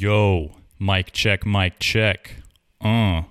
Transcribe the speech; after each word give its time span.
Yo, 0.00 0.52
mic 0.78 1.10
check, 1.10 1.44
mic 1.44 1.80
check. 1.80 2.36
Uh, 2.80 3.22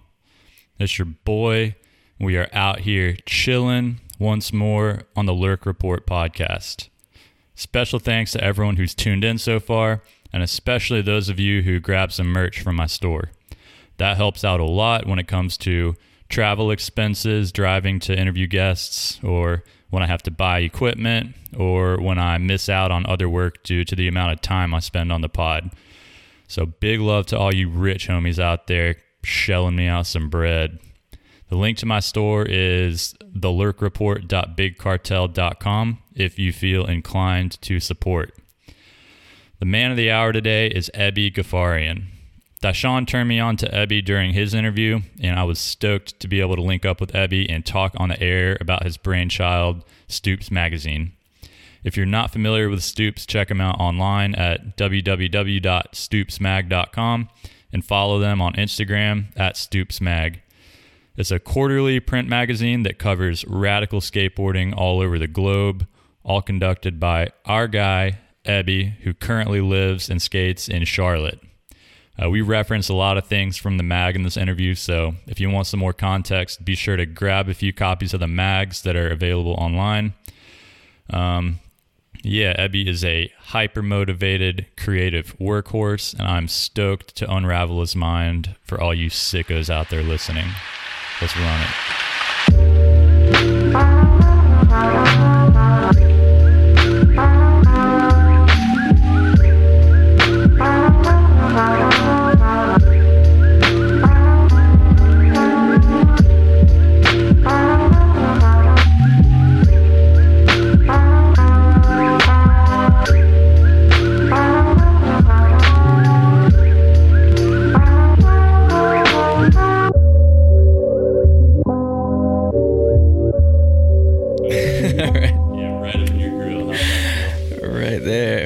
it's 0.78 1.00
your 1.00 1.06
boy. 1.06 1.78
We 2.20 2.36
are 2.36 2.50
out 2.52 2.82
here 2.82 3.16
chilling 3.26 4.02
once 4.20 4.52
more 4.52 5.04
on 5.16 5.26
the 5.28 5.34
Lurk 5.34 5.66
Report 5.66 6.06
podcast. 6.06 6.90
Special 7.56 8.00
thanks 8.00 8.34
to 8.34 8.44
everyone 8.44 8.76
who's 8.76 8.94
tuned 8.94 9.24
in 9.24 9.38
so 9.38 9.62
far, 9.62 10.04
and 10.34 10.44
especially 10.44 11.02
those 11.02 11.30
of 11.30 11.40
you 11.40 11.62
who 11.62 11.80
grabbed 11.80 12.12
some 12.12 12.28
merch 12.28 12.60
from 12.60 12.76
my 12.76 12.86
store. 12.86 13.32
That 13.96 14.18
helps 14.18 14.44
out 14.44 14.60
a 14.60 14.66
lot 14.66 15.08
when 15.08 15.20
it 15.20 15.28
comes 15.30 15.56
to 15.60 15.96
travel 16.28 16.70
expenses, 16.70 17.54
driving 17.54 18.02
to 18.02 18.20
interview 18.20 18.46
guests, 18.46 19.22
or 19.24 19.64
when 19.90 20.04
I 20.04 20.08
have 20.08 20.24
to 20.24 20.32
buy 20.32 20.60
equipment, 20.60 21.34
or 21.58 22.02
when 22.02 22.20
I 22.20 22.38
miss 22.40 22.68
out 22.68 22.92
on 22.92 23.06
other 23.06 23.30
work 23.30 23.64
due 23.64 23.86
to 23.86 23.96
the 23.96 24.10
amount 24.10 24.34
of 24.34 24.42
time 24.42 24.74
I 24.74 24.82
spend 24.82 25.14
on 25.14 25.22
the 25.22 25.30
pod. 25.30 25.72
So 26.48 26.66
big 26.66 27.00
love 27.00 27.28
to 27.28 27.38
all 27.38 27.54
you 27.54 27.70
rich 27.70 28.08
homies 28.08 28.40
out 28.40 28.66
there 28.68 28.96
shelling 29.24 29.76
me 29.76 29.88
out 29.88 30.08
some 30.08 30.30
bread. 30.30 30.80
The 31.50 31.56
link 31.56 31.78
to 31.80 31.86
my 31.86 32.00
store 32.00 32.46
is 32.46 33.14
thelurkreport.bigcartel.com 33.24 35.98
if 36.16 36.40
you 36.40 36.52
feel 36.52 36.86
inclined 36.86 37.62
to 37.62 37.80
support. 37.80 38.34
The 39.60 39.66
man 39.66 39.92
of 39.92 39.98
the 39.98 40.12
hour 40.12 40.34
today 40.34 40.68
is 40.68 40.92
Eby 40.94 41.34
Ghafarian. 41.34 42.06
Dashawn 42.62 43.08
turned 43.08 43.30
me 43.30 43.40
on 43.40 43.56
to 43.58 43.70
Eby 43.70 44.04
during 44.04 44.34
his 44.34 44.54
interview, 44.54 45.02
and 45.22 45.40
I 45.40 45.44
was 45.44 45.60
stoked 45.60 46.20
to 46.20 46.28
be 46.28 46.42
able 46.42 46.56
to 46.56 46.62
link 46.62 46.86
up 46.86 47.00
with 47.00 47.14
Eby 47.14 47.46
and 47.50 47.66
talk 47.66 47.94
on 47.98 48.10
the 48.10 48.22
air 48.22 48.58
about 48.60 48.84
his 48.84 48.98
brainchild, 48.98 49.84
Stoops 50.08 50.52
Magazine. 50.52 51.14
If 51.88 51.96
you're 51.96 52.06
not 52.06 52.32
familiar 52.32 52.68
with 52.68 52.84
Stoops, 52.84 53.26
check 53.26 53.48
them 53.48 53.62
out 53.62 53.80
online 53.80 54.36
at 54.36 54.76
www.stoopsmag.com 54.76 57.30
and 57.72 57.86
follow 57.86 58.20
them 58.20 58.42
on 58.42 58.54
Instagram 58.56 59.28
at 59.38 59.56
stoopsmag. 59.56 60.42
It's 61.16 61.32
a 61.32 61.40
quarterly 61.40 62.02
print 62.02 62.28
magazine 62.28 62.84
that 62.84 63.00
covers 63.00 63.46
radical 63.48 64.02
skateboarding 64.02 64.76
all 64.76 65.00
over 65.00 65.18
the 65.18 65.30
globe, 65.30 65.88
all 66.26 66.42
conducted 66.42 67.00
by 67.00 67.30
our 67.46 67.70
guy, 67.70 68.18
Eby, 68.44 68.96
who 69.04 69.14
currently 69.14 69.62
lives 69.62 70.10
and 70.10 70.22
skates 70.22 70.68
in 70.68 70.84
Charlotte. 70.84 71.40
Uh, 72.22 72.30
we 72.30 72.42
reference 72.42 72.90
a 72.90 72.94
lot 72.94 73.18
of 73.18 73.28
things 73.28 73.56
from 73.56 73.78
the 73.78 73.84
mag 73.84 74.18
in 74.18 74.24
this 74.24 74.36
interview, 74.36 74.76
so 74.76 75.16
if 75.26 75.40
you 75.40 75.50
want 75.50 75.68
some 75.68 75.80
more 75.80 75.94
context, 75.94 76.66
be 76.66 76.76
sure 76.76 76.98
to 76.98 77.06
grab 77.06 77.48
a 77.48 77.54
few 77.54 77.72
copies 77.72 78.14
of 78.14 78.20
the 78.20 78.28
mags 78.28 78.82
that 78.82 78.98
are 78.98 79.08
available 79.08 79.54
online. 79.54 80.14
Um, 81.10 81.62
yeah, 82.28 82.56
Eby 82.58 82.88
is 82.88 83.04
a 83.06 83.32
hyper 83.40 83.82
motivated, 83.82 84.68
creative 84.76 85.38
workhorse, 85.40 86.14
and 86.14 86.28
I'm 86.28 86.48
stoked 86.48 87.16
to 87.18 87.34
unravel 87.34 87.80
his 87.80 87.96
mind 87.96 88.56
for 88.62 88.80
all 88.80 88.94
you 88.94 89.10
sickos 89.10 89.70
out 89.70 89.90
there 89.90 90.04
listening. 90.04 90.48
Let's 91.22 91.36
run 91.38 91.62
it. 95.04 95.17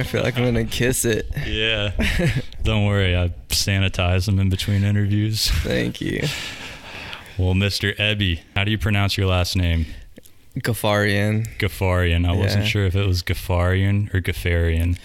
I 0.02 0.04
feel 0.04 0.24
like 0.24 0.36
I'm 0.36 0.46
gonna 0.46 0.66
kiss 0.66 1.06
it. 1.06 1.30
Yeah. 1.46 1.92
Don't 2.64 2.88
worry, 2.88 3.16
I 3.16 3.30
sanitize 3.50 4.26
them 4.26 4.40
in 4.40 4.50
between 4.50 4.84
interviews. 4.84 5.52
Thank 5.52 6.02
you. 6.02 6.22
Well, 7.38 7.54
Mr. 7.54 7.96
Eby, 7.98 8.40
how 8.56 8.64
do 8.64 8.72
you 8.72 8.80
pronounce 8.80 9.16
your 9.16 9.28
last 9.28 9.56
name? 9.56 9.86
Ghafarian. 10.58 11.48
Ghafarian. 11.60 12.28
I 12.28 12.34
wasn't 12.34 12.66
sure 12.66 12.86
if 12.86 12.96
it 12.96 13.06
was 13.06 13.22
Ghafarian 13.22 14.12
or 14.12 14.22
Ghafarian. 14.22 14.98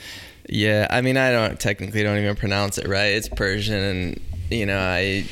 Yeah, 0.48 0.86
I 0.88 1.02
mean 1.02 1.18
I 1.18 1.30
don't 1.30 1.60
technically 1.60 2.02
don't 2.02 2.16
even 2.16 2.34
pronounce 2.34 2.78
it 2.78 2.88
right. 2.88 3.12
It's 3.12 3.28
Persian 3.28 3.74
and 3.82 4.20
you 4.50 4.64
know, 4.64 4.78
I 4.78 5.26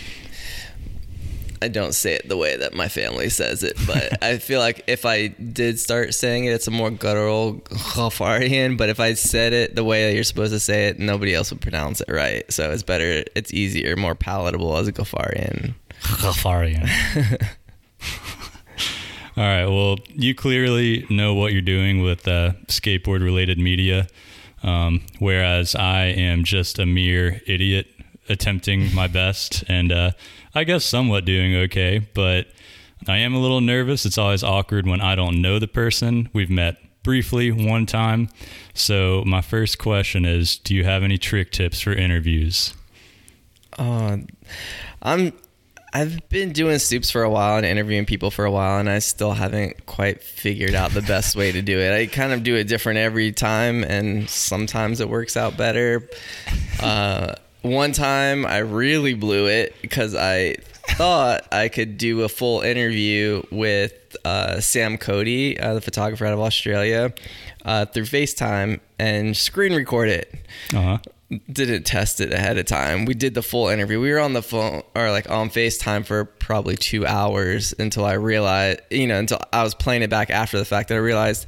I 1.63 1.69
don't 1.69 1.95
say 1.95 2.15
it 2.15 2.29
the 2.29 2.37
way 2.37 2.57
that 2.57 2.75
my 2.75 2.89
family 2.89 3.29
says 3.29 3.63
it, 3.63 3.77
but 3.87 4.23
I 4.23 4.39
feel 4.39 4.61
like 4.61 4.85
if 4.87 5.05
I 5.05 5.29
did 5.29 5.79
start 5.79 6.15
saying 6.15 6.45
it, 6.45 6.53
it's 6.53 6.67
a 6.67 6.71
more 6.71 6.91
guttural 6.91 7.55
Ghafarian. 7.55 8.77
But 8.77 8.89
if 8.89 9.01
I 9.01 9.15
said 9.15 9.53
it 9.53 9.75
the 9.75 9.85
way 9.85 10.07
that 10.07 10.15
you're 10.15 10.25
supposed 10.25 10.53
to 10.53 10.61
say 10.61 10.89
it, 10.89 10.99
nobody 10.99 11.35
else 11.35 11.51
would 11.51 11.61
pronounce 11.61 12.01
it 12.01 12.11
right. 12.11 12.51
So 12.53 12.71
it's 12.71 12.83
better, 12.83 13.25
it's 13.35 13.53
easier, 13.53 13.97
more 13.97 14.15
palatable 14.15 14.77
as 14.77 14.89
a 14.89 14.93
Ghafarian. 14.93 15.75
Ghafarian. 16.03 16.89
All 19.37 19.43
right. 19.43 19.67
Well, 19.67 19.97
you 20.11 20.35
clearly 20.35 21.07
know 21.11 21.35
what 21.35 21.53
you're 21.53 21.61
doing 21.61 22.03
with 22.03 22.29
uh, 22.29 22.53
skateboard 22.69 23.23
related 23.23 23.59
media, 23.59 24.07
um, 24.63 25.03
whereas 25.19 25.75
I 25.75 26.05
am 26.05 26.45
just 26.45 26.79
a 26.79 26.87
mere 26.87 27.41
idiot 27.47 27.89
attempting 28.29 28.95
my 28.95 29.07
best 29.07 29.65
and 29.69 29.91
uh, 29.93 30.13
I 30.55 30.65
guess 30.65 30.85
somewhat 30.85 31.25
doing 31.25 31.55
okay. 31.57 32.07
But 32.15 32.49
I 33.09 33.19
am 33.19 33.35
a 33.35 33.41
little 33.41 33.61
nervous. 33.61 34.07
It's 34.07 34.19
always 34.19 34.43
awkward 34.43 34.87
when 34.87 35.01
I 35.01 35.15
don't 35.15 35.43
know 35.43 35.59
the 35.59 35.69
person. 35.69 36.29
We've 36.33 36.51
met 36.51 36.77
briefly 37.03 37.51
one 37.53 37.87
time. 37.87 38.29
So, 38.73 39.23
my 39.27 39.41
first 39.41 39.79
question 39.79 40.25
is 40.25 40.57
Do 40.57 40.75
you 40.75 40.85
have 40.85 41.03
any 41.03 41.19
trick 41.19 41.53
tips 41.53 41.81
for 41.81 41.93
interviews? 41.93 42.75
Oh, 43.79 44.21
I'm. 45.03 45.33
I've 45.97 46.29
been 46.29 46.51
doing 46.51 46.81
Stoops 46.81 47.09
for 47.09 47.23
a 47.23 47.31
while 47.31 47.57
and 47.57 47.65
interviewing 47.65 48.05
people 48.05 48.33
for 48.33 48.45
a 48.45 48.51
while, 48.51 48.81
and 48.81 48.91
I 48.91 48.99
still 48.99 49.31
haven't 49.31 49.87
quite 49.87 50.25
figured 50.25 50.75
out 50.75 50.91
the 50.91 51.03
best 51.03 51.37
way 51.37 51.53
to 51.53 51.63
do 51.63 51.79
it. 51.79 51.95
I 51.95 52.07
kind 52.07 52.33
of 52.33 52.43
do 52.43 52.57
it 52.57 52.65
different 52.65 52.99
every 52.99 53.31
time, 53.31 53.85
and 53.85 54.29
sometimes 54.29 54.99
it 54.99 55.09
works 55.09 55.37
out 55.37 55.57
better. 55.57 56.09
Uh, 56.81 57.37
one 57.65 57.93
time 57.93 58.45
I 58.47 58.59
really 58.59 59.15
blew 59.15 59.47
it 59.49 59.75
because 59.83 60.15
I 60.15 60.57
thought 60.97 61.47
I 61.53 61.69
could 61.69 61.97
do 61.99 62.23
a 62.23 62.29
full 62.29 62.61
interview 62.61 63.43
with 63.51 64.17
uh, 64.25 64.61
Sam 64.61 64.99
Cody, 64.99 65.59
uh, 65.59 65.75
the 65.75 65.81
photographer 65.81 66.27
out 66.27 66.35
of 66.35 66.41
Australia, 66.41 67.13
uh, 67.65 67.87
through 67.87 68.05
FaceTime 68.05 68.81
and 68.99 69.37
screen 69.37 69.75
record 69.75 70.09
it 70.11 70.33
Uh 70.75 70.81
huh. 70.83 70.99
didn't 71.51 71.85
test 71.85 72.21
it 72.21 72.33
ahead 72.33 72.59
of 72.59 72.67
time. 72.67 73.07
We 73.07 73.15
did 73.15 73.33
the 73.35 73.43
full 73.43 73.69
interview. 73.69 73.99
We 74.01 74.13
were 74.13 74.21
on 74.21 74.35
the 74.35 74.43
phone 74.43 74.83
or 74.95 75.11
like 75.11 75.31
on 75.31 75.49
FaceTime 75.49 76.05
for 76.07 76.27
probably 76.27 76.77
two 76.77 77.07
hours 77.07 77.75
until 77.79 78.05
I 78.05 78.13
realized, 78.13 78.81
you 78.91 79.07
know, 79.07 79.19
until 79.19 79.41
I 79.53 79.63
was 79.63 79.75
playing 79.75 80.03
it 80.03 80.11
back 80.11 80.29
after 80.31 80.59
the 80.59 80.65
fact 80.67 80.91
that 80.91 80.97
I 80.97 80.99
realized 80.99 81.47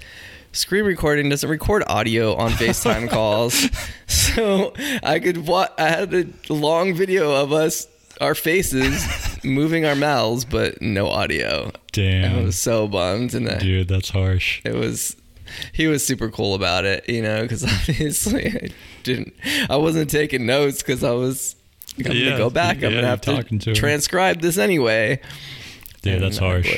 screen 0.57 0.85
recording 0.85 1.29
doesn't 1.29 1.49
record 1.49 1.83
audio 1.87 2.35
on 2.35 2.51
FaceTime 2.53 3.09
calls. 3.11 3.69
So 4.07 4.73
I 5.03 5.19
could 5.19 5.47
wa 5.47 5.69
I 5.79 5.89
had 5.89 6.15
a 6.15 6.27
long 6.53 6.95
video 6.95 7.33
of 7.35 7.53
us, 7.53 7.87
our 8.21 8.35
faces 8.35 9.05
moving 9.45 9.85
our 9.85 9.95
mouths, 9.97 10.45
but 10.45 10.81
no 10.83 11.09
audio. 11.09 11.73
Damn. 11.93 12.37
I 12.39 12.43
was 12.43 12.59
so 12.59 12.89
bummed. 12.89 13.35
And 13.35 13.49
I, 13.49 13.59
Dude, 13.59 13.89
that's 13.89 14.11
harsh. 14.11 14.61
it 14.65 14.75
was 14.75 15.17
he 15.73 15.87
was 15.87 16.05
super 16.05 16.29
cool 16.29 16.55
about 16.57 16.85
it 16.85 17.09
you 17.09 17.23
know 17.23 17.41
because 17.43 17.63
obviously 17.89 18.49
i 18.49 18.69
didn't 19.05 19.33
i 19.71 19.77
wasn't 19.77 20.11
taking 20.11 20.45
notes 20.45 20.83
because 20.83 21.05
i 21.05 21.13
was 21.13 21.55
i'm 22.05 22.11
Yeah, 22.11 22.25
gonna 22.31 22.37
go 22.39 22.51
back 22.51 22.81
yeah, 22.81 22.89
i'm 22.89 22.95
gonna 22.95 23.07
have 23.07 23.21
to 23.23 23.45
to 23.61 23.73
transcribe 23.73 24.41
this 24.41 24.59
anyway 24.59 25.21
Dude, 26.07 26.15
And 26.15 26.25
that's 26.25 26.39
harsh. 26.39 26.71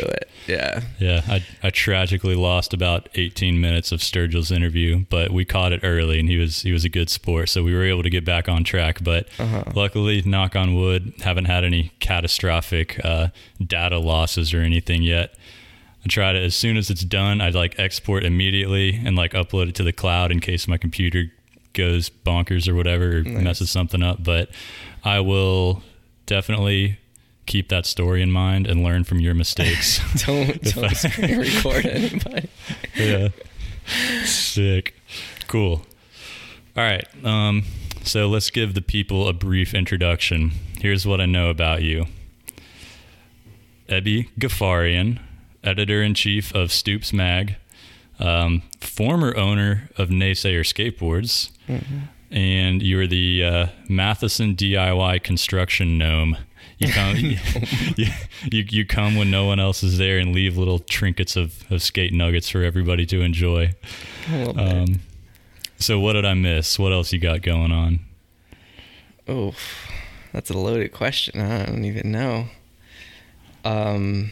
yeah 0.46 0.80
Yeah, 0.98 1.20
I, 1.28 1.44
I 1.62 1.70
tragically 1.70 2.34
lost 2.34 2.72
about 2.74 3.08
18 3.14 3.60
minutes 3.60 3.92
of 3.92 4.00
Sturgill's 4.02 4.50
interview, 4.50 5.04
but 5.10 5.30
we 5.30 5.44
caught 5.44 5.72
it 5.72 5.80
early, 5.82 6.18
and 6.20 6.28
he 6.28 6.36
was 6.38 6.62
he 6.62 6.72
was 6.72 6.84
a 6.84 6.88
good 6.88 7.10
sport, 7.10 7.48
so 7.48 7.62
we 7.62 7.74
were 7.74 7.84
able 7.84 8.02
to 8.02 8.10
get 8.10 8.24
back 8.24 8.48
on 8.48 8.64
track. 8.64 9.02
But 9.02 9.28
Uh-huh. 9.38 9.64
luckily, 9.74 10.22
knock 10.22 10.56
on 10.56 10.74
wood, 10.74 11.12
haven't 11.22 11.44
had 11.46 11.64
any 11.64 11.92
catastrophic 12.00 12.98
uh, 13.04 13.28
data 13.64 13.98
losses 13.98 14.52
or 14.54 14.60
anything 14.60 15.02
yet. 15.02 15.34
I 16.04 16.08
try 16.08 16.32
to 16.32 16.38
as 16.40 16.54
soon 16.54 16.76
as 16.76 16.90
it's 16.90 17.04
done, 17.04 17.40
I'd 17.40 17.54
like 17.54 17.78
export 17.78 18.24
immediately 18.24 19.00
and 19.04 19.16
like 19.16 19.32
upload 19.32 19.68
it 19.68 19.74
to 19.76 19.82
the 19.84 19.92
cloud 19.92 20.30
in 20.32 20.40
case 20.40 20.66
my 20.68 20.76
computer 20.78 21.24
goes 21.74 22.08
bonkers 22.08 22.66
or 22.68 22.74
whatever 22.74 23.18
or 23.18 23.22
Nice. 23.22 23.42
messes 23.44 23.70
something 23.70 24.02
up. 24.02 24.22
But 24.24 24.48
I 25.04 25.20
will 25.20 25.82
definitely 26.26 26.98
keep 27.48 27.68
that 27.70 27.86
story 27.86 28.22
in 28.22 28.30
mind 28.30 28.66
and 28.66 28.84
learn 28.84 29.02
from 29.04 29.18
your 29.20 29.34
mistakes. 29.34 29.98
don't 30.26 30.62
don't 30.74 30.94
screen 30.94 31.38
record 31.40 31.84
anybody 31.86 32.48
yeah. 32.94 33.28
Sick. 34.24 34.94
Cool. 35.48 35.82
All 36.76 36.84
right. 36.84 37.06
Um, 37.24 37.64
So 38.04 38.28
let's 38.28 38.50
give 38.50 38.74
the 38.74 38.82
people 38.82 39.26
a 39.28 39.32
brief 39.32 39.74
introduction. 39.74 40.52
Here's 40.80 41.06
what 41.06 41.20
I 41.20 41.26
know 41.26 41.48
about 41.50 41.82
you. 41.82 42.06
Eby 43.88 44.28
Ghafarian, 44.38 45.18
editor 45.64 46.02
in 46.02 46.14
chief 46.14 46.54
of 46.54 46.70
Stoops 46.72 47.12
Mag, 47.12 47.56
um, 48.18 48.62
former 48.80 49.36
owner 49.36 49.88
of 49.96 50.08
Naysayer 50.10 50.60
Skateboards, 50.62 51.50
and 52.30 52.82
you're 52.82 53.06
the 53.06 53.44
uh, 53.44 53.66
Matheson 53.88 54.54
DIY 54.54 55.22
construction 55.22 55.96
gnome. 55.98 56.36
You 56.78 56.92
come, 56.92 57.16
you, 57.96 58.06
you, 58.50 58.64
you 58.70 58.86
come 58.86 59.16
when 59.16 59.30
no 59.30 59.44
one 59.46 59.58
else 59.58 59.82
is 59.82 59.98
there 59.98 60.18
and 60.18 60.32
leave 60.32 60.56
little 60.56 60.78
trinkets 60.78 61.34
of, 61.34 61.64
of 61.72 61.82
skate 61.82 62.12
nuggets 62.12 62.48
for 62.48 62.62
everybody 62.62 63.04
to 63.06 63.20
enjoy. 63.20 63.74
Um, 64.30 65.00
so 65.78 65.98
what 65.98 66.12
did 66.12 66.24
I 66.24 66.34
miss? 66.34 66.78
What 66.78 66.92
else 66.92 67.12
you 67.12 67.18
got 67.18 67.42
going 67.42 67.72
on? 67.72 68.00
Oh, 69.26 69.54
that's 70.32 70.50
a 70.50 70.58
loaded 70.58 70.92
question. 70.92 71.40
I 71.40 71.66
don't 71.66 71.84
even 71.84 72.12
know. 72.12 72.46
Um, 73.64 74.30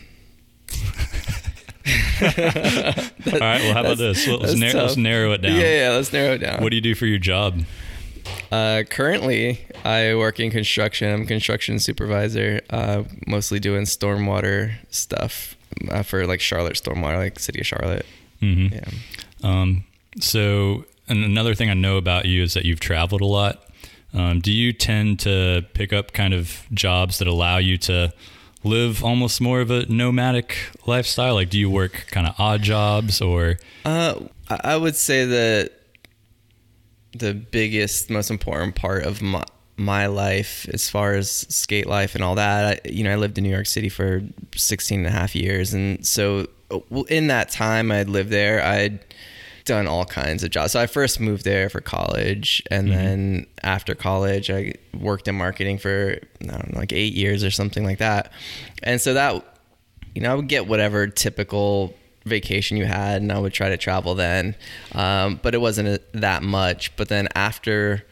All 2.22 2.28
right. 2.28 3.60
Well, 3.60 3.74
how 3.74 3.80
about 3.80 3.98
this? 3.98 4.26
Let's, 4.26 4.42
that's 4.42 4.54
nar- 4.54 4.82
let's 4.82 4.96
narrow 4.96 5.32
it 5.32 5.42
down. 5.42 5.56
Yeah, 5.56 5.88
yeah, 5.88 5.90
let's 5.90 6.12
narrow 6.12 6.34
it 6.34 6.38
down. 6.38 6.62
What 6.62 6.70
do 6.70 6.76
you 6.76 6.82
do 6.82 6.94
for 6.94 7.06
your 7.06 7.18
job? 7.18 7.60
Uh, 8.52 8.84
currently, 8.88 9.66
I 9.84 10.14
work 10.14 10.38
in 10.40 10.50
construction. 10.50 11.12
I'm 11.12 11.22
a 11.22 11.26
construction 11.26 11.78
supervisor, 11.78 12.60
uh, 12.70 13.02
mostly 13.26 13.58
doing 13.58 13.82
stormwater 13.82 14.74
stuff 14.90 15.56
uh, 15.90 16.02
for 16.02 16.26
like 16.26 16.40
Charlotte 16.40 16.74
stormwater, 16.74 17.18
like 17.18 17.38
city 17.38 17.60
of 17.60 17.66
Charlotte. 17.66 18.06
hmm 18.40 18.68
Yeah. 18.72 18.84
Um, 19.42 19.84
so, 20.20 20.84
and 21.08 21.24
another 21.24 21.54
thing 21.54 21.70
I 21.70 21.74
know 21.74 21.96
about 21.96 22.26
you 22.26 22.42
is 22.42 22.54
that 22.54 22.64
you've 22.64 22.80
traveled 22.80 23.20
a 23.20 23.26
lot. 23.26 23.62
Um, 24.14 24.40
do 24.40 24.52
you 24.52 24.72
tend 24.72 25.20
to 25.20 25.64
pick 25.74 25.92
up 25.92 26.12
kind 26.12 26.32
of 26.32 26.62
jobs 26.72 27.18
that 27.18 27.28
allow 27.28 27.58
you 27.58 27.76
to 27.78 28.12
live 28.64 29.04
almost 29.04 29.40
more 29.40 29.60
of 29.60 29.70
a 29.70 29.84
nomadic 29.86 30.56
lifestyle? 30.86 31.34
Like, 31.34 31.50
do 31.50 31.58
you 31.58 31.68
work 31.68 32.06
kind 32.10 32.26
of 32.26 32.34
odd 32.38 32.62
jobs 32.62 33.20
or? 33.20 33.58
Uh, 33.84 34.20
I 34.48 34.76
would 34.76 34.96
say 34.96 35.24
that 35.26 35.72
the 37.18 37.34
biggest, 37.34 38.10
most 38.10 38.30
important 38.30 38.74
part 38.74 39.04
of 39.04 39.22
my 39.22 39.44
my 39.78 40.06
life 40.06 40.66
as 40.72 40.88
far 40.88 41.12
as 41.12 41.30
skate 41.30 41.86
life 41.86 42.14
and 42.14 42.24
all 42.24 42.34
that, 42.36 42.80
I, 42.86 42.88
you 42.88 43.04
know, 43.04 43.12
I 43.12 43.16
lived 43.16 43.36
in 43.36 43.44
New 43.44 43.50
York 43.50 43.66
City 43.66 43.90
for 43.90 44.22
16 44.54 45.00
and 45.00 45.06
a 45.06 45.10
half 45.10 45.36
years. 45.36 45.74
And 45.74 46.04
so 46.06 46.46
in 47.08 47.26
that 47.26 47.50
time 47.50 47.92
I'd 47.92 48.08
lived 48.08 48.30
there, 48.30 48.64
I'd 48.64 49.00
done 49.66 49.86
all 49.86 50.06
kinds 50.06 50.42
of 50.42 50.50
jobs. 50.50 50.72
So 50.72 50.80
I 50.80 50.86
first 50.86 51.20
moved 51.20 51.44
there 51.44 51.68
for 51.68 51.82
college. 51.82 52.62
And 52.70 52.88
mm-hmm. 52.88 52.96
then 52.96 53.46
after 53.62 53.94
college, 53.94 54.48
I 54.50 54.72
worked 54.98 55.28
in 55.28 55.34
marketing 55.34 55.76
for, 55.76 56.18
I 56.40 56.46
don't 56.46 56.72
know, 56.72 56.78
like 56.78 56.94
eight 56.94 57.12
years 57.12 57.44
or 57.44 57.50
something 57.50 57.84
like 57.84 57.98
that. 57.98 58.32
And 58.82 58.98
so 58.98 59.12
that 59.12 59.44
you 60.16 60.22
know, 60.22 60.32
I 60.32 60.34
would 60.34 60.48
get 60.48 60.66
whatever 60.66 61.06
typical 61.08 61.94
vacation 62.26 62.76
you 62.76 62.84
had, 62.84 63.22
and 63.22 63.32
I 63.32 63.38
would 63.38 63.52
try 63.54 63.68
to 63.70 63.76
travel 63.76 64.14
then. 64.14 64.54
Um, 64.92 65.40
but 65.42 65.54
it 65.54 65.58
wasn't 65.60 66.02
that 66.12 66.42
much. 66.42 66.94
But 66.96 67.08
then 67.08 67.28
after, 67.34 68.04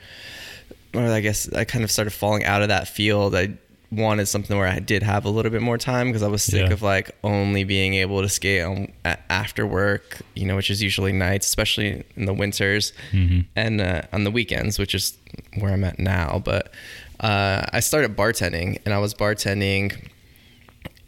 or 0.95 1.03
I 1.03 1.21
guess 1.21 1.53
I 1.53 1.65
kind 1.65 1.85
of 1.85 1.91
started 1.91 2.13
falling 2.13 2.45
out 2.45 2.63
of 2.63 2.69
that 2.69 2.89
field. 2.89 3.35
I 3.35 3.55
wanted 3.91 4.27
something 4.27 4.57
where 4.57 4.67
I 4.67 4.81
did 4.81 5.03
have 5.05 5.25
a 5.25 5.31
little 5.31 5.53
bit 5.53 5.63
more 5.63 5.79
time 5.79 6.09
because 6.09 6.23
I 6.23 6.29
was 6.29 6.43
sick 6.43 6.67
Yeah. 6.67 6.73
of 6.73 6.83
like 6.83 7.13
only 7.23 7.63
being 7.65 7.95
able 7.95 8.23
to 8.23 8.29
skate 8.29 8.63
on, 8.63 8.93
after 9.31 9.65
work, 9.67 10.21
you 10.35 10.47
know, 10.47 10.57
which 10.57 10.69
is 10.71 10.83
usually 10.83 11.13
nights, 11.13 11.47
especially 11.47 12.03
in 12.17 12.25
the 12.25 12.35
winters 12.35 12.93
Mhm. 13.13 13.45
and 13.55 13.81
uh, 13.81 14.03
on 14.13 14.25
the 14.25 14.33
weekends, 14.33 14.79
which 14.81 14.95
is 14.97 15.17
where 15.59 15.73
I'm 15.73 15.85
at 15.85 15.99
now. 16.01 16.41
But 16.45 16.73
uh, 17.21 17.67
I 17.73 17.79
started 17.81 18.17
bartending, 18.17 18.79
and 18.85 18.93
I 18.93 18.99
was 18.99 19.15
bartending 19.15 20.09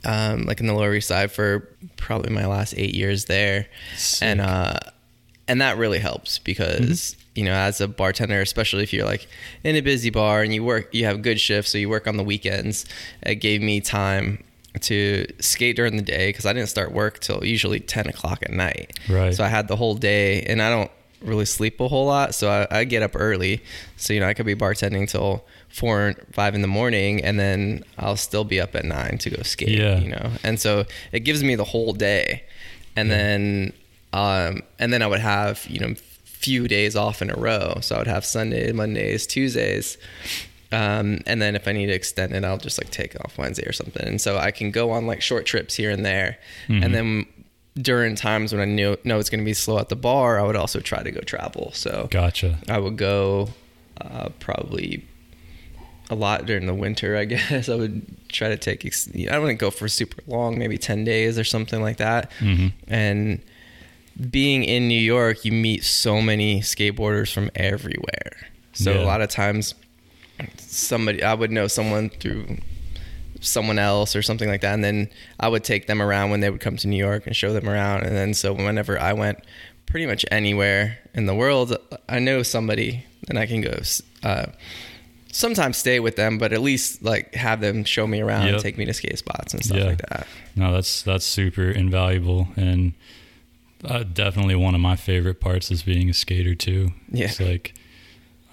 um, 0.06 0.44
like 0.44 0.60
in 0.60 0.66
the 0.66 0.72
Lower 0.72 0.94
East 0.94 1.08
Side 1.08 1.32
for 1.32 1.68
probably 1.96 2.32
my 2.32 2.46
last 2.46 2.74
eight 2.76 2.94
years 2.94 3.24
there, 3.24 3.66
Sick. 3.96 4.26
and 4.26 4.40
uh, 4.40 4.78
and 5.48 5.60
that 5.60 5.76
really 5.76 5.98
helps 5.98 6.38
because 6.38 7.16
you 7.34 7.44
know 7.44 7.52
as 7.52 7.80
a 7.80 7.88
bartender, 7.88 8.40
especially 8.40 8.84
if 8.84 8.92
you're 8.92 9.04
like 9.04 9.26
in 9.64 9.74
a 9.74 9.80
busy 9.80 10.10
bar 10.10 10.42
and 10.42 10.54
you 10.54 10.62
work, 10.62 10.94
you 10.94 11.04
have 11.04 11.22
good 11.22 11.40
shifts, 11.40 11.72
so 11.72 11.78
you 11.78 11.88
work 11.88 12.06
on 12.06 12.16
the 12.16 12.24
weekends. 12.24 12.86
It 13.22 13.36
gave 13.36 13.60
me 13.60 13.80
time 13.80 14.42
to 14.82 15.26
skate 15.40 15.74
during 15.74 15.96
the 15.96 16.02
day 16.02 16.28
because 16.28 16.46
I 16.46 16.52
didn't 16.52 16.68
start 16.68 16.92
work 16.92 17.18
till 17.18 17.44
usually 17.44 17.80
ten 17.80 18.06
o'clock 18.06 18.42
at 18.42 18.52
night. 18.52 18.96
Right. 19.08 19.34
So 19.34 19.42
I 19.42 19.48
had 19.48 19.66
the 19.66 19.76
whole 19.76 19.96
day, 19.96 20.42
and 20.42 20.62
I 20.62 20.70
don't 20.70 20.90
really 21.20 21.46
sleep 21.46 21.80
a 21.80 21.88
whole 21.88 22.06
lot, 22.06 22.32
so 22.32 22.48
I, 22.48 22.80
I 22.80 22.84
get 22.84 23.02
up 23.02 23.12
early. 23.14 23.60
So 23.96 24.12
you 24.12 24.20
know 24.20 24.28
I 24.28 24.34
could 24.34 24.46
be 24.46 24.54
bartending 24.54 25.10
till 25.10 25.44
four, 25.76 26.14
five 26.32 26.55
in 26.55 26.62
the 26.62 26.69
morning, 26.69 27.23
and 27.23 27.38
then 27.38 27.84
I'll 27.99 28.17
still 28.17 28.44
be 28.44 28.58
up 28.61 28.75
at 28.75 28.84
nine 28.84 29.19
to 29.19 29.31
go 29.31 29.43
skate. 29.43 29.69
Yeah. 29.69 29.99
You 29.99 30.08
know, 30.08 30.31
and 30.43 30.58
so 30.58 30.87
it 31.12 31.20
gives 31.20 31.44
me 31.44 31.55
the 31.55 31.64
whole 31.64 31.93
day, 31.93 32.44
and 32.96 33.11
then 33.11 33.73
um, 34.12 34.62
and 34.78 34.93
then 34.93 35.02
I 35.02 35.06
would 35.06 35.20
have 35.20 35.67
you 35.69 35.81
know 35.81 35.94
few 36.25 36.67
days 36.69 36.96
off 36.96 37.20
in 37.20 37.31
a 37.31 37.34
row. 37.34 37.78
So 37.82 37.96
I 37.96 37.99
would 37.99 38.06
have 38.06 38.25
Sunday, 38.25 38.73
Mondays, 38.73 39.26
Tuesdays. 39.26 39.99
Um, 40.73 41.20
and 41.26 41.40
then 41.40 41.55
if 41.55 41.69
I 41.69 41.73
need 41.73 41.87
to 41.87 41.93
extend 41.93 42.32
it, 42.34 42.44
I'll 42.44 42.58
just 42.58 42.78
like 42.78 42.90
take 42.90 43.14
off 43.20 43.38
Wednesday 43.38 43.67
or 43.67 43.73
something. 43.73 44.06
And 44.06 44.20
so 44.20 44.37
I 44.37 44.50
can 44.50 44.70
go 44.70 44.90
on 44.90 45.06
like 45.06 45.23
short 45.23 45.46
trips 45.46 45.75
here 45.75 45.90
and 45.90 46.05
there. 46.05 46.38
Mhm. 46.69 46.84
And 46.84 46.94
then 46.94 47.26
during 47.76 48.14
times 48.17 48.52
when 48.52 48.61
I 48.61 48.64
knew 48.64 48.96
know 49.05 49.19
it's 49.19 49.31
going 49.31 49.40
to 49.40 49.44
be 49.44 49.55
slow 49.55 49.78
at 49.78 49.88
the 49.88 49.96
bar, 49.96 50.40
I 50.40 50.43
would 50.43 50.56
also 50.56 50.81
try 50.81 51.02
to 51.02 51.11
go 51.11 51.20
travel. 51.20 51.70
So 51.75 52.08
Gotcha. 52.11 52.58
I 52.69 52.78
would 52.78 52.96
go 52.96 53.50
uh, 54.00 54.28
probably 54.40 55.05
a 56.10 56.14
lot 56.14 56.46
during 56.46 56.66
the 56.66 56.74
winter. 56.74 57.16
I 57.16 57.24
guess 57.32 57.68
I 57.68 57.74
would 57.74 58.02
try 58.28 58.48
to 58.48 58.56
take. 58.56 58.84
ex- 58.84 59.08
I 59.30 59.38
wouldn't 59.38 59.58
go 59.58 59.70
for 59.70 59.88
super 59.88 60.22
long, 60.26 60.58
maybe 60.58 60.78
ten 60.78 61.04
days 61.04 61.38
or 61.38 61.44
something 61.44 61.80
like 61.82 61.96
that. 61.98 62.32
hmm 62.38 62.68
And 62.88 63.40
being 64.30 64.64
in 64.64 64.88
New 64.88 65.00
York, 65.00 65.44
you 65.44 65.52
meet 65.52 65.84
so 65.84 66.22
many 66.22 66.60
skateboarders 66.60 67.32
from 67.32 67.50
everywhere. 67.54 68.32
So 68.72 68.92
Yeah. 68.92 69.00
a 69.00 69.04
lot 69.04 69.20
of 69.20 69.28
times, 69.28 69.74
somebody 70.58 71.22
I 71.22 71.34
would 71.34 71.50
know 71.50 71.66
someone 71.66 72.10
through 72.10 72.58
someone 73.40 73.78
else 73.78 74.16
or 74.16 74.22
something 74.22 74.48
like 74.48 74.60
that, 74.62 74.74
and 74.74 74.82
then 74.84 75.08
I 75.38 75.48
would 75.48 75.64
take 75.64 75.86
them 75.86 76.00
around 76.02 76.30
when 76.30 76.40
they 76.40 76.50
would 76.50 76.60
come 76.60 76.76
to 76.78 76.88
New 76.88 76.96
York 76.96 77.26
and 77.26 77.36
show 77.36 77.52
them 77.52 77.68
around. 77.68 78.04
And 78.04 78.16
then 78.16 78.34
so 78.34 78.52
whenever 78.52 78.98
I 78.98 79.12
went, 79.12 79.38
pretty 79.86 80.06
much 80.06 80.24
anywhere 80.30 80.98
in 81.14 81.26
the 81.26 81.34
world, 81.34 81.76
I 82.08 82.18
know 82.18 82.42
somebody, 82.42 83.04
and 83.28 83.38
I 83.38 83.46
can 83.46 83.60
go. 83.60 83.78
Uh, 84.22 84.46
sometimes 85.36 85.76
stay 85.76 86.00
with 86.00 86.16
them, 86.16 86.38
but 86.38 86.52
at 86.52 86.60
least 86.62 87.02
like 87.02 87.34
have 87.34 87.60
them 87.60 87.84
show 87.84 88.06
me 88.06 88.20
around, 88.20 88.46
Yep. 88.46 88.54
and 88.54 88.62
take 88.62 88.78
me 88.78 88.84
to 88.87 88.92
skate 88.94 89.18
spots 89.18 89.54
and 89.54 89.64
stuff 89.64 89.78
Yeah. 89.78 89.84
like 89.84 90.02
that. 90.08 90.26
No, 90.54 90.72
that's 90.72 91.02
that's 91.02 91.25
super 91.25 91.70
invaluable 91.70 92.49
and 92.56 92.92
uh, 93.84 94.02
definitely 94.04 94.54
one 94.54 94.75
of 94.75 94.80
my 94.80 94.96
favorite 94.96 95.40
parts 95.40 95.70
is 95.70 95.82
being 95.82 96.08
a 96.11 96.14
skater 96.14 96.54
too. 96.54 96.92
Yeah. 97.12 97.26
It's 97.26 97.40
like 97.40 97.75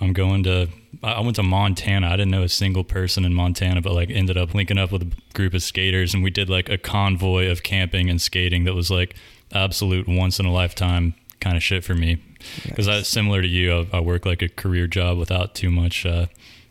I'm 0.01 0.13
going 0.13 0.43
to 0.43 0.67
I 1.01 1.21
went 1.21 1.37
to 1.37 1.43
Montana. 1.43 2.07
I 2.07 2.11
didn't 2.17 2.31
know 2.31 2.43
a 2.43 2.49
single 2.49 2.83
person 2.83 3.25
in 3.25 3.33
Montana, 3.33 3.81
but 3.81 3.93
like 3.93 4.09
ended 4.11 4.37
up 4.37 4.53
linking 4.53 4.77
up 4.77 4.91
with 4.91 5.01
a 5.03 5.11
group 5.33 5.53
of 5.53 5.63
skaters 5.63 6.13
and 6.13 6.23
we 6.23 6.29
did 6.29 6.49
like 6.49 6.69
a 6.69 6.77
convoy 6.77 7.49
of 7.49 7.63
camping 7.63 8.09
and 8.09 8.21
skating 8.21 8.65
that 8.65 8.73
was 8.73 8.91
like 8.91 9.15
absolute 9.53 10.07
once 10.07 10.39
in 10.39 10.45
a 10.45 10.51
lifetime 10.51 11.13
kind 11.39 11.55
of 11.57 11.63
shit 11.63 11.83
for 11.83 11.95
me. 11.95 12.17
Because 12.65 12.87
I 12.89 13.01
similar 13.03 13.41
to 13.41 13.47
you, 13.47 13.87
I, 13.93 13.97
I 13.97 13.99
work 14.01 14.25
like 14.25 14.41
a 14.41 14.49
career 14.49 14.85
job 14.87 15.17
without 15.17 15.55
too 15.55 15.71
much 15.71 16.05
uh, 16.05 16.25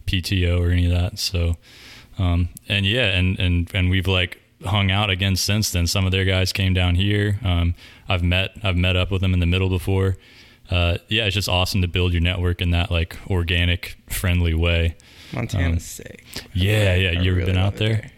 PTO 0.07 0.61
or 0.61 0.71
any 0.71 0.87
of 0.87 0.93
that. 0.93 1.19
So, 1.19 1.57
um, 2.19 2.49
and 2.69 2.85
yeah, 2.87 3.07
and 3.17 3.39
and 3.39 3.71
and 3.75 3.91
we've 3.91 4.07
like 4.09 4.39
hung 4.65 4.91
out 4.91 5.11
again 5.11 5.37
since 5.37 5.71
then. 5.71 5.87
Some 5.87 6.07
of 6.07 6.13
their 6.13 6.25
guys 6.25 6.53
came 6.53 6.75
down 6.75 6.95
here. 6.95 7.39
Um, 7.45 7.75
I've 8.09 8.23
met 8.23 8.53
I've 8.63 8.77
met 8.77 8.97
up 8.97 9.11
with 9.11 9.21
them 9.23 9.35
in 9.35 9.41
the 9.41 9.47
middle 9.47 9.69
before. 9.69 10.17
Uh, 10.71 10.99
yeah, 11.09 11.25
it's 11.27 11.35
just 11.35 11.49
awesome 11.49 11.83
to 11.83 11.89
build 11.89 12.13
your 12.13 12.23
network 12.23 12.63
in 12.63 12.71
that 12.71 12.91
like 12.91 13.17
organic, 13.29 13.97
friendly 14.09 14.55
way. 14.55 14.97
Montana's 15.33 15.73
Um, 15.73 15.79
sick. 15.79 16.25
Yeah, 16.55 16.95
yeah. 16.95 17.09
I 17.11 17.13
You 17.13 17.31
ever 17.33 17.41
really 17.41 17.53
been 17.53 17.59
out 17.59 17.75
it 17.75 17.79
there? 17.79 18.11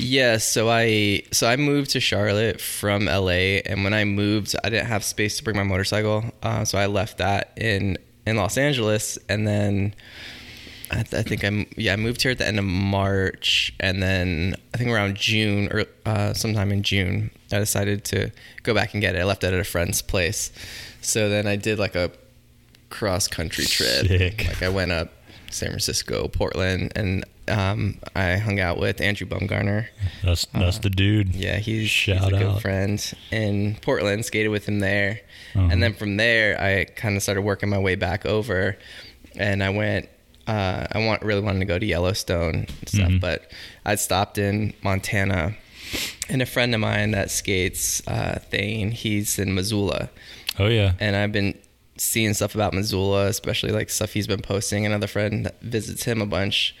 Yeah, 0.00 0.36
so 0.38 0.68
I 0.70 1.22
so 1.32 1.48
I 1.48 1.56
moved 1.56 1.90
to 1.90 2.00
Charlotte 2.00 2.60
from 2.60 3.06
LA, 3.06 3.60
and 3.66 3.82
when 3.84 3.94
I 3.94 4.04
moved, 4.04 4.54
I 4.62 4.70
didn't 4.70 4.86
have 4.86 5.02
space 5.02 5.38
to 5.38 5.44
bring 5.44 5.56
my 5.56 5.64
motorcycle, 5.64 6.24
uh, 6.42 6.64
so 6.64 6.78
I 6.78 6.86
left 6.86 7.18
that 7.18 7.52
in 7.56 7.98
in 8.26 8.36
Los 8.36 8.56
Angeles, 8.58 9.18
and 9.28 9.46
then 9.46 9.94
I, 10.90 11.02
th- 11.02 11.14
I 11.14 11.22
think 11.22 11.44
I'm 11.44 11.66
yeah 11.76 11.92
I 11.92 11.96
moved 11.96 12.22
here 12.22 12.30
at 12.32 12.38
the 12.38 12.46
end 12.46 12.58
of 12.58 12.64
March, 12.64 13.72
and 13.80 14.02
then 14.02 14.54
I 14.74 14.78
think 14.78 14.90
around 14.90 15.16
June 15.16 15.68
or 15.72 15.84
uh, 16.06 16.32
sometime 16.34 16.72
in 16.72 16.82
June, 16.82 17.30
I 17.52 17.58
decided 17.58 18.04
to 18.06 18.30
go 18.62 18.74
back 18.74 18.94
and 18.94 19.00
get 19.00 19.14
it. 19.14 19.20
I 19.20 19.24
left 19.24 19.44
it 19.44 19.52
at 19.52 19.60
a 19.60 19.64
friend's 19.64 20.02
place, 20.02 20.50
so 21.00 21.28
then 21.28 21.46
I 21.46 21.56
did 21.56 21.78
like 21.78 21.94
a 21.94 22.10
cross 22.90 23.28
country 23.28 23.64
trip. 23.64 24.06
Sick. 24.06 24.46
Like 24.48 24.62
I 24.62 24.68
went 24.68 24.92
up 24.92 25.10
San 25.50 25.68
Francisco, 25.68 26.28
Portland, 26.28 26.92
and 26.96 27.24
um, 27.48 27.98
I 28.14 28.36
hung 28.36 28.60
out 28.60 28.78
with 28.78 29.00
Andrew 29.00 29.26
Bumgarner. 29.26 29.86
That's 30.22 30.46
that's 30.46 30.78
the 30.78 30.90
dude. 30.90 31.28
Uh, 31.28 31.38
Yeah, 31.38 31.56
he's, 31.58 31.80
he's 31.82 31.90
Shout 31.90 32.32
a 32.32 32.36
good 32.36 32.60
friend 32.62 33.14
in 33.30 33.76
Portland. 33.82 34.24
Skated 34.24 34.50
with 34.50 34.66
him 34.66 34.80
there, 34.80 35.20
Uh-huh. 35.54 35.68
and 35.70 35.82
then 35.82 35.94
from 35.94 36.16
there, 36.16 36.60
I 36.60 36.84
kind 36.84 37.16
of 37.16 37.22
started 37.22 37.42
working 37.42 37.68
my 37.68 37.78
way 37.78 37.94
back 37.94 38.26
over, 38.26 38.76
and 39.36 39.62
I 39.62 39.70
went 39.70 40.08
uh, 40.48 40.86
I 40.90 40.98
want 41.06 41.22
really 41.22 41.42
wanted 41.42 41.60
to 41.60 41.64
go 41.66 41.78
to 41.78 41.86
Yellowstone 41.86 42.66
and 42.80 42.88
stuff, 42.88 43.10
Mhm. 43.10 43.20
but 43.20 43.50
I'd 43.84 44.00
stopped 44.00 44.38
in 44.38 44.72
Montana, 44.82 45.54
and 46.28 46.42
a 46.42 46.46
friend 46.46 46.74
of 46.74 46.80
mine 46.80 47.10
that 47.12 47.30
skates, 47.30 48.02
uh, 48.08 48.38
Thane, 48.50 48.90
he's 48.90 49.38
in 49.38 49.54
Missoula, 49.54 50.08
Oh 50.58 50.66
yeah. 50.68 50.92
and 50.98 51.14
I've 51.16 51.32
been 51.32 51.54
seeing 51.96 52.32
stuff 52.34 52.54
about 52.54 52.72
Missoula, 52.74 53.26
especially 53.26 53.72
like 53.72 53.90
stuff 53.90 54.12
he's 54.14 54.26
been 54.26 54.40
posting. 54.42 54.86
Another 54.86 55.06
friend 55.06 55.44
that 55.46 55.60
visits 55.62 56.04
him 56.04 56.20
a 56.22 56.26
bunch 56.26 56.74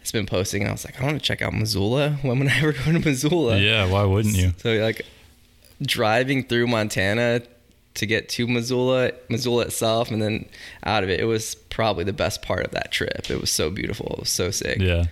has 0.00 0.12
been 0.12 0.26
posting, 0.26 0.62
and 0.62 0.68
I 0.68 0.72
was 0.72 0.84
like, 0.84 1.00
I 1.00 1.04
want 1.04 1.18
to 1.20 1.24
check 1.26 1.40
out 1.42 1.54
Missoula. 1.54 2.18
When 2.22 2.38
would 2.40 2.48
I 2.48 2.58
ever 2.58 2.72
go 2.72 2.92
to 2.92 2.98
Missoula? 2.98 3.58
Yeah. 3.58 3.86
Why 3.86 4.04
wouldn't 4.04 4.36
you? 4.36 4.52
So 4.58 4.72
like 4.74 5.02
driving 5.82 6.44
through 6.44 6.66
Montana 6.66 7.42
to 7.94 8.06
get 8.06 8.28
to 8.30 8.46
Missoula, 8.46 9.12
Missoula 9.28 9.62
itself, 9.64 10.10
and 10.10 10.20
then 10.20 10.48
out 10.84 11.04
of 11.04 11.10
it, 11.10 11.20
it 11.20 11.24
was 11.24 11.54
probably 11.54 12.04
the 12.04 12.12
best 12.12 12.42
part 12.42 12.64
of 12.64 12.72
that 12.72 12.90
trip. 12.90 13.30
It 13.30 13.40
was 13.40 13.50
so 13.50 13.70
beautiful. 13.70 14.06
It 14.14 14.20
was 14.20 14.30
so 14.30 14.50
sick. 14.50 14.78
Yeah. 14.78 15.04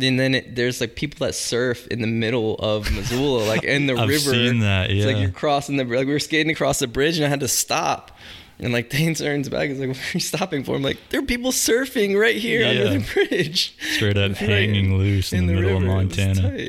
And 0.00 0.18
then 0.18 0.34
it, 0.36 0.54
there's 0.54 0.80
like 0.80 0.94
people 0.94 1.26
that 1.26 1.34
surf 1.34 1.86
in 1.88 2.00
the 2.00 2.06
middle 2.06 2.54
of 2.56 2.90
Missoula, 2.92 3.44
like 3.44 3.64
in 3.64 3.86
the 3.86 3.94
I've 3.98 4.08
river. 4.08 4.30
seen 4.30 4.60
that, 4.60 4.90
It's 4.90 5.04
like 5.04 5.16
you're 5.18 5.30
crossing 5.30 5.76
the 5.76 5.84
like 5.84 6.06
we 6.06 6.12
were 6.12 6.18
skating 6.20 6.52
across 6.52 6.78
the 6.78 6.86
bridge 6.86 7.16
and 7.18 7.26
I 7.26 7.28
had 7.28 7.40
to 7.40 7.48
stop. 7.48 8.16
And 8.60 8.72
like 8.72 8.88
Dane 8.90 9.14
turns 9.14 9.48
back, 9.48 9.68
he's 9.68 9.78
like, 9.78 9.88
"What 9.88 9.98
are 9.98 10.10
you 10.14 10.20
stopping 10.20 10.64
for?" 10.64 10.76
I'm 10.76 10.82
like, 10.82 10.98
"There 11.08 11.20
are 11.20 11.24
people 11.26 11.50
surfing 11.50 12.18
right 12.18 12.36
here 12.36 12.66
under 12.66 12.98
the 12.98 13.00
bridge, 13.12 13.74
Straight 13.94 14.16
up 14.16 14.32
hanging 14.36 14.96
loose 14.96 15.32
in, 15.32 15.46
the, 15.46 15.54
middle 15.54 15.76
of 15.76 15.82
river. 15.82 15.94
Was 15.96 16.16
Montana. 16.16 16.68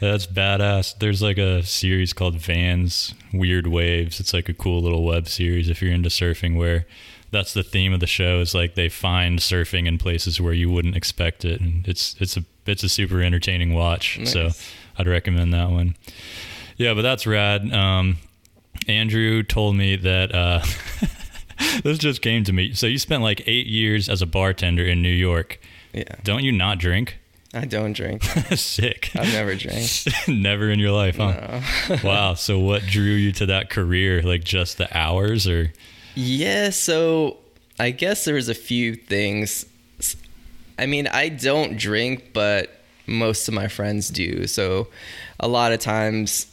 That's 0.00 0.26
badass. 0.26 0.98
There's 0.98 1.22
like 1.22 1.38
a 1.38 1.62
series 1.64 2.12
called 2.12 2.36
Vans 2.36 3.14
Weird 3.32 3.66
Waves. 3.66 4.20
It's 4.20 4.32
like 4.32 4.48
a 4.48 4.54
cool 4.54 4.80
little 4.80 5.04
web 5.04 5.28
series 5.28 5.68
if 5.68 5.82
you're 5.82 5.92
into 5.92 6.08
surfing 6.08 6.56
where 6.56 6.86
that's 7.30 7.52
the 7.52 7.62
theme 7.62 7.92
of 7.92 8.00
the 8.00 8.06
show 8.06 8.40
is 8.40 8.54
like 8.54 8.74
they 8.74 8.88
find 8.88 9.38
surfing 9.38 9.86
in 9.86 9.98
places 9.98 10.40
where 10.40 10.52
you 10.54 10.70
wouldn't 10.70 10.96
expect 10.96 11.44
it 11.44 11.60
and 11.60 11.86
it's 11.86 12.16
it's 12.20 12.36
a 12.36 12.44
it's 12.66 12.82
a 12.82 12.88
super 12.88 13.20
entertaining 13.22 13.74
watch. 13.74 14.20
So 14.26 14.50
I'd 14.96 15.06
recommend 15.06 15.52
that 15.52 15.70
one. 15.70 15.94
Yeah, 16.76 16.94
but 16.94 17.02
that's 17.02 17.26
rad. 17.26 17.70
Um 17.72 18.18
Andrew 18.86 19.42
told 19.42 19.76
me 19.76 19.96
that 19.96 20.34
uh 20.34 20.62
this 21.82 21.98
just 21.98 22.22
came 22.22 22.44
to 22.44 22.52
me. 22.52 22.72
So 22.72 22.86
you 22.86 22.98
spent 22.98 23.22
like 23.22 23.42
8 23.46 23.66
years 23.66 24.08
as 24.08 24.22
a 24.22 24.26
bartender 24.26 24.84
in 24.84 25.02
New 25.02 25.08
York. 25.10 25.60
Yeah, 25.92 26.04
Don't 26.22 26.44
you 26.44 26.52
not 26.52 26.78
drink? 26.78 27.18
I 27.54 27.64
don't 27.64 27.94
drink. 27.94 28.22
Sick. 28.54 29.10
I've 29.14 29.32
never 29.32 29.54
drank. 29.54 29.90
Never 30.28 30.70
in 30.70 30.78
your 30.78 30.90
life, 30.90 31.16
huh? 31.16 31.60
No. 31.88 31.96
wow. 32.04 32.34
So 32.34 32.58
what 32.58 32.82
drew 32.82 33.02
you 33.02 33.32
to 33.32 33.46
that 33.46 33.70
career? 33.70 34.22
Like 34.22 34.44
just 34.44 34.76
the 34.76 34.94
hours 34.96 35.48
or 35.48 35.72
Yeah, 36.14 36.70
so 36.70 37.38
I 37.78 37.90
guess 37.90 38.24
there 38.24 38.34
was 38.34 38.50
a 38.50 38.54
few 38.54 38.94
things. 38.94 39.64
I 40.78 40.86
mean, 40.86 41.06
I 41.06 41.30
don't 41.30 41.78
drink, 41.78 42.30
but 42.34 42.70
most 43.06 43.48
of 43.48 43.54
my 43.54 43.68
friends 43.68 44.10
do. 44.10 44.46
So 44.46 44.88
a 45.40 45.48
lot 45.48 45.72
of 45.72 45.80
times 45.80 46.46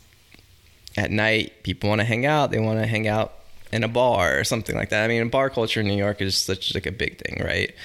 at 0.95 1.11
night, 1.11 1.63
people 1.63 1.89
want 1.89 1.99
to 1.99 2.05
hang 2.05 2.25
out. 2.25 2.51
They 2.51 2.59
want 2.59 2.79
to 2.79 2.87
hang 2.87 3.07
out 3.07 3.33
in 3.73 3.83
a 3.83 3.89
bar 3.89 4.39
or 4.39 4.45
something 4.45 4.75
like 4.75 4.89
that. 4.89 5.03
I 5.03 5.07
mean, 5.09 5.27
bar 5.27 5.49
culture 5.49 5.81
in 5.81 5.87
New 5.87 5.97
York 5.97 6.21
is 6.21 6.37
such 6.37 6.73
like 6.73 6.85
a 6.85 6.91
big 6.91 7.17
thing, 7.17 7.43
right? 7.43 7.75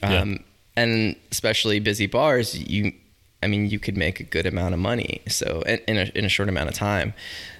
Yeah. 0.00 0.20
Um, 0.20 0.44
And 0.76 1.16
especially 1.30 1.80
busy 1.80 2.06
bars, 2.06 2.56
you, 2.58 2.92
I 3.42 3.46
mean, 3.46 3.68
you 3.68 3.78
could 3.78 3.96
make 3.96 4.20
a 4.20 4.24
good 4.24 4.46
amount 4.46 4.72
of 4.74 4.80
money. 4.80 5.20
So 5.28 5.62
in, 5.66 5.78
in 5.88 5.96
a 5.98 6.10
in 6.14 6.24
a 6.24 6.28
short 6.28 6.48
amount 6.48 6.68
of 6.70 6.74
time. 6.74 7.12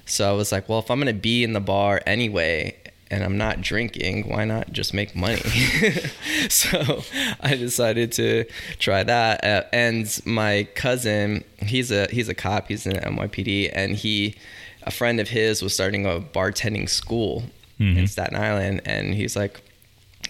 So 0.07 0.29
I 0.29 0.33
was 0.33 0.51
like, 0.53 0.69
well, 0.69 0.79
if 0.79 0.91
I'm 0.91 0.99
gonna 0.99 1.13
be 1.13 1.45
in 1.45 1.53
the 1.53 1.61
bar 1.61 2.01
anyway, 2.07 2.77
and 3.11 3.23
I'm 3.23 3.37
not 3.37 3.61
drinking, 3.61 4.29
why 4.29 4.47
not 4.47 4.73
just 4.73 4.95
make 4.95 5.15
money? 5.15 5.37
so 6.49 7.03
I 7.41 7.55
decided 7.57 8.13
to 8.13 8.45
try 8.79 9.03
that. 9.03 9.45
Uh, 9.45 9.63
and 9.73 10.21
my 10.25 10.67
cousin, 10.75 11.45
he's 11.59 11.91
a 11.91 12.09
he's 12.11 12.29
a 12.29 12.35
cop. 12.35 12.69
He's 12.69 12.87
in 12.87 12.93
NYPD, 12.95 13.71
and 13.75 13.95
he, 13.95 14.37
a 14.85 14.91
friend 14.91 15.21
of 15.21 15.29
his, 15.29 15.63
was 15.63 15.75
starting 15.75 16.07
a 16.07 16.21
bartending 16.21 16.89
school 16.89 17.45
in 17.79 17.97
Mhm. 17.97 18.09
Staten 18.09 18.37
Island, 18.37 18.81
and 18.85 19.15
he's 19.15 19.35
like, 19.37 19.61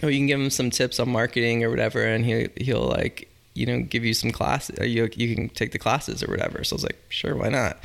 oh, 0.03 0.07
you 0.07 0.19
can 0.19 0.27
give 0.27 0.39
him 0.39 0.49
some 0.49 0.69
tips 0.69 0.99
on 0.99 1.09
marketing 1.09 1.63
or 1.63 1.69
whatever, 1.69 2.03
and 2.03 2.25
he 2.25 2.49
he'll 2.57 2.87
like 2.87 3.29
you 3.55 3.65
know 3.65 3.79
give 3.81 4.03
you 4.03 4.13
some 4.13 4.31
classes. 4.31 4.77
You 4.87 5.09
you 5.15 5.35
can 5.35 5.49
take 5.49 5.71
the 5.71 5.79
classes 5.79 6.21
or 6.23 6.27
whatever. 6.27 6.63
So 6.63 6.73
I 6.73 6.77
was 6.77 6.83
like, 6.83 6.99
sure, 7.09 7.35
why 7.35 7.49
not? 7.49 7.77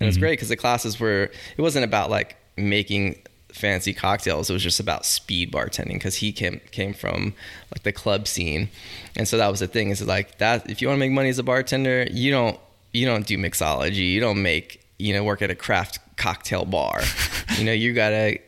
And 0.00 0.08
it's 0.08 0.16
Mhm. 0.16 0.20
great 0.20 0.32
because 0.32 0.48
the 0.48 0.56
classes 0.56 0.98
were 1.00 1.30
it 1.56 1.62
wasn't 1.62 1.84
about 1.84 2.10
like 2.10 2.36
making 2.56 3.16
fancy 3.52 3.92
cocktails. 3.92 4.48
It 4.48 4.52
was 4.52 4.62
just 4.62 4.80
about 4.80 5.04
speed 5.04 5.50
bartending 5.52 5.94
because 5.94 6.16
he 6.16 6.32
came 6.32 6.60
came 6.70 6.94
from 6.94 7.34
like 7.74 7.82
the 7.82 7.92
club 7.92 8.26
scene, 8.28 8.68
and 9.16 9.26
so 9.28 9.36
that 9.38 9.48
was 9.50 9.60
the 9.60 9.66
thing. 9.66 9.90
Is 9.90 10.00
like 10.06 10.38
that 10.38 10.68
if 10.70 10.80
you 10.80 10.88
want 10.88 10.96
to 10.98 11.00
make 11.00 11.12
money 11.12 11.28
as 11.28 11.38
a 11.38 11.42
bartender, 11.42 12.06
you 12.10 12.30
don't 12.30 12.58
you 12.92 13.06
don't 13.06 13.26
do 13.26 13.36
mixology. 13.38 14.10
You 14.12 14.20
don't 14.20 14.40
make 14.42 14.80
you 14.98 15.12
know 15.12 15.22
work 15.24 15.42
at 15.42 15.50
a 15.50 15.54
craft 15.54 15.98
cocktail 16.16 16.64
bar. 16.64 17.00
you 17.58 17.64
know 17.64 17.72
you 17.72 17.92
gotta 17.92 18.38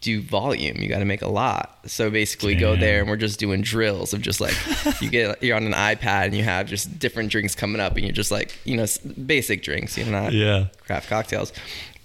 do 0.00 0.20
volume. 0.22 0.76
You 0.80 0.88
got 0.88 1.00
to 1.00 1.04
make 1.04 1.22
a 1.22 1.28
lot. 1.28 1.78
So 1.86 2.10
basically, 2.10 2.54
go 2.54 2.76
there 2.76 3.00
and 3.00 3.08
we're 3.08 3.16
just 3.16 3.38
doing 3.38 3.62
drills 3.62 4.12
of 4.14 4.22
just 4.22 4.40
like 4.40 4.54
you 5.00 5.10
get 5.10 5.42
you're 5.42 5.56
on 5.56 5.64
an 5.66 5.72
iPad 5.72 6.26
and 6.26 6.34
you 6.34 6.44
have 6.44 6.66
just 6.66 6.98
different 6.98 7.30
drinks 7.30 7.54
coming 7.54 7.80
up 7.80 7.96
and 7.96 8.04
you're 8.04 8.12
just 8.12 8.30
like 8.30 8.58
you 8.64 8.76
know 8.76 8.86
basic 9.26 9.62
drinks. 9.62 9.96
You're 9.98 10.06
not 10.06 10.32
yeah. 10.32 10.66
craft 10.80 11.08
cocktails. 11.08 11.52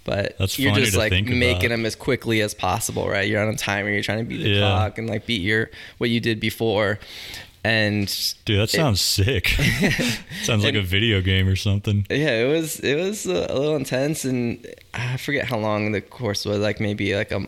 But 0.04 0.36
That's 0.36 0.58
you're 0.58 0.74
just 0.74 0.96
like 0.96 1.12
making 1.12 1.42
about. 1.42 1.68
them 1.68 1.86
as 1.86 1.94
quickly 1.94 2.40
as 2.40 2.54
possible, 2.54 3.08
right? 3.08 3.28
You're 3.28 3.40
on 3.40 3.54
a 3.54 3.56
timer. 3.56 3.88
You're 3.88 4.02
trying 4.02 4.18
to 4.18 4.24
beat 4.24 4.42
the 4.42 4.48
Yeah. 4.48 4.58
clock 4.58 4.98
and 4.98 5.08
like 5.08 5.26
beat 5.26 5.42
your 5.42 5.70
what 5.98 6.10
you 6.10 6.18
did 6.18 6.40
before. 6.40 6.98
And 7.64 8.08
Dude, 8.44 8.58
that 8.58 8.70
sounds 8.70 9.00
sick. 9.00 9.48
sounds 10.42 10.64
like 10.64 10.74
a 10.74 10.82
video 10.82 11.20
game 11.20 11.46
or 11.46 11.54
something. 11.54 12.04
yeah, 12.10 12.42
it 12.42 12.48
was 12.48 12.80
it 12.80 12.96
was 12.96 13.24
a, 13.24 13.32
little 13.32 13.76
intense, 13.76 14.24
and 14.24 14.66
I 14.94 15.16
forget 15.16 15.46
how 15.46 15.58
long 15.58 15.92
the 15.92 16.00
course 16.00 16.44
was. 16.44 16.58
Like 16.58 16.80
maybe 16.80 17.14
like 17.14 17.30
a, 17.30 17.46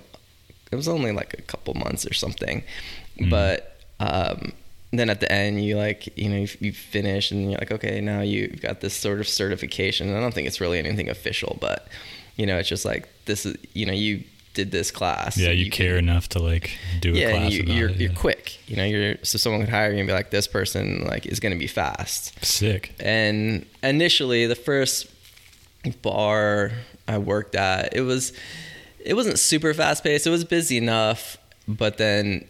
it 0.71 0.76
was 0.76 0.87
only 0.87 1.11
like 1.11 1.35
a 1.35 1.42
couple 1.42 1.75
months 1.75 2.06
or 2.06 2.14
something. 2.14 2.62
Mm. 3.18 3.30
But 3.30 3.80
um, 3.99 4.52
then 4.92 5.11
at 5.11 5.18
the 5.18 5.30
end, 5.33 5.64
you 5.64 5.76
like 5.76 6.16
you 6.16 6.28
know 6.28 6.37
you, 6.37 6.49
you 6.61 6.73
finish, 6.73 7.33
and 7.33 7.50
you're 7.50 7.59
like, 7.59 7.73
okay, 7.73 8.00
now 8.00 8.21
you've 8.21 8.61
got 8.61 8.83
this 8.83 8.94
sort 8.94 9.18
of 9.18 9.26
certification. 9.26 10.09
And 10.09 10.16
I 10.16 10.21
don't 10.21 10.33
think 10.33 10.47
it's 10.47 10.61
really 10.61 10.78
anything 10.78 11.09
official, 11.09 11.59
but 11.61 11.88
you 12.37 12.47
know, 12.47 12.56
it's 12.59 12.68
just 12.68 12.85
like 12.85 13.09
this 13.25 13.47
is 13.47 13.56
you 13.73 13.85
know 13.85 13.92
you 13.92 14.23
did 14.54 14.70
this 14.70 14.90
class. 14.90 15.37
Yeah, 15.37 15.50
you, 15.50 15.64
can- 15.64 15.73
care 15.73 15.96
enough 15.96 16.28
to 16.30 16.38
like 16.38 16.78
do 17.00 17.14
a 17.14 17.30
class 17.30 17.52
you, 17.52 17.64
you're 17.64 17.90
it. 17.90 17.96
you're 17.96 18.12
quick. 18.12 18.58
You 18.68 18.76
know, 18.76 18.84
you're 18.84 19.16
so 19.23 19.37
someone 19.37 19.61
could 19.61 19.68
hire 19.70 19.92
you 19.92 19.99
and 19.99 20.06
be 20.06 20.12
like, 20.12 20.30
this 20.30 20.46
person 20.46 21.04
like 21.04 21.26
is 21.26 21.40
going 21.40 21.52
to 21.52 21.58
be 21.58 21.66
fast. 21.66 22.42
Sick. 22.44 22.94
And 22.99 23.66
initially, 23.82 24.46
the 24.46 24.54
first 24.54 25.08
bar 26.02 26.73
I 27.06 27.18
worked 27.18 27.54
at, 27.54 27.94
it 27.94 28.00
was 28.02 28.32
it 29.00 29.14
wasn't 29.14 29.38
super 29.38 29.75
fast 29.75 30.02
paced. 30.02 30.26
It 30.26 30.30
was 30.30 30.44
busy 30.44 30.78
enough, 30.78 31.37
but 31.68 31.99
then 31.99 32.46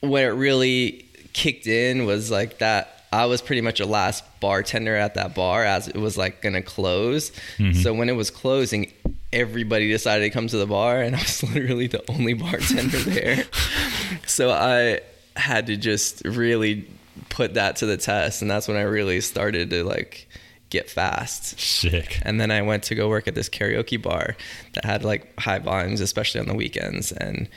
when 0.00 0.24
it 0.24 0.28
really 0.28 1.04
kicked 1.32 1.66
in 1.66 2.06
was 2.06 2.30
like 2.30 2.58
that. 2.58 2.94
I 3.10 3.24
was 3.24 3.40
pretty 3.40 3.62
much 3.62 3.80
a 3.80 3.86
last 3.86 4.22
bartender 4.38 4.94
at 4.94 5.14
that 5.14 5.34
bar 5.34 5.64
as 5.64 5.88
it 5.88 5.96
was 5.96 6.18
like 6.18 6.42
gonna 6.42 6.60
close. 6.60 7.32
Mhm. 7.56 7.74
So 7.82 7.94
when 7.94 8.10
it 8.10 8.12
was 8.16 8.28
closing, 8.28 8.92
everybody 9.32 9.88
decided 9.90 10.24
to 10.24 10.30
come 10.30 10.46
to 10.48 10.56
the 10.56 10.66
bar, 10.66 11.00
and 11.00 11.14
I 11.14 11.20
was 11.20 11.42
literally 11.54 11.86
the 11.86 12.02
only 12.10 12.34
bartender 12.34 12.98
there. 12.98 13.44
so 14.26 14.50
I 14.50 15.00
had 15.36 15.66
to 15.66 15.76
just 15.76 16.22
really 16.24 16.88
put 17.28 17.54
that 17.54 17.76
to 17.76 17.86
the 17.86 17.96
test, 17.96 18.42
and 18.42 18.50
that's 18.50 18.68
when 18.68 18.76
I 18.76 18.82
really 18.82 19.20
started 19.20 19.70
to 19.70 19.84
like 19.84 20.28
get 20.70 20.90
fast. 20.90 21.58
Sick. 21.58 22.20
And 22.22 22.40
then 22.40 22.50
I 22.50 22.62
went 22.62 22.82
to 22.84 22.94
go 22.94 23.08
work 23.08 23.26
at 23.26 23.34
this 23.34 23.48
karaoke 23.48 24.00
bar 24.00 24.36
that 24.74 24.84
had 24.84 25.04
like 25.04 25.38
high 25.38 25.58
volumes, 25.58 26.00
especially 26.00 26.40
on 26.40 26.46
the 26.46 26.54
weekends. 26.54 27.12
And 27.12 27.48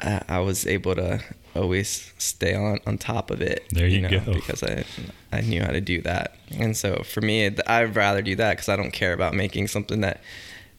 I, 0.00 0.22
I 0.28 0.38
was 0.40 0.66
able 0.66 0.94
to 0.96 1.22
always 1.54 2.12
stay 2.18 2.54
on, 2.54 2.78
on 2.86 2.98
top 2.98 3.30
of 3.30 3.40
it. 3.40 3.64
There 3.70 3.86
you 3.86 4.08
go. 4.08 4.20
Because 4.34 4.62
I, 4.62 4.84
I 5.32 5.40
knew 5.40 5.60
how 5.62 5.70
to 5.72 5.80
do 5.80 6.00
that. 6.02 6.36
And 6.56 6.76
so 6.76 7.02
for 7.04 7.20
me, 7.20 7.46
I'd 7.66 7.96
rather 7.96 8.22
do 8.22 8.36
that 8.36 8.50
because 8.56 8.68
I 8.68 8.76
don't 8.76 8.92
care 8.92 9.12
about 9.12 9.34
making 9.34 9.68
something 9.68 10.00
that, 10.02 10.20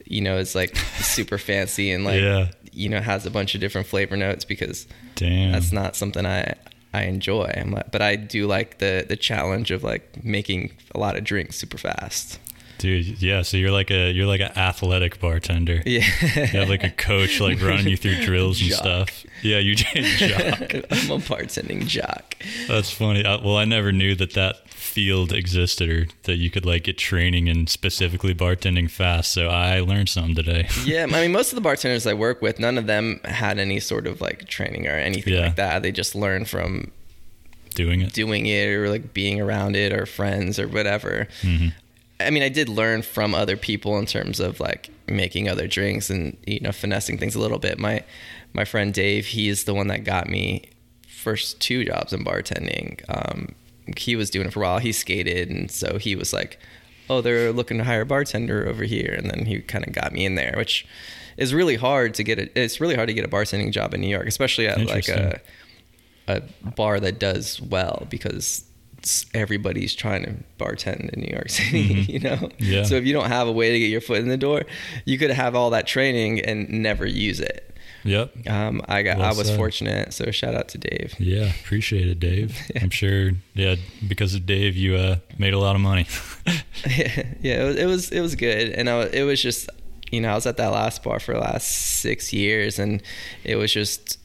you 0.06 0.22
know, 0.22 0.38
is 0.38 0.56
like 0.56 0.76
super 1.02 1.38
fancy 1.38 1.92
and 1.92 2.04
like, 2.06 2.22
Yeah. 2.22 2.52
you 2.72 2.90
know, 2.90 3.00
has 3.02 3.26
a 3.26 3.32
bunch 3.32 3.56
of 3.56 3.62
different 3.62 3.88
flavor 3.88 4.16
notes 4.18 4.46
because 4.46 4.88
Damn. 5.16 5.52
that's 5.52 5.72
not 5.72 5.96
something 5.96 6.26
I 6.26 6.56
I 6.92 7.04
enjoy. 7.04 7.52
I'm 7.56 7.72
like, 7.72 7.92
but 7.92 8.02
I 8.02 8.16
do 8.16 8.48
like 8.48 8.80
the 8.80 9.06
the 9.08 9.16
challenge 9.16 9.70
of 9.70 9.84
like 9.84 10.24
making 10.24 10.72
a 10.96 11.00
lot 11.00 11.16
of 11.18 11.24
drinks 11.24 11.56
super 11.58 11.78
fast. 11.78 12.40
Dude, 12.80 13.22
yeah, 13.22 13.42
so 13.44 13.58
you're 13.58 13.72
like 13.72 13.92
a 13.92 14.12
you're 14.12 14.26
like 14.26 14.42
an 14.42 14.58
athletic 14.58 15.20
bartender. 15.20 15.82
Yeah, 15.86 16.00
You 16.34 16.46
have 16.60 16.70
like 16.70 16.84
a 16.84 16.90
coach 16.90 17.40
like 17.40 17.62
running 17.62 17.88
you 17.88 17.98
through 17.98 18.22
drills 18.24 18.60
and 18.62 18.70
Jock. 18.72 18.80
stuff. 18.80 19.26
Yeah, 19.44 19.60
you 19.60 19.76
change 19.84 20.18
jock. 20.18 20.60
I'm 20.74 21.12
a 21.12 21.20
bartending 21.20 21.86
jock. 21.88 22.36
That's 22.68 22.90
funny. 22.90 23.24
I, 23.26 23.36
well, 23.36 23.58
I 23.58 23.66
never 23.66 23.92
knew 23.92 24.16
that 24.16 24.34
that 24.34 24.68
field 24.70 25.32
existed 25.32 25.90
or 25.90 26.08
that 26.24 26.38
you 26.38 26.50
could 26.50 26.66
like 26.66 26.86
get 26.86 26.98
training 26.98 27.48
in 27.48 27.68
specifically 27.68 28.34
bartending 28.34 28.90
fast. 28.90 29.32
So 29.32 29.48
I 29.50 29.82
learned 29.82 30.10
something 30.10 30.36
today. 30.36 30.68
Yeah, 30.86 31.04
I 31.04 31.22
mean, 31.22 31.32
most 31.32 31.52
of 31.52 31.56
the 31.56 31.62
bartenders 31.62 32.08
I 32.08 32.14
work 32.14 32.42
with, 32.42 32.60
none 32.60 32.78
of 32.78 32.88
them 32.88 33.20
had 33.26 33.60
any 33.60 33.80
sort 33.80 34.08
of 34.08 34.20
like 34.22 34.48
training 34.48 34.88
or 34.88 34.92
anything 34.96 35.34
Yeah. 35.34 35.42
like 35.42 35.56
that. 35.58 35.84
They 35.84 35.92
just 35.92 36.16
learned 36.16 36.48
from 36.50 36.92
doing 37.76 38.02
it. 38.02 38.14
doing 38.14 38.46
it 38.46 38.68
or 38.70 38.90
like 38.90 39.14
being 39.14 39.40
around 39.40 39.76
it 39.76 39.94
or 39.94 40.06
friends 40.06 40.58
or 40.60 40.68
whatever. 40.68 41.28
Mhm. 41.42 41.74
I 42.20 42.30
mean, 42.32 42.44
I 42.44 42.50
did 42.50 42.68
learn 42.68 43.02
from 43.02 43.34
other 43.34 43.56
people 43.56 43.98
in 43.98 44.06
terms 44.06 44.40
of 44.40 44.60
like 44.60 44.90
making 45.08 45.48
other 45.48 45.68
drinks 45.68 46.10
and 46.10 46.38
you 46.46 46.60
know 46.60 46.72
finessing 46.72 47.18
things 47.18 47.36
a 47.36 47.40
little 47.40 47.60
bit. 47.60 47.80
My 47.80 48.04
my 48.54 48.66
friend 48.66 48.94
Dave, 48.94 49.28
he 49.28 49.50
is 49.50 49.64
the 49.64 49.74
one 49.74 49.88
that 49.88 50.04
got 50.04 50.28
me 50.28 50.64
first 51.08 51.60
two 51.60 51.86
jobs 51.86 52.14
in 52.14 52.24
bartending. 52.24 53.02
Um, 53.10 53.56
he 53.98 54.16
was 54.16 54.30
doing 54.30 54.48
it 54.48 54.54
for 54.54 54.62
a 54.62 54.64
while. 54.64 54.80
He 54.80 54.92
skated, 54.92 55.50
and 55.50 55.72
so 55.72 55.98
he 55.98 56.16
was 56.16 56.34
like, 56.34 56.60
"Oh, 57.10 57.22
they're 57.22 57.52
looking 57.52 57.78
to 57.78 57.84
hire 57.84 58.02
a 58.02 58.06
bartender 58.06 58.68
over 58.68 58.84
here," 58.84 59.14
and 59.18 59.30
then 59.30 59.46
he 59.46 59.60
kind 59.62 59.88
of 59.88 59.94
got 59.94 60.12
me 60.12 60.26
in 60.26 60.36
there, 60.36 60.54
which 60.58 60.86
is 61.38 61.54
really 61.54 61.76
hard 61.76 62.14
to 62.16 62.24
get. 62.24 62.40
A, 62.40 62.60
it's 62.60 62.82
really 62.82 62.96
hard 62.96 63.08
to 63.08 63.14
get 63.14 63.26
a 63.26 63.30
bartending 63.30 63.72
job 63.72 63.94
in 63.94 64.02
New 64.02 64.10
York, 64.10 64.28
especially 64.28 64.68
at 64.68 64.86
like 64.86 65.08
a 65.08 65.40
a 66.28 66.42
bar 66.76 67.00
that 67.00 67.20
does 67.20 67.60
well 67.60 68.06
because 68.10 68.64
everybody's 69.34 69.96
trying 69.96 70.24
to 70.24 70.34
bartend 70.64 71.10
in 71.14 71.22
New 71.22 71.32
York 71.32 71.50
City, 71.60 71.80
you 71.80 72.20
know? 72.20 72.36
Mm-hmm. 72.36 72.64
Yeah. 72.64 72.84
So 72.84 72.96
if 72.96 73.06
you 73.06 73.14
don't 73.14 73.28
have 73.30 73.48
a 73.48 73.52
way 73.52 73.72
to 73.72 73.80
get 73.80 73.88
your 73.88 74.02
foot 74.02 74.20
in 74.20 74.28
the 74.30 74.38
door, 74.38 74.64
you 75.06 75.18
could 75.18 75.32
have 75.32 75.56
all 75.56 75.70
that 75.72 75.88
training 75.88 76.40
and 76.42 76.70
never 76.70 77.06
use 77.06 77.40
it. 77.40 77.66
Yep. 78.06 78.48
Um, 78.48 78.82
I 78.88 79.02
got, 79.02 79.18
Well 79.18 79.26
I 79.34 79.38
was 79.38 79.48
said. 79.48 79.58
fortunate. 79.58 80.14
So 80.14 80.32
shout 80.32 80.56
out 80.56 80.70
to 80.70 80.78
Dave. 80.78 81.16
Yeah, 81.20 81.52
appreciate 81.62 82.08
it, 82.08 82.20
Dave. 82.20 82.58
I'm 82.82 82.90
sure. 82.92 83.32
Yeah, 83.56 83.76
because 84.08 84.36
of 84.36 84.46
Dave, 84.46 84.78
you 84.78 84.96
uh, 84.96 85.18
made 85.38 85.54
a 85.54 85.60
lot 85.60 85.76
of 85.76 85.82
money. 85.82 86.08
yeah, 86.88 87.62
it 87.62 87.66
was, 87.66 87.76
it 87.76 87.86
was, 87.86 88.12
it 88.12 88.22
was 88.22 88.36
good. 88.36 88.70
And 88.70 88.90
I, 88.90 89.02
it 89.08 89.24
was 89.24 89.42
just, 89.42 89.70
you 90.12 90.22
know, 90.22 90.30
I 90.32 90.36
was 90.36 90.46
at 90.46 90.58
that 90.58 90.70
last 90.72 91.04
bar 91.04 91.20
for 91.20 91.34
the 91.34 91.40
last 91.42 91.68
six 91.70 92.32
years 92.32 92.80
and 92.80 93.02
it 93.44 93.56
was 93.58 93.74
just, 93.74 94.18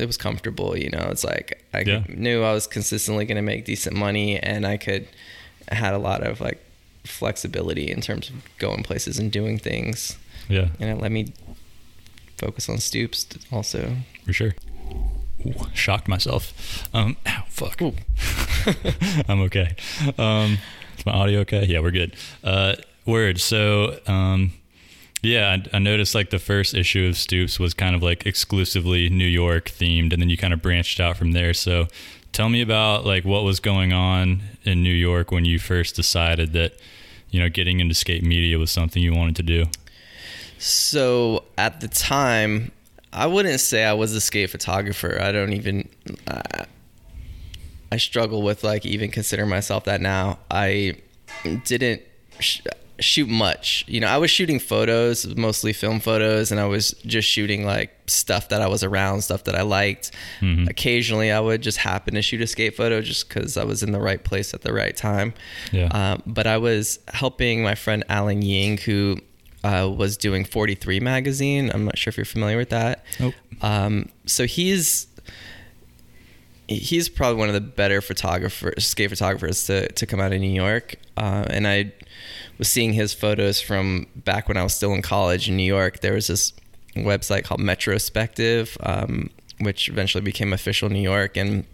it 0.00 0.06
was 0.06 0.16
comfortable, 0.16 0.76
you 0.76 0.90
know, 0.90 1.08
it's 1.10 1.24
like 1.24 1.62
I 1.74 1.80
Yeah. 1.86 2.04
knew 2.08 2.42
I 2.42 2.52
was 2.52 2.66
consistently 2.66 3.24
going 3.26 3.36
to 3.36 3.42
make 3.42 3.64
decent 3.64 3.94
money 3.96 4.38
and 4.38 4.66
I 4.66 4.76
could, 4.76 5.06
I 5.70 5.74
had 5.74 5.94
a 5.94 5.98
lot 5.98 6.22
of 6.26 6.40
like 6.40 6.58
flexibility 7.04 7.90
in 7.90 8.00
terms 8.00 8.30
of 8.30 8.36
going 8.58 8.82
places 8.82 9.18
and 9.18 9.30
doing 9.30 9.58
things. 9.58 10.16
yeah, 10.48 10.68
And 10.80 10.90
it 10.90 11.00
let 11.00 11.12
me 11.12 11.32
focus 12.38 12.68
on 12.68 12.78
stoops 12.78 13.26
also. 13.52 13.96
for 14.24 14.32
sure. 14.32 14.54
Ooh, 15.46 15.54
shocked 15.74 16.08
myself. 16.08 16.86
Um, 16.92 17.16
ow, 17.26 17.44
fuck. 17.48 17.80
I'm 19.28 19.40
okay. 19.42 19.74
Um, 20.18 20.58
is 20.98 21.06
my 21.06 21.12
audio 21.12 21.40
okay? 21.40 21.64
Yeah, 21.64 21.80
we're 21.80 21.90
good. 21.92 22.14
Uh, 22.44 22.74
word. 23.06 23.40
So, 23.40 23.98
um, 24.06 24.52
yeah, 25.22 25.56
I, 25.72 25.76
I 25.76 25.78
noticed 25.78 26.14
like 26.14 26.30
the 26.30 26.38
first 26.38 26.74
issue 26.74 27.06
of 27.06 27.16
Stoops 27.16 27.58
was 27.58 27.74
kind 27.74 27.94
of 27.94 28.02
like 28.02 28.26
exclusively 28.26 29.08
New 29.08 29.26
York 29.26 29.68
themed, 29.70 30.12
and 30.12 30.22
then 30.22 30.30
you 30.30 30.36
kind 30.36 30.52
of 30.52 30.62
branched 30.62 31.00
out 31.00 31.16
from 31.16 31.32
there. 31.32 31.52
So, 31.52 31.88
tell 32.32 32.48
me 32.48 32.62
about 32.62 33.04
like 33.04 33.24
what 33.24 33.44
was 33.44 33.60
going 33.60 33.92
on 33.92 34.40
in 34.64 34.82
New 34.82 34.94
York 34.94 35.30
when 35.30 35.44
you 35.44 35.58
first 35.58 35.96
decided 35.96 36.52
that 36.54 36.72
you 37.30 37.40
know 37.40 37.48
getting 37.48 37.80
into 37.80 37.94
skate 37.94 38.22
media 38.22 38.58
was 38.58 38.70
something 38.70 39.02
you 39.02 39.12
wanted 39.12 39.36
to 39.36 39.42
do. 39.42 39.66
So 40.58 41.44
at 41.56 41.80
the 41.80 41.88
time, 41.88 42.70
I 43.12 43.26
wouldn't 43.26 43.60
say 43.60 43.84
I 43.84 43.94
was 43.94 44.14
a 44.14 44.20
skate 44.20 44.50
photographer. 44.50 45.18
I 45.20 45.32
don't 45.32 45.52
even. 45.52 45.88
I, 46.28 46.66
I 47.92 47.96
struggle 47.96 48.42
with 48.42 48.62
like 48.62 48.86
even 48.86 49.10
consider 49.10 49.46
myself 49.46 49.84
that 49.84 50.00
now. 50.00 50.38
I 50.50 50.96
didn't 51.64 52.02
shoot 53.00 53.28
much. 53.28 53.84
You 53.88 54.00
know, 54.00 54.06
I 54.08 54.18
was 54.18 54.30
shooting 54.30 54.58
photos, 54.58 55.26
mostly 55.36 55.72
film 55.72 56.00
photos, 56.00 56.50
and 56.50 56.60
I 56.60 56.66
was 56.66 56.92
just 57.06 57.28
shooting 57.28 57.64
like 57.64 57.90
stuff 58.06 58.48
that 58.50 58.60
I 58.60 58.66
was 58.68 58.82
around, 58.84 59.22
stuff 59.22 59.44
that 59.44 59.54
I 59.54 59.62
liked. 59.62 60.10
Mhm. 60.40 60.68
Occasionally, 60.68 61.30
I 61.30 61.40
would 61.40 61.62
just 61.62 61.78
happen 61.78 62.14
to 62.14 62.22
shoot 62.22 62.40
a 62.40 62.46
skate 62.46 62.76
photo 62.76 63.00
just 63.00 63.28
because 63.28 63.56
I 63.56 63.64
was 63.64 63.82
in 63.82 63.92
the 63.92 64.00
right 64.00 64.22
place 64.22 64.52
at 64.54 64.62
the 64.62 64.72
right 64.72 64.96
time. 64.96 65.32
Yeah. 65.72 65.86
Um, 65.92 66.22
but 66.26 66.46
I 66.46 66.58
was 66.58 66.98
helping 67.08 67.62
my 67.62 67.74
friend 67.74 68.04
Alan 68.08 68.42
Ying, 68.42 68.78
who 68.78 69.18
uh, 69.62 69.90
was 69.94 70.16
doing 70.16 70.44
43 70.44 71.00
magazine. 71.00 71.70
I'm 71.74 71.84
not 71.84 71.98
sure 71.98 72.10
if 72.10 72.16
you're 72.16 72.24
familiar 72.24 72.56
with 72.56 72.70
that. 72.70 73.04
Nope. 73.18 73.34
Um, 73.60 74.08
so 74.26 74.46
he's 74.46 75.06
he's 76.70 77.08
probably 77.08 77.38
one 77.38 77.48
of 77.48 77.54
the 77.54 77.60
better 77.60 78.00
photographers, 78.00 78.86
skate 78.86 79.10
photographers 79.10 79.66
to, 79.66 79.90
to 79.92 80.06
come 80.06 80.20
out 80.20 80.32
of 80.32 80.40
New 80.40 80.48
York. 80.50 80.94
Uh, 81.16 81.44
and 81.50 81.66
I 81.66 81.92
was 82.58 82.68
seeing 82.68 82.92
his 82.92 83.12
photos 83.12 83.60
from 83.60 84.06
back 84.16 84.48
when 84.48 84.56
I 84.56 84.62
was 84.62 84.72
still 84.74 84.94
in 84.94 85.02
college 85.02 85.48
in 85.48 85.56
New 85.56 85.64
York. 85.64 86.00
There 86.00 86.14
was 86.14 86.28
this 86.28 86.52
website 86.96 87.44
called 87.44 87.60
Metrospective, 87.60 88.76
um, 88.88 89.30
which 89.58 89.88
eventually 89.88 90.22
became 90.22 90.52
official 90.52 90.88
New 90.88 91.02
York. 91.02 91.36
And 91.36 91.64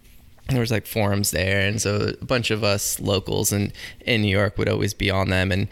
there 0.48 0.60
was 0.60 0.70
like 0.70 0.86
forums 0.86 1.32
there 1.32 1.66
and 1.66 1.82
so 1.82 2.12
a 2.20 2.24
bunch 2.24 2.52
of 2.52 2.62
us 2.62 3.00
locals 3.00 3.52
in, 3.52 3.72
in 4.02 4.22
new 4.22 4.28
york 4.28 4.56
would 4.56 4.68
always 4.68 4.94
be 4.94 5.10
on 5.10 5.28
them 5.28 5.50
and 5.50 5.66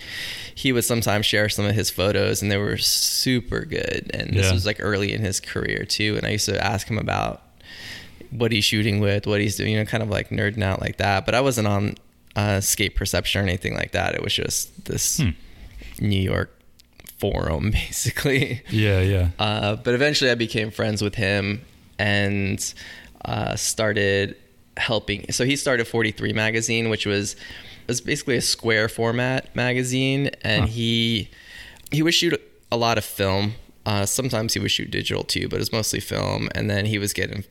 he 0.56 0.72
would 0.72 0.84
sometimes 0.84 1.24
share 1.24 1.48
some 1.48 1.64
of 1.64 1.76
his 1.76 1.90
photos 1.90 2.42
and 2.42 2.50
they 2.50 2.56
were 2.56 2.76
super 2.76 3.64
good 3.64 4.10
and 4.12 4.37
this 4.37 4.46
Yeah. 4.46 4.52
was 4.52 4.66
like 4.66 4.78
early 4.80 5.12
in 5.12 5.20
his 5.20 5.38
career 5.38 5.84
too 5.84 6.16
and 6.16 6.26
i 6.26 6.30
used 6.30 6.46
to 6.46 6.60
ask 6.60 6.88
him 6.90 6.98
about 6.98 7.43
what 8.37 8.51
he's 8.53 8.64
shooting 8.64 9.01
with 9.01 9.27
what 9.27 9.40
he's 9.40 9.57
doing 9.57 9.73
you 9.73 9.79
know 9.79 9.85
kind 9.85 10.03
of 10.03 10.09
like 10.11 10.29
nerding 10.31 10.62
out 10.62 10.81
like 10.81 10.97
that 10.97 11.25
but 11.27 11.35
i 11.35 11.40
wasn't 11.40 11.66
on 11.66 11.94
uh, 12.37 12.61
skate 12.61 12.94
perception 12.97 13.40
or 13.40 13.44
anything 13.44 13.75
like 13.75 13.92
that 13.92 14.14
it 14.14 14.23
was 14.23 14.35
just 14.35 14.85
this 14.87 15.18
Hmm. 15.18 15.31
new 16.01 16.20
york 16.20 16.51
forum 17.18 17.70
basically 17.83 18.61
Yeah, 18.70 19.01
yeah. 19.01 19.29
uh, 19.38 19.77
but 19.77 19.94
eventually, 19.94 20.31
I 20.31 20.35
became 20.35 20.70
friends 20.70 21.01
with 21.01 21.14
him 21.14 21.62
and 21.99 22.59
uh, 23.25 23.55
started 23.57 24.37
helping. 24.77 25.31
So 25.31 25.44
he 25.44 25.55
started 25.57 25.87
43 25.87 26.33
magazine, 26.33 26.90
which 26.90 27.07
was 27.07 27.37
was 27.87 28.01
basically 28.01 28.37
a 28.37 28.40
square 28.42 28.88
format 28.88 29.55
magazine, 29.55 30.31
and 30.42 30.62
Huh. 30.62 30.66
he 30.70 31.31
he 31.92 32.03
would 32.03 32.14
shoot 32.14 32.35
a 32.73 32.77
lot 32.77 32.99
of 32.99 33.05
film. 33.05 33.55
Uh, 33.87 34.05
sometimes 34.07 34.55
he 34.55 34.61
would 34.61 34.70
shoot 34.73 34.90
digital 34.90 35.23
too, 35.23 35.49
but 35.49 35.57
it 35.57 35.61
was 35.61 35.73
mostly 35.73 36.01
film. 36.01 36.49
And 36.55 36.68
then 36.68 36.87
he 36.87 36.99
was 36.99 37.12
getting 37.12 37.44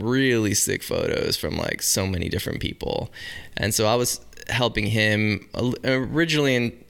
really 0.00 0.54
sick 0.54 0.82
photos 0.82 1.36
from 1.36 1.56
like 1.56 1.82
so 1.82 2.06
many 2.06 2.28
different 2.28 2.60
people, 2.60 3.10
and 3.56 3.74
so 3.74 3.86
I 3.86 3.94
was 3.94 4.20
helping 4.48 4.86
him 4.86 5.48
originally 5.84 6.56
in 6.56 6.84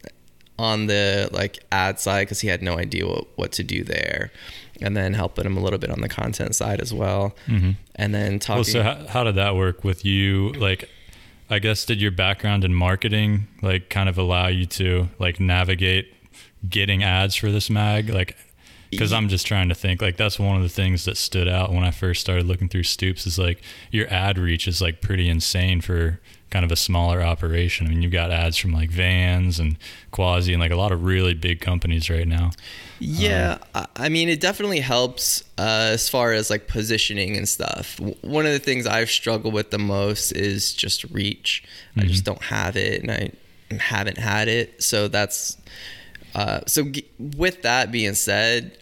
on 0.59 0.87
the 0.87 1.29
like 1.33 1.59
ad 1.73 1.99
side 1.99 2.23
because 2.27 2.41
he 2.41 2.49
had 2.49 2.63
no 2.63 2.77
idea 2.79 3.07
what, 3.07 3.27
what 3.37 3.53
to 3.53 3.63
do 3.63 3.83
there 3.83 4.31
and 4.83 4.95
then 4.97 5.15
helping 5.15 5.45
him 5.47 5.57
a 5.57 5.61
little 5.61 5.79
bit 5.79 5.91
on 5.91 6.01
the 6.03 6.09
content 6.09 6.55
side 6.55 6.81
as 6.83 6.93
well 6.93 7.35
Mhm. 7.49 7.77
and 7.97 8.15
then 8.15 8.39
talking 8.39 8.57
Well, 8.59 8.65
so 8.65 8.83
how, 8.83 9.07
how 9.09 9.25
did 9.25 9.35
that 9.37 9.57
work 9.57 9.85
with 9.85 10.05
you? 10.05 10.53
Like, 10.53 10.89
I 11.49 11.59
guess 11.61 11.85
did 11.87 12.01
your 12.01 12.11
background 12.11 12.63
in 12.65 12.75
marketing 12.75 13.47
like 13.63 13.89
kind 13.89 14.09
of 14.09 14.19
allow 14.19 14.49
you 14.49 14.67
to 14.67 15.09
like 15.19 15.41
navigate 15.41 16.13
getting 16.69 17.03
ads 17.03 17.35
for 17.35 17.51
this 17.51 17.71
mag? 17.71 18.11
Like, 18.11 18.37
because 18.91 19.13
I'm 19.13 19.29
just 19.29 19.47
trying 19.47 19.69
to 19.69 19.75
think. 19.75 20.03
Like, 20.03 20.17
that's 20.17 20.39
one 20.39 20.57
of 20.57 20.63
the 20.63 20.69
things 20.69 21.05
that 21.05 21.17
stood 21.17 21.49
out 21.49 21.73
when 21.73 21.85
I 21.85 21.91
first 21.91 22.21
started 22.21 22.47
looking 22.47 22.69
through 22.69 22.83
Stoops 22.85 23.27
is 23.27 23.39
like 23.39 23.63
your 23.91 24.09
ad 24.13 24.39
reach 24.39 24.67
is 24.67 24.83
like 24.83 25.01
pretty 25.01 25.29
insane 25.29 25.81
for 25.81 26.21
kind 26.51 26.65
of 26.65 26.73
a 26.73 26.77
smaller 26.77 27.23
operation. 27.23 27.87
I 27.87 27.91
mean, 27.91 28.03
you've 28.03 28.11
got 28.13 28.33
ads 28.33 28.57
from 28.57 28.73
like 28.73 28.91
Vans 28.91 29.61
and 29.61 29.77
Quasi 30.11 30.53
and 30.53 30.61
like 30.61 30.73
a 30.73 30.77
lot 30.77 30.91
of 30.91 31.05
really 31.05 31.33
big 31.33 31.61
companies 31.61 32.11
right 32.11 32.27
now. 32.27 32.51
Yeah, 32.99 33.59
I 33.75 33.87
I 33.97 34.09
mean, 34.09 34.29
it 34.29 34.41
definitely 34.41 34.81
helps 34.81 35.43
uh, 35.59 35.91
as 35.93 36.09
far 36.09 36.33
as 36.33 36.51
like 36.51 36.67
positioning 36.67 37.37
and 37.37 37.49
stuff. 37.49 37.97
W- 37.99 38.17
One 38.23 38.47
of 38.47 38.53
the 38.53 38.59
things 38.59 38.87
I've 38.87 39.11
struggled 39.11 39.55
with 39.55 39.71
the 39.71 39.79
most 39.79 40.33
is 40.33 40.75
just 40.75 41.05
reach. 41.05 41.63
I 41.97 42.03
just 42.03 42.25
don't 42.25 42.43
have 42.43 42.77
it, 42.77 43.01
and 43.03 43.11
I 43.11 43.31
haven't 43.79 44.19
had 44.19 44.49
it. 44.49 44.83
So 44.83 45.07
that's 45.07 45.57
uh, 46.35 46.61
so. 46.67 46.85
G- 46.85 47.07
with 47.37 47.63
that 47.63 47.91
being 47.93 48.15
said, 48.15 48.79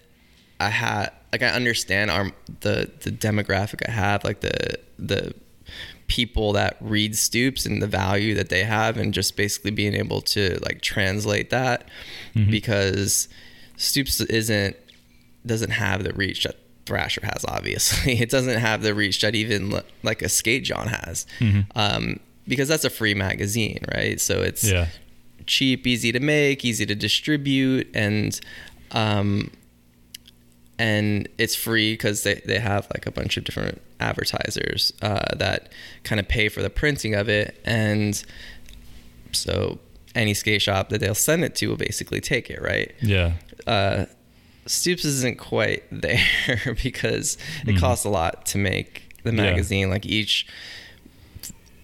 I 0.61 0.69
had 0.69 1.11
like 1.33 1.43
I 1.43 1.49
understand 1.49 2.11
our 2.11 2.33
the 2.61 2.91
the 3.01 3.11
demographic 3.11 3.89
I 3.89 3.93
have, 3.93 4.25
like 4.25 4.41
the 4.41 4.79
the 4.99 5.35
people 6.07 6.55
that 6.55 6.77
read 6.81 7.15
Stoops 7.17 7.67
and 7.67 7.83
the 7.83 7.87
value 7.87 8.35
that 8.35 8.49
they 8.49 8.65
have, 8.65 8.97
and 8.97 9.13
just 9.13 9.37
basically 9.37 9.71
being 9.71 9.95
able 9.95 10.21
to 10.23 10.59
like 10.63 10.81
translate 10.81 11.51
that 11.51 11.89
because 12.51 13.29
Stoops 13.77 14.21
isn't 14.21 14.77
doesn't 15.47 15.71
have 15.71 16.05
the 16.05 16.13
reach 16.15 16.45
that 16.45 16.57
Thrasher 16.87 17.21
has. 17.25 17.45
Obviously, 17.47 18.13
it 18.21 18.31
doesn't 18.31 18.59
have 18.59 18.83
the 18.83 18.95
reach 18.95 19.21
that 19.21 19.35
even 19.35 19.81
like 20.03 20.23
a 20.23 20.29
Skate 20.29 20.65
Jawn 20.65 20.89
has, 20.89 21.27
um, 21.75 22.21
because 22.47 22.69
that's 22.69 22.85
a 22.85 22.91
free 22.91 23.15
magazine, 23.15 23.85
right? 23.95 24.19
So 24.21 24.41
it's 24.41 24.65
Yeah. 24.65 24.89
Cheap, 25.47 25.87
easy 25.87 26.13
to 26.13 26.21
make, 26.21 26.65
easy 26.65 26.85
to 26.87 26.95
distribute, 26.95 27.89
and 27.95 28.39
um, 28.93 29.51
and 30.79 31.29
it's 31.39 31.55
free 31.57 31.95
because 31.95 32.23
they, 32.23 32.41
they 32.47 32.59
have 32.59 32.87
like 32.95 33.07
a 33.07 33.11
bunch 33.11 33.37
of 33.37 33.45
different 33.45 33.81
advertisers 34.01 34.93
uh, 35.03 35.35
that 35.37 35.73
kind 36.05 36.21
of 36.21 36.29
pay 36.29 36.49
for 36.49 36.63
the 36.63 36.71
printing 36.71 37.15
of 37.15 37.29
it, 37.29 37.61
and 37.65 38.25
so 39.33 39.79
any 40.15 40.35
skate 40.35 40.63
shop 40.63 40.89
that 40.89 41.01
they'll 41.01 41.15
send 41.15 41.45
it 41.45 41.55
to 41.57 41.67
will 41.69 41.77
basically 41.77 42.21
take 42.21 42.49
it, 42.51 42.61
right? 42.63 42.93
Yeah. 43.01 43.33
uh, 43.67 44.07
Stoops 44.67 45.05
isn't 45.05 45.39
quite 45.39 45.83
there 45.91 46.21
because 46.83 47.39
it 47.67 47.75
Mhm. 47.77 47.81
costs 47.81 48.05
a 48.05 48.09
lot 48.11 48.45
to 48.47 48.59
make 48.59 49.17
the 49.23 49.31
Yeah. 49.31 49.43
magazine. 49.43 49.89
Like 49.91 50.05
each 50.07 50.47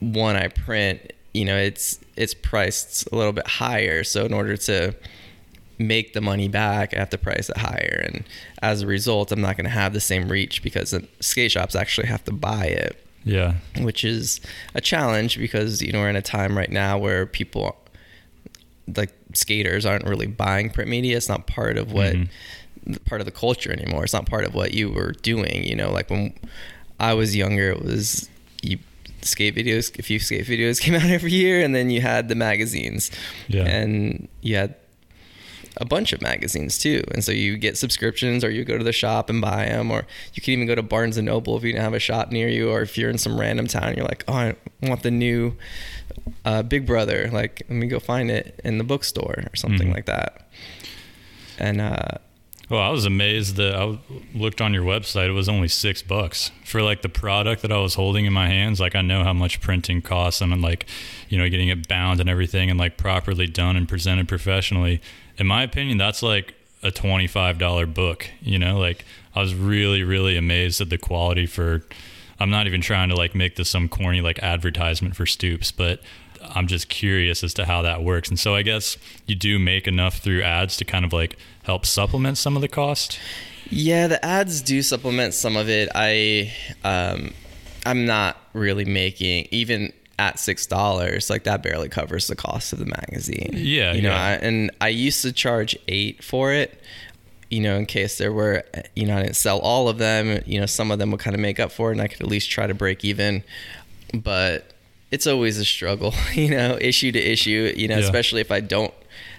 one 0.00 0.36
I 0.36 0.48
print, 0.48 1.12
you 1.32 1.44
know, 1.44 1.56
it's 1.56 1.98
it's 2.16 2.34
priced 2.34 3.10
a 3.10 3.16
little 3.16 3.32
bit 3.32 3.46
higher. 3.46 4.04
So 4.04 4.24
in 4.24 4.32
order 4.32 4.56
to 4.56 4.94
make 5.78 6.12
the 6.12 6.20
money 6.20 6.48
back, 6.48 6.94
I 6.94 6.98
have 6.98 7.10
to 7.10 7.18
price 7.18 7.48
it 7.50 7.56
higher, 7.56 8.02
and 8.04 8.24
as 8.62 8.82
a 8.82 8.86
result, 8.86 9.32
I'm 9.32 9.40
not 9.40 9.56
going 9.56 9.64
to 9.64 9.70
have 9.70 9.92
the 9.92 10.00
same 10.00 10.28
reach 10.28 10.62
because 10.62 10.92
the 10.92 11.06
skate 11.20 11.52
shops 11.52 11.74
actually 11.74 12.06
have 12.08 12.24
to 12.24 12.32
buy 12.32 12.66
it. 12.66 13.00
Yeah. 13.24 13.54
Which 13.80 14.04
is 14.04 14.40
a 14.74 14.80
challenge 14.80 15.38
because 15.38 15.82
you 15.82 15.92
know 15.92 16.00
we're 16.00 16.10
in 16.10 16.16
a 16.16 16.22
time 16.22 16.56
right 16.56 16.70
now 16.70 16.98
where 16.98 17.26
people 17.26 17.76
like 18.96 19.14
skaters 19.32 19.86
aren't 19.86 20.04
really 20.04 20.26
buying 20.26 20.70
print 20.70 20.90
media. 20.90 21.16
It's 21.16 21.28
not 21.28 21.46
part 21.46 21.78
of 21.78 21.92
what 21.92 22.12
mm-hmm. 22.14 22.94
part 23.06 23.20
of 23.20 23.24
the 23.24 23.32
culture 23.32 23.72
anymore. 23.72 24.04
It's 24.04 24.12
not 24.12 24.26
part 24.26 24.44
of 24.44 24.54
what 24.54 24.74
you 24.74 24.90
were 24.90 25.12
doing. 25.12 25.64
You 25.64 25.74
know, 25.74 25.90
like 25.90 26.10
when 26.10 26.34
I 27.00 27.14
was 27.14 27.34
younger, 27.34 27.70
it 27.70 27.82
was 27.82 28.28
you 28.62 28.78
skate 29.24 29.54
videos. 29.54 29.96
A 29.98 30.02
few 30.02 30.18
skate 30.18 30.46
videos 30.46 30.80
came 30.82 30.94
out 30.94 31.04
every 31.04 31.32
year, 31.32 31.62
and 31.62 31.74
then 31.74 31.90
you 31.90 32.00
had 32.00 32.28
the 32.28 32.34
magazines. 32.34 33.10
Yeah. 33.48 33.64
And 33.64 34.28
you 34.40 34.56
had 34.56 34.74
a 35.78 35.84
bunch 35.84 36.12
of 36.12 36.20
magazines 36.20 36.78
too. 36.78 37.02
And 37.12 37.24
so 37.24 37.32
you 37.32 37.56
get 37.56 37.76
subscriptions 37.76 38.44
or 38.44 38.50
you 38.50 38.64
go 38.64 38.78
to 38.78 38.84
the 38.84 38.92
shop 38.92 39.28
and 39.28 39.40
buy 39.40 39.66
them 39.66 39.90
or 39.90 40.06
you 40.34 40.42
can 40.42 40.52
even 40.52 40.66
go 40.66 40.74
to 40.74 40.82
Barnes 40.82 41.16
and 41.16 41.26
Noble 41.26 41.56
if 41.56 41.64
you 41.64 41.72
don't 41.72 41.82
have 41.82 41.94
a 41.94 41.98
shop 41.98 42.30
near 42.30 42.48
you 42.48 42.70
or 42.70 42.82
if 42.82 42.96
you're 42.96 43.10
in 43.10 43.18
some 43.18 43.38
random 43.38 43.66
town 43.66 43.94
you're 43.96 44.06
like, 44.06 44.24
"Oh, 44.28 44.34
I 44.34 44.56
want 44.82 45.02
the 45.02 45.10
new 45.10 45.56
uh, 46.44 46.62
Big 46.62 46.86
Brother." 46.86 47.28
Like, 47.32 47.62
let 47.68 47.76
me 47.76 47.86
go 47.86 47.98
find 47.98 48.30
it 48.30 48.60
in 48.64 48.78
the 48.78 48.84
bookstore 48.84 49.44
or 49.52 49.56
something 49.56 49.88
mm-hmm. 49.88 49.94
like 49.94 50.06
that. 50.06 50.48
And 51.58 51.80
uh 51.80 52.18
well, 52.70 52.80
I 52.80 52.88
was 52.88 53.04
amazed 53.04 53.56
that 53.56 53.74
I 53.74 53.98
looked 54.34 54.60
on 54.60 54.72
your 54.72 54.84
website. 54.84 55.28
It 55.28 55.32
was 55.32 55.48
only 55.48 55.68
six 55.68 56.02
bucks 56.02 56.50
for 56.64 56.82
like 56.82 57.02
the 57.02 57.08
product 57.08 57.62
that 57.62 57.72
I 57.72 57.78
was 57.78 57.94
holding 57.94 58.24
in 58.24 58.32
my 58.32 58.48
hands. 58.48 58.80
Like 58.80 58.94
I 58.94 59.02
know 59.02 59.22
how 59.22 59.32
much 59.32 59.60
printing 59.60 60.00
costs 60.02 60.40
and 60.40 60.62
like, 60.62 60.86
you 61.28 61.38
know, 61.38 61.48
getting 61.48 61.68
it 61.68 61.88
bound 61.88 62.20
and 62.20 62.28
everything 62.28 62.70
and 62.70 62.78
like 62.78 62.96
properly 62.96 63.46
done 63.46 63.76
and 63.76 63.88
presented 63.88 64.28
professionally 64.28 65.00
in 65.38 65.46
my 65.46 65.62
opinion, 65.62 65.98
that's 65.98 66.22
like 66.22 66.54
a 66.82 66.90
$25 66.90 67.92
book, 67.92 68.28
you 68.40 68.58
know, 68.58 68.78
like 68.78 69.04
I 69.34 69.40
was 69.40 69.54
really, 69.54 70.02
really 70.02 70.36
amazed 70.36 70.80
at 70.80 70.90
the 70.90 70.98
quality 70.98 71.46
for, 71.46 71.82
I'm 72.38 72.50
not 72.50 72.66
even 72.66 72.80
trying 72.80 73.08
to 73.08 73.14
like 73.14 73.34
make 73.34 73.56
this 73.56 73.70
some 73.70 73.88
corny 73.88 74.20
like 74.20 74.38
advertisement 74.40 75.16
for 75.16 75.26
Stoops, 75.26 75.72
but 75.72 76.00
I'm 76.54 76.66
just 76.66 76.88
curious 76.88 77.44
as 77.44 77.54
to 77.54 77.64
how 77.64 77.82
that 77.82 78.02
works. 78.02 78.28
And 78.28 78.38
so 78.38 78.54
I 78.54 78.62
guess 78.62 78.96
you 79.26 79.34
do 79.34 79.58
make 79.58 79.86
enough 79.86 80.18
through 80.18 80.42
ads 80.42 80.76
to 80.78 80.84
kind 80.84 81.04
of 81.04 81.12
like 81.12 81.36
help 81.62 81.86
supplement 81.86 82.38
some 82.38 82.56
of 82.56 82.62
the 82.62 82.68
cost. 82.68 83.18
Yeah, 83.70 84.06
the 84.06 84.24
ads 84.24 84.60
do 84.62 84.82
supplement 84.82 85.34
some 85.34 85.56
of 85.56 85.68
it. 85.68 85.88
I, 85.94 86.52
um, 86.84 87.32
I'm 87.86 88.06
not 88.06 88.36
really 88.52 88.84
making 88.84 89.48
even 89.50 89.92
at 90.18 90.38
six 90.38 90.66
dollars, 90.66 91.28
like 91.28 91.44
that 91.44 91.62
barely 91.62 91.88
covers 91.88 92.28
the 92.28 92.36
cost 92.36 92.72
of 92.72 92.78
the 92.78 92.86
magazine. 92.86 93.50
Yeah, 93.54 93.92
you 93.92 94.02
know, 94.02 94.10
yeah. 94.10 94.22
I, 94.22 94.32
and 94.34 94.70
I 94.80 94.88
used 94.88 95.22
to 95.22 95.32
charge 95.32 95.76
eight 95.88 96.22
for 96.22 96.52
it. 96.52 96.80
You 97.50 97.60
know, 97.60 97.76
in 97.76 97.86
case 97.86 98.18
there 98.18 98.32
were, 98.32 98.64
you 98.96 99.06
know, 99.06 99.16
I 99.16 99.22
didn't 99.22 99.36
sell 99.36 99.58
all 99.58 99.88
of 99.88 99.98
them. 99.98 100.42
You 100.46 100.60
know, 100.60 100.66
some 100.66 100.90
of 100.90 100.98
them 100.98 101.10
would 101.10 101.20
kind 101.20 101.34
of 101.34 101.40
make 101.40 101.60
up 101.60 101.72
for 101.72 101.90
it, 101.90 101.92
and 101.92 102.02
I 102.02 102.08
could 102.08 102.20
at 102.20 102.28
least 102.28 102.50
try 102.50 102.66
to 102.66 102.74
break 102.74 103.04
even. 103.04 103.44
But 104.12 104.73
it's 105.14 105.28
always 105.28 105.58
a 105.58 105.64
struggle, 105.64 106.12
you 106.34 106.50
know, 106.50 106.76
issue 106.80 107.12
to 107.12 107.18
issue. 107.18 107.72
You 107.76 107.88
know, 107.88 107.98
yeah. 107.98 108.04
especially 108.04 108.40
if 108.40 108.50
I 108.50 108.60
don't 108.60 108.92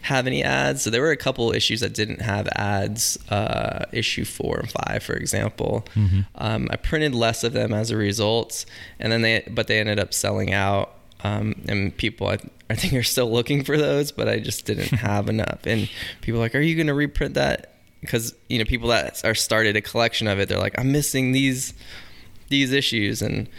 have 0.03 0.25
any 0.25 0.41
ads. 0.41 0.83
So 0.83 0.89
there 0.89 1.01
were 1.01 1.11
a 1.11 1.17
couple 1.17 1.51
issues 1.51 1.81
that 1.81 1.93
didn't 1.93 2.21
have 2.21 2.47
ads. 2.55 3.17
Uh, 3.29 3.85
issue 3.91 4.23
four 4.23 4.57
and 4.57 4.71
five, 4.71 5.03
for 5.03 5.13
example. 5.13 5.85
Mm-hmm. 5.95 6.21
Um, 6.35 6.69
I 6.71 6.77
printed 6.77 7.13
less 7.13 7.43
of 7.43 7.51
them 7.53 7.73
as 7.73 7.91
a 7.91 7.97
result, 7.97 8.65
and 8.99 9.11
then 9.11 9.21
they 9.21 9.43
but 9.51 9.67
they 9.67 9.79
ended 9.79 9.99
up 9.99 10.13
selling 10.13 10.53
out. 10.53 10.93
Um, 11.23 11.63
and 11.67 11.95
people 11.95 12.27
I, 12.27 12.37
I 12.69 12.75
think 12.75 12.93
are 12.93 13.03
still 13.03 13.31
looking 13.31 13.63
for 13.63 13.77
those, 13.77 14.11
but 14.11 14.29
I 14.29 14.39
just 14.39 14.65
didn't 14.65 14.91
have 14.99 15.27
enough. 15.27 15.65
And 15.65 15.89
people 16.21 16.39
are 16.39 16.43
like, 16.43 16.55
"Are 16.55 16.61
you 16.61 16.75
going 16.75 16.87
to 16.87 16.93
reprint 16.93 17.33
that?" 17.33 17.73
Because 17.99 18.33
you 18.47 18.59
know, 18.59 18.65
people 18.65 18.89
that 18.89 19.25
are 19.25 19.35
started 19.35 19.75
a 19.75 19.81
collection 19.81 20.27
of 20.27 20.39
it, 20.39 20.47
they're 20.47 20.59
like, 20.59 20.79
"I'm 20.79 20.93
missing 20.93 21.33
these 21.33 21.73
these 22.47 22.71
issues," 22.71 23.21
and 23.21 23.49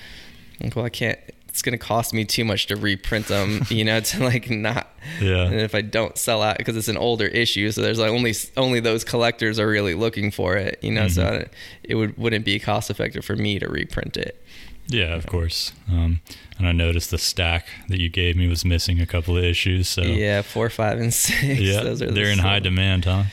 like, 0.62 0.76
well, 0.76 0.84
I 0.84 0.90
can't 0.90 1.18
it's 1.56 1.62
going 1.62 1.72
to 1.72 1.82
cost 1.82 2.12
me 2.12 2.26
too 2.26 2.44
much 2.44 2.66
to 2.66 2.76
reprint 2.76 3.28
them, 3.28 3.62
you 3.70 3.82
know, 3.82 3.98
to 3.98 4.22
like 4.22 4.50
not. 4.50 4.88
Yeah. 5.22 5.44
And 5.44 5.54
if 5.54 5.74
I 5.74 5.80
don't 5.80 6.18
sell 6.18 6.42
out 6.42 6.58
because 6.58 6.76
it's 6.76 6.88
an 6.88 6.98
older 6.98 7.24
issue, 7.24 7.70
so 7.70 7.80
there's 7.80 7.98
like 7.98 8.10
only 8.10 8.34
only 8.58 8.78
those 8.78 9.04
collectors 9.04 9.58
are 9.58 9.66
really 9.66 9.94
looking 9.94 10.30
for 10.30 10.58
it, 10.58 10.78
you 10.82 10.92
know. 10.92 11.06
Mm-hmm. 11.06 11.14
So 11.14 11.48
it 11.82 11.94
would 11.94 12.18
wouldn't 12.18 12.44
be 12.44 12.58
cost 12.58 12.90
effective 12.90 13.24
for 13.24 13.36
me 13.36 13.58
to 13.58 13.68
reprint 13.70 14.18
it. 14.18 14.44
Yeah, 14.86 15.14
of 15.14 15.26
course. 15.26 15.72
Um, 15.88 16.20
and 16.58 16.68
I 16.68 16.72
noticed 16.72 17.10
the 17.10 17.16
stack 17.16 17.68
that 17.88 18.00
you 18.00 18.10
gave 18.10 18.36
me 18.36 18.48
was 18.48 18.62
missing 18.62 19.00
a 19.00 19.06
couple 19.06 19.38
of 19.38 19.42
issues. 19.42 19.88
So 19.88 20.02
yeah, 20.02 20.42
four, 20.42 20.68
five, 20.68 20.98
and 20.98 21.14
six. 21.14 21.58
Yeah, 21.58 21.84
they're 21.84 22.10
the 22.10 22.30
in 22.30 22.38
high 22.38 22.60
demand, 22.60 23.06
huh? 23.06 23.24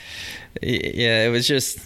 Yeah, 0.62 1.26
it 1.26 1.30
was 1.30 1.46
just 1.46 1.78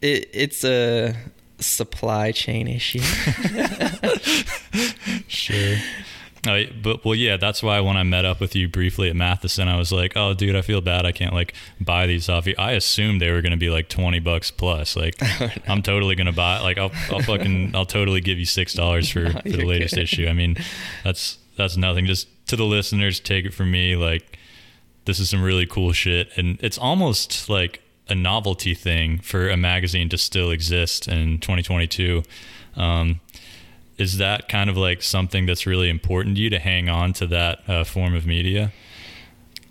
it. 0.00 0.30
It's 0.32 0.64
a 0.64 1.14
supply 1.58 2.32
chain 2.32 2.68
issue. 2.68 3.00
sure. 5.28 5.76
But 6.44 7.06
well, 7.06 7.14
yeah, 7.14 7.38
that's 7.38 7.62
why 7.62 7.80
when 7.80 7.96
I 7.96 8.02
met 8.02 8.26
up 8.26 8.38
with 8.38 8.54
you 8.54 8.68
briefly 8.68 9.08
at 9.08 9.16
Matheson, 9.16 9.66
I 9.66 9.78
was 9.78 9.90
like, 9.90 10.12
"Oh, 10.14 10.34
dude, 10.34 10.54
I 10.54 10.60
feel 10.60 10.82
bad. 10.82 11.06
I 11.06 11.12
can't 11.12 11.32
like 11.32 11.54
buy 11.80 12.06
these 12.06 12.28
off 12.28 12.46
you." 12.46 12.54
I 12.58 12.72
assumed 12.72 13.22
they 13.22 13.30
were 13.30 13.40
going 13.40 13.52
to 13.52 13.56
be 13.58 13.70
like 13.70 13.88
twenty 13.88 14.18
bucks 14.20 14.50
plus. 14.50 14.94
Like, 14.94 15.14
oh, 15.22 15.36
no. 15.40 15.48
I'm 15.68 15.80
totally 15.82 16.14
going 16.16 16.26
to 16.26 16.32
buy. 16.32 16.60
Like, 16.60 16.76
I'll, 16.76 16.92
I'll 17.10 17.22
fucking, 17.22 17.74
I'll 17.74 17.86
totally 17.86 18.20
give 18.20 18.38
you 18.38 18.44
six 18.44 18.74
dollars 18.74 19.08
for, 19.08 19.20
no, 19.20 19.30
for 19.40 19.48
the 19.48 19.64
latest 19.64 19.94
kidding. 19.94 20.02
issue. 20.02 20.26
I 20.26 20.34
mean, 20.34 20.56
that's 21.02 21.38
that's 21.56 21.78
nothing. 21.78 22.04
Just 22.04 22.28
to 22.48 22.56
the 22.56 22.64
listeners, 22.66 23.20
take 23.20 23.46
it 23.46 23.54
from 23.54 23.70
me. 23.70 23.96
Like, 23.96 24.38
this 25.06 25.18
is 25.18 25.30
some 25.30 25.42
really 25.42 25.64
cool 25.64 25.92
shit, 25.92 26.28
and 26.36 26.58
it's 26.60 26.76
almost 26.76 27.48
like 27.48 27.80
a 28.08 28.14
novelty 28.14 28.74
thing 28.74 29.18
for 29.18 29.48
a 29.48 29.56
magazine 29.56 30.10
to 30.10 30.18
still 30.18 30.50
exist 30.50 31.08
in 31.08 31.38
2022. 31.38 32.22
Um, 32.76 33.20
is 33.98 34.18
that 34.18 34.48
kind 34.48 34.68
of 34.68 34.76
like 34.76 35.02
something 35.02 35.46
that's 35.46 35.66
really 35.66 35.88
important 35.88 36.36
to 36.36 36.42
you 36.42 36.50
to 36.50 36.58
hang 36.58 36.88
on 36.88 37.12
to 37.14 37.26
that 37.28 37.68
uh, 37.68 37.84
form 37.84 38.14
of 38.14 38.26
media? 38.26 38.72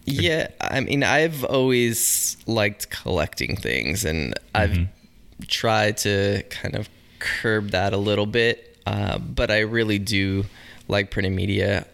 Yeah, 0.05 0.49
I 0.59 0.81
mean, 0.81 1.03
I've 1.03 1.43
always 1.45 2.37
liked 2.45 2.89
collecting 2.89 3.55
things, 3.55 4.03
and 4.03 4.33
I've 4.53 4.71
mm-hmm. 4.71 5.43
tried 5.47 5.97
to 5.97 6.43
kind 6.49 6.75
of 6.75 6.89
curb 7.19 7.69
that 7.69 7.93
a 7.93 7.97
little 7.97 8.25
bit. 8.25 8.77
Uh, 8.85 9.17
but 9.17 9.49
I 9.49 9.59
really 9.59 9.99
do 9.99 10.45
like 10.87 11.09
printed 11.09 11.31
media. 11.31 11.87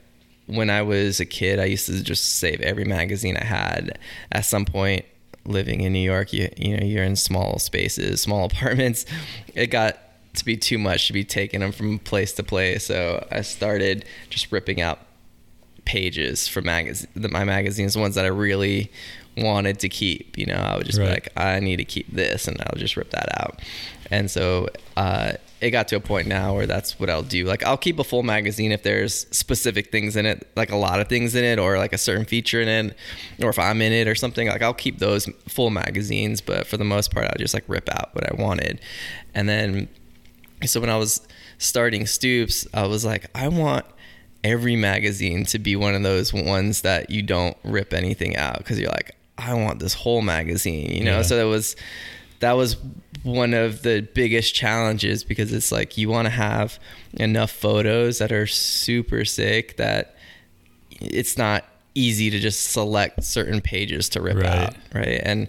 When 0.48 0.72
I 0.72 0.82
was 0.82 1.20
a 1.20 1.26
kid, 1.26 1.60
I 1.60 1.66
used 1.66 1.86
to 1.86 2.04
just 2.04 2.38
save 2.40 2.62
every 2.62 2.86
magazine 2.86 3.38
I 3.38 3.46
had. 3.46 4.00
At 4.32 4.46
some 4.46 4.66
point, 4.66 5.06
living 5.46 5.82
in 5.82 5.94
New 5.94 6.00
York, 6.00 6.34
you 6.34 6.50
you 6.58 6.78
know 6.78 6.86
you're 6.86 7.04
in 7.04 7.16
small 7.16 7.60
spaces, 7.60 8.22
small 8.22 8.46
apartments. 8.52 9.06
It 9.54 9.68
got 9.68 10.00
to 10.36 10.46
be 10.46 10.58
too 10.58 10.78
much 10.78 11.08
to 11.08 11.14
be 11.14 11.24
taking 11.24 11.60
them 11.62 11.72
from 11.72 12.00
place 12.00 12.34
to 12.34 12.44
place, 12.44 12.86
so 12.86 13.26
I 13.32 13.42
started 13.42 14.06
just 14.30 14.52
ripping 14.52 14.82
out 14.82 15.00
pages 15.86 16.48
from 16.48 16.66
magazine, 16.66 17.10
my 17.32 17.44
magazines, 17.44 17.96
the 17.96 18.00
ones 18.00 18.16
that 18.16 18.26
I 18.26 18.30
really 18.30 18.92
wanted 19.38 19.80
to 19.80 19.90
keep. 19.90 20.38
You 20.38 20.46
know, 20.46 20.56
I 20.56 20.78
would 20.78 20.86
just 20.86 21.00
right. 21.00 21.06
be 21.06 21.12
like, 21.12 21.30
I 21.36 21.60
need 21.60 21.78
to 21.78 21.86
keep 21.86 22.12
this, 22.14 22.48
and 22.48 22.62
I'll 22.62 22.80
just 22.80 22.96
rip 22.96 23.10
that 23.12 23.30
out. 23.42 23.60
And 24.12 24.30
so 24.30 24.70
uh, 24.98 25.34
it 25.62 25.72
got 25.72 25.88
to 25.90 25.96
a 25.96 26.00
point 26.00 26.28
now 26.28 26.56
where 26.56 26.66
that's 26.68 27.00
what 27.00 27.10
I'll 27.10 27.24
do. 27.24 27.46
Like 27.46 27.64
I'll 27.64 27.78
keep 27.78 28.00
a 28.00 28.04
full 28.04 28.24
magazine 28.24 28.72
if 28.72 28.84
there's 28.84 29.28
specific 29.32 29.92
things 29.92 30.16
in 30.16 30.26
it, 30.26 30.48
like 30.56 30.72
a 30.72 30.76
lot 30.76 31.00
of 31.00 31.08
things 31.08 31.36
in 31.36 31.44
it, 31.44 31.60
or 31.60 31.78
like 31.78 31.94
a 31.94 31.98
certain 31.98 32.26
feature 32.26 32.62
in 32.62 32.68
it, 32.68 32.96
or 33.42 33.50
if 33.50 33.60
I'm 33.60 33.82
in 33.82 33.92
it 33.92 34.08
or 34.08 34.16
something. 34.16 34.48
Like 34.48 34.62
I'll 34.62 34.74
keep 34.74 35.00
those 35.00 35.28
full 35.48 35.70
magazines, 35.70 36.42
but 36.42 36.68
for 36.68 36.78
the 36.78 36.86
most 36.86 37.14
part, 37.14 37.28
I'll 37.28 37.38
just 37.38 37.54
like 37.54 37.66
rip 37.68 37.90
out 37.90 38.14
what 38.14 38.30
I 38.30 38.42
wanted. 38.42 38.80
And 39.34 39.48
then, 39.48 39.90
so 40.66 40.80
when 40.80 40.90
I 40.90 40.98
was 40.98 41.26
starting 41.58 42.06
Stoops, 42.06 42.68
I 42.74 42.86
was 42.88 43.06
like, 43.06 43.28
I 43.36 43.48
want 43.48 43.86
every 44.44 44.76
magazine 44.76 45.46
to 45.46 45.60
be 45.60 45.76
one 45.76 45.96
of 45.96 46.04
those 46.04 46.34
ones 46.34 46.82
that 46.82 47.10
you 47.10 47.22
don't 47.22 47.58
rip 47.64 47.94
anything 47.94 48.36
out 48.38 48.58
because 48.60 48.80
you're 48.80 48.92
like, 48.92 49.16
I 49.38 49.54
want 49.54 49.80
this 49.80 49.94
whole 49.94 50.22
magazine, 50.22 50.92
you 50.92 51.04
know. 51.04 51.18
Yeah. 51.18 51.22
So 51.24 51.38
that 51.38 51.44
was 51.44 51.76
that 52.40 52.54
was 52.54 52.78
one 53.24 53.54
of 53.54 53.82
the 53.82 54.02
biggest 54.14 54.56
challenges 54.56 55.24
because 55.24 55.52
it's 55.52 55.72
like 55.72 55.98
you 55.98 56.10
want 56.10 56.26
to 56.26 56.30
have 56.30 56.80
enough 57.14 57.52
photos 57.52 58.20
that 58.20 58.32
are 58.32 58.48
super 58.48 59.26
sick 59.26 59.78
that 59.78 60.16
it's 60.92 61.38
not 61.38 61.66
easy 61.96 62.30
to 62.30 62.40
just 62.40 62.72
select 62.72 63.24
certain 63.24 63.60
pages 63.62 64.10
to 64.10 64.22
rip 64.22 64.38
right. 64.38 64.46
out, 64.46 64.76
right? 64.94 65.20
And 65.24 65.48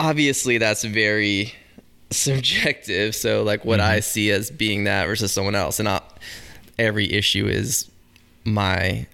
obviously 0.00 0.58
that's 0.58 0.84
very 0.84 1.52
subjective. 2.16 3.14
So 3.14 3.42
like 3.42 3.64
what 3.64 3.80
mm-hmm. 3.80 3.90
I 3.90 4.00
see 4.00 4.30
as 4.30 4.50
being 4.50 4.84
that 4.84 5.06
versus 5.06 5.32
someone 5.32 5.54
else, 5.54 5.78
and 5.78 5.84
not 5.84 6.18
every 6.78 7.12
issue 7.12 7.46
is 7.46 7.90
my 8.44 9.06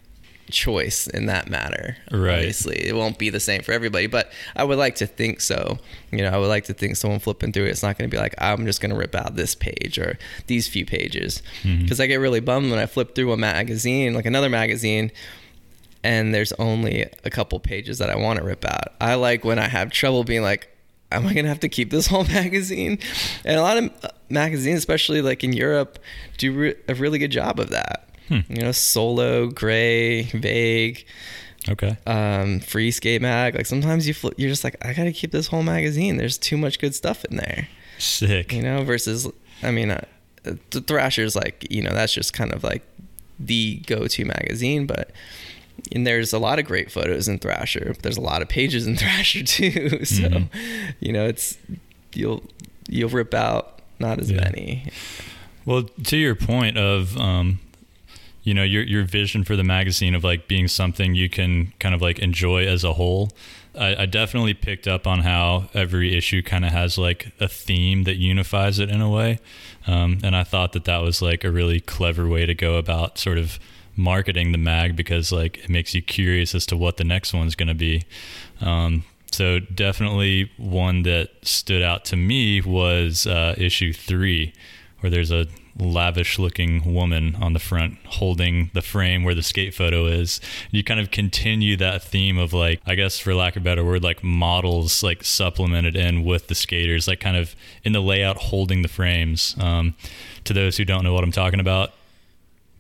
choice 0.51 1.07
in 1.07 1.27
that 1.27 1.49
matter. 1.49 1.97
Right. 2.11 2.35
Obviously, 2.35 2.77
it 2.85 2.97
won't 2.97 3.19
be 3.19 3.31
the 3.31 3.39
same 3.39 3.63
for 3.63 3.71
everybody, 3.71 4.09
but 4.09 4.33
I 4.57 4.65
would 4.65 4.79
like 4.79 4.97
to 4.97 5.07
think 5.07 5.41
so. 5.41 5.79
You 6.11 6.23
know, 6.23 6.31
I 6.31 6.39
would 6.39 6.49
like 6.49 6.65
to 6.65 6.75
think 6.75 6.97
someone 6.97 7.21
flipping 7.21 7.53
through 7.53 7.67
it, 7.67 7.71
it's 7.71 7.85
not 7.85 7.97
going 7.97 8.11
to 8.11 8.15
be 8.15 8.21
like 8.21 8.35
I'm 8.39 8.67
just 8.67 8.81
going 8.81 8.91
to 8.91 8.97
rip 8.97 9.15
out 9.15 9.37
this 9.37 9.55
page 9.55 9.97
or 9.97 10.19
these 10.49 10.67
few 10.67 10.85
pages, 10.85 11.43
because 11.63 11.99
Mhm. 11.99 12.03
I 12.03 12.07
get 12.07 12.17
really 12.17 12.41
bummed 12.41 12.71
when 12.71 12.81
I 12.81 12.87
flip 12.87 13.15
through 13.15 13.31
a 13.33 13.37
magazine, 13.37 14.13
like 14.15 14.27
another 14.27 14.49
magazine, 14.49 15.13
and 16.03 16.35
there's 16.35 16.53
only 16.55 17.07
a 17.23 17.31
couple 17.31 17.61
pages 17.61 17.99
that 17.99 18.11
I 18.11 18.17
want 18.17 18.41
to 18.41 18.45
rip 18.45 18.65
out. 18.65 18.95
I 19.01 19.15
like 19.15 19.45
when 19.45 19.59
I 19.61 19.69
have 19.69 19.91
trouble 19.91 20.25
being 20.25 20.43
like. 20.43 20.69
Am 21.13 21.27
I 21.27 21.35
gonna 21.35 21.49
have 21.49 21.61
to 21.61 21.69
keep 21.69 21.91
this 21.91 22.07
whole 22.07 22.25
magazine? 22.41 22.99
And 23.45 23.57
a 23.59 23.63
lot 23.63 23.77
of 23.77 23.91
magazines, 24.29 24.79
especially 24.79 25.23
like 25.23 25.43
in 25.43 25.53
Europe, 25.53 25.99
do 26.39 26.53
re- 26.53 26.75
a 26.89 26.95
really 26.95 27.19
good 27.19 27.31
job 27.33 27.59
of 27.59 27.71
that. 27.71 28.09
Hmm. 28.29 28.41
You 28.49 28.63
know, 28.63 28.73
Solo, 28.73 29.49
Gray, 29.49 30.23
Vague, 30.23 31.05
Okay. 31.69 31.97
um, 32.07 32.61
Free 32.61 32.91
Skate 32.93 33.21
Mag. 33.21 33.57
Like 33.57 33.67
sometimes 33.67 34.07
you 34.07 34.15
fl- 34.15 34.29
you're 34.37 34.49
just 34.51 34.63
like, 34.65 34.77
I 34.87 34.93
gotta 34.93 35.13
keep 35.13 35.33
this 35.33 35.49
whole 35.49 35.63
magazine. 35.65 36.17
There's 36.17 36.39
too 36.39 36.57
much 36.57 36.79
good 36.79 36.95
stuff 36.95 37.25
in 37.25 37.37
there. 37.37 37.69
Sick. 37.99 38.53
You 38.53 38.63
know, 38.63 38.85
versus 38.85 39.29
I 39.63 39.71
mean, 39.73 39.91
uh, 39.91 40.05
the 40.45 40.81
Thrasher's 40.81 41.35
like 41.37 41.67
you 41.71 41.83
know 41.83 41.91
that's 41.93 42.15
just 42.15 42.33
kind 42.33 42.53
of 42.53 42.63
like 42.65 42.83
the 43.39 43.83
go-to 43.87 44.25
magazine, 44.25 44.87
but. 44.87 45.11
And 45.93 46.07
there's 46.07 46.33
a 46.33 46.39
lot 46.39 46.59
of 46.59 46.65
great 46.67 46.91
photos 46.91 47.29
in 47.29 47.39
Thrasher. 47.39 47.95
There's 48.03 48.17
a 48.17 48.21
lot 48.21 48.43
of 48.43 48.49
pages 48.49 48.87
in 48.87 48.97
Thrasher 49.01 49.43
too. 49.45 50.01
So, 50.05 50.29
Mhm. 50.29 50.49
you 51.01 51.13
know, 51.13 51.27
it's 51.27 51.59
you'll 52.15 52.43
you'll 52.89 53.11
rip 53.11 53.35
out 53.35 53.81
not 53.99 54.19
as 54.19 54.31
Yeah. 54.31 54.41
many. 54.45 54.85
Well, 55.67 55.85
to 56.05 56.17
your 56.17 56.35
point 56.35 56.77
of, 56.79 57.17
um, 57.19 57.61
you 58.43 58.55
know, 58.55 58.63
your 58.63 58.83
your 58.83 59.05
vision 59.05 59.45
for 59.45 59.55
the 59.57 59.63
magazine 59.65 60.15
of 60.15 60.25
like 60.25 60.49
being 60.49 60.67
something 60.69 61.15
you 61.15 61.29
can 61.29 61.73
kind 61.79 61.95
of 61.95 62.01
like 62.03 62.19
enjoy 62.19 62.67
as 62.67 62.83
a 62.85 62.95
whole. 62.95 63.31
I, 63.79 64.03
I 64.03 64.07
definitely 64.07 64.55
picked 64.55 64.89
up 64.89 65.07
on 65.07 65.21
how 65.21 65.69
every 65.75 66.17
issue 66.17 66.43
kind 66.43 66.65
of 66.65 66.73
has 66.73 66.99
like 66.99 67.33
a 67.39 67.47
theme 67.47 68.03
that 68.05 68.17
unifies 68.17 68.79
it 68.81 68.89
in 68.91 69.01
a 69.01 69.09
way, 69.09 69.39
um, 69.87 70.19
and 70.25 70.35
I 70.35 70.43
thought 70.43 70.73
that 70.73 70.85
that 70.87 70.99
was 71.03 71.23
like 71.23 71.45
a 71.45 71.51
really 71.53 71.79
clever 71.81 72.27
way 72.27 72.47
to 72.47 72.55
go 72.55 72.77
about 72.77 73.17
sort 73.19 73.39
of 73.39 73.61
marketing 73.97 74.53
the 74.53 74.59
mag 74.59 74.97
because 74.97 75.33
like 75.33 75.59
it 75.59 75.71
makes 75.71 75.95
you 75.95 76.03
curious 76.03 76.55
as 76.55 76.67
to 76.67 76.77
what 76.77 76.97
the 76.97 77.05
next 77.05 77.33
one's 77.33 77.55
going 77.55 77.69
to 77.69 77.75
be. 77.75 78.03
Um, 78.61 79.05
so 79.31 79.61
definitely 79.61 80.51
one 80.57 81.03
that 81.03 81.31
stood 81.43 81.83
out 81.83 82.05
to 82.07 82.17
me 82.17 82.61
was 82.61 83.27
uh, 83.27 83.55
issue 83.57 83.93
three, 83.93 84.53
where 85.01 85.11
there's 85.11 85.31
a 85.31 85.47
lavish 85.79 86.39
looking 86.39 86.93
woman 86.93 87.37
on 87.37 87.53
the 87.53 87.59
front 87.59 87.97
holding 88.07 88.71
the 88.75 88.83
frame 88.83 89.25
where 89.25 89.35
the 89.35 89.43
skate 89.43 89.75
photo 89.75 90.07
is. 90.07 90.41
You 90.71 90.85
kind 90.85 91.01
of 91.01 91.11
continue 91.11 91.77
that 91.77 92.03
theme 92.03 92.39
of 92.39 92.53
like, 92.53 92.81
I 92.87 92.95
guess 92.95 93.19
for 93.19 93.35
lack 93.35 93.57
of 93.57 93.63
a 93.63 93.65
better 93.65 93.85
word, 93.85 94.03
like 94.03 94.23
models 94.23 95.03
like 95.03 95.25
supplemented 95.25 95.97
in 95.97 96.25
with 96.25 96.49
the 96.49 96.55
skaters, 96.55 97.09
like 97.09 97.21
kind 97.21 97.37
of 97.37 97.55
in 97.85 97.93
the 97.93 98.01
layout 98.01 98.37
holding 98.37 98.83
the 98.83 98.89
frames. 98.89 99.55
Um, 99.59 99.95
to 100.45 100.53
those 100.53 100.77
who 100.77 100.85
don't 100.85 101.05
know 101.05 101.15
what 101.15 101.25
I'm 101.25 101.33
talking 101.33 101.61
about, 101.61 101.93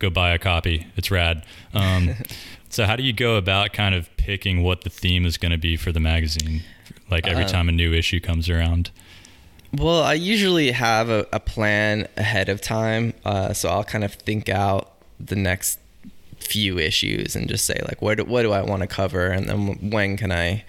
go 0.00 0.10
buy 0.10 0.32
a 0.32 0.38
copy. 0.38 0.88
It's 0.96 1.10
rad. 1.12 1.44
Um, 1.72 2.14
so 2.68 2.84
how 2.86 2.96
do 2.96 3.04
you 3.04 3.12
go 3.12 3.36
about 3.36 3.72
kind 3.72 3.94
of 3.94 4.08
picking 4.16 4.62
what 4.64 4.82
the 4.82 4.90
theme 4.90 5.24
is 5.24 5.36
going 5.36 5.52
to 5.52 5.58
be 5.58 5.76
for 5.76 5.92
the 5.92 6.00
magazine? 6.00 6.62
Like 7.08 7.28
every 7.28 7.44
Um, 7.44 7.50
time 7.50 7.68
a 7.68 7.72
new 7.72 7.92
issue 7.92 8.18
comes 8.20 8.50
around. 8.50 8.90
Well, 9.72 10.02
I 10.02 10.14
usually 10.14 10.72
have 10.72 11.08
a, 11.10 11.26
a 11.32 11.38
plan 11.38 12.08
ahead 12.16 12.48
of 12.48 12.60
time, 12.60 13.14
uh, 13.24 13.52
so 13.52 13.68
I'll 13.68 13.84
kind 13.84 14.02
of 14.02 14.12
think 14.14 14.48
out 14.48 14.92
the 15.20 15.36
next 15.36 15.78
few 16.40 16.78
issues 16.78 17.36
and 17.36 17.48
just 17.48 17.64
say 17.66 17.80
like, 17.86 18.02
what 18.02 18.16
do, 18.18 18.24
what 18.24 18.42
do 18.42 18.50
I 18.52 18.62
want 18.62 18.80
to 18.82 18.88
cover, 18.88 19.26
and 19.28 19.48
then 19.48 19.90
when 19.90 20.16
can 20.16 20.32
I 20.32 20.64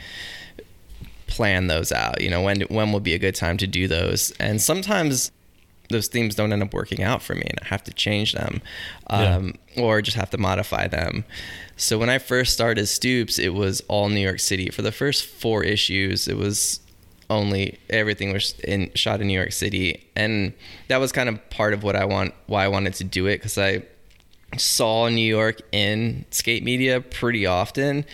plan 1.25 1.65
those 1.67 1.91
out? 1.91 2.21
You 2.21 2.29
know, 2.29 2.41
when 2.43 2.61
when 2.61 2.91
will 2.91 2.99
be 2.99 3.15
a 3.15 3.19
good 3.19 3.33
time 3.35 3.57
to 3.57 3.65
do 3.67 3.87
those? 3.87 4.31
And 4.39 4.61
sometimes 4.61 5.31
those 5.91 6.07
themes 6.07 6.35
don't 6.35 6.51
end 6.51 6.63
up 6.63 6.73
working 6.73 7.03
out 7.03 7.21
for 7.21 7.35
me, 7.35 7.43
and 7.47 7.59
I 7.61 7.67
have 7.67 7.83
to 7.85 7.93
change 7.93 8.33
them, 8.33 8.61
Yeah. 9.09 9.35
um, 9.35 9.53
or 9.77 10.01
just 10.01 10.17
have 10.17 10.29
to 10.31 10.37
modify 10.37 10.87
them. 10.87 11.23
So 11.77 11.97
when 11.97 12.09
I 12.09 12.17
first 12.17 12.53
started 12.53 12.87
Stoops, 12.87 13.37
it 13.39 13.53
was 13.53 13.81
all 13.87 14.09
New 14.09 14.19
York 14.19 14.39
City. 14.39 14.69
For 14.69 14.81
the 14.81 14.91
first 14.91 15.25
four 15.25 15.63
issues, 15.63 16.27
it 16.27 16.37
was 16.37 16.79
only 17.29 17.79
everything 17.89 18.33
was 18.33 18.55
in 18.63 18.91
shot 18.95 19.21
in 19.21 19.27
New 19.27 19.33
York 19.37 19.51
City, 19.53 20.05
and 20.15 20.53
that 20.89 20.97
was 20.97 21.11
kind 21.11 21.29
of 21.29 21.49
part 21.49 21.73
of 21.73 21.83
what 21.83 21.95
I 21.95 22.05
want, 22.05 22.33
why 22.47 22.65
I 22.65 22.67
wanted 22.67 22.93
to 22.95 23.03
do 23.03 23.27
it, 23.27 23.37
because 23.37 23.57
I 23.57 23.83
saw 24.57 25.07
New 25.07 25.25
York 25.25 25.61
in 25.71 26.25
skate 26.31 26.63
media 26.63 26.99
pretty 26.99 27.45
often, 27.45 28.05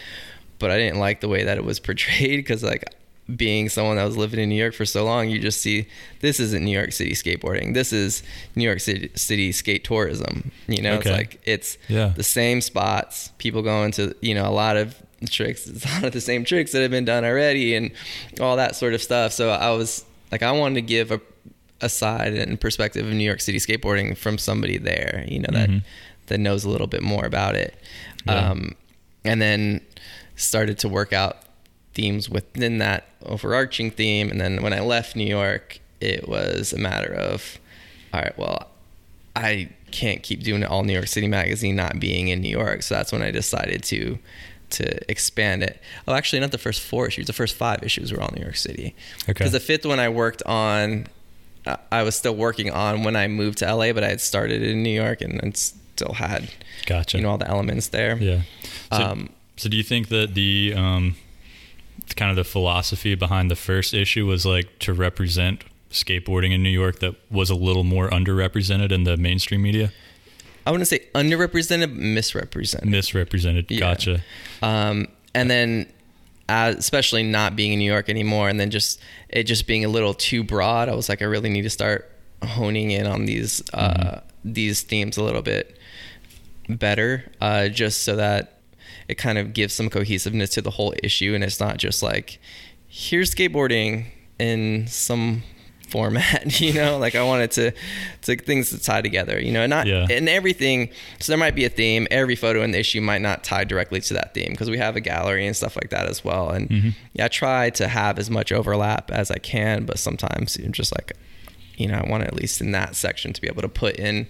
but 0.60 0.70
I 0.72 0.78
didn't 0.78 1.00
like 1.00 1.22
the 1.22 1.28
way 1.28 1.44
that 1.44 1.58
it 1.58 1.64
was 1.64 1.80
portrayed, 1.88 2.38
because 2.40 2.64
like 2.64 2.84
being 3.36 3.68
someone 3.68 3.98
that 3.98 4.06
was 4.06 4.16
living 4.16 4.40
in 4.40 4.48
New 4.50 4.56
York 4.56 4.74
for 4.74 4.86
so 4.86 5.04
long, 5.04 5.30
you 5.30 5.40
just 5.40 5.60
see 5.62 5.88
this 6.22 6.40
isn't 6.40 6.64
New 6.64 6.72
York 6.72 6.94
City 6.94 7.12
skateboarding. 7.12 7.74
This 7.74 7.92
is 7.92 8.24
New 8.56 8.64
York 8.64 8.80
City, 8.80 9.12
City 9.16 9.52
skate 9.52 9.84
tourism. 9.84 10.52
You 10.68 10.82
know, 10.82 10.94
Okay. 10.96 11.10
it's 11.10 11.18
like 11.18 11.40
it's 11.46 11.78
Yeah. 11.90 12.14
the 12.16 12.24
same 12.24 12.62
spots. 12.62 13.32
People 13.38 13.62
going 13.62 13.92
to 13.94 14.16
you 14.22 14.34
know 14.34 14.48
a 14.48 14.52
lot 14.54 14.78
of 14.78 14.96
tricks. 15.30 15.68
It's 15.68 15.86
a 15.90 15.90
lot 15.96 16.04
of 16.06 16.14
the 16.14 16.22
same 16.22 16.46
tricks 16.46 16.72
that 16.72 16.82
have 16.82 16.92
been 16.92 17.06
done 17.06 17.26
already, 17.26 17.76
and 17.76 17.92
all 18.40 18.56
that 18.56 18.76
sort 18.76 18.94
of 18.94 19.02
stuff. 19.02 19.34
So 19.34 19.50
I 19.50 19.72
was 19.72 20.06
like, 20.32 20.42
I 20.44 20.52
wanted 20.52 20.76
to 20.76 20.82
give 20.82 21.12
a 21.12 21.20
a 21.80 21.90
side 21.90 22.34
and 22.34 22.60
perspective 22.60 23.06
of 23.06 23.14
New 23.14 23.24
York 23.24 23.40
City 23.42 23.60
skateboarding 23.60 24.18
from 24.18 24.38
somebody 24.38 24.78
there. 24.78 25.26
You 25.28 25.40
know 25.40 25.50
that 25.52 25.70
Mhm. 25.70 25.84
that 26.28 26.40
knows 26.40 26.64
a 26.64 26.70
little 26.70 26.88
bit 26.88 27.04
more 27.04 27.26
about 27.26 27.56
it. 27.56 27.76
Yeah. 28.26 28.52
Um, 28.52 28.76
and 29.26 29.42
then 29.42 29.82
started 30.36 30.80
to 30.80 30.90
work 30.90 31.14
out 31.14 31.38
themes 31.98 32.30
within 32.30 32.78
that 32.78 33.08
overarching 33.26 33.90
theme. 33.92 34.30
And 34.30 34.40
then 34.40 34.62
when 34.62 34.72
I 34.72 34.80
left 34.82 35.16
New 35.16 35.26
York, 35.26 35.80
it 36.00 36.30
was 36.30 36.72
a 36.72 36.78
matter 36.78 37.12
of, 37.14 37.58
all 38.14 38.22
right, 38.22 38.38
well, 38.38 38.70
I 39.36 39.70
can't 39.92 40.22
keep 40.22 40.44
doing 40.44 40.62
it 40.62 40.70
all 40.70 40.84
New 40.84 40.94
York 40.94 41.08
City 41.08 41.28
magazine 41.28 41.76
not 41.76 42.00
being 42.00 42.28
in 42.28 42.40
New 42.42 42.50
York. 42.50 42.84
So 42.84 42.94
that's 42.96 43.12
when 43.12 43.22
I 43.24 43.32
decided 43.32 43.84
to 43.86 44.18
to 44.70 45.12
expand 45.12 45.64
it. 45.64 45.82
Oh, 46.08 46.14
actually, 46.14 46.42
not 46.42 46.52
the 46.52 46.58
first 46.58 46.82
four 46.82 47.08
issues. 47.08 47.26
The 47.26 47.34
first 47.34 47.56
five 47.56 47.82
issues 47.84 48.12
were 48.12 48.22
all 48.22 48.32
New 48.36 48.44
York 48.44 48.58
City. 48.58 48.94
Okay. 49.24 49.34
Because 49.34 49.54
the 49.54 49.62
fifth 49.62 49.86
one 49.86 50.00
I 50.00 50.10
worked 50.10 50.44
on, 50.46 51.08
uh, 51.66 51.78
I 51.92 52.04
was 52.04 52.16
still 52.16 52.36
working 52.36 52.70
on 52.70 53.04
when 53.04 53.16
I 53.16 53.28
moved 53.28 53.60
to 53.60 53.74
LA, 53.74 53.94
but 53.94 54.04
I 54.04 54.10
had 54.10 54.22
started 54.22 54.62
in 54.62 54.84
New 54.84 54.96
York 55.04 55.22
and, 55.22 55.42
and 55.42 55.56
still 55.56 56.14
had 56.14 56.50
Gotcha. 56.86 57.18
you 57.18 57.24
know 57.24 57.32
all 57.32 57.38
the 57.38 57.48
elements 57.50 57.88
there. 57.88 58.18
yeah. 58.18 58.42
So, 58.92 59.02
Um, 59.04 59.30
so 59.56 59.70
do 59.70 59.78
you 59.78 59.84
think 59.84 60.10
that 60.10 60.34
the 60.36 60.74
um, 60.76 61.16
kind 62.16 62.30
of 62.30 62.36
the 62.36 62.44
philosophy 62.44 63.16
behind 63.16 63.52
the 63.52 63.56
first 63.56 63.94
issue 63.94 64.26
was 64.26 64.46
like 64.46 64.80
to 64.80 64.94
represent 64.94 65.64
skateboarding 65.90 66.54
in 66.54 66.64
New 66.64 66.70
York 66.70 67.00
that 67.00 67.16
was 67.32 67.50
a 67.50 67.56
little 67.56 67.84
more 67.84 68.10
underrepresented 68.10 68.92
in 68.92 69.04
the 69.04 69.18
mainstream 69.18 69.62
media? 69.62 69.92
I 70.66 70.72
wouldn't 70.72 70.88
say 70.88 71.00
underrepresented, 71.16 71.96
misrepresented. 71.96 72.90
Misrepresented. 72.90 73.72
Yeah. 73.72 73.80
Gotcha. 73.80 74.22
um, 74.62 75.08
and 75.34 75.50
then 75.50 75.92
uh, 76.50 76.74
especially 76.78 77.24
not 77.24 77.56
being 77.56 77.74
in 77.74 77.80
New 77.80 77.92
York 77.92 78.10
anymore, 78.10 78.50
and 78.50 78.60
then 78.60 78.72
just 78.72 79.02
it 79.30 79.44
just 79.44 79.68
being 79.68 79.84
a 79.86 79.90
little 79.90 80.14
too 80.14 80.44
broad. 80.44 80.90
I 80.90 80.96
was 80.96 81.10
like, 81.10 81.22
I 81.22 81.26
really 81.26 81.50
need 81.50 81.64
to 81.64 81.70
start 81.70 82.12
honing 82.44 82.92
in 82.92 83.06
on 83.06 83.26
these 83.26 83.64
uh, 83.74 84.22
these 84.46 84.82
themes 84.82 85.18
a 85.18 85.24
little 85.24 85.42
bit 85.42 85.78
better, 86.70 87.30
uh, 87.42 87.68
just 87.68 88.04
so 88.04 88.16
that 88.16 88.57
it 89.08 89.16
kind 89.18 89.38
of 89.38 89.54
gives 89.54 89.74
some 89.74 89.90
cohesiveness 89.90 90.50
to 90.52 90.62
the 90.62 90.72
whole 90.72 90.94
issue, 91.04 91.34
and 91.36 91.44
it's 91.44 91.60
not 91.60 91.78
just 91.78 92.02
like 92.04 92.40
here's 92.88 93.34
skateboarding 93.34 94.06
in 94.40 94.88
some 94.88 95.44
format 95.90 96.60
you 96.60 96.74
know 96.74 96.98
like 96.98 97.16
i 97.16 97.24
wanted 97.24 97.50
to 97.50 97.72
to 98.22 98.36
things 98.36 98.70
to 98.72 98.78
tie 98.78 99.02
together 99.02 99.40
you 99.42 99.54
know 99.54 99.62
and 99.62 99.70
not 99.70 99.88
Yeah. 99.88 100.06
and 100.10 100.28
everything 100.28 100.90
so 101.22 101.32
there 101.32 101.38
might 101.38 101.56
be 101.56 101.64
a 101.64 101.70
theme 101.70 102.08
every 102.12 102.36
photo 102.36 102.62
in 102.62 102.72
the 102.72 102.80
issue 102.80 103.00
might 103.00 103.22
not 103.22 103.46
tie 103.46 103.64
directly 103.64 104.02
to 104.02 104.14
that 104.16 104.34
theme 104.34 104.52
because 104.52 104.70
we 104.70 104.78
have 104.80 104.98
a 104.98 105.00
gallery 105.00 105.48
and 105.48 105.56
stuff 105.56 105.78
like 105.78 105.90
that 105.92 106.06
as 106.08 106.26
well 106.26 106.50
and 106.50 106.70
Mhm. 106.70 106.94
yeah 107.14 107.26
i 107.26 107.28
try 107.30 107.70
to 107.70 107.88
have 107.88 108.20
as 108.20 108.30
much 108.30 108.52
overlap 108.52 109.10
as 109.12 109.32
i 109.32 109.38
can 109.38 109.86
but 109.86 109.98
sometimes 109.98 110.58
you're 110.58 110.70
just 110.72 110.94
like 110.94 111.14
you 111.78 111.88
know 111.88 111.96
i 112.06 112.10
want 112.10 112.24
at 112.24 112.34
least 112.36 112.60
in 112.60 112.72
that 112.72 112.94
section 112.98 113.32
to 113.32 113.40
be 113.40 113.48
able 113.48 113.62
to 113.62 113.70
put 113.70 113.96
in 113.96 114.28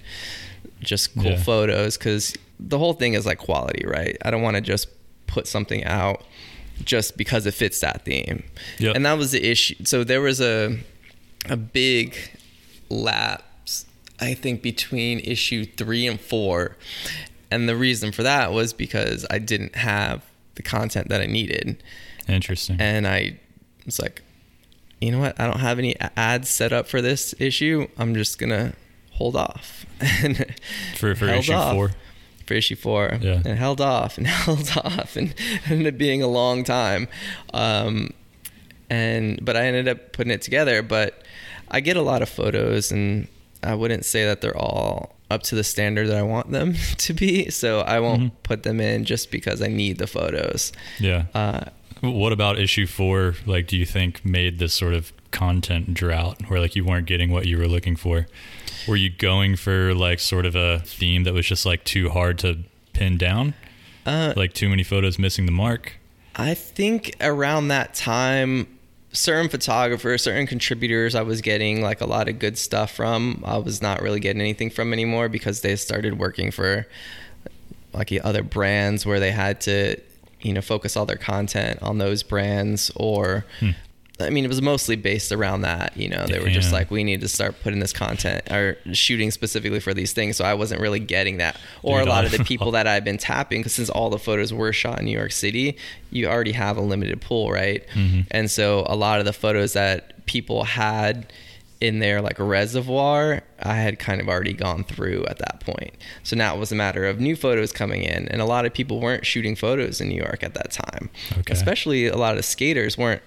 just 0.79 1.15
cool 1.15 1.23
Yeah. 1.31 1.41
photos 1.41 1.97
because 1.97 2.35
the 2.59 2.77
whole 2.77 2.93
thing 2.93 3.13
is 3.13 3.25
like 3.25 3.37
quality 3.37 3.85
right 3.85 4.17
i 4.23 4.31
don't 4.31 4.41
want 4.41 4.55
to 4.55 4.61
just 4.61 4.87
put 5.27 5.47
something 5.47 5.83
out 5.83 6.23
just 6.83 7.17
because 7.17 7.45
it 7.45 7.53
fits 7.53 7.79
that 7.81 8.03
theme 8.05 8.43
Yep. 8.79 8.95
and 8.95 9.05
that 9.05 9.17
was 9.17 9.31
the 9.31 9.43
issue 9.43 9.75
so 9.83 10.03
there 10.03 10.21
was 10.21 10.39
a 10.41 10.79
a 11.49 11.57
big 11.57 12.15
lapse 12.89 13.85
i 14.19 14.33
think 14.33 14.61
between 14.61 15.19
issue 15.19 15.65
three 15.65 16.07
and 16.07 16.19
four 16.19 16.77
and 17.51 17.67
the 17.69 17.75
reason 17.75 18.11
for 18.11 18.23
that 18.23 18.51
was 18.51 18.73
because 18.73 19.25
i 19.29 19.39
didn't 19.39 19.75
have 19.75 20.23
the 20.55 20.63
content 20.63 21.09
that 21.09 21.21
i 21.21 21.25
needed 21.25 21.81
Interesting. 22.27 22.77
and 22.79 23.07
i 23.07 23.39
was 23.85 23.99
like 23.99 24.21
you 24.99 25.11
know 25.11 25.19
what 25.19 25.39
i 25.39 25.45
don't 25.45 25.59
have 25.59 25.77
any 25.79 25.95
ads 26.15 26.49
set 26.49 26.73
up 26.73 26.87
for 26.87 27.01
this 27.01 27.33
issue 27.39 27.87
i'm 27.97 28.13
just 28.15 28.39
gonna 28.39 28.73
hold 29.11 29.35
off 29.35 29.85
and 30.23 30.55
for 30.97 31.15
for 31.15 31.27
issue 31.27 31.53
off. 31.53 31.73
four. 31.73 31.91
For 32.47 32.53
issue 32.55 32.75
four, 32.75 33.17
Yeah. 33.21 33.41
and 33.45 33.59
held 33.59 33.79
off 33.81 34.17
and 34.17 34.25
held 34.45 34.71
off, 34.77 35.15
and 35.15 35.35
ended 35.69 35.93
up 35.93 35.97
being 35.97 36.23
a 36.23 36.27
long 36.27 36.63
time. 36.63 37.07
Um, 37.53 38.11
and 38.89 39.39
but 39.43 39.55
I 39.57 39.65
ended 39.65 39.87
up 39.87 40.13
putting 40.13 40.31
it 40.31 40.41
together. 40.41 40.81
But 40.81 41.21
I 41.69 41.79
get 41.81 41.97
a 41.97 42.01
lot 42.01 42.21
of 42.21 42.29
photos, 42.29 42.91
and 42.91 43.27
I 43.63 43.75
wouldn't 43.75 44.05
say 44.05 44.25
that 44.25 44.41
they're 44.41 44.57
all 44.57 45.15
up 45.29 45.43
to 45.43 45.55
the 45.55 45.63
standard 45.63 46.07
that 46.07 46.15
I 46.17 46.21
want 46.21 46.51
them 46.51 46.73
to 46.97 47.13
be. 47.13 47.49
So 47.49 47.81
I 47.81 47.99
won't 47.99 48.21
Mhm. 48.23 48.31
put 48.43 48.63
them 48.63 48.79
in 48.79 49.03
just 49.03 49.29
because 49.29 49.61
I 49.61 49.67
need 49.67 49.97
the 49.97 50.07
photos. 50.07 50.71
Yeah. 50.99 51.25
Uh, 51.33 51.65
What 52.01 52.31
about 52.31 52.59
issue 52.59 52.85
four? 52.87 53.35
Like, 53.45 53.67
do 53.67 53.75
you 53.75 53.85
think 53.85 54.23
made 54.23 54.59
this 54.59 54.73
sort 54.73 54.93
of 54.93 55.11
content 55.31 55.93
drought 55.93 56.41
where 56.49 56.59
like 56.59 56.75
you 56.75 56.83
weren't 56.85 57.07
getting 57.07 57.31
what 57.31 57.45
you 57.45 57.57
were 57.57 57.67
looking 57.67 57.95
for? 57.95 58.27
Were 58.87 58.95
you 58.95 59.09
going 59.09 59.55
for 59.55 59.93
like 59.93 60.19
sort 60.19 60.45
of 60.45 60.55
a 60.55 60.79
theme 60.79 61.23
that 61.23 61.33
was 61.33 61.45
just 61.45 61.65
like 61.65 61.83
too 61.83 62.09
hard 62.09 62.37
to 62.39 62.59
pin 62.93 63.17
down? 63.17 63.53
uh, 64.05 64.33
Like 64.35 64.53
too 64.53 64.69
many 64.69 64.83
photos 64.83 65.19
missing 65.19 65.45
the 65.45 65.51
mark? 65.51 65.93
I 66.35 66.53
think 66.53 67.15
around 67.19 67.67
that 67.69 67.93
time, 67.93 68.67
certain 69.11 69.49
photographers, 69.49 70.21
certain 70.21 70.47
contributors, 70.47 71.15
I 71.15 71.23
was 71.23 71.41
getting 71.41 71.81
like 71.81 71.99
a 72.01 72.05
lot 72.05 72.29
of 72.29 72.39
good 72.39 72.57
stuff 72.57 72.91
from. 72.91 73.43
I 73.45 73.57
was 73.57 73.81
not 73.81 74.01
really 74.01 74.19
getting 74.19 74.41
anything 74.41 74.69
from 74.69 74.93
anymore 74.93 75.29
because 75.29 75.61
they 75.61 75.75
started 75.75 76.19
working 76.19 76.51
for 76.51 76.87
like 77.93 78.11
other 78.23 78.43
brands 78.43 79.05
where 79.05 79.19
they 79.19 79.31
had 79.31 79.59
to, 79.61 79.99
you 80.41 80.53
know, 80.53 80.61
focus 80.61 80.95
all 80.95 81.05
their 81.07 81.17
content 81.17 81.81
on 81.81 81.97
those 81.97 82.23
brands 82.23 82.91
or. 82.95 83.45
Hmm. 83.59 83.71
I 84.19 84.31
mean, 84.31 84.45
it 84.45 84.47
was 84.47 84.61
mostly 84.61 84.95
based 84.95 85.31
around 85.31 85.61
that. 85.61 85.95
You 85.95 86.09
know, 86.09 86.25
they 86.25 86.39
were 86.39 86.49
just 86.49 86.71
like, 86.73 86.89
we 86.89 87.03
need 87.03 87.21
to 87.21 87.27
start 87.27 87.55
putting 87.61 87.79
this 87.79 87.93
content 87.93 88.51
or 88.51 88.77
shooting 88.91 89.29
specifically 89.29 89.79
for 89.79 89.93
these 89.93 90.11
things. 90.11 90.37
So 90.37 90.43
I 90.45 90.55
wasn't 90.55 90.81
really 90.81 90.99
getting 90.99 91.37
that. 91.37 91.59
Or 91.83 91.99
Dude, 91.99 92.07
a 92.07 92.11
lot 92.11 92.25
of 92.25 92.31
the 92.31 92.43
people 92.43 92.71
that 92.71 92.87
I've 92.87 93.03
been 93.03 93.19
tapping, 93.19 93.61
because 93.61 93.73
since 93.75 93.89
all 93.89 94.09
the 94.09 94.17
photos 94.17 94.51
were 94.51 94.73
shot 94.73 94.99
in 94.99 95.05
New 95.05 95.17
York 95.17 95.31
City, 95.31 95.77
you 96.09 96.27
already 96.27 96.53
have 96.53 96.77
a 96.77 96.81
limited 96.81 97.21
pool, 97.21 97.51
right? 97.51 97.85
Mhm. 97.93 98.25
And 98.31 98.49
so 98.49 98.85
a 98.89 98.95
lot 98.95 99.19
of 99.19 99.25
the 99.25 99.33
photos 99.33 99.73
that 99.73 100.25
people 100.25 100.63
had 100.63 101.31
in 101.79 101.99
their 101.99 102.21
like 102.21 102.39
reservoir, 102.39 103.43
I 103.61 103.75
had 103.75 103.99
kind 103.99 104.19
of 104.19 104.27
already 104.27 104.53
gone 104.53 104.83
through 104.83 105.25
at 105.27 105.37
that 105.37 105.59
point. 105.59 105.93
So 106.23 106.35
now 106.35 106.55
it 106.55 106.59
was 106.59 106.71
a 106.71 106.75
matter 106.75 107.05
of 107.05 107.19
new 107.19 107.35
photos 107.35 107.71
coming 107.71 108.01
in, 108.01 108.27
and 108.29 108.41
a 108.41 108.45
lot 108.45 108.65
of 108.65 108.73
people 108.73 108.99
weren't 108.99 109.27
shooting 109.27 109.55
photos 109.55 110.01
in 110.01 110.09
New 110.09 110.15
York 110.17 110.41
at 110.43 110.55
that 110.55 110.71
time. 110.71 111.11
Okay. 111.37 111.53
Especially 111.53 112.07
a 112.07 112.17
lot 112.17 112.35
of 112.37 112.45
skaters 112.45 112.97
weren't 112.97 113.21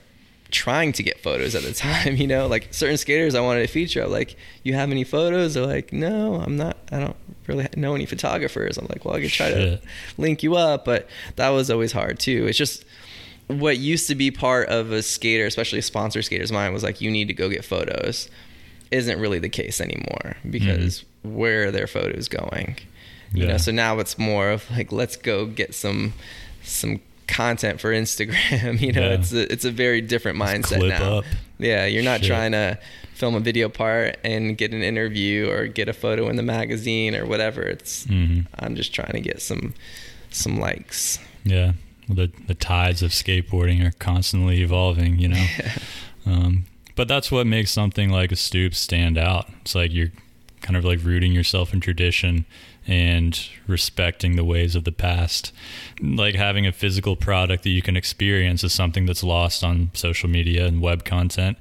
trying 0.50 0.92
to 0.92 1.02
get 1.02 1.20
photos 1.20 1.54
at 1.54 1.62
the 1.62 1.72
time, 1.88 2.16
you 2.16 2.26
know, 2.26 2.46
like 2.46 2.68
certain 2.72 2.96
skaters 2.96 3.34
I 3.34 3.40
wanted 3.40 3.62
to 3.62 3.72
feature. 3.72 4.02
I'm 4.02 4.10
like, 4.10 4.36
you 4.62 4.74
have 4.74 4.90
any 4.90 5.04
photos? 5.04 5.54
They're 5.54 5.66
like, 5.66 5.92
no, 5.92 6.36
I'm 6.36 6.56
not, 6.56 6.76
I 6.92 7.00
don't 7.00 7.16
really 7.46 7.68
know 7.76 7.94
any 7.94 8.06
photographers. 8.06 8.76
I'm 8.78 8.86
like, 8.88 9.04
well, 9.04 9.14
I 9.14 9.20
could 9.20 9.30
try 9.30 9.50
Shit. 9.50 9.82
to 9.82 9.88
link 10.18 10.42
you 10.42 10.56
up, 10.56 10.84
but 10.84 11.08
that 11.36 11.50
was 11.50 11.70
always 11.70 11.92
hard 11.92 12.18
too. 12.18 12.46
It's 12.46 12.58
just 12.58 12.84
what 13.46 13.78
used 13.78 14.06
to 14.08 14.14
be 14.14 14.30
part 14.30 14.68
of 14.68 14.92
a 14.92 15.02
skater, 15.02 15.46
especially 15.46 15.80
a 15.80 15.82
sponsor 15.82 16.22
skater's 16.22 16.52
mind 16.52 16.72
was 16.72 16.82
like, 16.82 17.00
you 17.00 17.10
need 17.10 17.28
to 17.28 17.34
go 17.34 17.48
get 17.48 17.64
photos 17.64 18.28
isn't 18.90 19.20
really 19.20 19.38
the 19.38 19.48
case 19.48 19.80
anymore 19.80 20.36
mm-hmm. 20.38 20.50
because 20.50 21.04
where 21.22 21.68
are 21.68 21.70
their 21.70 21.86
photos 21.86 22.26
going? 22.28 22.76
You 23.32 23.44
Yeah. 23.44 23.52
know, 23.52 23.56
so 23.56 23.70
now 23.70 23.98
it's 24.00 24.18
more 24.18 24.50
of 24.50 24.68
like, 24.72 24.90
let's 24.90 25.14
go 25.16 25.46
get 25.46 25.74
some, 25.74 26.12
some 26.64 27.00
content 27.30 27.80
for 27.80 27.90
Instagram. 27.92 28.80
You 28.80 28.92
know, 28.92 29.00
Yeah. 29.08 29.14
it's 29.14 29.32
a, 29.32 29.52
it's 29.52 29.64
a 29.64 29.70
very 29.70 30.00
different 30.00 30.38
mindset 30.38 30.86
now. 30.88 31.18
up. 31.18 31.24
Yeah, 31.58 31.86
you're 31.86 32.02
not 32.02 32.20
Shit. 32.20 32.28
trying 32.28 32.52
to 32.52 32.78
film 33.14 33.34
a 33.34 33.40
video 33.40 33.68
part 33.68 34.18
and 34.24 34.56
get 34.56 34.72
an 34.72 34.82
interview 34.82 35.48
or 35.50 35.66
get 35.66 35.88
a 35.88 35.92
photo 35.92 36.28
in 36.28 36.36
the 36.36 36.42
magazine 36.42 37.14
or 37.14 37.26
whatever. 37.26 37.62
It's 37.62 38.04
hmm 38.04 38.40
I'm 38.58 38.74
just 38.76 38.92
trying 38.94 39.12
to 39.12 39.20
get 39.20 39.40
some 39.42 39.74
some 40.30 40.58
likes. 40.58 41.18
Yeah. 41.44 41.72
The 42.08 42.30
the 42.46 42.54
tides 42.54 43.02
of 43.02 43.10
skateboarding 43.12 43.86
are 43.86 43.92
constantly 43.98 44.62
evolving, 44.62 45.18
you 45.18 45.28
know. 45.28 45.46
um, 46.26 46.64
but 46.96 47.08
that's 47.08 47.30
what 47.30 47.46
makes 47.46 47.70
something 47.70 48.10
like 48.10 48.32
a 48.32 48.36
stoop 48.36 48.74
stand 48.74 49.16
out. 49.18 49.48
It's 49.62 49.74
like 49.74 49.92
you're 49.92 50.12
kind 50.62 50.76
of 50.76 50.84
like 50.84 51.00
rooting 51.02 51.32
yourself 51.32 51.72
in 51.72 51.80
tradition 51.80 52.44
and 52.90 53.48
respecting 53.68 54.34
the 54.36 54.44
ways 54.44 54.74
of 54.74 54.84
the 54.84 54.92
past. 54.92 55.52
Like 56.02 56.34
having 56.34 56.66
a 56.66 56.72
physical 56.72 57.14
product 57.16 57.62
that 57.62 57.70
you 57.70 57.82
can 57.82 57.96
experience 57.96 58.64
is 58.64 58.72
something 58.74 59.06
that's 59.06 59.22
lost 59.22 59.62
on 59.62 59.90
social 59.94 60.28
media 60.28 60.66
and 60.66 60.82
web 60.82 61.04
content. 61.04 61.56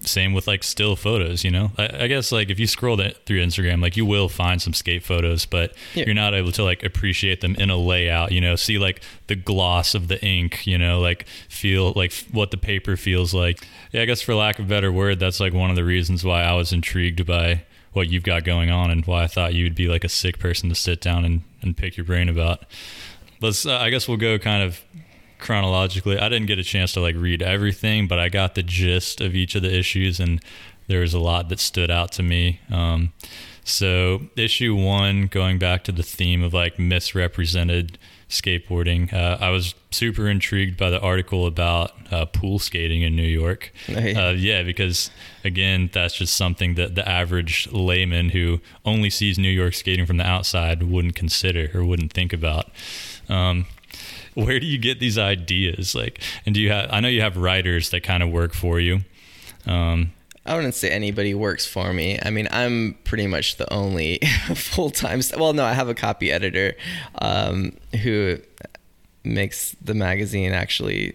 Same 0.00 0.32
with 0.32 0.48
like 0.48 0.64
still 0.64 0.96
photos, 0.96 1.44
you 1.44 1.50
know. 1.52 1.70
I, 1.78 2.04
I 2.04 2.06
guess 2.08 2.32
like 2.32 2.50
if 2.50 2.58
you 2.58 2.66
scroll 2.66 2.96
that 2.96 3.24
through 3.24 3.38
Instagram, 3.44 3.80
like 3.80 3.96
you 3.96 4.04
will 4.04 4.28
find 4.28 4.60
some 4.60 4.72
skate 4.72 5.04
photos, 5.04 5.46
but 5.46 5.74
Yeah. 5.94 6.06
you're 6.06 6.14
not 6.14 6.34
able 6.34 6.50
to 6.52 6.64
like 6.64 6.82
appreciate 6.82 7.40
them 7.40 7.54
in 7.54 7.70
a 7.70 7.76
layout. 7.76 8.32
You 8.32 8.40
know, 8.40 8.56
see 8.56 8.78
like 8.78 9.00
the 9.28 9.36
gloss 9.36 9.94
of 9.94 10.08
the 10.08 10.20
ink. 10.24 10.66
You 10.66 10.76
know, 10.78 10.98
like 11.00 11.26
feel 11.48 11.92
like 11.94 12.10
f- 12.10 12.24
what 12.32 12.50
the 12.50 12.56
paper 12.56 12.96
feels 12.96 13.32
like. 13.32 13.64
Yeah, 13.92 14.02
I 14.02 14.06
guess 14.06 14.20
for 14.22 14.34
lack 14.34 14.58
of 14.58 14.64
a 14.64 14.68
better 14.68 14.90
word, 14.90 15.20
that's 15.20 15.38
like 15.38 15.52
one 15.52 15.70
of 15.70 15.76
the 15.76 15.84
reasons 15.84 16.24
why 16.24 16.42
I 16.42 16.54
was 16.54 16.72
intrigued 16.72 17.24
by 17.24 17.62
what 17.92 18.08
you've 18.08 18.22
got 18.22 18.44
going 18.44 18.70
on 18.70 18.90
and 18.90 19.04
why 19.06 19.24
I 19.24 19.26
thought 19.26 19.54
you 19.54 19.64
would 19.64 19.74
be 19.74 19.88
like 19.88 20.04
a 20.04 20.08
sick 20.08 20.38
person 20.38 20.68
to 20.68 20.74
sit 20.74 21.00
down 21.00 21.24
and, 21.24 21.42
and 21.60 21.76
pick 21.76 21.96
your 21.96 22.04
brain 22.04 22.28
about. 22.28 22.64
Let's. 23.40 23.66
Uh, 23.66 23.76
I 23.76 23.90
guess 23.90 24.08
we'll 24.08 24.16
go 24.16 24.38
kind 24.38 24.62
of 24.62 24.80
chronologically. 25.38 26.18
I 26.18 26.28
didn't 26.28 26.46
get 26.46 26.58
a 26.58 26.64
chance 26.64 26.92
to 26.92 27.00
like 27.00 27.16
read 27.16 27.42
everything, 27.42 28.08
but 28.08 28.18
I 28.18 28.28
got 28.28 28.54
the 28.54 28.62
gist 28.62 29.20
of 29.20 29.34
each 29.34 29.54
of 29.54 29.62
the 29.62 29.76
issues, 29.76 30.20
and 30.20 30.42
there 30.86 31.00
was 31.00 31.12
a 31.12 31.18
lot 31.18 31.48
that 31.48 31.60
stood 31.60 31.90
out 31.90 32.12
to 32.12 32.22
me. 32.22 32.60
Um, 32.70 33.12
so 33.64 34.22
issue 34.36 34.74
one, 34.74 35.26
going 35.26 35.58
back 35.58 35.84
to 35.84 35.92
the 35.92 36.02
theme 36.02 36.42
of 36.42 36.54
like 36.54 36.78
misrepresented 36.78 37.98
skateboarding, 38.32 39.12
uh, 39.12 39.38
I 39.40 39.50
was 39.50 39.74
super 39.90 40.28
intrigued 40.28 40.76
by 40.76 40.90
the 40.90 41.00
article 41.00 41.46
about 41.46 41.92
uh, 42.10 42.24
pool 42.26 42.58
skating 42.58 43.02
in 43.02 43.14
New 43.14 43.22
York. 43.22 43.72
Yeah. 43.86 44.28
Uh, 44.28 44.30
yeah, 44.30 44.62
because 44.62 45.10
again, 45.44 45.90
that's 45.92 46.14
just 46.14 46.34
something 46.34 46.74
that 46.74 46.94
the 46.94 47.08
average 47.08 47.68
layman 47.70 48.30
who 48.30 48.60
only 48.84 49.10
sees 49.10 49.38
New 49.38 49.50
York 49.50 49.74
skating 49.74 50.06
from 50.06 50.16
the 50.16 50.26
outside 50.26 50.82
wouldn't 50.82 51.14
consider 51.14 51.70
or 51.74 51.84
wouldn't 51.84 52.12
think 52.12 52.32
about. 52.32 52.70
Um, 53.28 53.66
where 54.34 54.58
do 54.58 54.66
you 54.66 54.78
get 54.78 54.98
these 54.98 55.18
ideas? 55.18 55.94
Like, 55.94 56.20
and 56.46 56.54
do 56.54 56.60
you 56.60 56.70
have? 56.70 56.88
I 56.90 57.00
know 57.00 57.08
you 57.08 57.20
have 57.20 57.36
writers 57.36 57.90
that 57.90 58.02
kind 58.02 58.22
of 58.22 58.30
work 58.30 58.54
for 58.54 58.80
you. 58.80 59.00
Um, 59.66 60.12
I 60.44 60.56
wouldn't 60.56 60.74
say 60.74 60.90
anybody 60.90 61.34
works 61.34 61.66
for 61.66 61.92
me. 61.92 62.18
I 62.20 62.30
mean, 62.30 62.48
I'm 62.50 62.98
pretty 63.04 63.26
much 63.26 63.56
the 63.56 63.72
only 63.72 64.18
full 64.54 64.90
time. 64.90 65.20
Well, 65.36 65.52
no, 65.52 65.64
I 65.64 65.72
have 65.72 65.88
a 65.88 65.94
copy 65.94 66.32
editor 66.32 66.74
um, 67.20 67.76
who 68.02 68.38
makes 69.24 69.76
the 69.80 69.94
magazine 69.94 70.52
actually 70.52 71.14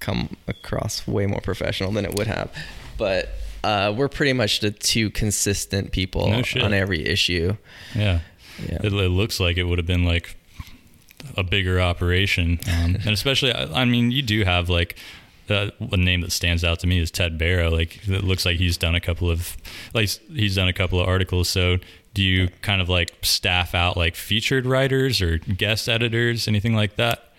come 0.00 0.36
across 0.46 1.06
way 1.06 1.26
more 1.26 1.40
professional 1.40 1.90
than 1.92 2.04
it 2.04 2.14
would 2.14 2.26
have. 2.26 2.52
But 2.98 3.30
uh, 3.64 3.94
we're 3.96 4.08
pretty 4.08 4.32
much 4.34 4.60
the 4.60 4.70
two 4.70 5.10
consistent 5.10 5.92
people 5.92 6.28
No 6.28 6.42
on 6.62 6.74
every 6.74 7.06
issue. 7.06 7.56
yeah, 7.94 8.20
Yeah. 8.68 8.78
It, 8.82 8.92
it 8.92 9.10
looks 9.10 9.40
like 9.40 9.56
it 9.56 9.64
would 9.64 9.78
have 9.78 9.86
been 9.86 10.04
like 10.04 10.36
a 11.36 11.42
bigger 11.42 11.80
operation, 11.80 12.60
um, 12.68 12.96
and 12.96 13.08
especially, 13.08 13.52
I, 13.52 13.82
I 13.82 13.84
mean, 13.84 14.10
you 14.10 14.22
do 14.22 14.44
have 14.44 14.68
like. 14.68 14.96
Uh, 15.50 15.70
one 15.78 16.04
name 16.04 16.20
that 16.22 16.32
stands 16.32 16.64
out 16.64 16.80
to 16.80 16.86
me 16.86 16.98
is 16.98 17.10
Ted 17.10 17.38
Barrow. 17.38 17.70
Like 17.70 18.06
it 18.08 18.24
looks 18.24 18.44
like 18.44 18.58
he's 18.58 18.76
done 18.76 18.94
a 18.94 19.00
couple 19.00 19.30
of, 19.30 19.56
like 19.94 20.08
he's 20.08 20.56
done 20.56 20.68
a 20.68 20.72
couple 20.72 21.00
of 21.00 21.08
articles. 21.08 21.48
So 21.48 21.78
do 22.14 22.22
you 22.22 22.48
kind 22.62 22.80
of 22.80 22.88
like 22.88 23.14
staff 23.22 23.74
out 23.74 23.96
like 23.96 24.16
featured 24.16 24.66
writers 24.66 25.20
or 25.20 25.38
guest 25.38 25.88
editors, 25.88 26.48
anything 26.48 26.74
like 26.74 26.96
that? 26.96 27.32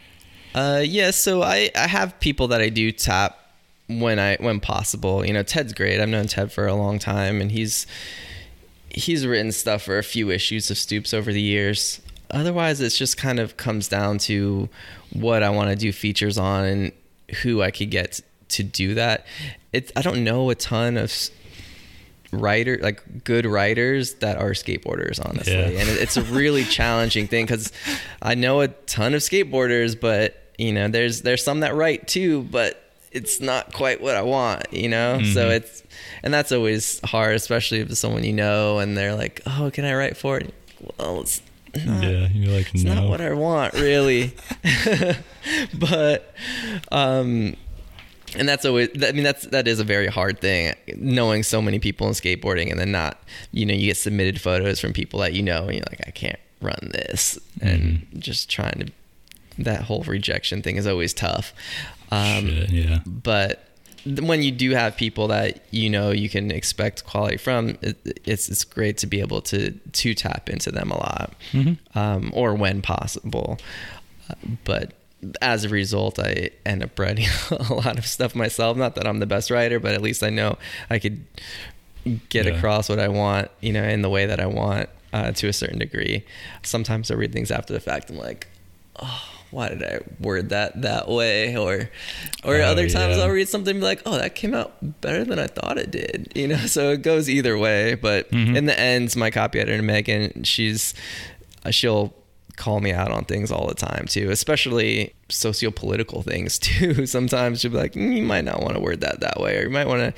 Uh, 0.56 0.82
yeah, 0.84 1.12
so 1.12 1.44
I, 1.44 1.70
I 1.76 1.88
have 1.88 2.20
people 2.20 2.48
that 2.48 2.62
I 2.62 2.70
do 2.70 2.92
tap 2.92 3.38
when 3.88 4.20
I 4.20 4.38
when 4.40 4.60
possible. 4.60 5.26
You 5.26 5.34
know, 5.34 5.44
Ted's 5.44 5.74
great. 5.74 6.00
I've 6.00 6.10
known 6.10 6.28
Ted 6.28 6.52
for 6.52 6.68
a 6.68 6.76
long 6.76 7.00
time, 7.00 7.42
and 7.42 7.52
he's 7.52 7.88
he's 8.90 9.26
written 9.28 9.52
stuff 9.52 9.84
for 9.84 9.98
a 9.98 10.04
few 10.04 10.32
issues 10.32 10.72
of 10.72 10.78
Stoops 10.78 11.14
over 11.14 11.32
the 11.34 11.42
years. 11.42 12.02
Otherwise, 12.32 12.80
it's 12.80 12.98
just 12.98 13.18
kind 13.18 13.40
of 13.40 13.58
comes 13.58 13.88
down 13.88 14.20
to 14.20 14.70
what 15.14 15.42
I 15.44 15.50
want 15.50 15.72
to 15.72 15.76
do 15.76 15.92
features 15.92 16.38
on 16.38 16.64
and 16.64 16.92
who 17.36 17.62
I 17.62 17.72
could 17.72 17.90
get 17.92 18.20
to 18.50 18.64
do 18.64 18.96
that. 18.96 19.26
It's 19.74 19.92
I 19.96 20.02
don't 20.02 20.24
know 20.24 20.50
a 20.50 20.56
ton 20.56 20.98
of 20.98 21.12
writer 22.32 22.78
like 22.80 23.24
good 23.24 23.46
writers 23.48 24.14
that 24.16 24.38
are 24.38 24.52
skateboarders 24.52 25.20
honestly 25.28 25.52
Yeah. 25.54 25.62
and 25.82 25.90
it's 25.90 26.16
a 26.16 26.22
really 26.22 26.64
challenging 26.78 27.26
thing 27.26 27.46
because 27.46 27.72
i 28.22 28.36
know 28.36 28.62
a 28.62 28.68
ton 28.68 29.16
of 29.16 29.22
skateboarders 29.22 30.00
but 30.00 30.54
you 30.60 30.72
know 30.72 30.88
there's 30.90 31.24
there's 31.24 31.44
some 31.44 31.62
that 31.62 31.74
write 31.74 32.08
too 32.08 32.44
but 32.44 32.84
it's 33.12 33.42
not 33.42 33.74
quite 33.74 34.00
what 34.00 34.16
i 34.16 34.22
want 34.22 34.72
you 34.72 34.88
know 34.90 35.20
so 35.34 35.50
Mhm. 35.50 35.56
it's 35.56 35.82
and 36.22 36.32
that's 36.32 36.52
always 36.52 37.00
hard 37.04 37.34
especially 37.34 37.80
if 37.80 37.90
it's 37.90 38.00
someone 38.00 38.24
you 38.24 38.34
know 38.34 38.78
and 38.78 38.96
they're 38.96 39.16
like 39.16 39.42
oh 39.48 39.72
can 39.74 39.84
i 39.84 39.94
write 39.96 40.16
for 40.16 40.38
it 40.38 40.54
well 41.00 41.22
it's 41.22 41.42
yeah, 41.76 42.28
you're 42.34 42.56
like 42.56 42.74
it's 42.74 42.84
no. 42.84 42.96
not 42.96 43.10
what 43.10 43.22
I 43.22 43.34
want, 43.34 43.74
really. 43.74 44.34
but, 45.74 46.34
um, 46.92 47.56
and 48.36 48.48
that's 48.48 48.66
always. 48.66 48.90
I 49.04 49.12
mean, 49.12 49.24
that's 49.24 49.48
that 49.48 49.68
is 49.68 49.80
a 49.80 49.84
very 49.84 50.08
hard 50.08 50.40
thing. 50.40 50.74
Knowing 50.98 51.44
so 51.44 51.62
many 51.62 51.80
people 51.80 52.08
in 52.08 52.14
skateboarding, 52.14 52.72
and 52.72 52.80
then 52.80 52.92
not, 52.92 53.22
you 53.52 53.66
know, 53.66 53.74
you 53.74 53.88
get 53.88 53.98
submitted 53.98 54.40
photos 54.40 54.80
from 54.80 54.94
people 54.94 55.20
that 55.22 55.34
you 55.34 55.42
know, 55.42 55.66
and 55.66 55.76
you're 55.76 55.86
like, 55.90 56.08
I 56.08 56.12
can't 56.12 56.40
run 56.62 56.90
this 56.92 57.40
and 57.62 58.06
just 58.20 58.50
trying 58.50 58.80
to 58.80 58.92
that 59.64 59.84
whole 59.84 60.04
rejection 60.04 60.62
thing 60.62 60.76
is 60.76 60.88
always 60.88 61.14
tough 61.14 61.54
um, 62.12 62.48
Shit, 62.48 62.72
yeah. 62.72 63.00
but 63.06 63.69
when 64.06 64.42
you 64.42 64.52
do 64.52 64.72
have 64.72 64.96
people 64.98 65.28
that 65.28 65.62
you 65.72 65.90
know 65.90 66.12
you 66.12 66.30
can 66.30 66.52
expect 66.52 67.06
quality 67.06 67.38
from 67.38 67.78
it, 67.82 67.98
it's 68.26 68.50
it's 68.50 68.64
great 68.64 68.98
to 69.00 69.08
be 69.08 69.20
able 69.20 69.42
to 69.42 69.72
to 69.72 70.14
tap 70.14 70.50
into 70.50 70.72
them 70.72 70.92
a 70.92 70.98
lot 70.98 71.34
um, 71.96 72.32
or 72.34 72.56
when 72.56 72.82
possible. 72.82 73.58
Uh, 74.30 74.36
but 74.64 74.94
as 75.42 75.66
a 75.66 75.70
result 75.70 76.18
i 76.18 76.50
end 76.66 76.82
up 76.82 76.98
writing 76.98 77.26
a 77.52 77.74
lot 77.74 77.98
of 77.98 78.06
stuff 78.06 78.34
myself. 78.36 78.78
Not 78.78 78.96
that 78.96 79.06
i'm 79.06 79.20
the 79.20 79.26
best 79.26 79.52
writer 79.52 79.80
but 79.80 79.94
at 79.94 80.02
least 80.02 80.24
i 80.24 80.30
know 80.30 80.58
i 80.90 80.98
could 80.98 81.26
get 82.30 82.46
Yeah. 82.46 82.54
across 82.54 82.88
what 82.88 83.00
i 83.00 83.10
want 83.10 83.52
you 83.60 83.74
know 83.74 83.84
in 83.84 84.02
the 84.02 84.10
way 84.10 84.26
that 84.26 84.40
i 84.40 84.46
want 84.46 84.88
uh, 85.12 85.32
to 85.34 85.48
a 85.48 85.54
certain 85.54 85.80
degree. 85.80 86.24
Sometimes 86.64 87.12
i 87.12 87.16
read 87.16 87.34
things 87.34 87.52
after 87.52 87.74
the 87.74 87.80
fact 87.82 88.10
i'm 88.10 88.18
like 88.18 88.48
oh 89.02 89.39
why 89.52 89.70
did 89.70 89.84
I 89.84 90.00
word 90.20 90.50
that 90.50 90.82
that 90.84 91.08
way? 91.10 91.56
Or, 91.58 91.90
or 92.44 92.56
Oh, 92.58 92.62
other 92.62 92.88
times 92.90 93.18
yeah. 93.18 93.24
I'll 93.24 93.30
read 93.32 93.50
something 93.50 93.72
and 93.72 93.80
be 93.82 93.86
like, 93.86 94.02
oh, 94.06 94.18
that 94.18 94.36
came 94.36 94.54
out 94.54 95.02
better 95.02 95.24
than 95.26 95.40
I 95.40 95.48
thought 95.48 95.78
it 95.78 95.90
did. 95.92 96.32
You 96.36 96.48
know, 96.50 96.58
so 96.68 96.92
it 96.92 97.02
goes 97.02 97.30
either 97.30 97.58
way. 97.58 97.96
But 97.96 98.30
Mhm. 98.32 98.56
in 98.56 98.66
the 98.66 98.80
end, 98.80 99.16
my 99.16 99.32
copy 99.32 99.60
editor 99.60 99.82
Megan, 99.82 100.44
she's 100.44 100.94
uh, 101.66 101.72
she'll 101.72 102.14
call 102.58 102.80
me 102.82 102.92
out 102.92 103.10
on 103.12 103.24
things 103.26 103.52
all 103.52 103.68
the 103.68 103.74
time 103.76 104.06
too, 104.06 104.30
especially 104.32 105.14
socio-political 105.30 106.22
things 106.24 106.60
too. 106.68 107.06
Sometimes 107.06 107.62
she'll 107.62 107.72
be 107.72 107.78
like, 107.78 107.94
"Mm, 107.94 108.18
you 108.18 108.24
might 108.24 108.44
not 108.46 108.62
want 108.62 108.76
to 108.76 108.80
word 108.82 109.02
that 109.02 109.22
that 109.22 109.40
way, 109.40 109.58
or 109.58 109.64
you 109.64 109.70
might 109.70 109.88
want 109.88 110.14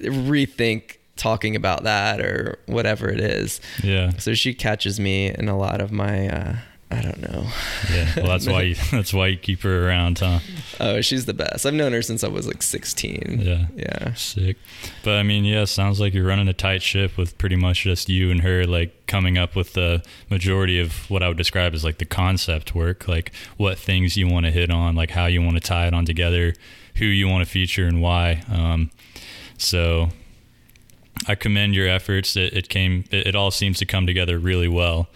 to 0.00 0.10
rethink 0.10 0.96
talking 1.16 1.54
about 1.56 1.84
that, 1.84 2.20
or 2.20 2.58
whatever 2.66 3.08
it 3.08 3.20
is. 3.20 3.60
Yeah. 3.82 4.12
So 4.18 4.34
she 4.34 4.52
catches 4.54 4.98
me 4.98 5.28
in 5.32 5.48
a 5.48 5.56
lot 5.56 5.80
of 5.80 5.92
my. 5.92 6.28
Uh, 6.28 6.56
I 6.98 7.02
don't 7.02 7.20
know. 7.20 7.46
Yeah. 7.92 8.12
Well, 8.16 8.26
that's 8.26 8.46
why 8.46 8.62
you, 8.62 8.74
that's 8.90 9.12
why 9.12 9.28
you 9.28 9.36
keep 9.36 9.62
her 9.62 9.86
around, 9.88 10.18
huh? 10.18 10.40
Oh, 10.80 11.00
she's 11.00 11.26
the 11.26 11.34
best. 11.34 11.66
I've 11.66 11.74
known 11.74 11.92
her 11.92 12.02
since 12.02 12.24
I 12.24 12.28
was 12.28 12.46
like 12.46 12.62
16. 12.62 13.40
Yeah. 13.42 13.66
Yeah. 13.74 14.14
Sick. 14.14 14.56
But 15.02 15.14
I 15.14 15.22
mean, 15.22 15.44
yeah, 15.44 15.64
sounds 15.64 16.00
like 16.00 16.14
you're 16.14 16.26
running 16.26 16.48
a 16.48 16.52
tight 16.52 16.82
ship 16.82 17.16
with 17.16 17.36
pretty 17.38 17.56
much 17.56 17.82
just 17.82 18.08
you 18.08 18.30
and 18.30 18.40
her 18.40 18.66
like 18.66 19.06
coming 19.06 19.38
up 19.38 19.54
with 19.54 19.74
the 19.74 20.04
majority 20.30 20.80
of 20.80 21.08
what 21.10 21.22
I 21.22 21.28
would 21.28 21.36
describe 21.36 21.74
as 21.74 21.84
like 21.84 21.98
the 21.98 22.04
concept 22.04 22.74
work, 22.74 23.06
like 23.08 23.32
what 23.56 23.78
things 23.78 24.16
you 24.16 24.28
want 24.28 24.46
to 24.46 24.52
hit 24.52 24.70
on, 24.70 24.94
like 24.94 25.10
how 25.10 25.26
you 25.26 25.42
want 25.42 25.54
to 25.54 25.60
tie 25.60 25.86
it 25.86 25.94
on 25.94 26.04
together, 26.04 26.54
who 26.96 27.04
you 27.04 27.28
want 27.28 27.44
to 27.44 27.50
feature 27.50 27.86
and 27.86 28.00
why. 28.00 28.42
Um, 28.50 28.90
so 29.58 30.08
I 31.26 31.34
commend 31.34 31.74
your 31.74 31.88
efforts. 31.88 32.36
It, 32.36 32.52
it 32.54 32.68
came, 32.68 33.04
it, 33.10 33.28
it 33.28 33.36
all 33.36 33.50
seems 33.50 33.78
to 33.78 33.86
come 33.86 34.06
together 34.06 34.38
really 34.38 34.68
well, 34.68 35.08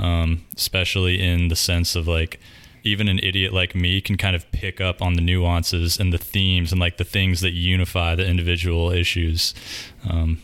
um, 0.00 0.44
especially 0.56 1.20
in 1.20 1.48
the 1.48 1.56
sense 1.56 1.94
of 1.94 2.08
like, 2.08 2.40
even 2.82 3.08
an 3.08 3.18
idiot 3.18 3.52
like 3.52 3.74
me 3.74 4.00
can 4.00 4.16
kind 4.16 4.34
of 4.34 4.50
pick 4.52 4.80
up 4.80 5.02
on 5.02 5.14
the 5.14 5.20
nuances 5.20 5.98
and 5.98 6.12
the 6.12 6.18
themes 6.18 6.72
and 6.72 6.80
like 6.80 6.96
the 6.96 7.04
things 7.04 7.40
that 7.42 7.50
unify 7.50 8.14
the 8.14 8.26
individual 8.26 8.90
issues. 8.90 9.54
Um, 10.08 10.40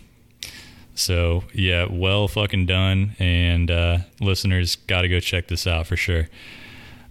so 0.94 1.44
yeah, 1.52 1.86
well 1.90 2.28
fucking 2.28 2.66
done, 2.66 3.16
and 3.18 3.70
uh, 3.70 3.98
listeners 4.20 4.76
got 4.76 5.02
to 5.02 5.08
go 5.08 5.20
check 5.20 5.48
this 5.48 5.66
out 5.66 5.86
for 5.86 5.96
sure. 5.96 6.28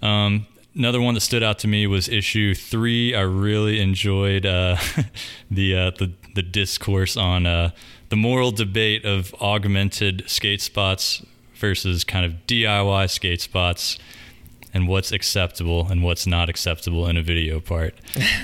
Um, 0.01 0.47
another 0.75 1.01
one 1.01 1.13
that 1.13 1.21
stood 1.21 1.43
out 1.43 1.59
to 1.59 1.67
me 1.67 1.85
was 1.87 2.09
issue 2.09 2.55
three. 2.55 3.15
I 3.15 3.21
really 3.21 3.79
enjoyed 3.79 4.45
uh, 4.45 4.77
the, 5.51 5.75
uh, 5.75 5.91
the 5.91 6.13
the 6.33 6.43
discourse 6.43 7.15
on 7.15 7.45
uh, 7.45 7.71
the 8.09 8.15
moral 8.15 8.51
debate 8.51 9.05
of 9.05 9.33
augmented 9.35 10.23
skate 10.27 10.61
spots 10.61 11.23
versus 11.69 12.03
kind 12.03 12.25
of 12.25 12.33
DIY 12.45 13.09
skate 13.09 13.41
spots 13.41 13.97
and 14.71 14.87
what's 14.87 15.11
acceptable 15.11 15.87
and 15.89 16.03
what's 16.03 16.27
not 16.27 16.47
acceptable 16.47 17.07
in 17.07 17.17
a 17.17 17.23
video 17.23 17.59
part. 17.59 17.95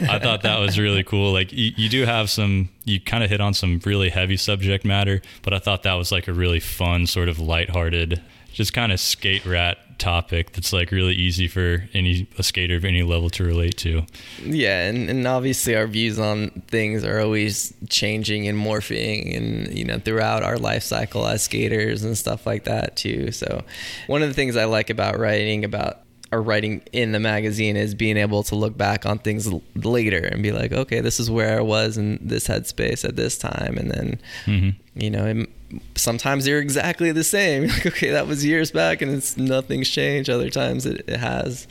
I 0.09 0.17
thought 0.17 0.41
that 0.41 0.59
was 0.59 0.79
really 0.79 1.03
cool. 1.03 1.31
Like 1.31 1.51
you, 1.51 1.71
you 1.75 1.87
do 1.87 2.05
have 2.05 2.31
some, 2.31 2.69
you 2.83 2.99
kind 2.99 3.23
of 3.23 3.29
hit 3.29 3.39
on 3.39 3.53
some 3.53 3.79
really 3.85 4.09
heavy 4.09 4.37
subject 4.37 4.85
matter, 4.85 5.21
but 5.43 5.53
I 5.53 5.59
thought 5.59 5.83
that 5.83 5.93
was 5.93 6.11
like 6.11 6.27
a 6.27 6.33
really 6.33 6.59
fun, 6.59 7.05
sort 7.05 7.29
of 7.29 7.37
lighthearted, 7.37 8.21
just 8.53 8.73
kind 8.73 8.91
of 8.91 8.99
skate 8.99 9.45
rat 9.45 9.77
topic 10.01 10.51
that's 10.53 10.73
like 10.73 10.91
really 10.91 11.13
easy 11.13 11.47
for 11.47 11.87
any 11.93 12.27
a 12.37 12.43
skater 12.43 12.75
of 12.75 12.83
any 12.83 13.03
level 13.03 13.29
to 13.29 13.43
relate 13.43 13.77
to. 13.77 14.03
Yeah, 14.43 14.87
and, 14.89 15.09
and 15.09 15.27
obviously 15.27 15.75
our 15.75 15.87
views 15.87 16.17
on 16.19 16.49
things 16.67 17.03
are 17.03 17.19
always 17.19 17.73
changing 17.89 18.47
and 18.47 18.57
morphing 18.57 19.35
and 19.37 19.77
you 19.77 19.85
know 19.85 19.99
throughout 19.99 20.43
our 20.43 20.57
life 20.57 20.83
cycle 20.83 21.27
as 21.27 21.43
skaters 21.43 22.03
and 22.03 22.17
stuff 22.17 22.45
like 22.45 22.63
that 22.65 22.95
too. 22.95 23.31
So 23.31 23.63
one 24.07 24.21
of 24.23 24.27
the 24.27 24.33
things 24.33 24.55
I 24.57 24.65
like 24.65 24.89
about 24.89 25.19
writing 25.19 25.63
about 25.63 25.99
or 26.33 26.41
writing 26.41 26.81
in 26.93 27.11
the 27.11 27.19
magazine 27.19 27.75
is 27.75 27.93
being 27.93 28.15
able 28.17 28.41
to 28.43 28.55
look 28.55 28.77
back 28.77 29.05
on 29.05 29.19
things 29.19 29.47
l- 29.47 29.61
later 29.75 30.19
and 30.31 30.41
be 30.41 30.53
like, 30.53 30.71
okay, 30.71 31.01
this 31.01 31.19
is 31.19 31.29
where 31.29 31.57
I 31.57 31.61
was 31.61 31.97
in 31.97 32.19
this 32.21 32.47
headspace 32.47 33.03
at 33.03 33.17
this 33.17 33.37
time, 33.37 33.77
and 33.77 33.91
then 33.91 34.19
Mhm. 34.45 34.75
you 34.95 35.09
know, 35.09 35.25
it, 35.27 35.49
sometimes 35.95 36.45
they're 36.45 36.59
exactly 36.59 37.11
the 37.11 37.23
same. 37.23 37.63
Like, 37.69 37.85
okay, 37.85 38.09
that 38.11 38.27
was 38.27 38.43
years 38.45 38.71
back, 38.71 39.01
and 39.01 39.11
it's 39.11 39.37
nothing's 39.37 39.89
changed. 39.89 40.29
Other 40.29 40.49
times 40.49 40.85
it, 40.85 41.03
it 41.07 41.17
has. 41.19 41.67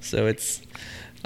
So 0.00 0.26
it's 0.26 0.62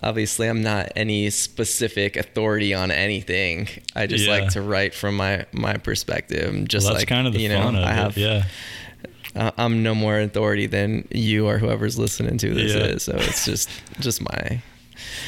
obviously 0.02 0.48
I'm 0.48 0.62
not 0.62 0.90
any 0.96 1.30
specific 1.30 2.16
authority 2.16 2.74
on 2.74 2.90
anything. 2.90 3.68
I 3.94 4.06
just 4.06 4.24
Yeah. 4.26 4.32
like 4.32 4.48
to 4.50 4.62
write 4.62 4.94
from 4.94 5.16
my 5.16 5.46
my 5.52 5.74
perspective. 5.74 6.66
Just 6.68 6.84
Well, 6.86 6.94
that's 6.94 7.02
like 7.02 7.08
kind 7.08 7.26
of 7.26 7.32
the 7.34 7.40
you 7.40 7.48
know, 7.48 7.60
I 7.68 7.90
it. 7.90 7.94
have 7.94 8.16
yeah. 8.16 8.44
uh, 9.36 9.50
I'm 9.56 9.82
no 9.82 9.94
more 9.94 10.18
authority 10.18 10.66
than 10.66 11.06
you 11.10 11.46
or 11.46 11.58
whoever's 11.58 11.98
listening 11.98 12.38
to 12.38 12.52
this 12.54 12.74
Yeah. 12.74 12.80
is. 12.82 13.02
So 13.04 13.12
it's 13.16 13.44
just 13.50 13.68
just 14.00 14.20
my 14.20 14.60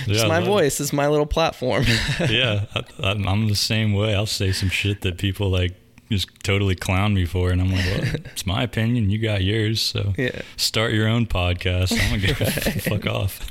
Yeah, 0.07 0.13
just 0.15 0.25
I 0.25 0.29
my 0.29 0.41
voice. 0.41 0.81
It's 0.81 0.93
my 0.93 1.09
little 1.09 1.27
platform. 1.27 1.85
yeah, 2.29 2.65
I, 2.75 2.83
I'm 3.03 3.29
I'm 3.29 3.49
the 3.49 3.55
same 3.57 3.93
way. 3.93 4.15
I'll 4.15 4.27
say 4.27 4.53
some 4.53 4.71
shit 4.71 5.03
that 5.03 5.19
people 5.19 5.51
like 5.51 5.75
just 6.11 6.29
totally 6.45 6.75
clown 6.75 7.15
me 7.15 7.25
for, 7.25 7.51
and 7.51 7.61
I'm 7.61 7.73
like, 7.73 7.85
well, 7.85 8.15
it's 8.27 8.47
my 8.47 8.63
opinion. 8.63 9.11
You 9.11 9.19
got 9.19 9.43
yours, 9.43 9.81
so 9.81 10.13
Yeah. 10.17 10.43
start 10.57 10.93
your 10.93 11.09
own 11.09 11.27
podcast. 11.27 11.93
I'm 11.99 12.21
gonna 12.21 12.33
go 12.35 12.45
fuck 12.81 13.07
off. 13.07 13.51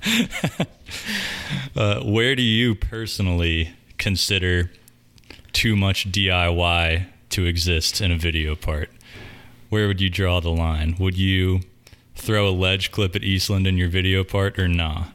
uh, 1.77 2.01
where 2.03 2.35
do 2.35 2.41
you 2.43 2.75
personally 2.75 3.73
consider 3.97 4.71
too 5.51 5.75
much 5.75 6.11
DIY 6.11 7.05
to 7.29 7.45
exist 7.45 8.01
in 8.01 8.11
a 8.11 8.17
video 8.17 8.55
part? 8.55 8.89
Where 9.69 9.87
would 9.87 10.01
you 10.01 10.09
draw 10.09 10.39
the 10.39 10.51
line? 10.51 10.95
Would 10.99 11.17
you 11.17 11.61
throw 12.15 12.47
a 12.47 12.51
ledge 12.51 12.91
clip 12.91 13.15
at 13.15 13.23
Eastland 13.23 13.65
in 13.65 13.75
your 13.77 13.89
video 13.89 14.23
part, 14.23 14.59
or 14.59 14.67
nah? 14.67 15.05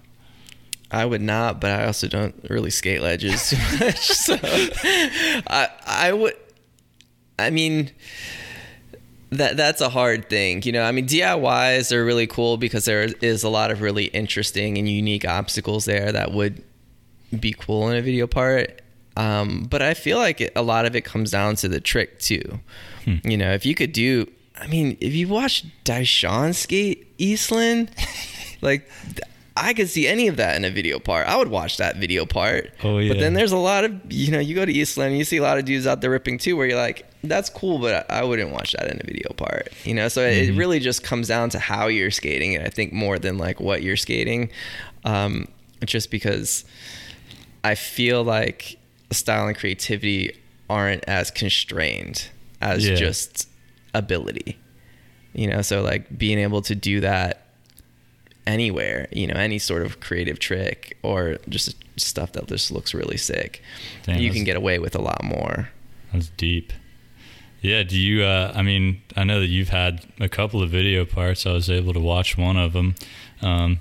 I 0.91 1.05
would 1.05 1.21
not, 1.21 1.61
but 1.61 1.71
I 1.71 1.85
also 1.87 2.09
don't 2.09 2.35
really 2.49 2.71
skate 2.71 3.03
ledges 3.03 3.51
too 3.51 3.57
much. 3.85 4.09
So 4.09 4.37
I 4.43 5.69
I 5.87 6.13
would 6.13 6.35
I 7.39 7.51
mean 7.51 7.91
that 9.31 9.57
that's 9.57 9.81
a 9.81 9.89
hard 9.89 10.29
thing. 10.29 10.63
You 10.63 10.73
know, 10.73 10.83
I 10.83 10.93
mean 10.93 11.07
DIYs 11.07 11.93
are 11.93 12.05
really 12.05 12.27
cool 12.27 12.57
because 12.57 12.85
there 12.85 13.09
is 13.21 13.45
a 13.45 13.49
lot 13.49 13.71
of 13.71 13.81
really 13.81 14.07
interesting 14.07 14.79
and 14.79 14.89
unique 14.89 15.27
obstacles 15.27 15.85
there 15.85 16.13
that 16.13 16.33
would 16.33 16.63
be 17.39 17.53
cool 17.53 17.89
in 17.91 17.97
a 17.97 18.03
video 18.03 18.27
part. 18.27 18.81
Um, 19.17 19.67
but 19.69 19.83
I 19.83 19.95
feel 19.95 20.19
like 20.19 20.41
it, 20.41 20.53
a 20.55 20.63
lot 20.63 20.87
of 20.87 20.95
it 20.95 21.05
comes 21.05 21.31
down 21.31 21.57
to 21.57 21.69
the 21.69 21.81
trick 21.81 22.21
too. 22.21 22.61
You 23.25 23.37
know, 23.37 23.53
if 23.53 23.67
you 23.67 23.75
could 23.75 23.93
do, 23.93 24.31
I 24.57 24.67
mean, 24.69 24.97
if 25.01 25.13
you 25.13 25.29
watch 25.29 25.65
Daishan 25.85 26.55
skate 26.55 27.13
Eastland, 27.19 27.91
like 28.61 28.89
I 29.57 29.75
could 29.75 29.89
see 29.89 30.07
any 30.07 30.29
of 30.29 30.37
that 30.37 30.57
in 30.57 30.65
a 30.65 30.71
video 30.71 30.99
part. 30.99 31.27
I 31.27 31.37
would 31.37 31.49
watch 31.49 31.79
that 31.79 31.97
video 31.97 32.27
part. 32.27 32.73
Oh, 32.85 32.99
yeah. 32.99 33.13
But 33.13 33.21
then 33.21 33.35
there's 33.35 33.53
a 33.53 33.57
lot 33.57 33.85
of, 33.85 34.13
you 34.13 34.31
know, 34.31 34.39
you 34.39 34.55
go 34.55 34.65
to 34.65 34.73
Eastland 34.73 35.11
and 35.11 35.19
you 35.19 35.25
see 35.25 35.39
a 35.39 35.43
lot 35.43 35.59
of 35.59 35.65
dudes 35.65 35.87
out 35.87 36.01
there 36.01 36.11
ripping 36.11 36.39
too, 36.39 36.57
where 36.57 36.67
you're 36.67 36.79
like, 36.79 37.08
that's 37.25 37.51
cool, 37.51 37.79
but 37.79 38.11
I 38.11 38.23
wouldn't 38.25 38.51
watch 38.51 38.73
that 38.73 38.89
in 38.91 39.01
a 39.01 39.05
video 39.05 39.33
part. 39.35 39.69
You 39.85 39.95
know, 39.95 40.09
so 40.09 40.23
it 40.23 40.49
Mm-hmm. 40.51 40.59
really 40.59 40.79
just 40.79 41.03
comes 41.03 41.29
down 41.29 41.51
to 41.51 41.59
how 41.59 41.87
you're 41.89 42.11
skating, 42.11 42.55
and 42.55 42.65
I 42.67 42.71
think 42.71 42.93
more 42.93 43.19
than 43.19 43.39
like 43.39 43.61
what 43.61 43.83
you're 43.83 43.97
skating, 43.97 44.51
um, 45.05 45.49
just 45.85 46.11
because 46.11 46.65
I 47.65 47.75
feel 47.75 48.23
like 48.25 48.77
style 49.11 49.47
and 49.49 49.57
creativity 49.57 50.37
aren't 50.71 51.05
as 51.09 51.31
constrained 51.31 52.29
as 52.61 52.87
Yeah. 52.89 52.95
just 52.97 53.49
ability. 53.95 54.57
You 55.35 55.49
know, 55.49 55.63
so 55.63 55.83
like 55.83 56.17
being 56.19 56.39
able 56.39 56.63
to 56.63 56.75
do 56.75 57.01
that 57.01 57.45
anywhere, 58.47 59.09
you 59.13 59.27
know, 59.27 59.35
any 59.35 59.59
sort 59.59 59.83
of 59.83 60.01
creative 60.01 60.39
trick 60.39 60.97
or 61.03 61.39
just 61.49 61.75
stuff 61.97 62.33
that 62.33 62.47
just 62.47 62.71
looks 62.71 62.95
really 62.95 63.17
sick, 63.17 63.63
Damn, 64.05 64.21
you 64.21 64.31
can 64.33 64.45
get 64.45 64.57
away 64.57 64.79
with 64.79 64.95
a 64.95 65.01
lot 65.01 65.23
more. 65.23 65.69
That's 66.13 66.29
deep. 66.37 66.73
Yeah, 67.61 67.83
do 67.83 67.99
you 67.99 68.23
uh 68.25 68.53
I 68.55 68.63
mean, 68.63 69.03
I 69.17 69.25
know 69.25 69.41
that 69.41 69.47
you've 69.47 69.71
had 69.71 70.05
a 70.21 70.29
couple 70.29 70.63
of 70.63 70.71
video 70.71 71.05
parts. 71.05 71.47
I 71.47 71.53
was 71.53 71.69
able 71.71 71.93
to 71.93 72.01
watch 72.01 72.39
one 72.39 72.57
of 72.57 72.73
them. 72.73 72.95
Um 73.43 73.79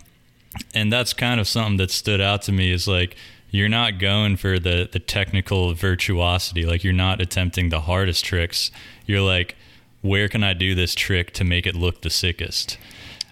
and 0.74 0.92
that's 0.92 1.14
kind 1.14 1.40
of 1.40 1.48
something 1.48 1.78
that 1.78 1.92
stood 1.92 2.20
out 2.22 2.42
to 2.44 2.52
me 2.52 2.72
is 2.72 2.88
like 2.88 3.16
you're 3.52 3.70
not 3.70 4.00
going 4.00 4.38
for 4.38 4.60
the 4.60 4.90
the 4.92 5.00
technical 5.00 5.74
virtuosity. 5.74 6.66
Like 6.66 6.84
you're 6.84 6.94
not 6.94 7.22
attempting 7.22 7.70
the 7.70 7.82
hardest 7.82 8.26
tricks. 8.26 8.72
You're 9.06 9.22
like 9.22 9.56
where 10.02 10.28
can 10.28 10.44
I 10.44 10.54
do 10.54 10.74
this 10.76 10.96
trick 10.96 11.32
to 11.34 11.44
make 11.44 11.66
it 11.68 11.76
look 11.76 12.02
the 12.02 12.10
sickest? 12.10 12.78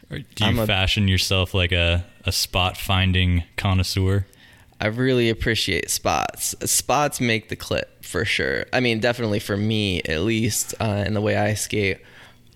Or 0.10 0.20
do 0.20 0.46
you 0.46 0.62
a- 0.62 0.68
fashion 0.68 1.08
yourself 1.08 1.54
like 1.54 1.72
a, 1.72 2.06
a 2.26 2.32
spot 2.32 2.78
finding 2.78 3.43
connoisseur? 3.56 4.26
I 4.80 4.88
really 4.88 5.30
appreciate 5.30 5.90
spots. 5.90 6.54
Spots 6.70 7.22
make 7.22 7.50
the 7.50 7.56
clip 7.56 8.04
for 8.04 8.26
sure. 8.26 8.66
I 8.74 8.82
mean, 8.82 9.00
definitely 9.00 9.40
for 9.40 9.56
me, 9.56 10.02
at 10.02 10.22
least, 10.22 10.74
uh, 10.80 11.04
in 11.06 11.14
the 11.14 11.22
way 11.22 11.38
I 11.38 11.54
skate. 11.54 12.00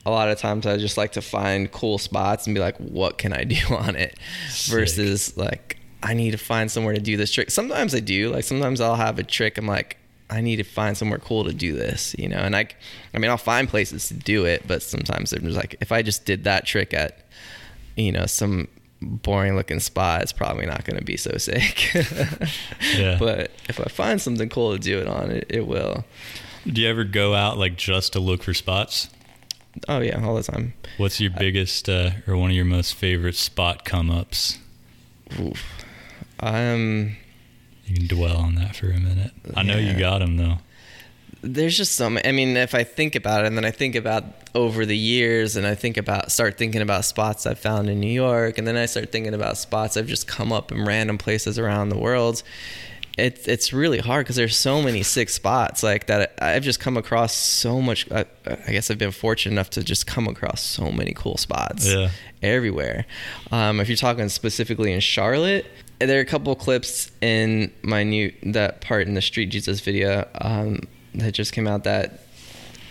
A 0.05 0.11
lot 0.11 0.29
of 0.29 0.37
times, 0.37 0.65
I 0.65 0.77
just 0.77 0.97
like 0.97 1.13
to 1.13 1.21
find 1.21 1.71
cool 1.71 1.97
spots 1.97 2.47
and 2.47 2.53
be 2.53 2.59
like, 2.59 2.77
"What 2.77 3.17
can 3.17 3.33
I 3.33 3.43
do 3.55 3.57
on 3.69 3.95
it?" 3.95 4.17
Sick. 4.49 4.73
Versus 4.73 5.37
like, 5.37 5.77
I 6.01 6.13
need 6.13 6.31
to 6.31 6.37
find 6.37 6.71
somewhere 6.71 6.93
to 6.93 7.01
do 7.01 7.17
this 7.17 7.31
trick. 7.31 7.51
Sometimes 7.51 7.93
I 7.93 7.99
do. 7.99 8.31
Like 8.31 8.43
sometimes 8.43 8.81
I'll 8.81 8.95
have 8.95 9.19
a 9.19 9.23
trick. 9.23 9.57
I'm 9.57 9.67
like, 9.67 9.97
I 10.29 10.41
need 10.41 10.57
to 10.57 10.63
find 10.63 10.97
somewhere 10.97 11.19
cool 11.19 11.43
to 11.45 11.53
do 11.53 11.73
this, 11.73 12.15
you 12.17 12.29
know. 12.29 12.37
And 12.37 12.55
I, 12.55 12.67
I 13.13 13.17
mean, 13.17 13.31
I'll 13.31 13.37
find 13.37 13.67
places 13.67 14.07
to 14.09 14.13
do 14.13 14.45
it, 14.45 14.63
but 14.67 14.81
sometimes 14.81 15.33
I'm 15.33 15.41
just 15.41 15.57
like, 15.57 15.75
if 15.81 15.91
I 15.91 16.01
just 16.01 16.25
did 16.25 16.43
that 16.43 16.65
trick 16.65 16.93
at, 16.93 17.25
you 17.95 18.11
know, 18.11 18.25
some 18.25 18.67
boring 19.01 19.55
looking 19.55 19.79
spot, 19.79 20.21
it's 20.21 20.33
probably 20.33 20.65
not 20.65 20.83
going 20.85 20.97
to 20.99 21.05
be 21.05 21.17
so 21.17 21.37
sick. 21.37 21.91
Yeah. 22.97 23.17
But 23.19 23.51
if 23.69 23.79
I 23.79 23.85
find 23.85 24.21
something 24.21 24.49
cool 24.49 24.73
to 24.73 24.79
do 24.79 24.99
it 24.99 25.07
on, 25.07 25.31
it, 25.31 25.45
it 25.49 25.67
will. 25.67 26.05
Do 26.65 26.81
you 26.81 26.89
ever 26.89 27.03
go 27.03 27.33
out 27.35 27.57
like 27.57 27.77
just 27.77 28.13
to 28.13 28.19
look 28.19 28.43
for 28.43 28.53
spots? 28.53 29.09
Oh 29.87 29.99
yeah, 29.99 30.23
all 30.25 30.35
the 30.35 30.43
time. 30.43 30.73
What's 30.97 31.21
your 31.21 31.31
biggest 31.31 31.87
uh, 31.87 32.11
or 32.27 32.35
one 32.35 32.49
of 32.49 32.55
your 32.55 32.65
most 32.65 32.95
favorite 32.95 33.35
spot 33.35 33.85
come 33.85 34.09
ups? 34.09 34.57
Oof. 35.39 35.63
Um, 36.39 37.15
You 37.85 37.95
can 37.95 38.07
dwell 38.07 38.37
on 38.37 38.55
that 38.55 38.75
for 38.75 38.87
a 38.89 38.99
minute. 38.99 39.31
I 39.55 39.63
know 39.63 39.77
you 39.77 39.97
got 39.97 40.19
them 40.19 40.37
though. 40.37 40.57
There's 41.41 41.77
just 41.77 41.95
some. 41.95 42.19
I 42.25 42.31
mean, 42.31 42.57
if 42.57 42.75
I 42.75 42.83
think 42.83 43.15
about 43.15 43.43
it, 43.43 43.47
and 43.47 43.55
then 43.57 43.65
I 43.65 43.71
think 43.71 43.95
about 43.95 44.23
over 44.55 44.85
the 44.85 44.97
years, 44.97 45.55
and 45.55 45.65
I 45.65 45.75
think 45.75 45.97
about 45.97 46.31
start 46.31 46.57
thinking 46.57 46.81
about 46.81 47.05
spots 47.05 47.45
I've 47.45 47.59
found 47.59 47.89
in 47.89 47.99
New 47.99 48.11
York, 48.11 48.57
and 48.57 48.67
then 48.67 48.75
I 48.77 48.85
start 48.85 49.11
thinking 49.11 49.33
about 49.33 49.57
spots 49.57 49.95
I've 49.97 50.07
just 50.07 50.27
come 50.27 50.51
up 50.51 50.71
in 50.71 50.85
random 50.85 51.17
places 51.17 51.57
around 51.57 51.89
the 51.89 51.97
world. 51.97 52.43
It's 53.17 53.47
it's 53.47 53.73
really 53.73 53.99
hard 53.99 54.25
because 54.25 54.37
there's 54.37 54.55
so 54.57 54.81
many 54.81 55.03
sick 55.03 55.29
spots 55.29 55.83
like 55.83 56.07
that. 56.07 56.33
I've 56.41 56.63
just 56.63 56.79
come 56.79 56.95
across 56.97 57.33
so 57.33 57.81
much. 57.81 58.09
I, 58.11 58.25
I 58.45 58.71
guess 58.71 58.89
I've 58.89 58.97
been 58.97 59.11
fortunate 59.11 59.53
enough 59.53 59.69
to 59.71 59.83
just 59.83 60.07
come 60.07 60.27
across 60.27 60.61
so 60.61 60.89
many 60.91 61.13
cool 61.13 61.35
spots 61.37 61.85
Yeah. 61.85 62.09
everywhere. 62.41 63.05
Um, 63.51 63.79
if 63.81 63.89
you're 63.89 63.97
talking 63.97 64.29
specifically 64.29 64.93
in 64.93 65.01
Charlotte, 65.01 65.65
there 65.99 66.17
are 66.17 66.21
a 66.21 66.25
couple 66.25 66.55
clips 66.55 67.11
in 67.21 67.73
my 67.81 68.03
new 68.03 68.31
that 68.43 68.79
part 68.79 69.05
in 69.07 69.15
the 69.15 69.21
Street 69.21 69.47
Jesus 69.47 69.81
video 69.81 70.25
um, 70.39 70.79
that 71.15 71.33
just 71.33 71.53
came 71.53 71.67
out 71.67 71.83
that 71.85 72.19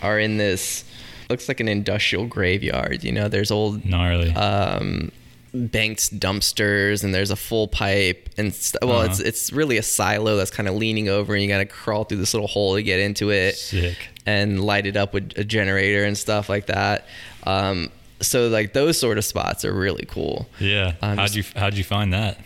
are 0.03 0.19
in 0.19 0.37
this 0.39 0.85
looks 1.31 1.49
like 1.49 1.61
an 1.61 1.69
industrial 1.69 2.27
graveyard. 2.27 3.05
You 3.05 3.13
know, 3.13 3.29
there's 3.29 3.51
old 3.51 3.85
Gnarly. 3.85 4.33
um, 4.33 5.13
banked 5.55 6.19
dumpsters 6.21 7.03
and 7.05 7.15
there's 7.15 7.31
a 7.31 7.37
full 7.37 7.69
pipe 7.69 8.29
and 8.39 8.55
st- 8.55 8.83
well, 8.83 8.99
Uh-huh. 9.01 9.09
it's 9.11 9.21
it's 9.21 9.53
really 9.53 9.77
a 9.79 9.83
silo 9.83 10.37
that's 10.37 10.51
kind 10.51 10.69
of 10.69 10.75
leaning 10.75 11.09
over 11.09 11.35
and 11.35 11.43
you 11.43 11.49
got 11.49 11.59
to 11.59 11.65
crawl 11.67 12.05
through 12.05 12.19
this 12.19 12.35
little 12.35 12.47
hole 12.49 12.77
to 12.77 12.83
get 12.83 13.01
into 13.01 13.31
it 13.31 13.57
Sick. 13.57 13.97
and 14.27 14.63
light 14.63 14.87
it 14.87 14.97
up 14.97 15.13
with 15.15 15.33
a 15.37 15.45
generator 15.45 16.05
and 16.05 16.17
stuff 16.19 16.49
like 16.49 16.67
that. 16.67 17.07
Um, 17.45 17.91
so 18.21 18.49
like 18.49 18.73
those 18.73 18.99
sort 18.99 19.17
of 19.19 19.25
spots 19.25 19.65
are 19.65 19.73
really 19.73 20.05
cool. 20.09 20.49
Yeah. 20.61 20.95
Um, 21.03 21.17
how'd 21.19 21.35
you 21.35 21.45
how'd 21.57 21.75
you 21.75 21.85
find 21.85 22.13
that? 22.13 22.39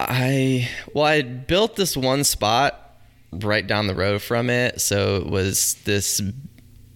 I 0.00 0.68
well, 0.94 1.04
I 1.04 1.22
built 1.22 1.76
this 1.76 1.96
one 1.96 2.24
spot 2.24 2.87
right 3.32 3.66
down 3.66 3.86
the 3.86 3.94
road 3.94 4.22
from 4.22 4.50
it, 4.50 4.80
so 4.80 5.16
it 5.16 5.26
was 5.26 5.74
this 5.84 6.20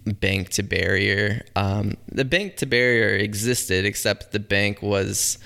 bank 0.04 0.50
to 0.50 0.62
barrier. 0.62 1.44
Um, 1.56 1.96
the 2.08 2.24
bank 2.24 2.56
to 2.56 2.66
barrier 2.66 3.14
existed, 3.16 3.84
except 3.84 4.32
the 4.32 4.40
bank 4.40 4.82
was 4.82 5.38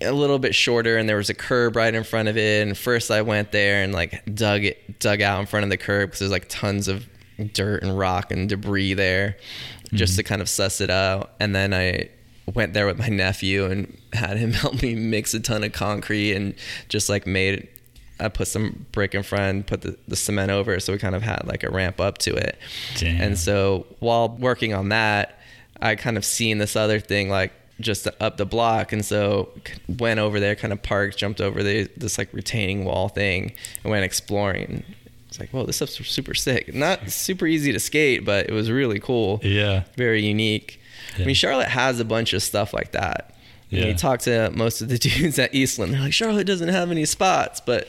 a 0.00 0.12
little 0.12 0.38
bit 0.38 0.54
shorter, 0.54 0.96
and 0.96 1.08
there 1.08 1.16
was 1.16 1.30
a 1.30 1.34
curb 1.34 1.76
right 1.76 1.94
in 1.94 2.04
front 2.04 2.28
of 2.28 2.36
it. 2.36 2.66
And 2.66 2.76
first, 2.76 3.10
I 3.10 3.22
went 3.22 3.52
there 3.52 3.82
and 3.82 3.92
like 3.92 4.22
dug 4.34 4.64
it, 4.64 4.98
dug 4.98 5.20
out 5.20 5.40
in 5.40 5.46
front 5.46 5.64
of 5.64 5.70
the 5.70 5.76
curb 5.76 6.10
because 6.10 6.20
there's 6.20 6.32
like 6.32 6.48
tons 6.48 6.88
of 6.88 7.06
dirt 7.52 7.82
and 7.82 7.96
rock 7.96 8.30
and 8.30 8.48
debris 8.48 8.94
there, 8.94 9.36
just 9.92 10.16
to 10.16 10.22
kind 10.22 10.42
of 10.42 10.48
suss 10.48 10.80
it 10.80 10.90
out. 10.90 11.32
And 11.40 11.54
then 11.54 11.72
I 11.74 12.10
went 12.52 12.74
there 12.74 12.86
with 12.86 12.98
my 12.98 13.08
nephew 13.08 13.64
and 13.66 13.96
had 14.12 14.36
him 14.36 14.52
help 14.52 14.82
me 14.82 14.94
mix 14.94 15.34
a 15.34 15.40
ton 15.40 15.64
of 15.64 15.72
concrete 15.72 16.34
and 16.34 16.54
just 16.88 17.08
like 17.08 17.26
made 17.26 17.68
I 18.20 18.28
put 18.28 18.46
some 18.48 18.86
brick 18.92 19.14
in 19.14 19.22
front 19.24 19.66
put 19.66 19.82
the, 19.82 19.96
the 20.06 20.16
cement 20.16 20.50
over 20.50 20.78
so 20.80 20.92
we 20.92 20.98
kind 20.98 21.14
of 21.16 21.22
had 21.22 21.42
like 21.46 21.62
a 21.64 21.70
ramp 21.70 22.00
up 22.00 22.18
to 22.18 22.34
it. 22.34 22.56
Damn. 22.98 23.20
And 23.20 23.38
so 23.38 23.86
while 23.98 24.28
working 24.28 24.72
on 24.72 24.90
that, 24.90 25.38
I 25.80 25.96
kind 25.96 26.16
of 26.16 26.24
seen 26.24 26.58
this 26.58 26.76
other 26.76 27.00
thing 27.00 27.28
like 27.28 27.52
just 27.80 28.06
up 28.20 28.36
the 28.36 28.46
block 28.46 28.92
and 28.92 29.04
so 29.04 29.48
went 29.98 30.20
over 30.20 30.38
there 30.38 30.54
kind 30.54 30.72
of 30.72 30.80
parked 30.80 31.18
jumped 31.18 31.40
over 31.40 31.60
the 31.64 31.90
this 31.96 32.18
like 32.18 32.32
retaining 32.32 32.84
wall 32.84 33.08
thing 33.08 33.52
and 33.82 33.90
went 33.90 34.04
exploring 34.04 34.84
it's 35.28 35.40
like 35.40 35.50
whoa 35.50 35.66
this 35.66 35.74
stuff's 35.74 35.94
super 36.08 36.34
sick 36.34 36.72
not 36.72 37.10
super 37.10 37.48
easy 37.48 37.72
to 37.72 37.80
skate 37.80 38.24
but 38.24 38.48
it 38.48 38.52
was 38.52 38.70
really 38.70 39.00
cool 39.00 39.40
Yeah. 39.42 39.82
very 39.96 40.24
unique. 40.24 40.80
I 41.18 41.24
mean, 41.24 41.34
Charlotte 41.34 41.68
has 41.68 41.98
a 42.00 42.04
bunch 42.04 42.32
of 42.32 42.42
stuff 42.42 42.72
like 42.72 42.92
that. 42.92 43.33
Yeah. 43.76 43.86
you 43.86 43.94
talk 43.94 44.20
to 44.20 44.50
most 44.50 44.80
of 44.80 44.88
the 44.88 44.98
dudes 45.08 45.38
at 45.38 45.54
Eastland, 45.54 45.94
they're 45.94 46.00
like, 46.00 46.12
Charlotte 46.12 46.46
doesn't 46.46 46.68
have 46.68 46.90
any 46.90 47.04
spots. 47.04 47.60
But 47.60 47.88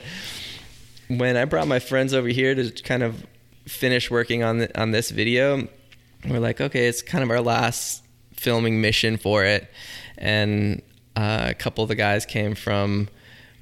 when 1.07 1.38
I 1.38 1.45
brought 1.45 1.67
my 1.67 1.79
friends 1.79 2.13
over 2.13 2.27
here 2.27 2.55
to 2.55 2.71
kind 2.83 3.03
of 3.03 3.25
finish 3.67 4.09
working 4.11 4.43
on 4.43 4.59
the, 4.59 4.79
on 4.81 4.91
this 4.91 5.11
video, 5.11 5.67
we're 6.27 6.39
like, 6.39 6.61
okay, 6.61 6.88
it's 6.88 7.01
kind 7.01 7.23
of 7.23 7.29
our 7.29 7.41
last 7.41 8.03
filming 8.33 8.81
mission 8.81 9.17
for 9.17 9.43
it. 9.43 9.69
And 10.17 10.81
uh, 11.15 11.47
a 11.49 11.53
couple 11.53 11.83
of 11.83 11.88
the 11.88 11.95
guys 11.95 12.25
came 12.25 12.55
from, 12.55 13.09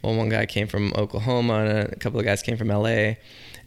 well, 0.01 0.15
one 0.15 0.29
guy 0.29 0.45
came 0.45 0.67
from 0.67 0.93
Oklahoma, 0.95 1.65
and 1.65 1.93
a 1.93 1.95
couple 1.95 2.19
of 2.19 2.25
guys 2.25 2.41
came 2.41 2.57
from 2.57 2.69
LA, 2.69 3.13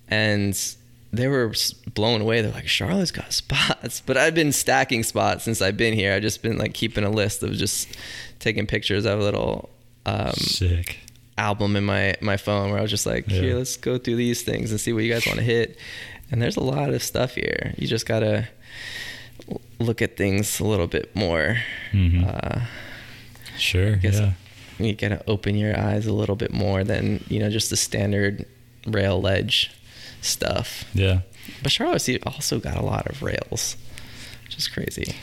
and 0.09 0.77
they 1.17 1.29
were 1.29 1.53
blown 1.95 2.21
away. 2.21 2.41
They're 2.43 2.53
like, 2.53 2.69
Charlotte's 2.69 3.11
got 3.11 3.33
spots, 3.33 4.01
but 4.07 4.17
I've 4.17 4.35
been 4.35 4.53
stacking 4.53 5.03
spots 5.03 5.45
since 5.45 5.61
I've 5.63 5.77
been 5.77 5.95
here. 5.95 6.13
I've 6.13 6.23
just 6.23 6.43
been 6.43 6.59
like 6.59 6.75
keeping 6.75 7.05
a 7.05 7.11
list 7.11 7.43
of 7.43 7.53
just 7.53 7.89
taking 8.39 8.67
pictures. 8.67 9.07
I 9.07 9.11
have 9.11 9.21
a 9.21 9.23
little 9.25 9.69
um, 10.07 10.33
Sick. 10.33 10.99
album 11.39 11.77
in 11.77 11.85
my 11.85 12.15
my 12.21 12.37
phone 12.37 12.71
where 12.71 12.79
I 12.79 12.83
was 12.83 12.91
just 12.91 13.07
like, 13.07 13.29
Yeah. 13.29 13.41
here, 13.41 13.57
let's 13.57 13.77
go 13.77 13.99
through 13.99 14.17
these 14.17 14.43
things 14.43 14.71
and 14.71 14.81
see 14.81 14.93
what 14.93 15.03
you 15.05 15.13
guys 15.13 15.27
want 15.27 15.39
to 15.39 15.45
hit. 15.45 15.79
And 16.31 16.41
there's 16.43 16.57
a 16.57 16.63
lot 16.63 16.91
of 16.91 17.03
stuff 17.03 17.35
here. 17.35 17.75
You 17.79 17.87
just 17.87 18.07
gotta 18.07 18.49
look 19.79 20.03
at 20.03 20.17
things 20.17 20.61
a 20.61 20.65
little 20.65 20.87
bit 20.87 21.15
more. 21.15 21.59
Mhm. 21.93 22.27
Uh, 22.27 22.61
Sure. 23.59 23.99
Yeah. 24.03 24.33
you 24.79 24.93
gotta 24.95 25.23
open 25.27 25.57
your 25.57 25.79
eyes 25.79 26.07
a 26.07 26.13
little 26.13 26.37
bit 26.37 26.53
more 26.53 26.85
than 26.85 27.25
you 27.29 27.39
know 27.39 27.49
just 27.49 27.71
the 27.71 27.77
standard 27.77 28.45
rail 28.87 29.21
ledge 29.21 29.71
stuff. 30.21 30.85
Yeah. 30.95 31.21
But 31.63 31.73
Charlotte's 31.73 32.09
also 32.25 32.59
got 32.59 32.77
a 32.77 32.83
lot 32.85 33.07
of 33.07 33.23
rails, 33.23 33.77
which 34.45 34.57
is 34.57 34.69
crazy. 34.69 35.15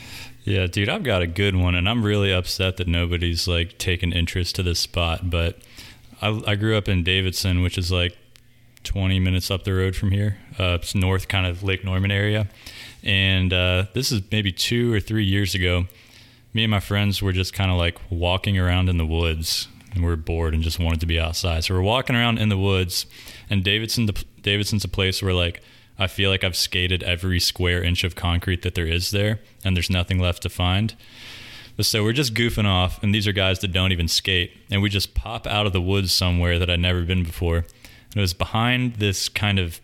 Yeah, 0.44 0.66
dude, 0.66 0.90
I've 0.90 1.02
got 1.04 1.22
a 1.22 1.26
good 1.26 1.56
one, 1.56 1.74
and 1.74 1.88
I'm 1.88 2.04
really 2.04 2.32
upset 2.32 2.76
that 2.76 2.86
nobody's 2.86 3.48
like 3.48 3.78
taken 3.78 4.12
interest 4.12 4.54
to 4.56 4.62
this 4.62 4.78
spot. 4.78 5.30
But 5.30 5.58
I, 6.20 6.42
I 6.46 6.54
grew 6.56 6.76
up 6.76 6.88
in 6.88 7.02
Davidson, 7.02 7.62
which 7.62 7.78
is 7.78 7.90
like 7.90 8.16
20 8.84 9.18
minutes 9.20 9.50
up 9.50 9.64
the 9.64 9.72
road 9.72 9.96
from 9.96 10.10
here. 10.10 10.36
Uh, 10.58 10.78
it's 10.80 10.94
north, 10.94 11.28
kind 11.28 11.46
of 11.46 11.62
Lake 11.62 11.82
Norman 11.82 12.10
area, 12.10 12.48
and 13.02 13.52
uh, 13.52 13.86
this 13.94 14.12
is 14.12 14.20
maybe 14.30 14.52
two 14.52 14.92
or 14.92 15.00
three 15.00 15.24
years 15.24 15.54
ago. 15.54 15.86
Me 16.52 16.62
and 16.64 16.70
my 16.70 16.80
friends 16.80 17.20
were 17.22 17.32
just 17.32 17.52
kind 17.52 17.70
of 17.70 17.78
like 17.78 17.98
walking 18.10 18.58
around 18.58 18.90
in 18.90 18.98
the 18.98 19.06
woods, 19.06 19.68
and 19.94 20.04
we 20.04 20.12
are 20.12 20.16
bored 20.16 20.52
and 20.52 20.62
just 20.62 20.78
wanted 20.78 21.00
to 21.00 21.06
be 21.06 21.18
outside. 21.18 21.64
So 21.64 21.74
we're 21.74 21.80
walking 21.80 22.16
around 22.16 22.38
in 22.38 22.50
the 22.50 22.58
woods, 22.58 23.06
and 23.48 23.64
Davidson, 23.64 24.06
Davidson's 24.44 24.84
a 24.84 24.88
place 24.88 25.20
where 25.20 25.34
like 25.34 25.60
I 25.98 26.06
feel 26.06 26.30
like 26.30 26.44
I've 26.44 26.56
skated 26.56 27.02
every 27.02 27.40
square 27.40 27.82
inch 27.82 28.04
of 28.04 28.14
concrete 28.14 28.62
that 28.62 28.74
there 28.74 28.86
is 28.86 29.10
there, 29.10 29.40
and 29.64 29.76
there's 29.76 29.90
nothing 29.90 30.18
left 30.18 30.42
to 30.42 30.48
find. 30.48 30.94
So 31.80 32.04
we're 32.04 32.12
just 32.12 32.34
goofing 32.34 32.66
off, 32.66 33.02
and 33.02 33.12
these 33.12 33.26
are 33.26 33.32
guys 33.32 33.58
that 33.60 33.72
don't 33.72 33.90
even 33.90 34.06
skate, 34.06 34.52
and 34.70 34.80
we 34.80 34.88
just 34.88 35.14
pop 35.14 35.46
out 35.46 35.66
of 35.66 35.72
the 35.72 35.80
woods 35.80 36.12
somewhere 36.12 36.58
that 36.58 36.70
I'd 36.70 36.80
never 36.80 37.02
been 37.02 37.24
before. 37.24 37.58
And 37.58 38.16
it 38.16 38.20
was 38.20 38.34
behind 38.34 38.96
this 38.96 39.28
kind 39.28 39.58
of 39.58 39.80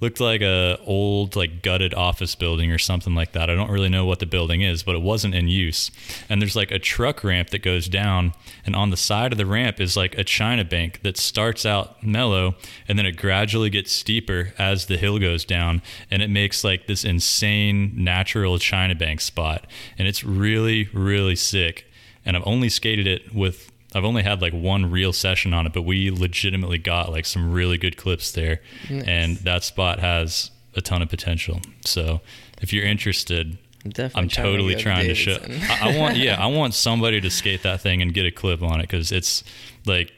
looked 0.00 0.20
like 0.20 0.42
a 0.42 0.78
old 0.84 1.36
like 1.36 1.62
gutted 1.62 1.94
office 1.94 2.34
building 2.34 2.70
or 2.70 2.78
something 2.78 3.14
like 3.14 3.32
that. 3.32 3.48
I 3.48 3.54
don't 3.54 3.70
really 3.70 3.88
know 3.88 4.04
what 4.04 4.18
the 4.18 4.26
building 4.26 4.60
is, 4.60 4.82
but 4.82 4.94
it 4.94 5.02
wasn't 5.02 5.34
in 5.34 5.48
use. 5.48 5.90
And 6.28 6.40
there's 6.40 6.56
like 6.56 6.70
a 6.70 6.78
truck 6.78 7.24
ramp 7.24 7.50
that 7.50 7.62
goes 7.62 7.88
down, 7.88 8.32
and 8.66 8.76
on 8.76 8.90
the 8.90 8.96
side 8.96 9.32
of 9.32 9.38
the 9.38 9.46
ramp 9.46 9.80
is 9.80 9.96
like 9.96 10.16
a 10.18 10.24
china 10.24 10.64
bank 10.64 11.00
that 11.02 11.16
starts 11.16 11.64
out 11.64 12.02
mellow 12.02 12.54
and 12.88 12.98
then 12.98 13.06
it 13.06 13.16
gradually 13.16 13.70
gets 13.70 13.92
steeper 13.92 14.52
as 14.58 14.86
the 14.86 14.96
hill 14.96 15.18
goes 15.18 15.44
down, 15.44 15.82
and 16.10 16.22
it 16.22 16.30
makes 16.30 16.64
like 16.64 16.86
this 16.86 17.04
insane 17.04 17.92
natural 17.96 18.58
china 18.58 18.94
bank 18.94 19.20
spot, 19.20 19.66
and 19.98 20.08
it's 20.08 20.24
really 20.24 20.88
really 20.92 21.36
sick. 21.36 21.86
And 22.26 22.36
I've 22.38 22.46
only 22.46 22.70
skated 22.70 23.06
it 23.06 23.34
with 23.34 23.70
I've 23.94 24.04
only 24.04 24.22
had 24.22 24.42
like 24.42 24.52
one 24.52 24.90
real 24.90 25.12
session 25.12 25.54
on 25.54 25.66
it, 25.66 25.72
but 25.72 25.82
we 25.82 26.10
legitimately 26.10 26.78
got 26.78 27.10
like 27.12 27.26
some 27.26 27.52
really 27.52 27.78
good 27.78 27.96
clips 27.96 28.32
there. 28.32 28.60
Nice. 28.90 29.04
And 29.06 29.36
that 29.38 29.62
spot 29.64 30.00
has 30.00 30.50
a 30.74 30.80
ton 30.80 31.00
of 31.02 31.08
potential. 31.08 31.60
So 31.84 32.20
if 32.60 32.72
you're 32.72 32.84
interested, 32.84 33.58
Definitely 33.86 34.22
I'm 34.22 34.28
totally 34.28 34.74
to 34.76 34.80
trying 34.82 35.06
to 35.08 35.14
show. 35.14 35.36
I, 35.42 35.90
I 35.90 35.98
want, 35.98 36.16
yeah, 36.18 36.42
I 36.42 36.46
want 36.46 36.74
somebody 36.74 37.20
to 37.20 37.30
skate 37.30 37.62
that 37.64 37.80
thing 37.82 38.00
and 38.02 38.12
get 38.14 38.24
a 38.26 38.30
clip 38.30 38.62
on 38.62 38.80
it 38.80 38.84
because 38.84 39.12
it's 39.12 39.44
like 39.86 40.10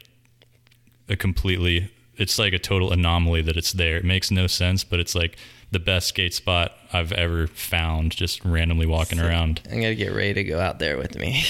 a 1.09 1.16
completely, 1.16 1.91
it's 2.16 2.39
like 2.39 2.53
a 2.53 2.59
total 2.59 2.93
anomaly 2.93 3.43
that 3.43 3.57
it's 3.57 3.72
there. 3.72 3.97
It 3.97 4.05
makes 4.05 4.31
no 4.31 4.47
sense, 4.47 4.85
but 4.85 5.01
it's 5.01 5.14
like 5.14 5.37
the 5.72 5.81
best 5.81 6.07
skate 6.09 6.33
spot 6.33 6.72
I've 6.93 7.11
ever 7.12 7.49
found, 7.49 8.12
just 8.12 8.45
randomly 8.45 8.87
walking 8.87 9.18
So- 9.18 9.27
around. 9.27 9.61
I'm 9.66 9.81
gonna 9.81 9.95
get 9.97 10.14
Ray 10.14 10.33
to 10.33 10.45
go 10.45 10.61
out 10.61 10.79
there 10.79 10.97
with 10.97 11.16
me. 11.16 11.45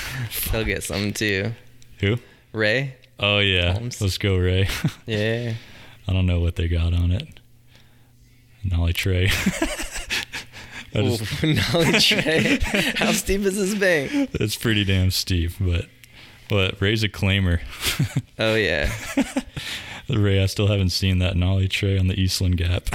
He'll 0.52 0.64
get 0.64 0.82
some 0.84 1.12
too. 1.12 1.52
Who? 2.02 2.18
Ray? 2.52 2.96
Oh 3.18 3.38
yeah, 3.38 3.72
Holmes. 3.72 4.00
let's 4.00 4.18
go, 4.18 4.36
Ray. 4.36 4.68
Yeah. 5.06 5.54
I 6.06 6.12
don't 6.12 6.26
know 6.26 6.40
what 6.40 6.56
they 6.56 6.68
got 6.68 6.92
on 6.92 7.10
it. 7.12 7.26
Nollie 8.64 8.92
Ooh, 8.92 8.96
just- 11.16 11.42
Nollie 11.42 12.00
Trey. 12.00 12.58
How 12.96 13.12
steep 13.12 13.40
is 13.42 13.56
this 13.56 13.74
bank? 13.74 14.30
it's 14.34 14.56
pretty 14.56 14.84
damn 14.84 15.10
steep, 15.10 15.52
but 15.60 15.86
what? 16.48 16.80
Ray's 16.80 17.02
a 17.02 17.08
claimer. 17.08 17.60
Oh 18.38 18.54
yeah. 18.56 18.90
Ray, 20.08 20.42
I 20.42 20.46
still 20.46 20.66
haven't 20.66 20.90
seen 20.90 21.18
that 21.20 21.36
Nollie 21.36 21.68
Trey 21.68 21.96
on 21.96 22.08
the 22.08 22.18
Eastland 22.20 22.56
Gap. 22.56 22.88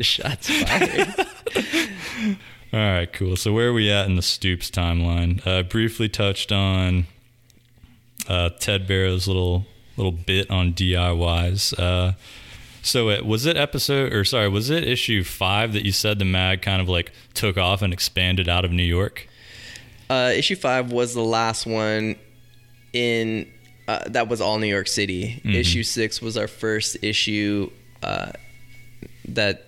Shots 0.00 0.48
fired. 0.48 1.26
All 2.76 2.82
right, 2.82 3.10
cool. 3.10 3.36
So 3.36 3.54
where 3.54 3.68
are 3.68 3.72
we 3.72 3.90
at 3.90 4.04
in 4.04 4.16
the 4.16 4.22
Stoops 4.22 4.70
timeline? 4.70 5.40
Uh, 5.46 5.62
briefly 5.62 6.10
touched 6.10 6.52
on 6.52 7.06
uh, 8.28 8.50
Ted 8.50 8.86
Barrow's 8.86 9.26
little 9.26 9.64
little 9.96 10.12
bit 10.12 10.50
on 10.50 10.74
DIYs. 10.74 11.72
Uh, 11.78 12.12
so 12.82 13.08
it 13.08 13.24
was 13.24 13.46
it 13.46 13.56
episode 13.56 14.12
or 14.12 14.26
sorry, 14.26 14.50
was 14.50 14.68
it 14.68 14.84
issue 14.84 15.24
five 15.24 15.72
that 15.72 15.86
you 15.86 15.92
said 15.92 16.18
the 16.18 16.26
mag 16.26 16.60
kind 16.60 16.82
of 16.82 16.88
like 16.90 17.12
took 17.32 17.56
off 17.56 17.80
and 17.80 17.94
expanded 17.94 18.46
out 18.46 18.66
of 18.66 18.72
New 18.72 18.82
York? 18.82 19.26
Uh, 20.10 20.32
issue 20.34 20.54
five 20.54 20.92
was 20.92 21.14
the 21.14 21.24
last 21.24 21.64
one 21.64 22.16
in 22.92 23.50
uh, 23.88 24.00
that 24.08 24.28
was 24.28 24.42
all 24.42 24.58
New 24.58 24.66
York 24.66 24.88
City. 24.88 25.40
Mhm. 25.46 25.54
Issue 25.54 25.82
six 25.82 26.20
was 26.20 26.36
our 26.36 26.46
first 26.46 26.98
issue 27.00 27.70
uh, 28.02 28.32
that 29.28 29.65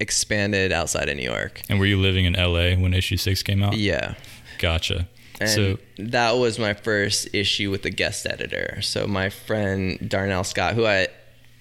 expanded 0.00 0.72
outside 0.72 1.08
of 1.08 1.16
New 1.16 1.22
York. 1.24 1.62
And 1.68 1.78
were 1.78 1.86
you 1.86 1.98
living 1.98 2.24
in 2.24 2.34
LA 2.34 2.74
when 2.76 2.94
issue 2.94 3.16
six 3.16 3.42
came 3.42 3.62
out? 3.62 3.76
Yeah. 3.76 4.14
Gotcha. 4.58 5.08
And 5.40 5.48
so 5.50 5.78
that 5.98 6.32
was 6.32 6.58
my 6.58 6.74
first 6.74 7.28
issue 7.32 7.70
with 7.70 7.82
the 7.82 7.90
guest 7.90 8.26
editor. 8.26 8.80
So 8.82 9.06
my 9.06 9.28
friend 9.30 10.08
Darnell 10.08 10.42
Scott, 10.44 10.74
who 10.74 10.84
I 10.84 11.06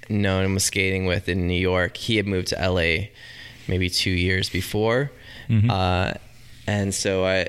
known 0.09 0.45
and 0.45 0.53
was 0.55 0.63
skating 0.63 1.05
with 1.05 1.29
in 1.29 1.47
New 1.47 1.59
York, 1.59 1.97
he 1.97 2.17
had 2.17 2.25
moved 2.25 2.47
to 2.47 2.55
LA 2.55 3.09
maybe 3.67 3.89
two 3.89 4.09
years 4.09 4.49
before, 4.49 5.11
Mhm. 5.49 5.69
uh, 5.69 6.13
and 6.65 6.93
so 6.95 7.25
I 7.25 7.47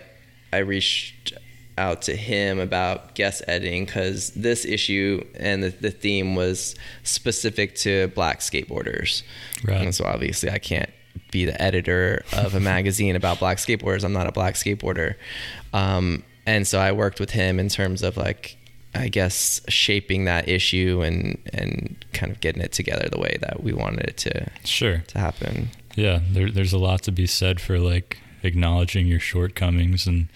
I 0.53 0.59
reached 0.59 1.33
out 1.79 2.03
to 2.03 2.17
him 2.17 2.59
about 2.59 3.15
guest 3.15 3.43
editing 3.47 3.87
because 3.87 4.31
this 4.31 4.65
issue 4.65 5.25
and 5.37 5.63
the, 5.63 5.71
the 5.71 5.91
theme 5.91 6.35
was 6.35 6.75
specific 7.05 7.75
to 7.77 8.09
black 8.09 8.41
skateboarders. 8.41 9.23
Right. 9.65 9.81
And 9.81 9.95
so 9.95 10.05
obviously 10.05 10.51
I 10.51 10.59
can't 10.59 10.91
be 11.31 11.45
the 11.45 11.61
editor 11.61 12.25
of 12.33 12.55
a 12.55 12.61
magazine 12.61 13.17
about 13.17 13.39
black 13.39 13.59
skateboarders. 13.59 14.05
I'm 14.05 14.13
not 14.13 14.27
a 14.27 14.33
black 14.33 14.55
skateboarder. 14.55 15.15
Um, 15.73 16.25
and 16.47 16.67
so 16.67 16.79
I 16.79 16.93
worked 16.93 17.21
with 17.21 17.31
him 17.31 17.61
in 17.61 17.69
terms 17.69 18.03
of 18.03 18.17
like, 18.17 18.57
I 18.95 19.09
guess 19.09 19.61
shaping 19.69 20.25
that 20.25 20.49
issue 20.49 21.03
and, 21.03 21.39
and 21.53 22.05
kind 22.13 22.33
of 22.33 22.41
getting 22.41 22.63
it 22.63 22.73
together 22.73 23.09
the 23.11 23.21
way 23.21 23.37
that 23.41 23.63
we 23.63 23.73
wanted 23.73 24.09
it 24.09 24.17
to, 24.19 24.51
sure. 24.65 25.05
to 25.09 25.19
happen. 25.19 25.71
Yeah, 25.95 26.21
there, 26.31 26.51
there's 26.51 26.73
a 26.73 26.79
lot 26.79 27.03
to 27.03 27.13
be 27.13 27.27
said 27.27 27.61
for 27.61 27.79
like 27.79 28.19
acknowledging 28.43 29.07
your 29.07 29.21
shortcomings 29.21 30.07
and 30.07 30.29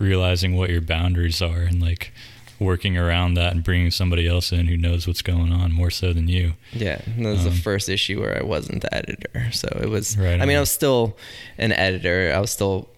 realizing 0.00 0.56
what 0.56 0.70
your 0.70 0.80
boundaries 0.80 1.40
are 1.42 1.60
and 1.60 1.80
like 1.80 2.12
working 2.58 2.96
around 2.98 3.34
that 3.34 3.52
and 3.54 3.62
bringing 3.64 3.90
somebody 3.90 4.26
else 4.26 4.52
in 4.52 4.66
who 4.66 4.76
knows 4.76 5.06
what's 5.06 5.22
going 5.22 5.50
on 5.52 5.72
more 5.72 5.90
so 5.90 6.12
than 6.12 6.28
you. 6.28 6.54
Yeah, 6.72 7.00
and 7.06 7.24
that 7.24 7.30
was 7.30 7.46
Um, 7.46 7.52
the 7.52 7.56
first 7.56 7.88
issue 7.88 8.20
where 8.20 8.36
I 8.38 8.42
wasn't 8.44 8.82
the 8.82 8.94
editor. 8.94 9.50
So 9.52 9.68
it 9.82 9.88
was. 9.88 10.16
Right 10.18 10.34
I 10.40 10.44
mean, 10.46 10.50
on. 10.50 10.56
I 10.56 10.60
was 10.60 10.70
still 10.70 11.16
an 11.58 11.72
editor. 11.72 12.32
I 12.34 12.38
was 12.40 12.50
still 12.50 12.88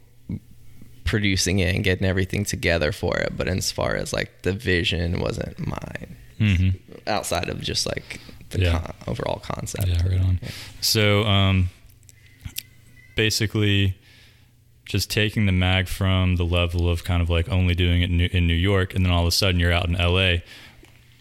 producing 1.05 1.59
it 1.59 1.74
and 1.74 1.84
getting 1.84 2.07
everything 2.07 2.44
together 2.44 2.90
for 2.92 3.18
it. 3.18 3.36
But 3.36 3.46
as 3.48 3.70
far 3.70 3.94
as 3.96 4.12
like 4.12 4.42
the 4.42 4.53
vision 4.53 5.20
wasn't 5.20 5.59
mine, 5.66 6.16
hmm 6.38 6.68
outside 7.07 7.48
of 7.48 7.61
just 7.61 7.84
like 7.86 8.20
the 8.50 8.61
Yeah. 8.61 8.78
con- 8.78 8.94
overall 9.09 9.40
concept. 9.40 9.88
Yeah, 9.88 10.07
right 10.07 10.20
on. 10.20 10.38
Yeah. 10.42 10.48
So, 10.80 11.24
um, 11.24 11.68
basically, 13.16 13.96
just 14.85 15.11
taking 15.11 15.47
the 15.47 15.53
mag 15.53 15.89
from 15.89 16.37
the 16.37 16.45
level 16.45 16.89
of 16.89 17.05
kind 17.05 17.22
of 17.22 17.30
like 17.30 17.49
only 17.49 17.74
doing 17.74 18.03
it 18.03 18.11
in 18.11 18.16
New, 18.16 18.28
in 18.33 18.47
New 18.47 18.55
York, 18.55 18.95
and 18.95 19.05
then 19.05 19.12
all 19.12 19.22
of 19.22 19.28
a 19.28 19.33
sudden 19.33 19.61
you're 19.61 19.72
out 19.72 19.89
in 19.89 19.95
LA. 19.95 20.39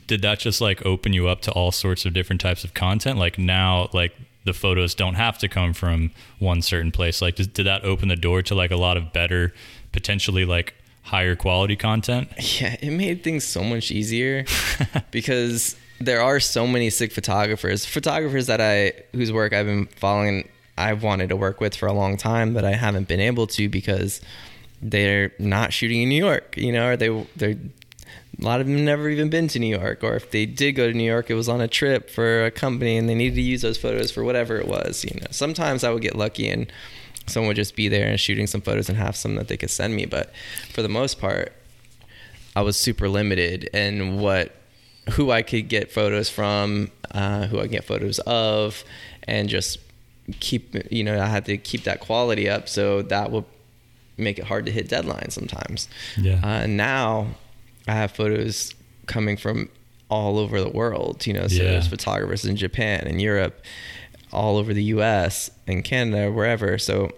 Did 0.07 0.21
that 0.23 0.39
just 0.39 0.59
like 0.61 0.85
open 0.85 1.13
you 1.13 1.27
up 1.27 1.41
to 1.41 1.51
all 1.51 1.71
sorts 1.71 2.05
of 2.05 2.13
different 2.13 2.41
types 2.41 2.63
of 2.63 2.73
content? 2.73 3.17
Like 3.17 3.37
now, 3.37 3.89
like 3.93 4.13
the 4.43 4.53
photos 4.53 4.95
don't 4.95 5.15
have 5.15 5.37
to 5.39 5.47
come 5.47 5.73
from 5.73 6.11
one 6.39 6.61
certain 6.61 6.91
place. 6.91 7.21
Like, 7.21 7.35
did, 7.35 7.53
did 7.53 7.65
that 7.65 7.83
open 7.83 8.09
the 8.09 8.15
door 8.15 8.41
to 8.43 8.55
like 8.55 8.71
a 8.71 8.75
lot 8.75 8.97
of 8.97 9.13
better, 9.13 9.53
potentially 9.91 10.45
like 10.45 10.73
higher 11.03 11.35
quality 11.35 11.75
content? 11.75 12.29
Yeah, 12.59 12.75
it 12.81 12.91
made 12.91 13.23
things 13.23 13.43
so 13.43 13.63
much 13.63 13.91
easier 13.91 14.45
because 15.11 15.75
there 15.99 16.21
are 16.21 16.39
so 16.39 16.65
many 16.67 16.89
sick 16.89 17.11
photographers, 17.11 17.85
photographers 17.85 18.47
that 18.47 18.59
I 18.59 18.93
whose 19.13 19.31
work 19.31 19.53
I've 19.53 19.67
been 19.67 19.87
following. 19.87 20.49
I've 20.77 21.03
wanted 21.03 21.29
to 21.29 21.35
work 21.35 21.61
with 21.61 21.75
for 21.75 21.87
a 21.87 21.93
long 21.93 22.17
time, 22.17 22.53
but 22.53 22.65
I 22.65 22.73
haven't 22.73 23.07
been 23.07 23.19
able 23.19 23.47
to 23.47 23.69
because 23.69 24.21
they're 24.81 25.31
not 25.37 25.73
shooting 25.73 26.01
in 26.01 26.09
New 26.09 26.23
York, 26.23 26.57
you 26.57 26.71
know, 26.71 26.89
or 26.89 26.97
they 26.97 27.27
they're 27.35 27.57
a 28.39 28.43
lot 28.43 28.61
of 28.61 28.67
them 28.67 28.83
never 28.83 29.09
even 29.09 29.29
been 29.29 29.47
to 29.49 29.59
New 29.59 29.77
York, 29.77 30.03
or 30.03 30.15
if 30.15 30.31
they 30.31 30.45
did 30.45 30.71
go 30.73 30.87
to 30.87 30.93
New 30.93 31.03
York, 31.03 31.29
it 31.29 31.35
was 31.35 31.47
on 31.47 31.61
a 31.61 31.67
trip 31.67 32.09
for 32.09 32.45
a 32.45 32.51
company 32.51 32.97
and 32.97 33.07
they 33.07 33.13
needed 33.13 33.35
to 33.35 33.41
use 33.41 33.61
those 33.61 33.77
photos 33.77 34.09
for 34.09 34.23
whatever 34.23 34.57
it 34.57 34.67
was. 34.67 35.03
You 35.03 35.19
know, 35.19 35.27
sometimes 35.29 35.83
I 35.83 35.91
would 35.91 36.01
get 36.01 36.15
lucky 36.15 36.49
and 36.49 36.71
someone 37.27 37.49
would 37.49 37.55
just 37.55 37.75
be 37.75 37.87
there 37.87 38.07
and 38.07 38.19
shooting 38.19 38.47
some 38.47 38.61
photos 38.61 38.89
and 38.89 38.97
have 38.97 39.15
some 39.15 39.35
that 39.35 39.47
they 39.47 39.57
could 39.57 39.69
send 39.69 39.95
me, 39.95 40.05
but 40.05 40.33
for 40.71 40.81
the 40.81 40.89
most 40.89 41.19
part, 41.19 41.53
I 42.55 42.61
was 42.61 42.77
super 42.77 43.07
limited 43.07 43.65
in 43.73 44.19
what 44.19 44.55
who 45.11 45.31
I 45.31 45.41
could 45.41 45.67
get 45.67 45.91
photos 45.91 46.29
from, 46.29 46.91
uh, 47.11 47.47
who 47.47 47.59
I 47.59 47.63
could 47.63 47.71
get 47.71 47.83
photos 47.85 48.19
of, 48.19 48.83
and 49.23 49.49
just 49.49 49.79
keep 50.39 50.75
you 50.91 51.03
know 51.03 51.19
I 51.21 51.27
had 51.27 51.45
to 51.45 51.57
keep 51.57 51.83
that 51.83 51.99
quality 51.99 52.49
up, 52.49 52.67
so 52.69 53.01
that 53.03 53.31
would 53.31 53.45
make 54.17 54.37
it 54.39 54.45
hard 54.45 54.65
to 54.67 54.71
hit 54.71 54.87
deadlines 54.89 55.31
sometimes. 55.31 55.87
Yeah. 56.17 56.39
Uh, 56.43 56.67
now 56.67 57.27
I 57.87 57.93
have 57.93 58.11
photos 58.11 58.73
coming 59.07 59.35
from 59.37 59.69
all 60.09 60.37
over 60.37 60.61
the 60.61 60.69
world. 60.69 61.25
You 61.25 61.33
know, 61.33 61.47
so 61.47 61.55
Yeah. 61.63 61.71
there's 61.71 61.87
photographers 61.87 62.45
in 62.45 62.55
Japan 62.55 63.05
and 63.07 63.21
Europe, 63.21 63.63
all 64.31 64.57
over 64.57 64.73
the 64.73 64.83
U.S. 64.95 65.49
and 65.67 65.83
Canada, 65.83 66.31
wherever. 66.31 66.77
So 66.77 67.11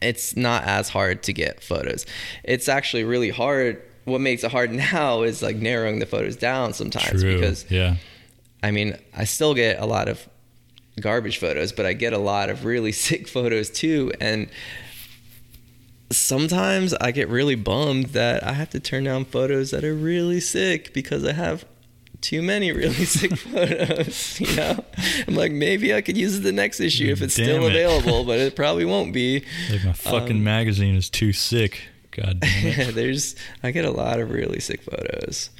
it's 0.00 0.36
not 0.36 0.62
as 0.64 0.88
hard 0.90 1.22
to 1.24 1.32
get 1.32 1.62
photos. 1.62 2.06
It's 2.44 2.68
actually 2.68 3.04
really 3.04 3.30
hard. 3.30 3.82
What 4.04 4.20
makes 4.20 4.44
it 4.44 4.52
hard 4.52 4.70
now 4.92 5.22
is 5.22 5.42
like 5.42 5.56
narrowing 5.56 5.98
the 5.98 6.06
photos 6.06 6.36
down 6.36 6.72
sometimes 6.72 7.22
True. 7.22 7.34
because 7.34 7.68
yeah. 7.70 7.96
I 8.62 8.70
mean, 8.70 8.96
I 9.16 9.24
still 9.24 9.54
get 9.54 9.80
a 9.80 9.86
lot 9.86 10.08
of 10.08 10.28
garbage 11.00 11.38
photos, 11.38 11.72
but 11.72 11.86
I 11.86 11.92
get 11.92 12.12
a 12.12 12.18
lot 12.18 12.50
of 12.50 12.64
really 12.64 12.92
sick 13.06 13.28
photos 13.28 13.70
too. 13.70 14.12
And 14.20 14.48
sometimes 16.10 16.94
I 16.94 17.10
get 17.10 17.28
really 17.28 17.54
bummed 17.54 18.06
that 18.06 18.42
I 18.44 18.52
have 18.52 18.70
to 18.70 18.80
turn 18.80 19.04
down 19.04 19.24
photos 19.24 19.70
that 19.72 19.84
are 19.84 19.94
really 19.94 20.40
sick 20.40 20.92
because 20.94 21.24
I 21.24 21.32
have 21.32 21.64
too 22.20 22.42
many 22.42 22.72
really 22.72 22.92
sick 23.04 23.36
photos. 23.36 24.40
You 24.40 24.56
know, 24.56 24.84
I'm 25.26 25.34
like, 25.34 25.52
maybe 25.52 25.94
I 25.94 26.00
could 26.00 26.16
use 26.16 26.36
it 26.36 26.40
the 26.40 26.52
next 26.52 26.80
issue 26.80 27.10
if 27.10 27.22
it's 27.22 27.34
Damn 27.36 27.44
still 27.44 27.64
it. 27.66 27.70
available, 27.70 28.24
but 28.24 28.38
it 28.38 28.56
probably 28.56 28.84
won't 28.84 29.12
be. 29.12 29.44
Like 29.70 29.84
my 29.84 29.92
fucking 29.92 30.36
Um, 30.38 30.44
magazine 30.44 30.94
is 30.96 31.10
too 31.10 31.32
sick. 31.32 31.82
God 32.10 32.40
damn 32.40 32.80
it. 32.88 32.94
There's, 32.94 33.36
I 33.62 33.70
get 33.70 33.84
a 33.84 33.90
lot 33.90 34.18
of 34.18 34.30
really 34.30 34.58
sick 34.60 34.82
photos. 34.82 35.50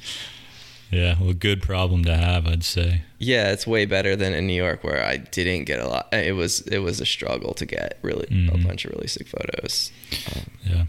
Yeah, 0.91 1.15
well, 1.21 1.33
good 1.33 1.61
problem 1.61 2.03
to 2.05 2.15
have, 2.17 2.47
I'd 2.47 2.63
say. 2.63 3.01
Yeah, 3.19 3.51
it's 3.51 3.67
way 3.67 3.85
better 3.85 4.15
than 4.15 4.33
in 4.33 4.47
New 4.47 4.55
York 4.55 4.83
where 4.83 5.05
I 5.05 5.17
didn't 5.17 5.65
get 5.65 5.79
a 5.79 5.87
lot. 5.87 6.09
It 6.13 6.35
was 6.35 6.61
it 6.61 6.79
was 6.79 6.99
a 6.99 7.05
struggle 7.05 7.53
to 7.55 7.65
get 7.65 7.99
really 8.01 8.25
Mhm. 8.27 8.53
a 8.55 8.57
bunch 8.67 8.85
of 8.85 8.91
really 8.91 9.07
sick 9.07 9.27
photos. 9.27 9.91
Um, 10.35 10.45
Yeah. 10.65 10.85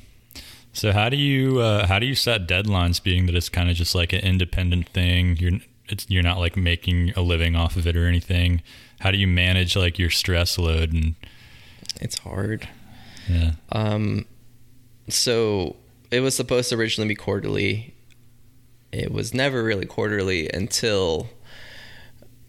So 0.72 0.92
how 0.92 1.08
do 1.08 1.16
you 1.16 1.58
uh, 1.60 1.86
how 1.86 1.98
do 1.98 2.06
you 2.06 2.14
set 2.14 2.46
deadlines? 2.48 3.02
Being 3.02 3.26
that 3.26 3.34
it's 3.34 3.48
kind 3.48 3.68
of 3.68 3.76
just 3.76 3.94
like 3.94 4.12
an 4.12 4.20
independent 4.20 4.88
thing, 4.90 5.36
you're 5.38 5.58
it's 5.88 6.06
you're 6.08 6.22
not 6.22 6.38
like 6.38 6.56
making 6.56 7.10
a 7.16 7.20
living 7.20 7.56
off 7.56 7.76
of 7.76 7.86
it 7.86 7.96
or 7.96 8.06
anything. 8.06 8.62
How 9.00 9.10
do 9.10 9.18
you 9.18 9.26
manage 9.26 9.74
like 9.76 9.98
your 9.98 10.10
stress 10.10 10.56
load 10.58 10.92
and 10.92 11.14
it's 12.00 12.18
hard. 12.20 12.68
yeah 13.28 13.52
Um, 13.72 14.26
so 15.08 15.76
it 16.10 16.20
was 16.20 16.34
supposed 16.36 16.68
to 16.70 16.76
originally 16.76 17.08
be 17.08 17.14
quarterly. 17.16 17.94
It 18.92 19.12
was 19.12 19.32
never 19.32 19.62
really 19.62 19.86
quarterly 19.86 20.48
until 20.52 21.28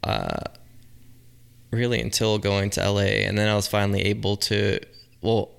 uh, 0.04 0.44
really 1.72 2.02
until 2.02 2.38
going 2.38 2.70
to 2.72 2.92
LA, 2.92 3.26
and 3.28 3.38
then 3.38 3.48
I 3.48 3.56
was 3.56 3.68
finally 3.68 4.02
able 4.04 4.38
to, 4.38 4.80
well, 5.22 5.52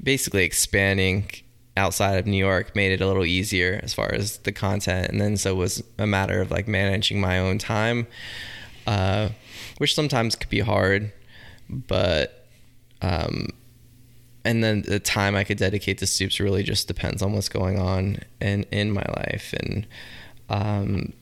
basically 0.00 0.44
expanding 0.44 1.30
outside 1.76 2.18
of 2.18 2.26
New 2.26 2.38
York 2.38 2.74
made 2.74 2.90
it 2.92 3.00
a 3.00 3.06
little 3.06 3.24
easier 3.24 3.78
as 3.82 3.94
far 3.94 4.12
as 4.12 4.38
the 4.38 4.52
content, 4.52 5.10
and 5.10 5.20
then 5.20 5.36
so 5.36 5.52
it 5.52 5.56
was 5.56 5.82
a 5.98 6.06
matter 6.06 6.40
of 6.40 6.50
like 6.50 6.68
managing 6.68 7.20
my 7.20 7.38
own 7.38 7.58
time, 7.58 8.06
uh, 8.86 9.28
which 9.78 9.94
sometimes 9.94 10.36
could 10.36 10.50
be 10.50 10.60
hard, 10.60 11.12
but. 11.68 12.34
Um, 13.00 13.50
and 14.44 14.64
then 14.64 14.82
the 14.82 14.98
time 14.98 15.36
I 15.36 15.44
could 15.44 15.58
dedicate 15.58 15.98
to 15.98 16.06
Stoops 16.06 16.40
really 16.40 16.62
just 16.62 16.88
depends 16.88 17.22
on 17.22 17.32
what's 17.32 17.50
going 17.50 17.78
on 17.78 18.18
in 18.40 18.64
in 18.70 18.90
my 18.90 19.04
life 19.16 19.52
and 19.52 19.86
um 20.50 21.12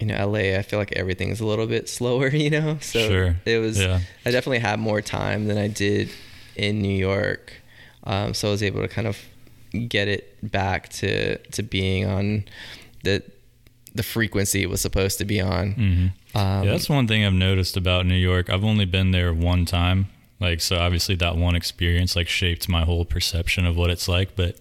you 0.00 0.06
know 0.06 0.26
LA 0.26 0.56
I 0.58 0.62
feel 0.62 0.78
like 0.78 0.92
everything's 0.92 1.40
a 1.40 1.46
little 1.46 1.66
bit 1.66 1.88
slower 1.88 2.28
you 2.44 2.50
know 2.50 2.78
so 2.80 2.98
Sure. 3.08 3.36
it 3.44 3.58
was 3.58 3.78
Yeah. 3.80 4.00
I 4.24 4.30
definitely 4.30 4.58
had 4.60 4.78
more 4.78 5.00
time 5.00 5.46
than 5.46 5.58
I 5.58 5.68
did 5.68 6.10
in 6.56 6.80
New 6.82 6.96
York 6.96 7.52
um 8.04 8.34
so 8.34 8.48
I 8.48 8.50
was 8.50 8.62
able 8.62 8.82
to 8.82 8.88
kind 8.88 9.06
of 9.06 9.18
get 9.88 10.08
it 10.08 10.50
back 10.52 10.88
to 10.90 11.36
to 11.38 11.62
being 11.62 12.06
on 12.06 12.44
the 13.04 13.22
the 13.94 14.02
frequency 14.02 14.62
it 14.62 14.68
was 14.70 14.80
supposed 14.80 15.18
to 15.18 15.24
be 15.24 15.40
on 15.40 15.72
hmm 15.72 16.06
um 16.38 16.64
yeah, 16.64 16.72
that's 16.72 16.88
one 16.88 17.06
thing 17.08 17.24
I've 17.24 17.32
noticed 17.32 17.78
about 17.78 18.04
New 18.04 18.14
York. 18.14 18.50
I've 18.50 18.62
only 18.64 18.84
been 18.84 19.10
there 19.10 19.32
one 19.32 19.64
time. 19.64 20.08
Like, 20.38 20.60
so 20.60 20.76
obviously 20.76 21.14
that 21.14 21.34
one 21.34 21.56
experience 21.56 22.14
like 22.14 22.28
shaped 22.28 22.68
my 22.68 22.84
whole 22.84 23.06
perception 23.06 23.64
of 23.64 23.74
what 23.74 23.88
it's 23.88 24.06
like. 24.06 24.36
But 24.36 24.56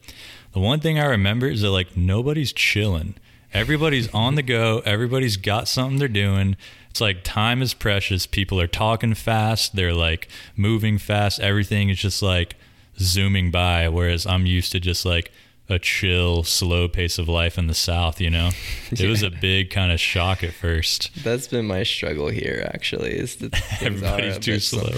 the 0.54 0.62
one 0.62 0.80
thing 0.80 0.98
I 0.98 1.04
remember 1.04 1.48
is 1.48 1.64
that 1.64 1.72
like 1.72 1.98
nobody's 1.98 2.54
chilling. 2.54 3.16
Everybody's 3.56 4.14
on 4.14 4.36
the 4.36 4.42
go. 4.44 4.82
Everybody's 4.84 5.38
got 5.38 5.70
something 5.70 5.98
they're 5.98 6.10
doing. 6.10 6.58
It's 6.90 7.00
like 7.00 7.24
time 7.24 7.62
is 7.62 7.74
precious. 7.74 8.28
People 8.28 8.60
are 8.60 8.68
talking 8.68 9.14
fast. 9.14 9.78
They're 9.78 9.94
like 9.94 10.28
moving 10.58 10.98
fast. 10.98 11.40
Everything 11.40 11.90
is 11.90 11.98
just 11.98 12.22
like 12.22 12.58
zooming 13.00 13.52
by. 13.52 13.88
Whereas 13.88 14.26
I'm 14.26 14.46
used 14.46 14.74
to 14.74 14.82
just 14.82 15.06
like 15.06 15.32
a 15.70 15.80
chill, 15.80 16.44
slow 16.44 16.90
pace 16.90 17.18
of 17.18 17.30
life 17.30 17.58
in 17.58 17.68
the 17.68 17.74
South, 17.74 18.20
you 18.20 18.30
know? 18.30 18.50
It 18.92 19.08
was 19.08 19.24
a 19.24 19.30
big 19.30 19.72
kind 19.72 19.90
of 19.92 20.02
shock 20.02 20.44
at 20.44 20.54
first. 20.54 21.12
that's 21.24 21.48
been 21.48 21.66
my 21.66 21.84
struggle 21.84 22.28
here 22.28 22.70
actually 22.74 23.18
is 23.18 23.38
that 23.38 23.54
Everybody's 23.82 24.38
too 24.38 24.54
bit 24.56 24.64
slow. 24.64 24.96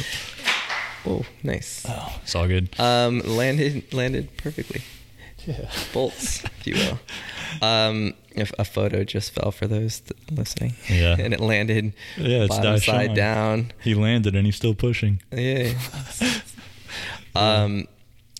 Oh, 1.05 1.25
nice. 1.43 1.85
Oh, 1.87 2.19
it's 2.23 2.33
all 2.33 2.47
good. 2.47 2.69
Um, 2.79 3.19
landed 3.19 3.93
landed 3.93 4.35
perfectly. 4.35 4.81
Yeah. 5.47 5.69
Bolts, 5.93 6.43
if 6.43 6.67
you 6.67 6.75
will. 6.75 7.67
Um, 7.67 8.13
if 8.31 8.51
a 8.59 8.65
photo 8.65 9.03
just 9.03 9.31
fell 9.31 9.51
for 9.51 9.65
those 9.65 10.01
th- 10.01 10.19
listening. 10.29 10.75
Yeah. 10.89 11.15
and 11.19 11.33
it 11.33 11.39
landed 11.39 11.93
Yeah, 12.17 12.43
it's 12.43 12.55
bottom 12.55 12.79
side 12.79 13.13
down. 13.15 13.71
He 13.81 13.95
landed 13.95 14.35
and 14.35 14.45
he's 14.45 14.57
still 14.57 14.75
pushing. 14.75 15.21
Yeah. 15.31 15.73
um, 17.35 17.87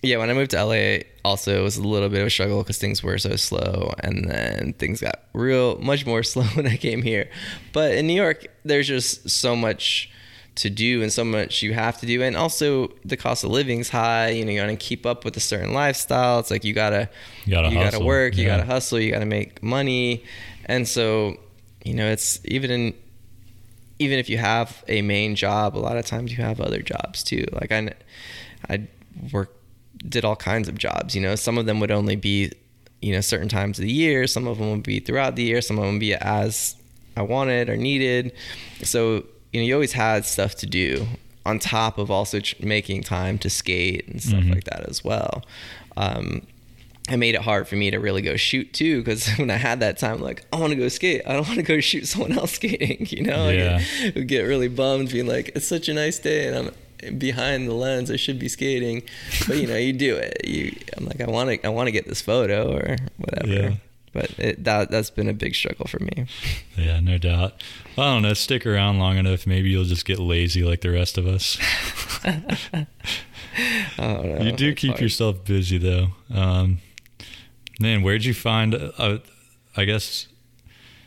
yeah. 0.02 0.18
When 0.18 0.28
I 0.28 0.34
moved 0.34 0.50
to 0.52 0.62
LA, 0.62 1.04
also 1.24 1.58
it 1.58 1.62
was 1.62 1.78
a 1.78 1.82
little 1.82 2.10
bit 2.10 2.20
of 2.20 2.26
a 2.26 2.30
struggle 2.30 2.62
because 2.62 2.78
things 2.78 3.02
were 3.02 3.18
so 3.18 3.36
slow, 3.36 3.94
and 4.00 4.30
then 4.30 4.74
things 4.74 5.00
got 5.00 5.22
real 5.32 5.78
much 5.78 6.04
more 6.04 6.22
slow 6.22 6.44
when 6.54 6.66
I 6.66 6.76
came 6.76 7.02
here. 7.02 7.30
But 7.72 7.92
in 7.92 8.06
New 8.06 8.14
York, 8.14 8.46
there's 8.64 8.86
just 8.86 9.30
so 9.30 9.56
much 9.56 10.10
to 10.58 10.70
do 10.70 11.02
and 11.02 11.12
so 11.12 11.24
much 11.24 11.62
you 11.62 11.72
have 11.72 11.98
to 12.00 12.06
do, 12.06 12.22
and 12.22 12.36
also 12.36 12.88
the 13.04 13.16
cost 13.16 13.44
of 13.44 13.50
living's 13.50 13.88
high. 13.88 14.30
You 14.30 14.44
know, 14.44 14.50
you 14.50 14.60
gotta 14.60 14.76
keep 14.76 15.06
up 15.06 15.24
with 15.24 15.36
a 15.36 15.40
certain 15.40 15.72
lifestyle. 15.72 16.40
It's 16.40 16.50
like 16.50 16.64
you 16.64 16.74
gotta 16.74 17.08
You 17.44 17.52
gotta 17.52 17.68
you 17.68 17.74
gotta 17.74 18.04
work, 18.04 18.36
you 18.36 18.44
gotta 18.44 18.64
hustle, 18.64 18.98
you 19.00 19.12
gotta 19.12 19.26
make 19.26 19.62
money, 19.62 20.24
and 20.66 20.86
so 20.86 21.36
you 21.84 21.94
know 21.94 22.06
it's 22.10 22.40
even 22.44 22.70
in 22.70 22.94
even 23.98 24.18
if 24.18 24.28
you 24.28 24.38
have 24.38 24.84
a 24.88 25.02
main 25.02 25.34
job, 25.34 25.76
a 25.76 25.80
lot 25.80 25.96
of 25.96 26.06
times 26.06 26.30
you 26.30 26.42
have 26.42 26.60
other 26.60 26.80
jobs 26.82 27.22
too. 27.22 27.44
Like 27.52 27.72
I, 27.72 27.94
I 28.68 28.86
work, 29.32 29.56
did 30.08 30.24
all 30.24 30.36
kinds 30.36 30.68
of 30.68 30.78
jobs. 30.78 31.14
You 31.14 31.20
know, 31.20 31.34
some 31.34 31.58
of 31.58 31.66
them 31.66 31.80
would 31.80 31.90
only 31.90 32.14
be, 32.14 32.52
you 33.02 33.12
know, 33.12 33.20
certain 33.20 33.48
times 33.48 33.78
of 33.78 33.84
the 33.84 33.92
year. 33.92 34.26
Some 34.28 34.46
of 34.46 34.58
them 34.58 34.70
would 34.70 34.84
be 34.84 35.00
throughout 35.00 35.34
the 35.34 35.42
year. 35.42 35.60
Some 35.60 35.78
of 35.78 35.84
them 35.84 35.94
would 35.94 36.00
be 36.00 36.14
as 36.14 36.76
I 37.16 37.22
wanted 37.22 37.68
or 37.68 37.76
needed. 37.76 38.32
So 38.84 39.24
you 39.58 39.64
know, 39.64 39.66
you 39.68 39.74
always 39.74 39.92
had 39.92 40.24
stuff 40.24 40.54
to 40.56 40.66
do 40.66 41.06
on 41.46 41.58
top 41.58 41.98
of 41.98 42.10
also 42.10 42.40
ch- 42.40 42.58
making 42.60 43.02
time 43.02 43.38
to 43.38 43.48
skate 43.50 44.06
and 44.08 44.22
stuff 44.22 44.40
Mhm. 44.42 44.54
like 44.54 44.64
that 44.64 44.88
as 44.88 45.02
well. 45.04 45.44
Um, 45.96 46.42
it 47.10 47.16
made 47.16 47.34
it 47.34 47.40
hard 47.40 47.66
for 47.66 47.74
me 47.76 47.90
to 47.90 47.98
really 47.98 48.20
go 48.20 48.36
shoot 48.36 48.72
too 48.74 48.98
because 49.02 49.26
when 49.38 49.50
I 49.50 49.56
had 49.56 49.80
that 49.80 49.98
time, 49.98 50.20
like 50.20 50.44
I 50.52 50.56
want 50.56 50.70
to 50.72 50.76
go 50.76 50.88
skate, 50.88 51.22
I 51.26 51.32
don't 51.32 51.46
want 51.46 51.56
to 51.58 51.62
go 51.62 51.80
shoot 51.80 52.06
someone 52.12 52.32
else 52.32 52.52
skating. 52.52 53.06
You 53.10 53.22
know, 53.24 53.48
Yeah. 53.48 53.80
I 54.02 54.12
would 54.14 54.28
get 54.28 54.42
really 54.42 54.68
bummed, 54.68 55.10
being 55.10 55.26
like, 55.26 55.52
"It's 55.54 55.66
such 55.66 55.88
a 55.88 55.94
nice 55.94 56.18
day," 56.18 56.46
and 56.48 56.56
I'm 57.08 57.18
behind 57.18 57.66
the 57.68 57.74
lens. 57.74 58.10
I 58.10 58.16
should 58.16 58.38
be 58.38 58.48
skating, 58.48 59.02
but 59.46 59.56
you 59.56 59.66
know, 59.68 59.76
you 59.76 59.92
do 59.94 60.16
it. 60.16 60.42
You, 60.44 60.74
I'm 60.96 61.06
like, 61.06 61.20
I 61.20 61.26
want 61.30 61.48
to, 61.50 61.66
I 61.66 61.70
want 61.70 61.86
to 61.86 61.92
get 61.92 62.06
this 62.08 62.20
photo 62.20 62.72
or 62.76 62.96
whatever. 63.16 63.48
Yeah. 63.52 63.74
But 64.18 64.30
it, 64.36 64.64
that 64.64 64.90
that's 64.90 65.10
been 65.10 65.28
a 65.28 65.32
big 65.32 65.54
struggle 65.54 65.86
for 65.86 66.00
me. 66.00 66.26
Yeah, 66.76 66.98
no 66.98 67.18
doubt. 67.18 67.62
Well, 67.96 68.08
I 68.08 68.14
don't 68.14 68.22
know. 68.22 68.34
Stick 68.34 68.66
around 68.66 68.98
long 68.98 69.16
enough, 69.16 69.46
maybe 69.46 69.70
you'll 69.70 69.84
just 69.84 70.04
get 70.04 70.18
lazy 70.18 70.64
like 70.64 70.80
the 70.80 70.90
rest 70.90 71.18
of 71.18 71.26
us. 71.28 71.56
I 72.24 72.86
don't 73.96 74.24
know. 74.24 74.42
you 74.42 74.50
do 74.50 74.74
keep 74.74 74.90
hard. 74.90 75.00
yourself 75.00 75.44
busy 75.44 75.78
though. 75.78 76.08
Um, 76.34 76.78
man, 77.78 78.02
where'd 78.02 78.24
you 78.24 78.34
find? 78.34 78.74
Uh, 78.74 79.18
I 79.76 79.84
guess. 79.84 80.26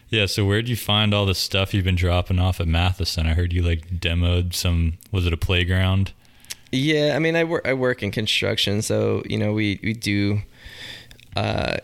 Yeah. 0.07 0.26
So 0.26 0.45
where'd 0.45 0.70
you 0.70 0.78
find 0.78 1.14
all 1.14 1.26
the 1.26 1.36
stuff 1.36 1.74
you've 1.74 1.84
been 1.84 1.95
dropping 1.95 2.39
off 2.39 2.62
at 2.62 2.68
Matheson? 2.68 3.28
I 3.28 3.34
heard 3.34 3.51
you 3.51 3.62
like 3.62 3.88
demoed 3.89 4.53
some. 4.53 4.93
Was 5.12 5.26
it 5.26 5.34
a 5.34 5.38
playground? 5.38 6.14
Yeah, 6.72 7.12
I 7.18 7.20
mean, 7.20 7.36
I 7.36 7.43
work 7.43 7.68
I 7.68 7.74
work 7.74 8.01
in 8.03 8.12
construction, 8.12 8.82
so 8.82 9.22
you 9.26 9.38
know, 9.38 9.51
we 9.51 9.82
we 9.84 9.91
do 9.91 10.43
uh, 11.36 11.78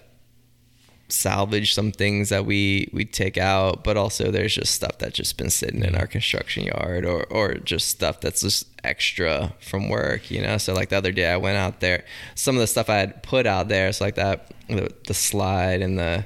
salvage 1.09 1.73
some 1.73 1.91
things 1.91 2.29
that 2.29 2.45
we 2.45 2.89
we 2.93 3.05
take 3.05 3.37
out, 3.37 3.83
but 3.83 3.95
also 3.97 4.29
there's 4.31 4.53
just 4.55 4.73
stuff 4.75 4.97
that's 4.97 5.15
just 5.15 5.37
been 5.37 5.49
sitting 5.49 5.83
in 5.83 5.95
our 5.95 6.07
construction 6.07 6.63
yard, 6.65 7.05
or 7.05 7.23
or 7.25 7.55
just 7.55 7.87
stuff 7.89 8.19
that's 8.21 8.41
just 8.41 8.67
extra 8.83 9.53
from 9.59 9.89
work, 9.89 10.29
you 10.31 10.41
know. 10.41 10.57
So 10.57 10.73
like 10.73 10.89
the 10.89 10.97
other 10.97 11.11
day, 11.11 11.31
I 11.31 11.37
went 11.37 11.57
out 11.57 11.79
there. 11.79 12.03
Some 12.35 12.55
of 12.55 12.59
the 12.61 12.67
stuff 12.67 12.89
I 12.89 12.97
had 12.97 13.23
put 13.23 13.45
out 13.47 13.67
there, 13.69 13.91
so 13.93 14.03
like 14.05 14.15
that 14.15 14.51
the, 14.67 14.93
the 15.07 15.13
slide 15.13 15.81
and 15.81 15.97
the 15.97 16.25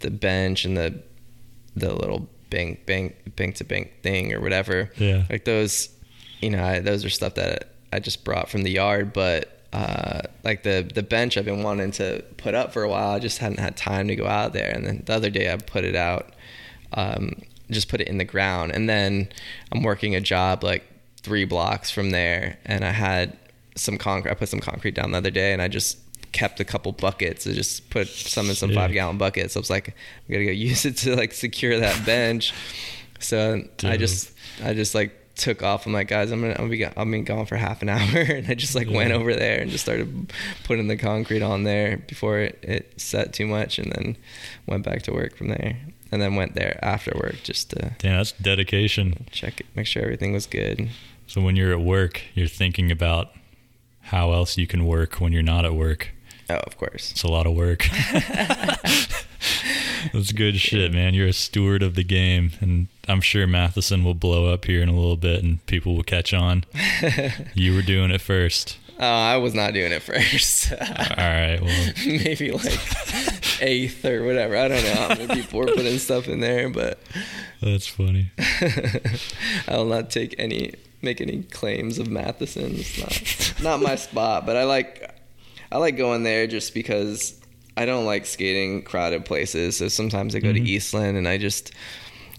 the 0.00 0.10
bench 0.10 0.64
and 0.64 0.76
the 0.76 1.02
the 1.76 1.94
little 1.94 2.28
bank 2.50 2.86
bank 2.86 3.36
bank 3.36 3.56
to 3.56 3.64
bank 3.64 3.92
thing 4.02 4.32
or 4.32 4.40
whatever 4.40 4.90
Yeah. 4.96 5.24
like 5.30 5.44
those 5.44 5.90
you 6.40 6.50
know 6.50 6.64
I, 6.64 6.80
those 6.80 7.04
are 7.04 7.10
stuff 7.10 7.34
that 7.34 7.74
i 7.92 7.98
just 8.00 8.24
brought 8.24 8.48
from 8.48 8.62
the 8.62 8.70
yard 8.70 9.12
but 9.12 9.57
uh, 9.72 10.22
like 10.44 10.62
the 10.62 10.88
the 10.94 11.02
bench 11.02 11.36
i've 11.36 11.44
been 11.44 11.62
wanting 11.62 11.90
to 11.90 12.24
put 12.38 12.54
up 12.54 12.72
for 12.72 12.82
a 12.82 12.88
while 12.88 13.10
i 13.10 13.18
just 13.18 13.38
hadn't 13.38 13.58
had 13.58 13.76
time 13.76 14.08
to 14.08 14.16
go 14.16 14.26
out 14.26 14.52
there. 14.52 14.70
And 14.70 14.86
then 14.86 15.02
the 15.04 15.12
other 15.12 15.30
day 15.30 15.52
i 15.52 15.56
put 15.56 15.84
it 15.84 15.94
out 15.94 16.32
um, 16.94 17.42
just 17.70 17.88
put 17.88 18.00
it 18.00 18.08
in 18.08 18.16
the 18.16 18.24
ground. 18.24 18.72
And 18.72 18.88
then 18.88 19.28
i'm 19.72 19.82
working 19.82 20.14
a 20.14 20.20
job 20.20 20.64
like 20.64 20.90
three 21.20 21.44
blocks 21.44 21.90
from 21.90 22.10
there. 22.10 22.58
And 22.64 22.84
i 22.84 22.92
had 22.92 23.36
some 23.76 23.98
concrete 23.98 24.30
i 24.30 24.34
put 24.34 24.48
some 24.48 24.60
concrete 24.60 24.94
down 24.94 25.12
the 25.12 25.18
other 25.18 25.30
day 25.30 25.52
and 25.52 25.62
i 25.62 25.68
just 25.68 25.98
kept 26.32 26.60
a 26.60 26.64
couple 26.64 26.92
buckets. 26.92 27.46
I 27.46 27.52
just 27.52 27.90
put 27.90 28.08
some 28.08 28.48
in 28.48 28.54
some 28.54 28.72
five 28.72 28.92
gallon 28.92 29.18
buckets. 29.18 29.54
So 29.54 29.58
i 29.58 29.62
was 29.62 29.70
like 29.70 29.88
i'm 29.88 30.32
gonna 30.32 30.46
go 30.46 30.50
use 30.70 30.86
it 30.86 30.96
to 30.98 31.14
like 31.14 31.32
secure 31.32 31.78
that 31.78 32.06
bench. 32.06 32.54
So 33.20 33.62
i 33.84 33.96
just 33.98 34.32
I 34.64 34.72
just 34.72 34.94
like 34.94 35.12
took 35.38 35.62
off. 35.62 35.86
I'm 35.86 35.92
like, 35.92 36.08
guys, 36.08 36.30
I'm 36.30 36.40
gonna, 36.40 36.52
I'm 36.52 36.68
gonna 36.68 36.70
be, 36.70 36.84
I'm 36.84 37.10
be 37.10 37.20
gone 37.20 37.46
for 37.46 37.56
half 37.56 37.82
an 37.82 37.88
hour, 37.88 38.18
and 38.20 38.48
I 38.48 38.54
just 38.54 38.74
like 38.74 38.90
went 38.90 39.12
over 39.12 39.34
there 39.34 39.60
and 39.60 39.70
just 39.70 39.84
started 39.84 40.32
putting 40.64 40.88
the 40.88 40.96
concrete 40.96 41.42
on 41.42 41.64
there 41.64 41.96
before 41.98 42.38
it, 42.38 42.58
it 42.62 43.00
set 43.00 43.32
too 43.32 43.46
much, 43.46 43.78
and 43.78 43.92
then 43.92 44.16
went 44.66 44.84
back 44.84 45.02
to 45.02 45.12
work 45.12 45.36
from 45.36 45.48
there, 45.48 45.78
and 46.12 46.20
then 46.20 46.34
went 46.36 46.54
there 46.54 46.78
after 46.82 47.12
work 47.16 47.36
just 47.42 47.70
to 47.70 47.92
Damn, 47.98 48.18
that's 48.18 48.32
dedication. 48.32 49.26
check 49.30 49.60
it, 49.60 49.66
make 49.74 49.86
sure 49.86 50.02
everything 50.02 50.32
was 50.32 50.46
good. 50.46 50.90
So 51.26 51.40
when 51.40 51.56
you're 51.56 51.72
at 51.72 51.80
work, 51.80 52.22
you're 52.34 52.46
thinking 52.48 52.90
about 52.90 53.32
how 54.00 54.32
else 54.32 54.56
you 54.56 54.66
can 54.66 54.86
work 54.86 55.20
when 55.20 55.32
you're 55.32 55.42
not 55.42 55.64
at 55.64 55.74
work. 55.74 56.10
Oh, 56.50 56.54
of 56.54 56.78
course. 56.78 57.10
It's 57.10 57.22
a 57.22 57.28
lot 57.28 57.46
of 57.46 57.54
work. 57.54 57.86
That's 60.12 60.32
good 60.32 60.58
shit, 60.58 60.92
man. 60.92 61.12
You're 61.14 61.28
a 61.28 61.32
steward 61.32 61.82
of 61.82 61.94
the 61.94 62.04
game, 62.04 62.52
and 62.60 62.88
I'm 63.06 63.20
sure 63.20 63.46
Matheson 63.46 64.02
will 64.04 64.14
blow 64.14 64.52
up 64.52 64.64
here 64.64 64.82
in 64.82 64.88
a 64.88 64.94
little 64.94 65.16
bit, 65.16 65.42
and 65.42 65.64
people 65.66 65.94
will 65.94 66.02
catch 66.02 66.32
on. 66.32 66.64
you 67.54 67.74
were 67.74 67.82
doing 67.82 68.10
it 68.10 68.20
first. 68.20 68.78
Oh, 69.00 69.06
I 69.06 69.36
was 69.36 69.54
not 69.54 69.74
doing 69.74 69.92
it 69.92 70.02
first. 70.02 70.72
All 70.72 70.78
right. 71.16 71.60
Well, 71.62 71.92
Maybe 72.06 72.50
like 72.50 73.62
eighth 73.62 74.04
or 74.04 74.24
whatever. 74.24 74.56
I 74.56 74.68
don't 74.68 74.82
know 74.82 74.94
how 74.94 75.08
many 75.08 75.26
people 75.28 75.60
were 75.60 75.66
putting 75.66 75.98
stuff 75.98 76.26
in 76.28 76.40
there, 76.40 76.68
but 76.68 76.98
that's 77.60 77.86
funny. 77.86 78.32
I 78.38 79.76
will 79.76 79.84
not 79.84 80.10
take 80.10 80.34
any 80.38 80.74
make 81.00 81.20
any 81.20 81.44
claims 81.44 81.98
of 81.98 82.08
Matheson. 82.08 82.74
It's 82.76 82.98
not 82.98 83.62
not 83.62 83.80
my 83.82 83.94
spot, 83.94 84.46
but 84.46 84.56
I 84.56 84.64
like 84.64 85.14
I 85.70 85.78
like 85.78 85.96
going 85.96 86.22
there 86.22 86.46
just 86.46 86.74
because 86.74 87.38
I 87.76 87.84
don't 87.86 88.04
like 88.06 88.26
skating 88.26 88.82
crowded 88.82 89.24
places. 89.24 89.76
So 89.76 89.88
sometimes 89.88 90.34
I 90.34 90.40
go 90.40 90.48
Mhm. 90.48 90.64
to 90.64 90.70
Eastland 90.70 91.16
and 91.16 91.28
I 91.28 91.38
just 91.38 91.72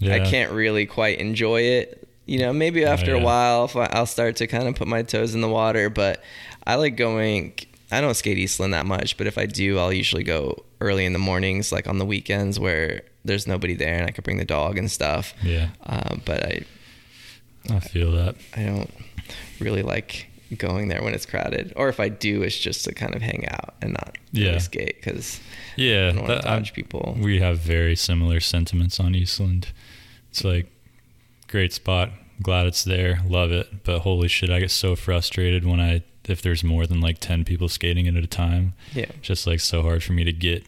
Yeah. 0.00 0.14
I 0.14 0.20
can't 0.30 0.50
really 0.52 0.86
quite 0.86 1.18
enjoy 1.18 1.60
it. 1.62 2.08
You 2.26 2.38
know, 2.38 2.52
maybe 2.52 2.84
after 2.84 3.12
Oh, 3.12 3.16
yeah. 3.16 3.22
a 3.22 3.24
while, 3.24 3.70
I'll 3.92 4.06
start 4.06 4.36
to 4.36 4.46
kind 4.46 4.66
of 4.68 4.74
put 4.74 4.88
my 4.88 5.02
toes 5.02 5.34
in 5.34 5.40
the 5.40 5.48
water. 5.48 5.90
But 5.90 6.22
I 6.66 6.76
like 6.76 6.96
going. 6.96 7.52
I 7.92 8.00
don't 8.00 8.14
skate 8.14 8.38
Eastland 8.38 8.72
that 8.72 8.86
much, 8.86 9.16
but 9.16 9.26
if 9.26 9.36
I 9.36 9.46
do, 9.46 9.78
I'll 9.78 9.92
usually 9.92 10.22
go 10.22 10.62
early 10.80 11.04
in 11.04 11.12
the 11.12 11.18
mornings, 11.18 11.72
like 11.72 11.88
on 11.88 11.98
the 11.98 12.04
weekends 12.06 12.58
where 12.58 13.02
there's 13.24 13.46
nobody 13.48 13.74
there 13.74 13.94
and 13.96 14.06
I 14.06 14.12
could 14.12 14.22
bring 14.24 14.38
the 14.38 14.44
dog 14.44 14.78
and 14.78 14.88
stuff. 14.90 15.34
Yeah, 15.42 15.68
Um, 15.84 16.22
but 16.24 16.44
I, 16.44 16.60
I 17.68 17.80
feel 17.80 18.12
that. 18.12 18.36
I 18.56 18.62
don't 18.62 18.90
really 19.58 19.82
like 19.82 20.28
going 20.58 20.88
there 20.88 21.02
when 21.02 21.14
it's 21.14 21.26
crowded. 21.26 21.72
Or 21.76 21.88
if 21.88 22.00
I 22.00 22.08
do, 22.08 22.42
it's 22.42 22.58
just 22.58 22.84
to 22.86 22.94
kind 22.94 23.14
of 23.14 23.22
hang 23.22 23.46
out 23.48 23.74
and 23.82 23.92
not 23.92 24.18
Yeah. 24.32 24.58
skate 24.58 24.96
because 24.96 25.40
Yeah, 25.76 26.08
I 26.08 26.12
don't 26.12 26.16
want 26.16 26.26
to 26.28 26.34
that- 26.34 26.46
I- 26.46 26.56
dodge 26.56 26.72
people. 26.72 27.16
we 27.20 27.40
have 27.40 27.58
very 27.58 27.96
similar 27.96 28.40
sentiments 28.40 28.98
on 29.00 29.14
Eastland. 29.14 29.68
It's 30.30 30.44
like 30.44 30.66
great 31.48 31.72
spot. 31.72 32.10
Glad 32.42 32.66
it's 32.66 32.84
there. 32.84 33.20
Love 33.28 33.52
it. 33.52 33.84
But 33.84 34.00
holy 34.00 34.28
shit, 34.28 34.50
I 34.50 34.60
get 34.60 34.70
so 34.70 34.96
frustrated 34.96 35.64
when 35.64 35.80
I 35.80 36.02
if 36.28 36.42
there's 36.42 36.62
more 36.62 36.86
than 36.86 37.00
like 37.00 37.18
10 37.18 37.44
people 37.44 37.68
skating 37.68 38.06
it 38.06 38.14
at 38.14 38.22
a 38.22 38.26
time. 38.28 38.74
Yeah. 38.94 39.06
It's 39.18 39.26
just 39.26 39.46
like 39.46 39.58
so 39.58 39.82
hard 39.82 40.02
for 40.04 40.12
me 40.12 40.22
to 40.24 40.32
get 40.32 40.64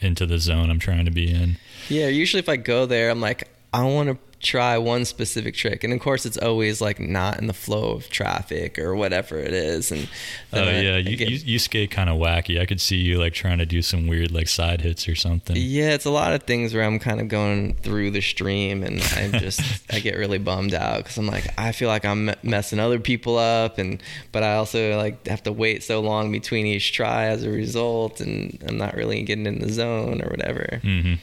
into 0.00 0.24
the 0.26 0.38
zone 0.38 0.70
I'm 0.70 0.78
trying 0.78 1.04
to 1.04 1.10
be 1.10 1.30
in. 1.30 1.58
Yeah, 1.88 2.08
usually 2.08 2.38
if 2.38 2.48
I 2.48 2.56
go 2.56 2.86
there, 2.86 3.10
I'm 3.10 3.20
like, 3.20 3.48
I 3.74 3.82
want 3.84 4.08
to 4.08 4.18
try 4.42 4.76
one 4.76 5.04
specific 5.04 5.54
trick, 5.54 5.84
and 5.84 5.92
of 5.92 6.00
course, 6.00 6.26
it's 6.26 6.36
always 6.36 6.80
like 6.80 6.98
not 7.00 7.38
in 7.38 7.46
the 7.46 7.52
flow 7.54 7.92
of 7.92 8.10
traffic 8.10 8.78
or 8.78 8.94
whatever 8.96 9.38
it 9.38 9.52
is. 9.54 9.92
And 9.92 10.08
Oh 10.52 10.62
I- 10.64 10.80
yeah, 10.80 10.94
I 10.94 10.98
you, 10.98 11.16
get- 11.16 11.30
you 11.30 11.36
you 11.44 11.58
skate 11.58 11.90
kind 11.90 12.10
of 12.10 12.18
wacky. 12.18 12.60
I 12.60 12.66
could 12.66 12.80
see 12.80 12.96
you 12.96 13.18
like 13.18 13.32
trying 13.34 13.58
to 13.58 13.66
do 13.66 13.82
some 13.82 14.06
weird 14.08 14.32
like 14.32 14.48
side 14.48 14.80
hits 14.80 15.08
or 15.08 15.14
something. 15.14 15.56
yeah, 15.56 15.90
it's 15.94 16.04
a 16.04 16.10
lot 16.10 16.32
of 16.32 16.42
things 16.42 16.74
where 16.74 16.82
I'm 16.84 16.98
kind 16.98 17.20
of 17.20 17.28
going 17.28 17.74
through 17.76 18.10
the 18.10 18.20
stream, 18.20 18.82
and 18.82 19.00
I 19.16 19.28
just 19.38 19.60
I 19.92 20.00
get 20.00 20.16
really 20.16 20.38
bummed 20.38 20.74
out 20.74 20.98
because 20.98 21.16
I'm 21.18 21.26
like 21.26 21.46
I 21.58 21.72
feel 21.72 21.88
like 21.88 22.04
I'm 22.04 22.32
messing 22.42 22.80
other 22.80 22.98
people 22.98 23.38
up, 23.38 23.78
and 23.78 24.02
but 24.32 24.42
I 24.42 24.54
also 24.56 24.96
like 24.98 25.26
have 25.28 25.42
to 25.44 25.52
wait 25.52 25.82
so 25.84 26.00
long 26.00 26.32
between 26.32 26.66
each 26.66 26.92
try 26.92 27.26
as 27.26 27.44
a 27.44 27.50
result, 27.50 28.20
and 28.20 28.58
I'm 28.66 28.76
not 28.76 28.94
really 28.96 29.22
getting 29.22 29.46
in 29.46 29.60
the 29.60 29.72
zone 29.72 30.20
or 30.20 30.28
whatever. 30.30 30.80
Mm-hmm. 30.82 31.14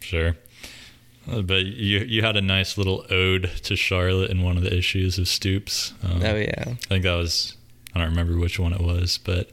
Sure. 0.00 0.36
Uh, 1.30 1.42
But 1.42 1.66
you 1.66 1.98
you 2.00 2.22
had 2.22 2.36
a 2.36 2.40
nice 2.42 2.76
little 2.78 3.04
ode 3.10 3.50
to 3.64 3.76
Charlotte 3.76 4.30
in 4.30 4.42
one 4.42 4.56
of 4.56 4.62
the 4.62 4.74
issues 4.76 5.18
of 5.18 5.28
Stoops. 5.28 5.92
Um, 6.02 6.22
Oh 6.22 6.36
yeah. 6.36 6.64
I 6.68 6.74
think 6.88 7.02
that 7.04 7.14
was 7.14 7.56
I 7.94 7.98
don't 8.00 8.10
remember 8.10 8.36
which 8.38 8.58
one 8.58 8.72
it 8.72 8.80
was, 8.80 9.18
but 9.18 9.50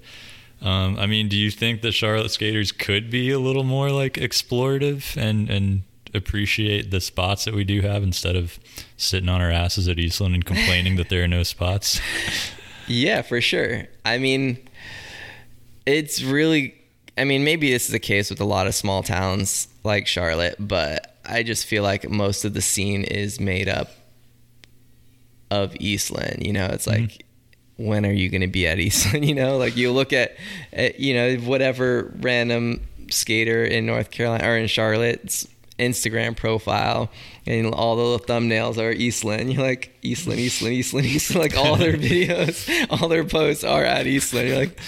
um, 0.61 0.97
I 0.97 1.07
mean, 1.07 1.27
do 1.27 1.35
you 1.35 1.51
think 1.51 1.81
the 1.81 1.91
Charlotte 1.91 2.31
skaters 2.31 2.71
could 2.71 3.09
be 3.09 3.31
a 3.31 3.39
little 3.39 3.63
more 3.63 3.89
like 3.89 4.13
explorative 4.13 5.17
and 5.17 5.49
and 5.49 5.83
appreciate 6.15 6.91
the 6.91 7.01
spots 7.01 7.43
that 7.45 7.55
we 7.55 7.63
do 7.63 7.81
have 7.81 8.03
instead 8.03 8.35
of 8.35 8.59
sitting 8.97 9.29
on 9.29 9.41
our 9.41 9.49
asses 9.49 9.87
at 9.87 9.97
Eastland 9.97 10.35
and 10.35 10.45
complaining 10.45 10.95
that 10.97 11.09
there 11.09 11.23
are 11.23 11.27
no 11.27 11.43
spots? 11.43 11.99
Yeah, 12.85 13.21
for 13.21 13.39
sure. 13.39 13.87
I 14.03 14.17
mean, 14.17 14.57
it's 15.85 16.21
really. 16.21 16.75
I 17.17 17.23
mean, 17.25 17.43
maybe 17.45 17.71
this 17.71 17.85
is 17.85 17.91
the 17.93 17.99
case 17.99 18.29
with 18.29 18.41
a 18.41 18.45
lot 18.45 18.67
of 18.67 18.75
small 18.75 19.03
towns 19.03 19.67
like 19.85 20.05
Charlotte, 20.07 20.55
but 20.59 21.12
I 21.25 21.43
just 21.43 21.65
feel 21.65 21.83
like 21.83 22.09
most 22.09 22.45
of 22.45 22.53
the 22.53 22.61
scene 22.61 23.03
is 23.03 23.39
made 23.39 23.69
up 23.69 23.89
of 25.49 25.75
Eastland. 25.79 26.45
You 26.45 26.53
know, 26.53 26.65
it's 26.65 26.87
like, 26.87 27.25
when 27.77 28.05
are 28.05 28.11
you 28.11 28.29
going 28.29 28.41
to 28.41 28.47
be 28.47 28.67
at 28.67 28.79
Eastland? 28.79 29.25
You 29.33 29.35
know, 29.35 29.57
like 29.57 29.77
you 29.77 29.91
look 29.91 30.13
at, 30.13 30.35
at, 30.73 30.99
you 30.99 31.13
know, 31.13 31.35
whatever 31.37 32.13
random 32.19 32.81
skater 33.09 33.63
in 33.63 33.85
North 33.85 34.11
Carolina 34.11 34.47
or 34.47 34.57
in 34.57 34.67
Charlotte's 34.67 35.47
Instagram 35.79 36.35
profile, 36.35 37.09
and 37.45 37.73
all 37.73 37.95
the 37.95 38.03
little 38.03 38.19
thumbnails 38.19 38.77
are 38.77 38.91
Eastland. 38.91 39.51
You're 39.53 39.63
like 39.63 39.97
Eastland, 40.01 40.39
Eastland, 40.39 40.75
Eastland, 40.75 41.07
Eastland. 41.07 41.41
Like 41.41 41.57
all 41.57 41.75
their 41.75 41.93
videos, 41.97 42.87
all 42.89 43.07
their 43.07 43.23
posts 43.23 43.63
are 43.63 43.83
at 43.83 44.05
Eastland. 44.07 44.49
You're 44.49 44.57
like, 44.57 44.79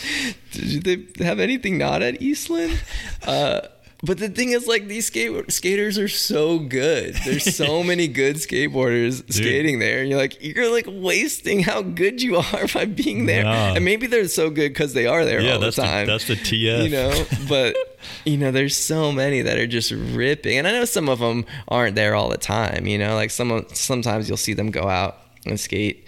did 0.51 0.83
they 1.17 1.25
have 1.25 1.39
anything 1.39 1.77
not 1.77 2.01
at 2.01 2.21
Eastland? 2.21 2.79
Uh, 3.25 3.61
but 4.05 4.17
the 4.19 4.29
thing 4.29 4.51
is, 4.51 4.67
like 4.67 4.87
these 4.87 5.07
skate- 5.07 5.51
skaters 5.51 5.97
are 5.97 6.07
so 6.07 6.59
good. 6.59 7.15
There's 7.25 7.55
so 7.55 7.83
many 7.91 8.07
good 8.07 8.35
skateboarders 8.37 9.31
skating 9.33 9.79
there. 9.79 9.99
and 10.01 10.09
You're 10.09 10.19
like, 10.19 10.41
you're 10.43 10.71
like 10.71 10.85
wasting 10.87 11.61
how 11.63 11.81
good 11.81 12.21
you 12.21 12.37
are 12.37 12.67
by 12.73 12.85
being 12.85 13.25
there. 13.25 13.43
Nah. 13.43 13.73
And 13.75 13.83
maybe 13.83 14.07
they're 14.07 14.27
so 14.27 14.49
good 14.49 14.69
because 14.69 14.93
they 14.93 15.07
are 15.07 15.25
there 15.25 15.41
yeah, 15.41 15.53
all 15.53 15.59
the 15.59 15.65
that's 15.67 15.75
the, 15.77 15.81
time. 15.83 16.07
that's 16.07 16.27
the 16.27 16.35
TF. 16.35 16.83
you 16.83 16.89
know, 16.89 17.25
but 17.49 17.75
you 18.23 18.37
know, 18.37 18.51
there's 18.51 18.75
so 18.77 19.11
many 19.11 19.41
that 19.41 19.57
are 19.57 19.67
just 19.67 19.91
ripping, 19.91 20.57
and 20.57 20.67
I 20.67 20.71
know 20.71 20.85
some 20.85 21.09
of 21.09 21.19
them 21.19 21.45
aren't 21.67 21.95
there 21.95 22.13
all 22.15 22.29
the 22.29 22.37
time. 22.37 22.85
You 22.87 22.97
know, 22.97 23.15
like 23.15 23.31
some 23.31 23.51
of- 23.51 23.75
sometimes 23.75 24.27
you'll 24.29 24.37
see 24.37 24.53
them 24.53 24.71
go 24.71 24.87
out 24.87 25.17
and 25.45 25.59
skate 25.59 26.07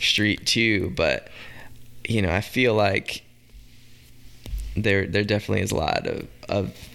street 0.00 0.46
too, 0.46 0.92
but 0.96 1.28
you 2.08 2.22
know, 2.22 2.30
I 2.30 2.40
feel 2.40 2.74
like 2.74 3.22
there 4.76 5.06
there 5.06 5.24
definitely 5.24 5.62
is 5.62 5.72
a 5.72 5.76
lot 5.76 6.06
of 6.06 6.26
of 6.48 6.87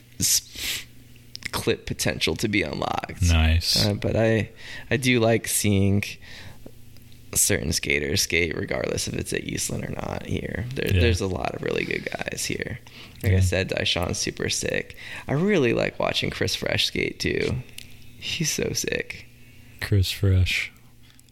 clip 1.51 1.85
potential 1.85 2.35
to 2.37 2.47
be 2.47 2.63
unlocked. 2.63 3.21
nice. 3.23 3.85
Uh, 3.85 3.93
but 3.93 4.15
I 4.15 4.49
I 4.89 4.97
do 4.97 5.19
like 5.19 5.47
seeing 5.47 6.03
certain 7.33 7.71
skaters 7.73 8.21
skate 8.21 8.55
regardless 8.55 9.07
if 9.07 9.15
it's 9.15 9.33
at 9.33 9.43
Eastland 9.43 9.83
or 9.83 9.89
not 9.89 10.25
here. 10.25 10.65
There, 10.75 10.93
Yeah. 10.93 11.01
There's 11.01 11.21
a 11.21 11.27
lot 11.27 11.55
of 11.55 11.63
really 11.63 11.83
good 11.83 12.05
guys 12.05 12.45
here. 12.45 12.79
Like 13.23 13.33
I 13.33 13.39
said, 13.39 13.69
Daishan's 13.69 14.17
super 14.19 14.49
sick. 14.49 14.97
I 15.27 15.33
really 15.33 15.73
like 15.73 15.99
watching 15.99 16.29
Chris 16.29 16.53
Fresh 16.55 16.85
skate 16.87 17.19
too. 17.19 17.55
He's 18.19 18.51
so 18.51 18.71
sick. 18.73 19.25
Chris 19.81 20.11
Fresh. 20.11 20.71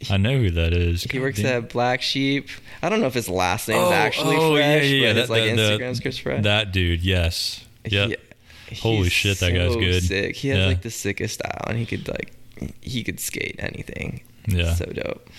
I 0.10 0.18
know 0.18 0.38
who 0.39 0.50
that 0.52 0.74
is. 0.74 1.04
He 1.04 1.20
works 1.20 1.39
damn. 1.39 1.66
at 1.66 1.70
Black 1.70 2.02
Sheep. 2.02 2.50
I 2.82 2.89
don't 2.89 3.02
know 3.02 3.06
if 3.08 3.14
his 3.14 3.30
last 3.30 3.68
name 3.68 3.78
is 3.78 3.84
Oh, 3.89 3.94
actually 3.94 4.36
oh, 4.38 4.56
Fresh, 4.56 4.84
yeah, 4.86 4.89
yeah, 4.89 5.10
but 5.10 5.14
that- 5.14 5.22
his 5.22 5.30
like 5.30 5.44
that- 5.44 5.56
that- 5.58 5.80
Instagram's 5.80 6.00
Chris 6.00 6.18
Fresh. 6.18 6.44
That 6.44 6.72
dude, 6.72 7.02
yes. 7.04 7.64
Yep. 7.86 8.10
He- 8.10 8.16
Holy 8.80 9.09
shit, 9.09 9.39
that 9.39 9.51
guy's 9.53 9.76
good. 9.76 10.03
Sick. 10.03 10.36
He 10.36 10.49
has 10.49 10.57
Yeah. 10.59 10.65
like 10.67 10.82
the 10.82 10.89
sickest 10.91 11.36
style, 11.36 11.63
and 11.67 11.78
he 11.78 11.86
could 11.86 12.07
like 12.07 12.32
he 12.82 13.03
could 13.03 13.19
skate 13.19 13.55
anything. 13.59 14.22
Yeah. 14.47 14.74
so 14.76 14.86
dope. 14.86 15.30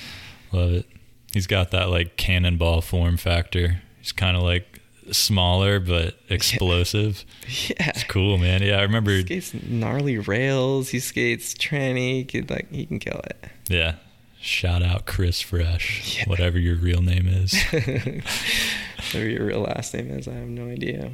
Love 0.52 0.72
it. 0.72 0.86
He's 1.32 1.46
got 1.46 1.70
that 1.70 1.88
like 1.90 2.16
cannonball 2.16 2.80
form 2.82 3.16
factor. 3.16 3.82
He's 4.00 4.12
kind 4.12 4.36
of 4.36 4.42
like 4.42 4.80
smaller 5.10 5.80
but 5.80 6.16
explosive. 6.28 7.24
Yeah, 7.68 7.90
It's 7.90 8.04
cool, 8.04 8.38
man. 8.38 8.62
Yeah, 8.62 8.78
I 8.78 8.82
remember. 8.82 9.10
He 9.12 9.22
skates 9.22 9.54
gnarly 9.54 10.18
rails. 10.18 10.90
He 10.90 11.00
skates 11.00 11.54
tranny. 11.54 12.16
He 12.16 12.24
could 12.24 12.50
like 12.50 12.70
he 12.70 12.86
can 12.86 12.98
kill 12.98 13.20
it. 13.24 13.44
Yeah. 13.68 13.94
Shout 14.40 14.82
out 14.82 15.06
Chris 15.06 15.40
Fresh, 15.40 16.18
Yeah. 16.18 16.24
whatever 16.26 16.58
your 16.58 16.74
real 16.76 17.00
name 17.00 17.28
is. 17.28 17.54
Whatever 17.72 19.28
your 19.28 19.46
real 19.46 19.60
last 19.60 19.94
name 19.94 20.10
is, 20.10 20.26
I 20.26 20.32
have 20.34 20.48
no 20.48 20.68
idea. 20.68 21.12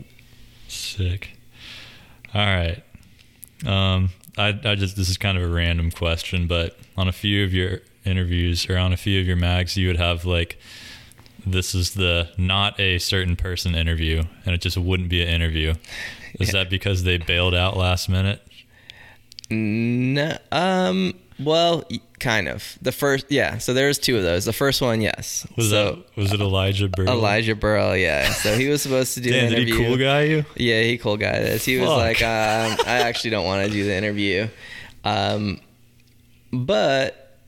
Sick. 0.68 1.38
All 2.35 2.45
right. 2.47 2.83
Um, 3.66 4.11
I, 4.37 4.49
I 4.64 4.74
just 4.74 4.97
this 4.97 5.09
is 5.09 5.16
kind 5.16 5.37
of 5.37 5.45
a 5.45 5.49
random 5.49 5.91
question, 5.91 6.47
but 6.47 6.76
on 6.97 7.09
a 7.09 7.12
few 7.12 7.45
of 7.45 7.53
your 7.53 7.81
interviews 8.05 8.68
or 8.70 8.76
on 8.79 8.93
a 8.93 8.97
few 8.97 9.20
of 9.20 9.26
your 9.26 9.37
mags, 9.37 9.76
you 9.76 9.89
would 9.89 9.97
have 9.97 10.24
like, 10.24 10.59
this 11.47 11.74
is 11.74 11.95
the 11.95 12.29
not 12.39 12.79
a 12.79 12.99
certain 12.99 13.35
person 13.37 13.74
interview, 13.74 14.22
and 14.45 14.55
it 14.55 14.61
just 14.61 14.76
wouldn't 14.76 15.09
be 15.09 15.22
an 15.22 15.29
interview. 15.29 15.74
Is 16.39 16.49
Yeah. 16.49 16.61
that 16.64 16.70
because 16.70 17.03
they 17.05 17.16
bailed 17.18 17.55
out 17.55 17.76
last 17.76 18.09
minute? 18.09 18.43
No, 19.51 20.37
um, 20.53 21.14
well, 21.39 21.84
kind 22.18 22.49
of. 22.49 22.78
The 22.82 22.93
first, 22.93 23.26
yeah. 23.30 23.59
So 23.59 23.74
there's 23.74 23.99
two 23.99 24.16
of 24.16 24.22
those. 24.22 24.45
The 24.45 24.53
first 24.53 24.80
one, 24.80 25.01
yes. 25.01 25.47
Was 25.57 25.70
so 25.70 25.97
that 25.97 26.16
was 26.16 26.32
it 26.32 26.41
Elijah 26.41 26.89
Burrow? 26.89 27.11
Elijah 27.12 27.55
Berle, 27.55 28.01
yeah. 28.01 28.30
So 28.32 28.57
he 28.57 28.68
was 28.68 28.82
supposed 28.82 29.14
to 29.14 29.20
do 29.20 29.30
Damn, 29.30 29.51
the 29.51 29.57
did 29.57 29.68
interview. 29.68 29.84
he 29.84 29.86
cool 29.86 29.97
guy 29.97 30.22
you? 30.22 30.45
Yeah, 30.57 30.82
he 30.82 30.99
cool 30.99 31.16
guy 31.16 31.39
this. 31.41 31.64
He 31.64 31.78
was 31.78 31.89
like, 31.89 32.22
um, 32.22 32.76
I 32.86 33.03
actually 33.03 33.30
don't 33.30 33.47
want 33.47 33.66
to 33.66 33.72
do 33.72 33.84
the 33.84 33.95
interview. 33.95 34.49
Um, 35.05 35.61
but 36.53 37.39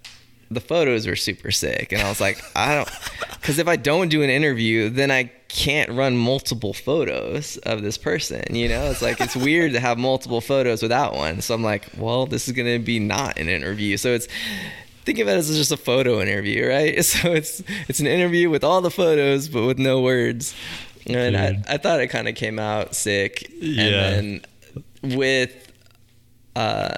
the 0.50 0.60
photos 0.60 1.06
were 1.06 1.16
super 1.16 1.50
sick. 1.50 1.92
And 1.92 2.02
I 2.02 2.08
was 2.08 2.20
like, 2.20 2.42
I 2.54 2.74
don't, 2.76 2.90
because 3.40 3.58
if 3.58 3.68
I 3.68 3.76
don't 3.76 4.08
do 4.08 4.22
an 4.22 4.30
interview, 4.30 4.90
then 4.90 5.10
I 5.10 5.30
can't 5.52 5.90
run 5.90 6.16
multiple 6.16 6.72
photos 6.72 7.56
of 7.58 7.82
this 7.82 7.98
person. 7.98 8.54
You 8.54 8.68
know, 8.68 8.90
it's 8.90 9.02
like, 9.02 9.20
it's 9.20 9.36
weird 9.36 9.72
to 9.72 9.80
have 9.80 9.98
multiple 9.98 10.40
photos 10.40 10.82
without 10.82 11.14
one. 11.14 11.40
So 11.40 11.54
I'm 11.54 11.62
like, 11.62 11.88
well, 11.96 12.26
this 12.26 12.46
is 12.48 12.54
going 12.54 12.68
to 12.68 12.78
be 12.78 12.98
not 12.98 13.38
an 13.38 13.48
interview. 13.48 13.96
So 13.96 14.10
it's, 14.10 14.28
think 15.04 15.18
of 15.18 15.28
it 15.28 15.32
as 15.32 15.48
just 15.48 15.72
a 15.72 15.76
photo 15.76 16.20
interview, 16.20 16.68
right? 16.68 17.04
So 17.10 17.32
it's 17.32 17.62
it's 17.88 17.98
an 17.98 18.06
interview 18.06 18.50
with 18.50 18.62
all 18.62 18.80
the 18.80 18.90
photos 18.90 19.48
but 19.48 19.66
with 19.66 19.78
no 19.78 20.00
words. 20.00 20.54
And 21.06 21.36
I, 21.36 21.62
I 21.68 21.76
thought 21.78 22.00
it 22.00 22.08
kind 22.08 22.28
of 22.28 22.34
came 22.34 22.58
out 22.58 22.94
sick. 22.94 23.50
Yeah. 23.58 23.84
And 23.84 24.46
then 25.02 25.16
with 25.16 25.72
uh, 26.54 26.96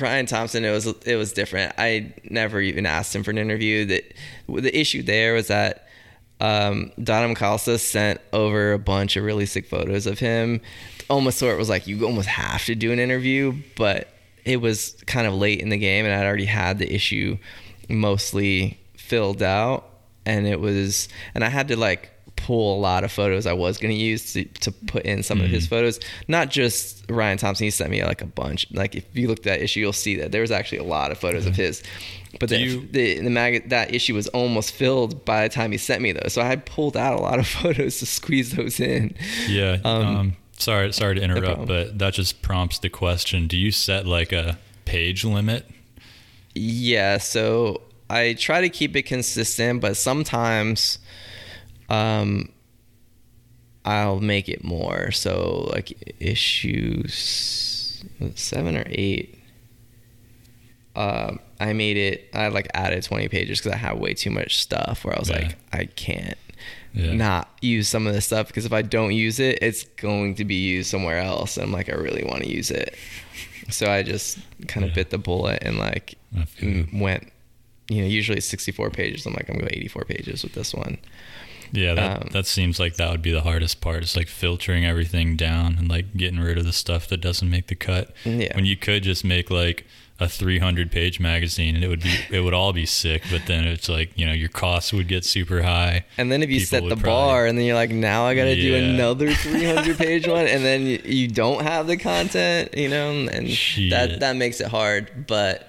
Ryan 0.00 0.26
Thompson, 0.26 0.64
it 0.64 0.70
was 0.72 0.86
it 0.86 1.16
was 1.16 1.32
different. 1.32 1.74
I 1.78 2.14
never 2.24 2.60
even 2.60 2.86
asked 2.86 3.14
him 3.14 3.22
for 3.22 3.30
an 3.30 3.38
interview. 3.38 3.84
That 3.84 4.14
the 4.48 4.76
issue 4.76 5.02
there 5.02 5.34
was 5.34 5.48
that 5.48 5.83
um, 6.40 6.92
Donham 6.98 7.36
Kalsa 7.36 7.78
sent 7.78 8.20
over 8.32 8.72
a 8.72 8.78
bunch 8.78 9.16
of 9.16 9.24
really 9.24 9.46
sick 9.46 9.66
photos 9.66 10.06
of 10.06 10.18
him. 10.18 10.60
Almost 11.08 11.38
so 11.38 11.48
it 11.48 11.58
was 11.58 11.68
like 11.68 11.86
you 11.86 12.04
almost 12.04 12.28
have 12.28 12.64
to 12.66 12.74
do 12.74 12.92
an 12.92 12.98
interview, 12.98 13.54
but 13.76 14.08
it 14.44 14.60
was 14.60 14.96
kind 15.06 15.26
of 15.26 15.34
late 15.34 15.60
in 15.60 15.68
the 15.68 15.76
game, 15.76 16.04
and 16.04 16.14
I'd 16.14 16.26
already 16.26 16.44
had 16.44 16.78
the 16.78 16.92
issue 16.92 17.38
mostly 17.88 18.78
filled 18.96 19.42
out, 19.42 19.88
and 20.26 20.46
it 20.46 20.60
was, 20.60 21.08
and 21.34 21.44
I 21.44 21.48
had 21.48 21.68
to 21.68 21.76
like 21.76 22.10
pull 22.46 22.76
a 22.76 22.80
lot 22.80 23.04
of 23.04 23.10
photos 23.12 23.46
I 23.46 23.52
was 23.54 23.78
going 23.78 23.94
to 23.94 24.00
use 24.00 24.32
to, 24.34 24.44
to 24.44 24.70
put 24.72 25.04
in 25.04 25.22
some 25.22 25.40
of 25.40 25.48
his 25.48 25.64
Mhm. 25.66 25.70
photos. 25.70 26.00
Not 26.28 26.50
just 26.50 27.04
Ryan 27.10 27.38
Thompson. 27.38 27.64
He 27.64 27.70
sent 27.70 27.90
me 27.90 28.04
like 28.04 28.20
a 28.22 28.26
bunch. 28.26 28.66
Like 28.72 28.94
if 28.94 29.04
you 29.14 29.28
look 29.28 29.38
at 29.38 29.44
that 29.44 29.62
issue, 29.62 29.80
you'll 29.80 29.92
see 29.92 30.16
that 30.16 30.30
there 30.32 30.40
was 30.42 30.50
actually 30.50 30.78
a 30.78 30.84
lot 30.84 31.10
of 31.10 31.18
photos 31.18 31.46
of 31.46 31.56
his. 31.56 31.82
But 32.40 32.48
the, 32.50 32.58
you- 32.58 32.88
the 32.90 33.20
the 33.20 33.30
mag 33.30 33.70
that 33.70 33.94
issue 33.94 34.14
was 34.14 34.26
almost 34.28 34.72
filled 34.72 35.24
by 35.24 35.46
the 35.48 35.54
time 35.54 35.72
he 35.72 35.78
sent 35.78 36.02
me 36.02 36.12
those. 36.12 36.32
So 36.34 36.42
I 36.42 36.56
pulled 36.56 36.96
out 36.96 37.14
a 37.18 37.22
lot 37.22 37.38
of 37.38 37.46
photos 37.62 37.98
to 38.00 38.06
squeeze 38.06 38.50
those 38.56 38.78
in. 38.80 39.14
Yeah. 39.48 39.78
Um, 39.84 40.06
Um, 40.16 40.36
sorry, 40.58 40.92
sorry 40.92 41.14
to 41.14 41.22
interrupt, 41.22 41.46
problem. 41.46 41.68
but 41.68 41.98
that 41.98 42.14
just 42.14 42.42
prompts 42.42 42.78
the 42.78 42.88
question: 42.90 43.46
Do 43.46 43.56
you 43.56 43.70
set 43.70 44.06
like 44.06 44.32
a 44.32 44.58
page 44.84 45.24
limit? 45.24 45.64
Yeah, 46.54 47.18
so 47.18 47.80
I 48.10 48.34
try 48.34 48.60
to 48.60 48.68
keep 48.68 48.94
it 48.96 49.02
consistent, 49.02 49.80
but 49.80 49.96
sometimes 49.96 50.98
um 51.94 52.48
I'll 53.84 54.20
make 54.20 54.48
it 54.48 54.64
more. 54.64 55.10
So 55.12 55.68
like 55.72 56.14
issues 56.20 58.04
seven 58.34 58.76
or 58.76 58.84
eight. 58.88 59.38
Um, 60.96 61.40
I 61.60 61.72
made 61.72 61.96
it. 61.96 62.30
I 62.32 62.48
like 62.48 62.68
added 62.74 63.02
twenty 63.02 63.28
pages 63.28 63.58
because 63.60 63.72
I 63.72 63.76
have 63.76 63.98
way 63.98 64.14
too 64.14 64.30
much 64.30 64.58
stuff. 64.58 65.04
Where 65.04 65.14
I 65.14 65.18
was 65.18 65.28
Yeah. 65.28 65.36
like, 65.38 65.56
I 65.72 65.84
can't 65.86 66.38
Yeah. 66.94 67.12
not 67.14 67.50
use 67.60 67.88
some 67.88 68.06
of 68.06 68.14
this 68.14 68.24
stuff 68.26 68.46
because 68.46 68.64
if 68.64 68.72
I 68.72 68.82
don't 68.82 69.12
use 69.12 69.38
it, 69.40 69.58
it's 69.60 69.84
going 69.96 70.36
to 70.36 70.44
be 70.44 70.54
used 70.54 70.88
somewhere 70.90 71.18
else. 71.18 71.56
And 71.56 71.66
I'm 71.66 71.72
like, 71.72 71.88
I 71.90 71.94
really 71.94 72.22
want 72.24 72.42
to 72.44 72.48
use 72.48 72.70
it. 72.70 72.94
So 73.70 73.90
I 73.90 74.02
just 74.02 74.38
kind 74.68 74.84
of 74.84 74.90
Yeah. 74.90 74.94
bit 74.96 75.10
the 75.10 75.18
bullet 75.18 75.62
and 75.62 75.78
like 75.78 76.14
I 76.38 76.44
feel 76.44 76.70
you. 76.70 76.88
m- 76.92 77.00
went. 77.00 77.30
You 77.90 78.00
know, 78.02 78.08
usually 78.08 78.38
it's 78.38 78.46
64 78.46 78.90
pages. 78.90 79.26
I'm 79.26 79.34
like, 79.34 79.48
I'm 79.50 79.58
going 79.58 79.68
84 79.70 80.04
pages 80.04 80.42
with 80.42 80.54
this 80.54 80.72
one. 80.72 80.96
Yeah, 81.72 81.94
that, 81.94 82.22
Um, 82.22 82.28
that 82.32 82.46
seems 82.46 82.78
like 82.80 82.96
that 82.96 83.10
would 83.10 83.22
be 83.22 83.32
the 83.32 83.42
hardest 83.42 83.80
part. 83.80 84.02
It's 84.02 84.16
like 84.16 84.28
filtering 84.28 84.84
everything 84.84 85.36
down 85.36 85.76
and 85.78 85.88
like 85.88 86.16
getting 86.16 86.40
rid 86.40 86.58
of 86.58 86.64
the 86.64 86.72
stuff 86.72 87.06
that 87.08 87.18
doesn't 87.18 87.48
make 87.50 87.66
the 87.68 87.74
cut. 87.74 88.12
Yeah. 88.24 88.54
When 88.54 88.64
you 88.66 88.76
could 88.76 89.02
just 89.02 89.24
make 89.24 89.50
like 89.50 89.86
a 90.20 90.28
300 90.28 90.92
page 90.92 91.18
magazine 91.18 91.74
and 91.74 91.82
it 91.82 91.88
would 91.88 92.00
be 92.02 92.14
it 92.30 92.40
would 92.40 92.54
all 92.54 92.72
be 92.72 92.86
sick, 92.86 93.22
but 93.32 93.42
then 93.46 93.64
it's 93.66 93.88
like 93.88 94.16
you 94.16 94.24
know 94.24 94.32
your 94.32 94.48
costs 94.48 94.92
would 94.92 95.08
get 95.08 95.24
super 95.24 95.62
high. 95.62 96.04
And 96.16 96.30
then 96.30 96.40
if 96.42 96.50
you 96.50 96.60
set 96.60 96.82
the 96.84 96.90
probably- 96.90 97.02
bar, 97.04 97.46
and 97.46 97.58
then 97.58 97.64
you're 97.64 97.74
like, 97.74 97.90
now 97.90 98.24
I 98.24 98.36
got 98.36 98.44
to 98.44 98.54
do 98.54 98.76
another 98.76 99.32
300 99.34 99.98
page 99.98 100.28
one, 100.28 100.46
and 100.46 100.64
then 100.64 100.82
you, 100.86 101.00
you 101.04 101.26
don't 101.28 101.62
have 101.64 101.88
the 101.88 101.96
content, 101.96 102.76
you 102.76 102.88
know, 102.88 103.10
and 103.10 103.50
Shit. 103.50 103.90
that 103.90 104.20
that 104.20 104.36
makes 104.36 104.60
it 104.60 104.68
hard. 104.68 105.26
But 105.26 105.68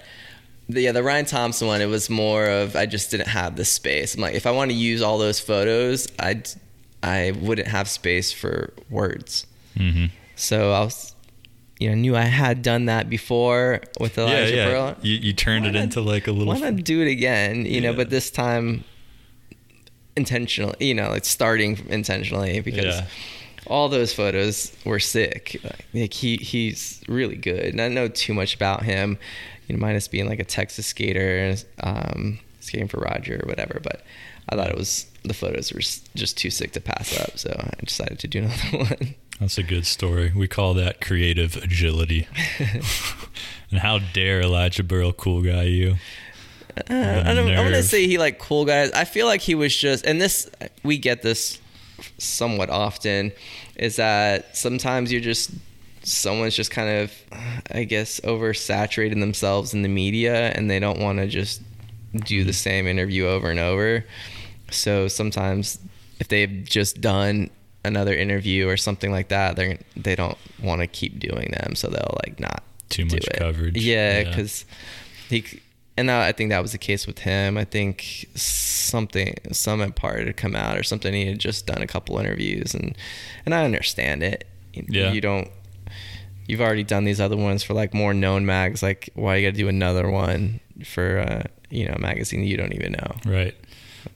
the, 0.68 0.80
yeah, 0.82 0.92
the 0.92 1.02
Ryan 1.02 1.24
Thompson 1.24 1.68
one, 1.68 1.80
it 1.80 1.86
was 1.86 2.10
more 2.10 2.46
of 2.46 2.74
I 2.76 2.86
just 2.86 3.10
didn't 3.10 3.28
have 3.28 3.56
the 3.56 3.64
space. 3.64 4.14
I'm 4.14 4.20
like, 4.20 4.34
if 4.34 4.46
I 4.46 4.50
want 4.50 4.70
to 4.70 4.76
use 4.76 5.00
all 5.02 5.18
those 5.18 5.38
photos, 5.40 6.08
I 6.18 6.42
I 7.02 7.32
wouldn't 7.40 7.68
have 7.68 7.88
space 7.88 8.32
for 8.32 8.72
words. 8.90 9.46
hmm 9.76 10.06
So 10.34 10.72
I 10.72 10.80
was, 10.80 11.14
you 11.78 11.88
know, 11.90 11.94
knew 11.94 12.16
I 12.16 12.22
had 12.22 12.62
done 12.62 12.86
that 12.86 13.08
before 13.08 13.80
with 14.00 14.16
Yeah, 14.18 14.24
Elijah 14.24 14.56
yeah. 14.56 14.68
Berle. 14.70 14.96
You, 15.04 15.14
you 15.16 15.32
turned 15.32 15.64
Why 15.64 15.68
it 15.70 15.72
not- 15.74 15.82
into 15.84 16.00
like 16.00 16.26
a 16.26 16.32
little. 16.32 16.52
Why 16.52 16.58
not 16.58 16.82
do 16.82 17.00
it 17.02 17.08
again? 17.10 17.64
You 17.66 17.80
know, 17.80 17.92
but 17.94 18.10
this 18.10 18.30
time 18.30 18.82
intentionally. 20.16 20.76
You 20.80 20.94
know, 20.94 21.10
like 21.10 21.24
starting 21.24 21.78
intentionally 21.88 22.60
because 22.60 22.96
Yeah. 22.96 23.06
all 23.66 23.88
those 23.88 24.12
photos 24.12 24.72
were 24.84 24.98
sick. 24.98 25.60
Like 25.94 26.12
he 26.12 26.36
he's 26.36 27.02
really 27.08 27.36
good, 27.36 27.66
and 27.66 27.80
I 27.80 27.88
know 27.88 28.08
too 28.08 28.34
much 28.34 28.54
about 28.54 28.82
him. 28.82 29.18
You 29.66 29.76
know, 29.76 29.80
minus 29.80 30.08
being 30.08 30.28
like 30.28 30.38
a 30.38 30.44
Texas 30.44 30.86
skater, 30.86 31.56
um, 31.82 32.38
skating 32.60 32.88
for 32.88 32.98
Roger 32.98 33.40
or 33.42 33.48
whatever. 33.48 33.80
But 33.82 34.02
I 34.48 34.56
thought 34.56 34.70
it 34.70 34.76
was 34.76 35.06
the 35.24 35.34
photos 35.34 35.72
were 35.72 35.80
just 35.80 36.36
too 36.36 36.50
sick 36.50 36.72
to 36.72 36.80
pass 36.80 37.18
up, 37.18 37.38
so 37.38 37.50
I 37.58 37.84
decided 37.84 38.18
to 38.20 38.28
do 38.28 38.40
another 38.40 38.54
one. 38.78 39.14
That's 39.40 39.58
a 39.58 39.62
good 39.62 39.86
story. 39.86 40.32
We 40.34 40.48
call 40.48 40.74
that 40.74 41.00
creative 41.00 41.56
agility. 41.56 42.28
and 43.70 43.80
how 43.80 43.98
dare 43.98 44.40
Elijah 44.40 44.84
Berle 44.84 45.16
cool 45.16 45.42
guy 45.42 45.64
you? 45.64 45.96
Uh, 46.90 47.22
I 47.24 47.34
don't. 47.34 47.50
I 47.50 47.60
want 47.60 47.74
to 47.74 47.82
say 47.82 48.06
he 48.06 48.18
like 48.18 48.38
cool 48.38 48.64
guys. 48.64 48.92
I 48.92 49.04
feel 49.04 49.26
like 49.26 49.40
he 49.40 49.54
was 49.54 49.74
just, 49.74 50.04
and 50.04 50.20
this 50.20 50.50
we 50.82 50.98
get 50.98 51.22
this 51.22 51.58
somewhat 52.18 52.68
often, 52.68 53.32
is 53.76 53.96
that 53.96 54.56
sometimes 54.56 55.10
you're 55.10 55.22
just 55.22 55.50
someone's 56.06 56.54
just 56.56 56.70
kind 56.70 56.88
of, 57.00 57.12
I 57.72 57.84
guess, 57.84 58.20
oversaturating 58.20 59.20
themselves 59.20 59.74
in 59.74 59.82
the 59.82 59.88
media, 59.88 60.50
and 60.54 60.70
they 60.70 60.78
don't 60.78 61.00
want 61.00 61.18
to 61.18 61.26
just 61.26 61.60
do 62.24 62.44
the 62.44 62.52
same 62.52 62.86
interview 62.86 63.26
over 63.26 63.50
and 63.50 63.58
over. 63.60 64.04
So 64.70 65.08
sometimes, 65.08 65.78
if 66.20 66.28
they've 66.28 66.64
just 66.64 67.00
done 67.00 67.50
another 67.84 68.14
interview 68.14 68.68
or 68.68 68.76
something 68.76 69.10
like 69.10 69.28
that, 69.28 69.56
they 69.56 69.78
they 69.96 70.14
don't 70.16 70.38
want 70.62 70.80
to 70.80 70.86
keep 70.86 71.18
doing 71.18 71.50
them, 71.52 71.74
so 71.74 71.88
they'll 71.88 72.18
like 72.24 72.38
not 72.40 72.62
Too 72.88 73.04
much 73.04 73.26
it. 73.26 73.36
coverage. 73.36 73.76
Yeah, 73.76 74.20
Yeah. 74.20 74.24
because 74.28 74.64
he 75.28 75.44
and 75.96 76.10
I 76.10 76.28
I 76.28 76.32
think 76.32 76.50
that 76.50 76.62
was 76.62 76.72
the 76.72 76.78
case 76.78 77.06
with 77.06 77.20
him. 77.20 77.56
I 77.58 77.64
think 77.64 78.26
something 78.34 79.34
some 79.52 79.92
part 79.92 80.26
had 80.26 80.36
come 80.36 80.54
out 80.56 80.78
or 80.78 80.82
something. 80.82 81.12
He 81.12 81.26
had 81.26 81.38
just 81.38 81.66
done 81.66 81.82
a 81.82 81.86
couple 81.86 82.18
interviews 82.18 82.74
and 82.74 82.96
and 83.44 83.54
I 83.54 83.64
understand 83.64 84.22
it. 84.22 84.46
You- 84.72 84.84
Yeah. 84.88 85.12
you 85.12 85.20
don't. 85.20 85.48
You've 86.46 86.60
already 86.60 86.84
done 86.84 87.04
these 87.04 87.20
other 87.20 87.36
ones 87.36 87.62
for 87.62 87.74
like 87.74 87.92
more 87.94 88.14
known 88.14 88.46
mags. 88.46 88.82
Like 88.82 89.10
why 89.14 89.36
you 89.36 89.46
got 89.46 89.54
to 89.54 89.62
do 89.62 89.68
another 89.68 90.10
one 90.10 90.60
for 90.84 91.18
uh, 91.18 91.42
you 91.70 91.86
know 91.86 91.94
a 91.96 91.98
magazine 91.98 92.44
you 92.44 92.56
don't 92.56 92.72
even 92.72 92.92
know. 92.92 93.16
Right. 93.24 93.54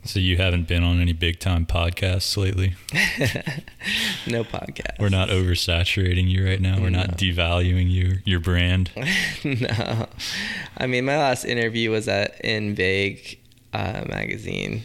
So 0.05 0.21
you 0.21 0.37
haven't 0.37 0.69
been 0.69 0.85
on 0.85 1.01
any 1.01 1.13
big 1.13 1.41
time 1.41 1.67
podcasts 1.67 2.37
lately? 2.37 2.75
no 4.27 4.45
podcast. 4.45 4.99
We're 5.01 5.09
not 5.09 5.29
oversaturating 5.29 6.29
you 6.29 6.47
right 6.47 6.61
now. 6.61 6.81
We're 6.81 6.91
not 6.91 7.19
devaluing 7.19 7.91
you, 7.91 8.19
your 8.25 8.41
brand. 8.41 8.91
no, 9.45 10.07
I 10.79 10.87
mean 10.87 11.05
my 11.05 11.19
last 11.19 11.45
interview 11.45 11.91
was 11.91 12.09
at 12.09 12.41
in 12.45 12.75
Vague 12.75 13.41
uh, 13.73 14.05
magazine. 14.09 14.83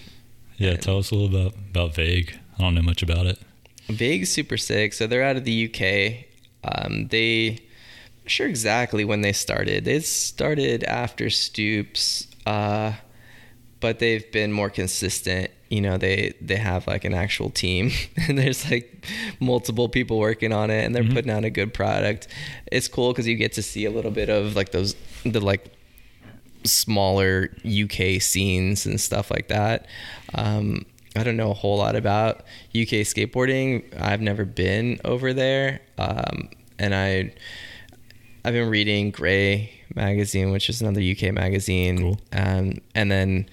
Yeah, 0.58 0.76
tell 0.76 0.98
us 0.98 1.12
a 1.12 1.16
little 1.16 1.40
about 1.40 1.56
about 1.56 1.96
Vague. 1.96 2.38
I 2.58 2.64
don't 2.64 2.76
know 2.76 2.82
much 2.82 3.04
about 3.04 3.26
it. 3.26 3.40
Vague's 3.88 4.32
super 4.32 4.58
sick. 4.58 4.94
So 4.94 5.08
they're 5.08 5.24
out 5.24 5.36
of 5.36 5.44
the 5.44 5.70
UK. 5.70 6.26
Um, 6.68 7.08
they, 7.10 7.50
I'm 8.24 8.28
sure 8.28 8.48
exactly 8.48 9.06
when 9.06 9.22
they 9.22 9.34
started. 9.34 9.86
They 9.86 10.00
started 10.00 10.84
after 10.86 11.30
Stoops, 11.30 12.28
uh, 12.46 12.94
but 13.80 14.00
they've 14.00 14.30
been 14.32 14.52
more 14.52 14.70
consistent. 14.72 15.52
You 15.70 15.82
know, 15.82 15.98
they 15.98 16.34
they 16.42 16.56
have 16.58 16.88
like 16.88 17.06
an 17.06 17.14
actual 17.14 17.50
team, 17.50 17.92
and 18.28 18.38
there's 18.38 18.70
like 18.72 19.06
multiple 19.40 19.90
people 19.90 20.18
working 20.20 20.54
on 20.54 20.70
it, 20.72 20.84
and 20.86 20.96
they're 20.96 21.04
Mhm. 21.04 21.14
putting 21.14 21.32
out 21.32 21.44
a 21.44 21.50
good 21.50 21.74
product. 21.74 22.28
It's 22.72 22.88
cool 22.88 23.12
because 23.12 23.28
you 23.28 23.36
get 23.36 23.54
to 23.54 23.62
see 23.64 23.86
a 23.86 23.92
little 23.92 24.12
bit 24.12 24.30
of 24.30 24.56
like 24.56 24.72
those 24.72 24.96
the 25.24 25.40
like 25.40 25.72
smaller 26.64 27.50
UK 27.64 28.20
scenes 28.22 28.86
and 28.86 29.00
stuff 29.00 29.30
like 29.30 29.48
that. 29.50 29.86
Um, 30.34 30.86
I 31.16 31.24
don't 31.24 31.38
know 31.38 31.52
a 31.52 31.54
whole 31.56 31.78
lot 31.78 31.96
about 31.96 32.38
UK 32.74 33.06
skateboarding. 33.08 33.84
I've 34.00 34.22
never 34.22 34.44
been 34.46 35.00
over 35.06 35.34
there, 35.34 35.82
um, 35.98 36.50
and 36.78 36.94
I 36.94 37.34
I've 38.44 38.54
been 38.54 38.70
reading 38.70 39.12
Grey 39.12 39.72
magazine, 39.96 40.52
which 40.52 40.70
is 40.70 40.82
another 40.82 41.02
UK 41.02 41.34
magazine, 41.34 41.98
Cool. 42.00 42.20
um, 42.34 42.80
and 42.94 43.10
then 43.12 43.50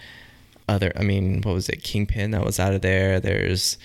other. 0.69 0.93
I 0.97 1.03
mean, 1.03 1.41
what 1.43 1.55
was 1.55 1.69
it? 1.69 1.83
Kingpin 1.83 2.33
that 2.33 2.45
was 2.45 2.59
out 2.61 2.75
of 2.75 2.83
there. 2.83 3.21
There's 3.21 3.79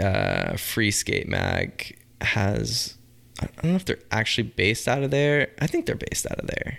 uh, 0.00 0.56
Free 0.56 0.90
Skate 0.90 1.28
Mag 1.28 1.96
has. 2.20 2.96
I 3.40 3.46
don't 3.62 3.70
know 3.72 3.76
if 3.76 3.84
they're 3.86 3.98
actually 4.12 4.44
based 4.44 4.86
out 4.86 5.02
of 5.02 5.10
there. 5.10 5.48
I 5.60 5.66
think 5.66 5.86
they're 5.86 5.96
based 5.96 6.26
out 6.30 6.38
of 6.38 6.46
there, 6.46 6.78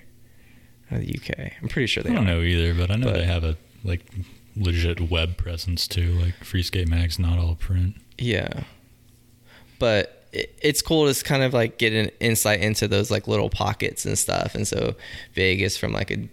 out 0.91 0.99
of 1.01 1.05
the 1.05 1.13
UK. 1.19 1.51
I'm 1.61 1.67
pretty 1.67 1.87
sure 1.87 2.03
they 2.03 2.11
I 2.11 2.13
don't 2.13 2.25
are. 2.29 2.35
know 2.35 2.41
either, 2.41 2.73
but 2.73 2.89
I 2.91 2.95
know 2.95 3.07
But- 3.07 3.15
they 3.15 3.25
have 3.25 3.43
a 3.43 3.57
like 3.83 4.01
legit 4.55 5.09
web 5.09 5.37
presence 5.37 5.87
too. 5.87 6.11
Like 6.13 6.35
Free 6.43 6.63
Skate 6.63 6.87
Mag's 6.87 7.17
not 7.19 7.39
all 7.39 7.55
print. 7.55 7.95
Yeah. 8.17 8.63
But 9.79 10.27
it, 10.31 10.57
it's 10.61 10.81
cool 10.81 11.11
to 11.11 11.23
kind 11.23 11.43
of 11.43 11.53
like 11.53 11.77
get 11.77 11.93
an 11.93 12.09
insight 12.19 12.61
into 12.61 12.87
those 12.87 13.11
like 13.11 13.27
little 13.27 13.49
pockets 13.49 14.05
and 14.05 14.17
stuff. 14.17 14.55
And 14.55 14.67
so 14.67 14.95
Vague's 15.33 15.77
from 15.77 15.93
like 15.93 16.11
a, 16.11 16.27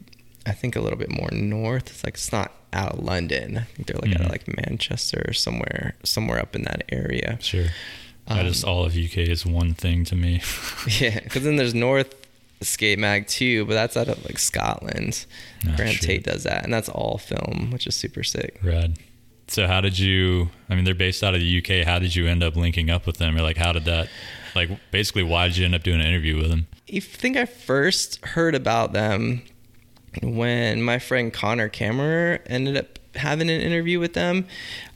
I 0.46 0.52
think 0.52 0.76
a 0.76 0.80
little 0.80 0.98
bit 0.98 1.10
more 1.10 1.28
north. 1.32 1.88
It's 1.90 2.04
like 2.04 2.14
it's 2.14 2.32
not 2.32 2.52
out 2.72 2.92
of 2.92 3.04
London. 3.04 3.58
I 3.58 3.62
think 3.64 3.88
they're 3.88 3.98
like 4.00 4.12
out 4.14 4.22
Mhm. 4.22 4.24
of 4.26 4.30
like 4.30 4.66
Manchester 4.68 5.24
or 5.26 5.32
somewhere, 5.32 5.96
somewhere 6.04 6.38
up 6.38 6.54
in 6.54 6.62
that 6.62 6.84
area. 6.90 7.38
Sure. 7.40 7.66
I 8.28 8.40
Um, 8.40 8.46
just 8.46 8.64
all 8.64 8.84
of 8.84 8.96
UK 8.96 9.18
is 9.18 9.44
one 9.44 9.74
thing 9.74 10.04
to 10.04 10.14
me. 10.16 10.40
Yeah, 11.00 11.18
because 11.20 11.42
then 11.42 11.56
there's 11.56 11.74
North 11.74 12.14
Skate 12.62 12.98
Mag 12.98 13.26
too, 13.26 13.64
but 13.64 13.74
that's 13.74 13.96
out 13.96 14.08
of 14.08 14.24
like 14.24 14.38
Scotland. 14.38 15.26
Ah, 15.66 15.74
Grant. 15.76 16.00
Tate 16.00 16.24
does 16.24 16.44
that, 16.44 16.64
and 16.64 16.72
that's 16.72 16.88
all 16.88 17.18
film, 17.18 17.70
which 17.72 17.86
is 17.86 17.94
super 17.94 18.22
sick. 18.22 18.58
Rad. 18.62 18.98
So 19.48 19.66
how 19.66 19.80
did 19.80 19.98
you? 19.98 20.50
I 20.68 20.74
mean, 20.74 20.84
they're 20.84 20.94
based 20.94 21.24
out 21.24 21.34
of 21.34 21.40
the 21.40 21.58
UK. 21.58 21.86
How 21.86 21.98
did 21.98 22.14
you 22.14 22.26
end 22.26 22.42
up 22.42 22.56
linking 22.56 22.90
up 22.90 23.06
with 23.06 23.16
them, 23.16 23.36
or 23.36 23.42
like 23.42 23.56
how 23.56 23.72
did 23.72 23.84
that? 23.86 24.08
Like 24.54 24.70
basically, 24.90 25.22
why 25.22 25.48
did 25.48 25.56
you 25.56 25.64
end 25.64 25.74
up 25.74 25.82
doing 25.82 26.00
an 26.00 26.06
interview 26.06 26.36
with 26.36 26.50
them? 26.50 26.66
I 26.92 27.00
think 27.00 27.36
I 27.36 27.46
first 27.46 28.24
heard 28.24 28.54
about 28.54 28.92
them 28.92 29.42
when 30.22 30.82
my 30.82 30.98
friend 30.98 31.32
Connor 31.32 31.68
Kammerer 31.68 32.40
ended 32.46 32.76
up 32.76 32.98
having 33.14 33.48
an 33.48 33.60
interview 33.60 33.98
with 33.98 34.14
them. 34.14 34.46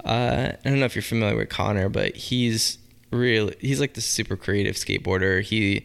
Uh, 0.04 0.52
I 0.52 0.68
don't 0.68 0.80
know 0.80 0.86
if 0.86 0.94
you're 0.94 1.02
familiar 1.02 1.36
with 1.36 1.48
Connor, 1.48 1.88
but 1.88 2.16
he's 2.16 2.78
really 3.10 3.56
he's 3.60 3.80
like 3.80 3.94
the 3.94 4.00
super 4.00 4.36
creative 4.36 4.74
skateboarder. 4.76 5.42
He 5.42 5.84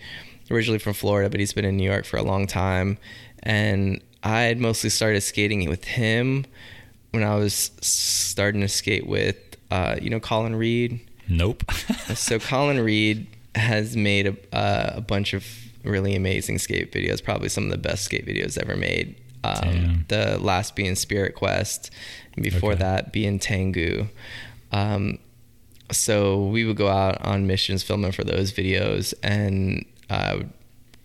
originally 0.51 0.79
from 0.79 0.93
Florida, 0.93 1.29
but 1.29 1.39
he's 1.39 1.53
been 1.53 1.65
in 1.65 1.77
New 1.77 1.89
York 1.89 2.05
for 2.05 2.17
a 2.17 2.23
long 2.23 2.47
time. 2.47 2.97
And 3.43 4.01
I 4.23 4.41
had 4.41 4.59
mostly 4.59 4.89
started 4.89 5.21
skating 5.21 5.67
with 5.69 5.85
him 5.85 6.45
when 7.11 7.23
I 7.23 7.35
was 7.35 7.71
starting 7.81 8.61
to 8.61 8.67
skate 8.67 9.07
with, 9.07 9.37
uh, 9.71 9.97
you 10.01 10.09
know, 10.09 10.19
Colin 10.19 10.55
Read. 10.55 10.99
Nope. 11.27 11.69
so 12.15 12.39
Colin 12.39 12.79
Read 12.79 13.27
has 13.55 13.95
made 13.95 14.27
a, 14.27 14.55
uh, 14.55 14.93
a 14.95 15.01
bunch 15.01 15.33
of 15.33 15.45
really 15.83 16.15
amazing 16.15 16.57
skate 16.57 16.91
videos, 16.91 17.23
probably 17.23 17.49
some 17.49 17.65
of 17.65 17.71
the 17.71 17.77
best 17.77 18.05
skate 18.05 18.25
videos 18.25 18.57
ever 18.57 18.75
made. 18.75 19.15
Um, 19.43 20.05
the 20.09 20.37
last 20.37 20.75
being 20.75 20.95
Spirit 20.95 21.33
Quest, 21.33 21.91
and 22.35 22.43
before 22.43 22.73
okay. 22.73 22.81
that 22.81 23.13
being 23.13 23.39
Tengu. 23.39 24.07
Um, 24.73 25.17
so 25.91 26.45
we 26.45 26.65
would 26.65 26.75
go 26.75 26.89
out 26.89 27.23
on 27.23 27.47
missions 27.47 27.81
filming 27.81 28.11
for 28.11 28.25
those 28.25 28.51
videos, 28.51 29.13
and 29.23 29.85
uh, 30.09 30.39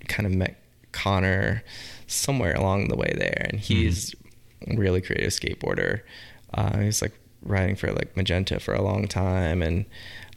kind 0.09 0.27
of 0.27 0.33
met 0.33 0.61
Connor 0.93 1.63
somewhere 2.07 2.55
along 2.55 2.89
the 2.89 2.97
way 2.97 3.13
there, 3.17 3.47
and 3.51 3.61
he's 3.61 4.15
mm-hmm. 4.63 4.79
really 4.79 5.01
creative 5.01 5.31
skateboarder. 5.31 6.01
Uh, 6.53 6.79
he's 6.79 7.03
like 7.03 7.13
riding 7.43 7.77
for 7.77 7.93
like 7.93 8.17
Magenta 8.17 8.61
for 8.61 8.75
a 8.75 8.83
long 8.83 9.07
time, 9.07 9.63
and 9.63 9.85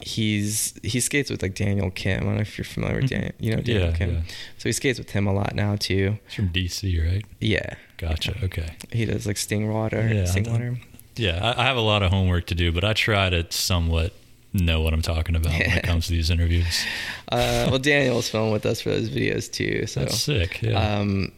he's 0.00 0.78
he 0.82 1.00
skates 1.00 1.30
with 1.30 1.42
like 1.42 1.54
Daniel 1.54 1.90
Kim. 1.90 2.22
I 2.22 2.24
don't 2.24 2.34
know 2.36 2.40
if 2.40 2.58
you're 2.58 2.64
familiar 2.64 2.96
with 2.96 3.10
mm-hmm. 3.10 3.20
Daniel, 3.20 3.34
you 3.38 3.56
know 3.56 3.62
Daniel 3.62 3.90
yeah, 3.90 3.96
Kim. 3.96 4.14
Yeah. 4.14 4.20
So 4.58 4.68
he 4.68 4.72
skates 4.72 4.98
with 4.98 5.10
him 5.10 5.26
a 5.26 5.32
lot 5.32 5.54
now 5.54 5.76
too. 5.76 6.18
He's 6.26 6.34
from 6.34 6.48
DC, 6.50 7.04
right? 7.04 7.24
Yeah. 7.40 7.74
Gotcha. 7.96 8.34
Okay. 8.44 8.76
He 8.92 9.04
does 9.04 9.26
like 9.26 9.36
Stingwater. 9.36 10.14
Yeah. 10.14 10.24
Stingwater. 10.24 10.78
Yeah, 11.16 11.40
I, 11.42 11.62
I 11.62 11.64
have 11.64 11.76
a 11.76 11.80
lot 11.80 12.04
of 12.04 12.12
homework 12.12 12.46
to 12.46 12.54
do, 12.54 12.70
but 12.70 12.84
I 12.84 12.92
try 12.92 13.28
to 13.28 13.44
somewhat 13.50 14.12
know 14.52 14.80
what 14.80 14.92
I'm 14.94 15.02
talking 15.02 15.36
about 15.36 15.52
when 15.52 15.62
it 15.62 15.82
comes 15.84 16.06
to 16.06 16.12
these 16.12 16.30
interviews. 16.30 16.84
uh, 17.28 17.68
well, 17.70 17.78
Daniel's 17.78 18.28
filming 18.28 18.52
with 18.52 18.66
us 18.66 18.80
for 18.80 18.90
those 18.90 19.08
videos 19.10 19.50
too. 19.50 19.86
So 19.86 20.00
that's 20.00 20.20
sick. 20.20 20.62
Yeah. 20.62 20.98
Um, 20.98 21.32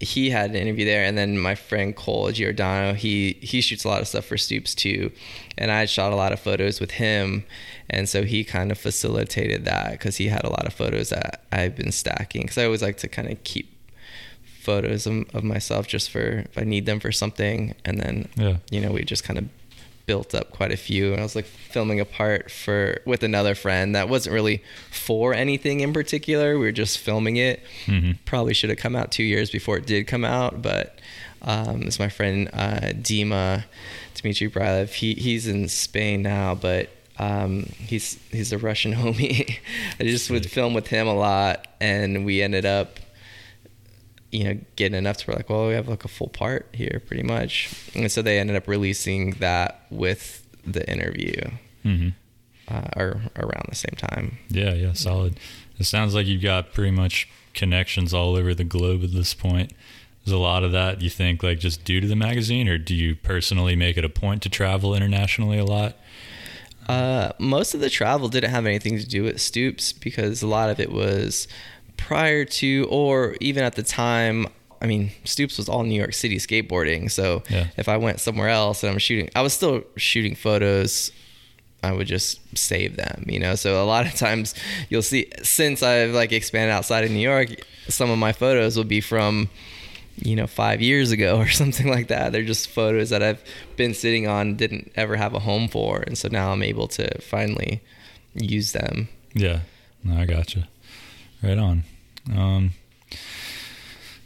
he 0.00 0.30
had 0.30 0.50
an 0.50 0.56
interview 0.56 0.84
there, 0.84 1.04
and 1.04 1.18
then 1.18 1.38
my 1.38 1.54
friend 1.54 1.94
Cole 1.94 2.30
Giordano, 2.30 2.94
he 2.94 3.36
he 3.40 3.60
shoots 3.60 3.84
a 3.84 3.88
lot 3.88 4.00
of 4.00 4.08
stuff 4.08 4.26
for 4.26 4.36
Stoops 4.36 4.74
too, 4.74 5.10
and 5.56 5.70
I 5.70 5.86
shot 5.86 6.12
a 6.12 6.16
lot 6.16 6.32
of 6.32 6.38
photos 6.38 6.80
with 6.80 6.92
him, 6.92 7.44
and 7.90 8.08
so 8.08 8.22
he 8.22 8.44
kind 8.44 8.70
of 8.70 8.78
facilitated 8.78 9.64
that 9.64 9.92
because 9.92 10.16
he 10.16 10.28
had 10.28 10.44
a 10.44 10.50
lot 10.50 10.66
of 10.66 10.72
photos 10.72 11.10
that 11.10 11.44
I've 11.50 11.74
been 11.74 11.90
stacking 11.90 12.42
because 12.42 12.58
I 12.58 12.64
always 12.64 12.82
like 12.82 12.98
to 12.98 13.08
kind 13.08 13.28
of 13.28 13.42
keep 13.42 13.72
photos 14.60 15.06
of, 15.06 15.24
of, 15.34 15.42
myself 15.42 15.88
just 15.88 16.10
for 16.10 16.20
if 16.20 16.58
I 16.58 16.62
need 16.62 16.86
them 16.86 17.00
for 17.00 17.10
something, 17.10 17.74
and 17.84 18.00
then 18.00 18.28
yeah. 18.36 18.58
you 18.70 18.80
know 18.80 18.92
we 18.92 19.02
just 19.02 19.24
kind 19.24 19.38
of 19.38 19.48
built 20.08 20.34
up 20.34 20.50
quite 20.50 20.72
a 20.72 20.76
few. 20.76 21.12
And 21.12 21.20
I 21.20 21.22
was 21.22 21.36
like 21.36 21.44
filming 21.44 22.00
a 22.00 22.04
part 22.04 22.50
for 22.50 23.00
with 23.04 23.22
another 23.22 23.54
friend 23.54 23.94
that 23.94 24.08
wasn't 24.08 24.32
really 24.32 24.64
for 24.90 25.34
anything 25.34 25.80
in 25.80 25.92
particular. 25.92 26.58
We 26.58 26.64
were 26.64 26.72
just 26.72 26.98
filming 26.98 27.36
it. 27.36 27.62
Mm-hmm. 27.86 28.12
probably 28.24 28.54
should 28.54 28.70
have 28.70 28.78
come 28.78 28.96
out 28.96 29.12
two 29.12 29.22
years 29.22 29.50
before 29.50 29.76
it 29.76 29.86
did 29.86 30.06
come 30.06 30.24
out 30.24 30.62
but 30.62 30.98
um, 31.42 31.82
it's 31.82 31.98
my 31.98 32.08
friend 32.08 32.48
uh, 32.52 32.92
Dima 32.94 33.64
Dmitry 34.14 34.50
Brylev 34.50 34.88
he, 34.88 35.14
he's 35.14 35.46
in 35.46 35.68
Spain 35.68 36.22
now 36.22 36.54
but 36.54 36.88
um, 37.18 37.64
he's 37.78 38.18
he's 38.30 38.52
a 38.52 38.58
Russian 38.58 38.94
homie. 39.02 39.58
I 40.00 40.04
just 40.04 40.30
would 40.30 40.50
film 40.50 40.72
with 40.72 40.86
him 40.86 41.06
a 41.06 41.14
lot 41.14 41.68
and 41.80 42.24
we 42.24 42.40
ended 42.40 42.64
up 42.64 42.98
you 44.30 44.44
know, 44.44 44.60
getting 44.76 44.96
enough 44.96 45.18
to 45.18 45.26
where 45.26 45.36
like, 45.36 45.48
well, 45.48 45.68
we 45.68 45.74
have 45.74 45.88
like 45.88 46.04
a 46.04 46.08
full 46.08 46.28
part 46.28 46.68
here 46.72 47.02
pretty 47.06 47.22
much. 47.22 47.74
And 47.94 48.10
so 48.10 48.22
they 48.22 48.38
ended 48.38 48.56
up 48.56 48.68
releasing 48.68 49.32
that 49.32 49.86
with 49.90 50.46
the 50.66 50.88
interview 50.90 51.40
mm-hmm. 51.84 52.08
uh, 52.68 52.88
or 52.96 53.22
around 53.36 53.66
the 53.68 53.74
same 53.74 53.96
time. 53.96 54.38
Yeah, 54.48 54.74
yeah, 54.74 54.92
solid. 54.92 55.38
It 55.78 55.84
sounds 55.84 56.14
like 56.14 56.26
you've 56.26 56.42
got 56.42 56.72
pretty 56.72 56.90
much 56.90 57.28
connections 57.54 58.12
all 58.12 58.36
over 58.36 58.54
the 58.54 58.64
globe 58.64 59.02
at 59.02 59.12
this 59.12 59.34
point. 59.34 59.72
Is 60.26 60.32
a 60.32 60.38
lot 60.38 60.62
of 60.62 60.72
that, 60.72 61.00
you 61.00 61.08
think, 61.08 61.42
like 61.42 61.58
just 61.58 61.84
due 61.84 62.00
to 62.00 62.06
the 62.06 62.16
magazine, 62.16 62.68
or 62.68 62.76
do 62.76 62.94
you 62.94 63.16
personally 63.16 63.74
make 63.76 63.96
it 63.96 64.04
a 64.04 64.10
point 64.10 64.42
to 64.42 64.50
travel 64.50 64.94
internationally 64.94 65.58
a 65.58 65.64
lot? 65.64 65.96
Uh, 66.86 67.32
most 67.38 67.74
of 67.74 67.80
the 67.80 67.88
travel 67.88 68.28
didn't 68.28 68.50
have 68.50 68.66
anything 68.66 68.98
to 68.98 69.06
do 69.06 69.22
with 69.22 69.40
Stoops 69.40 69.92
because 69.92 70.42
a 70.42 70.46
lot 70.46 70.70
of 70.70 70.80
it 70.80 70.92
was 70.92 71.48
prior 71.98 72.46
to 72.46 72.86
or 72.90 73.36
even 73.40 73.62
at 73.62 73.74
the 73.74 73.82
time 73.82 74.46
I 74.80 74.86
mean, 74.86 75.10
Stoops 75.24 75.58
was 75.58 75.68
all 75.68 75.82
New 75.82 75.96
York 75.96 76.14
City 76.14 76.36
skateboarding. 76.36 77.10
So 77.10 77.42
yeah. 77.50 77.66
if 77.76 77.88
I 77.88 77.96
went 77.96 78.20
somewhere 78.20 78.48
else 78.48 78.82
and 78.82 78.92
I'm 78.92 78.98
shooting, 78.98 79.28
I 79.34 79.42
was 79.42 79.52
still 79.52 79.82
shooting 79.96 80.34
photos. 80.34 81.10
I 81.82 81.92
would 81.92 82.06
just 82.06 82.40
save 82.56 82.96
them, 82.96 83.24
you 83.26 83.38
know. 83.38 83.54
So 83.54 83.82
a 83.82 83.86
lot 83.86 84.06
of 84.06 84.14
times 84.14 84.54
you'll 84.88 85.02
see 85.02 85.30
since 85.42 85.82
I've 85.82 86.12
like 86.12 86.32
expanded 86.32 86.70
outside 86.70 87.04
of 87.04 87.10
New 87.10 87.18
York, 87.18 87.48
some 87.88 88.10
of 88.10 88.18
my 88.18 88.32
photos 88.32 88.76
will 88.76 88.84
be 88.84 89.00
from, 89.00 89.48
you 90.16 90.36
know, 90.36 90.46
five 90.46 90.80
years 90.80 91.10
ago 91.10 91.38
or 91.38 91.48
something 91.48 91.88
like 91.88 92.08
that. 92.08 92.32
They're 92.32 92.42
just 92.42 92.68
photos 92.68 93.10
that 93.10 93.22
I've 93.22 93.42
been 93.76 93.94
sitting 93.94 94.26
on, 94.26 94.56
didn't 94.56 94.92
ever 94.94 95.16
have 95.16 95.34
a 95.34 95.40
home 95.40 95.68
for, 95.68 96.00
and 96.00 96.16
so 96.16 96.28
now 96.28 96.52
I'm 96.52 96.62
able 96.62 96.88
to 96.88 97.20
finally 97.20 97.80
use 98.34 98.72
them. 98.72 99.08
Yeah, 99.34 99.60
no, 100.04 100.20
I 100.20 100.24
gotcha. 100.24 100.68
Right 101.42 101.58
on. 101.58 101.84
Um, 102.34 102.72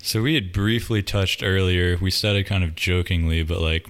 so 0.02 0.22
we 0.22 0.34
had 0.34 0.52
briefly 0.52 1.02
touched 1.02 1.42
earlier. 1.42 1.96
We 2.00 2.10
said 2.10 2.36
it 2.36 2.44
kind 2.44 2.64
of 2.64 2.74
jokingly, 2.74 3.42
but 3.42 3.60
like 3.60 3.86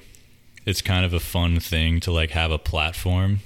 it's 0.66 0.83
kind 0.83 1.05
of 1.05 1.14
a 1.14 1.20
fun 1.20 1.61
thing 1.61 2.01
to 2.01 2.12
like 2.12 2.31
have 2.31 2.51
a 2.51 2.59
platform, 2.59 3.41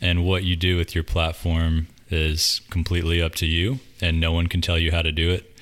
and 0.00 0.24
what 0.24 0.44
you 0.44 0.56
do 0.56 0.76
with 0.76 0.94
your 0.94 1.04
platform 1.04 1.86
is 2.10 2.60
completely 2.70 3.22
up 3.22 3.34
to 3.36 3.46
you, 3.46 3.78
and 4.00 4.20
no 4.20 4.32
one 4.32 4.48
can 4.48 4.60
tell 4.60 4.78
you 4.78 4.90
how 4.90 5.02
to 5.02 5.12
do 5.12 5.30
it. 5.30 5.56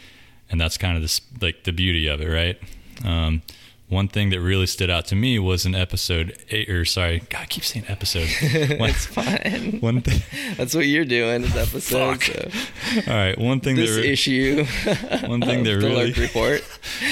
And 0.51 0.61
that's 0.61 0.79
kind 0.79 0.97
of 0.97 1.03
the 1.03 1.21
like 1.41 1.65
the 1.65 1.73
beauty 1.73 2.07
of 2.07 2.21
it, 2.21 2.29
right? 2.29 2.59
Um, 3.05 3.43
one 3.89 4.09
thing 4.09 4.28
that 4.30 4.41
really 4.41 4.66
stood 4.66 4.91
out 4.91 5.07
to 5.07 5.16
me 5.16 5.39
was 5.39 5.64
an 5.64 5.74
episode 5.74 6.36
eight 6.51 6.68
or 6.68 6.84
sorry, 6.84 7.20
God, 7.30 7.41
I 7.43 7.47
keep 7.47 7.64
saying 7.64 7.86
episode. 7.89 8.28
One, 8.78 8.91
it's 8.91 9.07
fine. 9.07 9.78
One 9.80 10.03
thing. 10.03 10.20
That's 10.57 10.74
what 10.74 10.86
you're 10.86 11.07
doing 11.07 11.45
is 11.45 11.57
episode. 11.57 12.22
So. 12.22 12.51
All 13.11 13.16
right. 13.16 13.39
One 13.39 13.61
thing 13.61 13.76
this 13.76 13.95
that 13.95 14.03
re- 14.03 14.09
issue. 14.09 14.64
One 15.26 15.41
thing 15.41 15.64
that 15.64 15.80
the 15.80 15.89
really 15.89 16.12
report. 16.12 16.62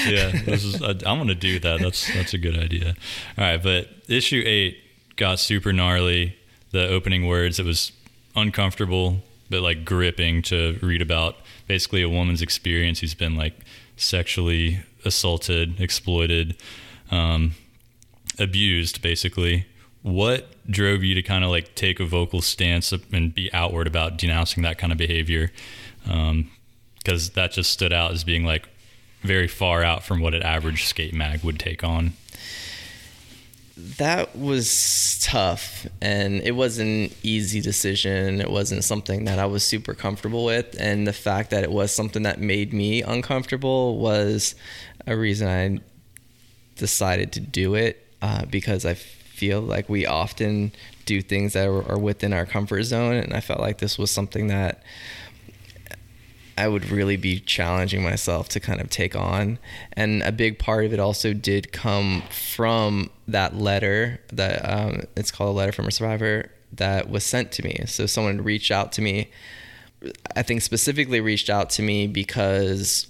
yeah, 0.07 0.31
this 0.45 0.63
is. 0.63 0.81
I, 0.81 0.89
I'm 0.89 1.17
gonna 1.17 1.33
do 1.33 1.59
that. 1.59 1.79
That's 1.79 2.13
that's 2.13 2.35
a 2.35 2.37
good 2.37 2.57
idea. 2.57 2.95
All 3.37 3.43
right, 3.43 3.61
but 3.61 3.89
issue 4.07 4.43
eight 4.45 4.77
got 5.15 5.39
super 5.39 5.73
gnarly. 5.73 6.37
The 6.71 6.87
opening 6.87 7.25
words. 7.25 7.59
It 7.59 7.65
was 7.65 7.91
uncomfortable, 8.35 9.17
but 9.49 9.61
like 9.61 9.83
gripping 9.83 10.43
to 10.43 10.77
read 10.83 11.01
about. 11.01 11.37
Basically, 11.67 12.03
a 12.03 12.09
woman's 12.09 12.41
experience 12.41 12.99
who's 12.99 13.15
been 13.15 13.35
like 13.35 13.55
sexually 13.95 14.79
assaulted, 15.07 15.81
exploited, 15.81 16.55
um, 17.09 17.55
abused, 18.37 19.01
basically. 19.01 19.65
What 20.03 20.47
drove 20.69 21.03
you 21.03 21.15
to 21.15 21.23
kind 21.23 21.43
of 21.43 21.49
like 21.49 21.75
take 21.75 21.99
a 21.99 22.05
vocal 22.05 22.41
stance 22.41 22.91
and 22.91 23.33
be 23.33 23.51
outward 23.53 23.87
about 23.87 24.17
denouncing 24.17 24.63
that 24.63 24.77
kind 24.77 24.91
of 24.91 24.97
behavior? 24.97 25.51
Because 26.03 27.29
um, 27.29 27.31
that 27.35 27.51
just 27.51 27.71
stood 27.71 27.91
out 27.91 28.11
as 28.11 28.23
being 28.23 28.45
like 28.45 28.69
very 29.21 29.47
far 29.47 29.83
out 29.83 30.03
from 30.03 30.19
what 30.19 30.33
an 30.33 30.43
average 30.43 30.85
skate 30.85 31.13
mag 31.13 31.43
would 31.43 31.59
take 31.59 31.83
on. 31.83 32.13
That 33.97 34.35
was 34.35 35.19
tough, 35.21 35.85
and 36.01 36.41
it 36.41 36.53
wasn't 36.53 37.11
an 37.11 37.17
easy 37.21 37.61
decision. 37.61 38.41
It 38.41 38.49
wasn't 38.49 38.83
something 38.83 39.25
that 39.25 39.37
I 39.37 39.45
was 39.45 39.63
super 39.63 39.93
comfortable 39.93 40.45
with, 40.45 40.75
and 40.79 41.05
the 41.05 41.13
fact 41.13 41.51
that 41.51 41.63
it 41.63 41.71
was 41.71 41.91
something 41.91 42.23
that 42.23 42.39
made 42.39 42.73
me 42.73 43.03
uncomfortable 43.03 43.99
was 43.99 44.55
a 45.07 45.17
reason 45.17 45.47
I 45.47 45.79
decided 46.75 47.31
to 47.33 47.39
do 47.39 47.75
it 47.75 48.05
uh, 48.21 48.45
because 48.45 48.85
I 48.85 48.93
feel 48.93 49.61
like 49.61 49.89
we 49.89 50.05
often 50.05 50.71
do 51.05 51.21
things 51.21 51.53
that 51.53 51.67
are, 51.67 51.91
are 51.91 51.97
within 51.97 52.33
our 52.33 52.45
comfort 52.45 52.83
zone, 52.83 53.15
and 53.15 53.33
I 53.33 53.39
felt 53.39 53.59
like 53.59 53.79
this 53.79 53.97
was 53.97 54.11
something 54.11 54.47
that 54.47 54.83
I 56.57 56.67
would 56.67 56.89
really 56.89 57.17
be 57.17 57.39
challenging 57.39 58.01
myself 58.01 58.49
to 58.49 58.59
kind 58.59 58.81
of 58.81 58.89
take 58.89 59.15
on. 59.15 59.59
And 59.93 60.23
a 60.23 60.31
big 60.31 60.57
part 60.57 60.85
of 60.85 60.93
it 60.93 60.99
also 60.99 61.33
did 61.33 61.71
come 61.71 62.23
from 62.31 63.11
that 63.27 63.55
letter 63.55 64.19
that 64.33 64.67
um, 64.67 65.03
it's 65.15 65.29
called 65.29 65.55
a 65.55 65.57
letter 65.57 65.71
from 65.71 65.87
a 65.87 65.91
survivor 65.91 66.51
that 66.73 67.09
was 67.09 67.23
sent 67.23 67.51
to 67.53 67.63
me. 67.63 67.83
So 67.85 68.07
someone 68.07 68.43
reached 68.43 68.71
out 68.71 68.91
to 68.93 69.01
me. 69.01 69.29
I 70.35 70.41
think 70.41 70.63
specifically 70.63 71.21
reached 71.21 71.49
out 71.49 71.69
to 71.71 71.83
me 71.83 72.07
because 72.07 73.07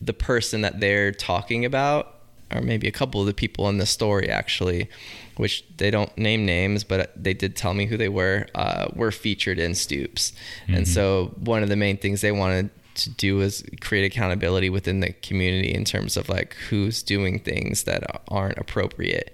the 0.00 0.12
person 0.12 0.62
that 0.62 0.80
they're 0.80 1.12
talking 1.12 1.64
about, 1.64 2.16
or 2.52 2.60
maybe 2.60 2.88
a 2.88 2.92
couple 2.92 3.20
of 3.20 3.26
the 3.26 3.34
people 3.34 3.68
in 3.68 3.78
the 3.78 3.86
story 3.86 4.28
actually, 4.28 4.88
which 5.36 5.64
they 5.76 5.90
don't 5.90 6.16
name 6.18 6.44
names, 6.44 6.84
but 6.84 7.12
they 7.22 7.34
did 7.34 7.56
tell 7.56 7.74
me 7.74 7.86
who 7.86 7.96
they 7.96 8.08
were, 8.08 8.46
uh, 8.54 8.88
were 8.94 9.12
featured 9.12 9.58
in 9.58 9.74
Stoops. 9.74 10.32
Mm-hmm. 10.64 10.74
And 10.74 10.88
so 10.88 11.34
one 11.38 11.62
of 11.62 11.68
the 11.68 11.76
main 11.76 11.96
things 11.96 12.20
they 12.20 12.32
wanted 12.32 12.70
to 12.94 13.10
do 13.10 13.36
was 13.36 13.64
create 13.80 14.04
accountability 14.04 14.68
within 14.68 15.00
the 15.00 15.12
community 15.12 15.72
in 15.72 15.84
terms 15.84 16.16
of 16.16 16.28
like 16.28 16.54
who's 16.68 17.02
doing 17.02 17.38
things 17.38 17.84
that 17.84 18.22
aren't 18.28 18.58
appropriate 18.58 19.32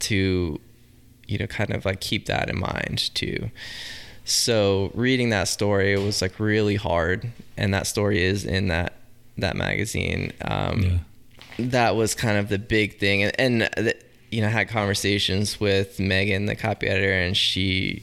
to 0.00 0.60
you 1.26 1.38
know 1.38 1.46
kind 1.46 1.70
of 1.70 1.84
like 1.84 2.00
keep 2.00 2.26
that 2.26 2.50
in 2.50 2.58
mind 2.58 3.14
too 3.14 3.50
so 4.24 4.90
reading 4.94 5.30
that 5.30 5.48
story 5.48 5.96
was 5.96 6.22
like 6.22 6.40
really 6.40 6.76
hard 6.76 7.30
and 7.56 7.72
that 7.72 7.86
story 7.86 8.22
is 8.22 8.44
in 8.44 8.68
that 8.68 8.94
that 9.38 9.56
magazine 9.56 10.32
um, 10.42 10.82
yeah. 10.82 10.98
that 11.58 11.96
was 11.96 12.14
kind 12.14 12.38
of 12.38 12.48
the 12.48 12.58
big 12.58 12.98
thing 12.98 13.22
and, 13.22 13.40
and 13.40 13.62
the, 13.76 13.96
you 14.30 14.40
know 14.40 14.48
had 14.48 14.68
conversations 14.68 15.60
with 15.60 15.98
megan 15.98 16.46
the 16.46 16.56
copy 16.56 16.86
editor 16.86 17.12
and 17.12 17.36
she 17.36 18.02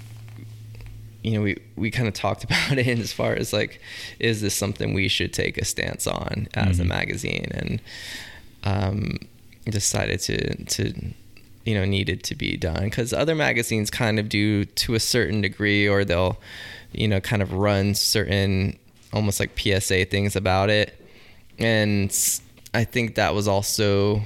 you 1.24 1.32
know, 1.32 1.42
we, 1.42 1.58
we 1.76 1.92
kind 1.92 2.08
of 2.08 2.14
talked 2.14 2.44
about 2.46 2.78
it 2.78 3.00
as 3.00 3.14
far 3.14 3.34
as 3.34 3.54
like, 3.54 3.82
is 4.20 4.42
this 4.42 4.56
something 4.56 4.94
we 4.94 5.08
should 5.08 5.34
take 5.34 5.58
a 5.58 5.66
stance 5.66 6.08
on 6.08 6.48
as 6.54 6.78
mm-hmm. 6.78 6.82
a 6.82 6.86
magazine? 6.86 7.48
And 7.52 7.82
um, 8.64 9.18
decided 9.66 10.20
to, 10.22 10.64
to, 10.66 11.14
you 11.66 11.76
know, 11.76 11.86
needed 11.86 12.24
to 12.24 12.36
be 12.36 12.58
done 12.58 12.86
because 12.86 13.14
other 13.14 13.36
magazines 13.36 13.90
kind 13.90 14.20
of 14.20 14.30
do 14.30 14.66
to 14.66 14.96
a 14.96 15.00
certain 15.00 15.42
degree, 15.42 15.88
or 15.88 16.04
they'll, 16.04 16.40
you 16.92 17.08
know, 17.08 17.20
kind 17.20 17.42
of 17.42 17.54
run 17.54 17.96
certain 17.96 18.78
almost 19.14 19.40
like 19.40 19.58
PSA 19.58 20.06
things 20.06 20.36
about 20.36 20.70
it. 20.70 20.98
And 21.62 22.12
I 22.74 22.84
think 22.84 23.16
that 23.16 23.34
was 23.34 23.48
also 23.48 24.22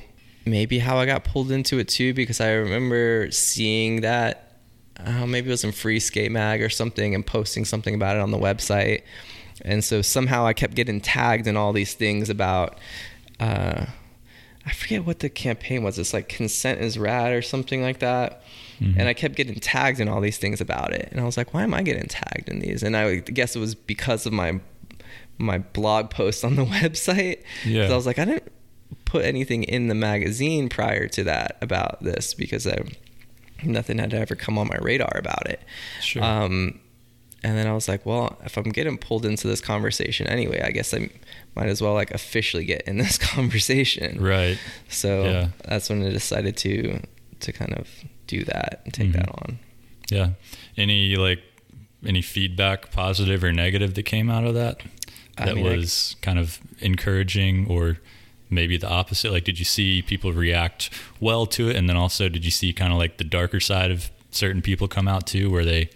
maybe 0.46 0.80
how 0.80 0.98
I 0.98 1.06
got 1.06 1.24
pulled 1.24 1.52
into 1.52 1.80
it 1.80 1.88
too, 1.88 2.14
because 2.14 2.40
I 2.40 2.52
remember 2.54 3.30
seeing 3.32 4.02
that 4.02 4.60
uh, 4.98 5.26
maybe 5.26 5.50
it 5.50 5.52
was 5.52 5.64
in 5.64 5.72
Free 5.72 6.00
Skate 6.00 6.32
Mag 6.32 6.62
or 6.62 6.70
something, 6.70 7.14
and 7.14 7.26
posting 7.26 7.66
something 7.66 7.96
about 7.96 8.16
it 8.16 8.22
on 8.22 8.32
the 8.32 8.38
website. 8.38 9.02
And 9.64 9.84
so 9.84 10.02
somehow 10.02 10.46
I 10.46 10.54
kept 10.54 10.76
getting 10.76 11.02
tagged 11.02 11.48
in 11.48 11.58
all 11.58 11.74
these 11.74 11.94
things 11.94 12.30
about. 12.30 12.78
Uh, 13.40 13.86
I 14.68 14.72
forget 14.72 15.06
what 15.06 15.20
the 15.20 15.30
campaign 15.30 15.84
was. 15.84 16.00
It's 16.00 16.14
like 16.14 16.28
consent 16.28 16.82
is 16.82 16.98
rad 16.98 17.34
or 17.34 17.42
something 17.42 17.84
like 17.84 18.00
that. 18.00 18.42
Mm-hmm. 18.80 19.00
And 19.00 19.08
I 19.08 19.14
kept 19.14 19.36
getting 19.36 19.60
tagged 19.60 20.00
in 20.00 20.10
all 20.10 20.22
these 20.22 20.38
things 20.38 20.60
about 20.60 20.92
it. 20.92 21.10
And 21.12 21.22
I 21.22 21.24
was 21.24 21.38
like, 21.38 21.54
why 21.54 21.64
am 21.64 21.74
I 21.74 21.84
getting 21.84 22.08
tagged 22.08 22.50
in 22.50 22.60
these? 22.60 22.82
And 22.82 22.98
I 22.98 23.18
guess 23.18 23.56
it 23.56 23.60
was 23.60 23.76
because 23.76 24.26
of 24.26 24.34
my 24.34 24.60
my 25.38 25.60
blog 25.60 26.10
post 26.10 26.44
on 26.44 26.56
the 26.56 26.66
website. 26.66 27.44
Yeah. 27.66 27.92
I 27.92 27.96
was 27.96 28.06
like, 28.06 28.20
I 28.20 28.26
didn't 28.26 28.52
put 29.06 29.26
anything 29.26 29.64
in 29.64 29.88
the 29.88 29.96
magazine 29.96 30.70
prior 30.70 31.08
to 31.10 31.24
that 31.24 31.58
about 31.62 32.04
this 32.04 32.34
because 32.34 32.68
I 32.68 32.84
nothing 33.64 33.98
had 33.98 34.14
ever 34.14 34.36
come 34.36 34.58
on 34.58 34.68
my 34.68 34.78
radar 34.78 35.14
about 35.16 35.48
it. 35.50 35.62
Sure. 36.02 36.24
Um, 36.24 36.80
and 37.44 37.58
then 37.58 37.68
I 37.68 37.74
was 37.74 37.88
like, 37.88 38.06
well, 38.06 38.40
if 38.44 38.58
I'm 38.58 38.72
getting 38.72 38.98
pulled 38.98 39.26
into 39.26 39.48
this 39.48 39.62
conversation 39.62 40.26
anyway, 40.28 40.62
I 40.62 40.72
guess 40.72 40.94
I 40.94 41.10
might 41.56 41.68
as 41.68 41.82
well 41.82 41.94
like 41.94 42.12
officially 42.12 42.66
get 42.66 42.82
in 42.84 42.98
this 42.98 43.18
conversation. 43.34 44.22
Right. 44.22 44.58
So 44.90 45.24
yeah. 45.24 45.48
that's 45.64 45.90
when 45.90 46.04
I 46.04 46.10
decided 46.10 46.58
to 46.58 47.02
to 47.42 47.52
kind 47.52 47.74
of 47.74 47.88
do 48.28 48.44
that 48.46 48.82
and 48.84 48.94
take 48.94 49.10
mm-hmm. 49.10 49.20
that 49.20 49.30
on. 49.30 49.60
Yeah. 50.10 50.30
Any 50.76 51.16
like 51.16 51.40
any 52.06 52.22
feedback, 52.22 52.92
positive 52.92 53.44
or 53.44 53.52
negative, 53.52 53.94
that 53.94 54.04
came 54.04 54.30
out 54.30 54.46
of 54.46 54.56
that? 54.56 54.82
That 55.38 55.50
I 55.50 55.54
mean, 55.54 55.66
was 55.66 56.16
I, 56.22 56.26
kind 56.26 56.40
of 56.40 56.60
encouraging 56.80 57.68
or 57.70 57.98
maybe 58.50 58.78
the 58.78 58.90
opposite? 58.90 59.32
Like, 59.32 59.44
did 59.44 59.60
you 59.60 59.66
see 59.66 60.02
people 60.02 60.32
react 60.32 60.90
well 61.20 61.46
to 61.48 61.70
it? 61.70 61.76
And 61.76 61.90
then 61.90 61.98
also, 61.98 62.30
did 62.30 62.46
you 62.46 62.52
see 62.52 62.74
kind 62.74 62.94
of 62.94 63.00
like 63.00 63.18
the 63.18 63.24
darker 63.24 63.60
side 63.60 63.92
of 63.92 64.12
certain 64.32 64.62
people 64.62 64.88
come 64.88 65.08
out 65.08 65.28
too, 65.28 65.50
where 65.52 65.66
they, 65.66 65.90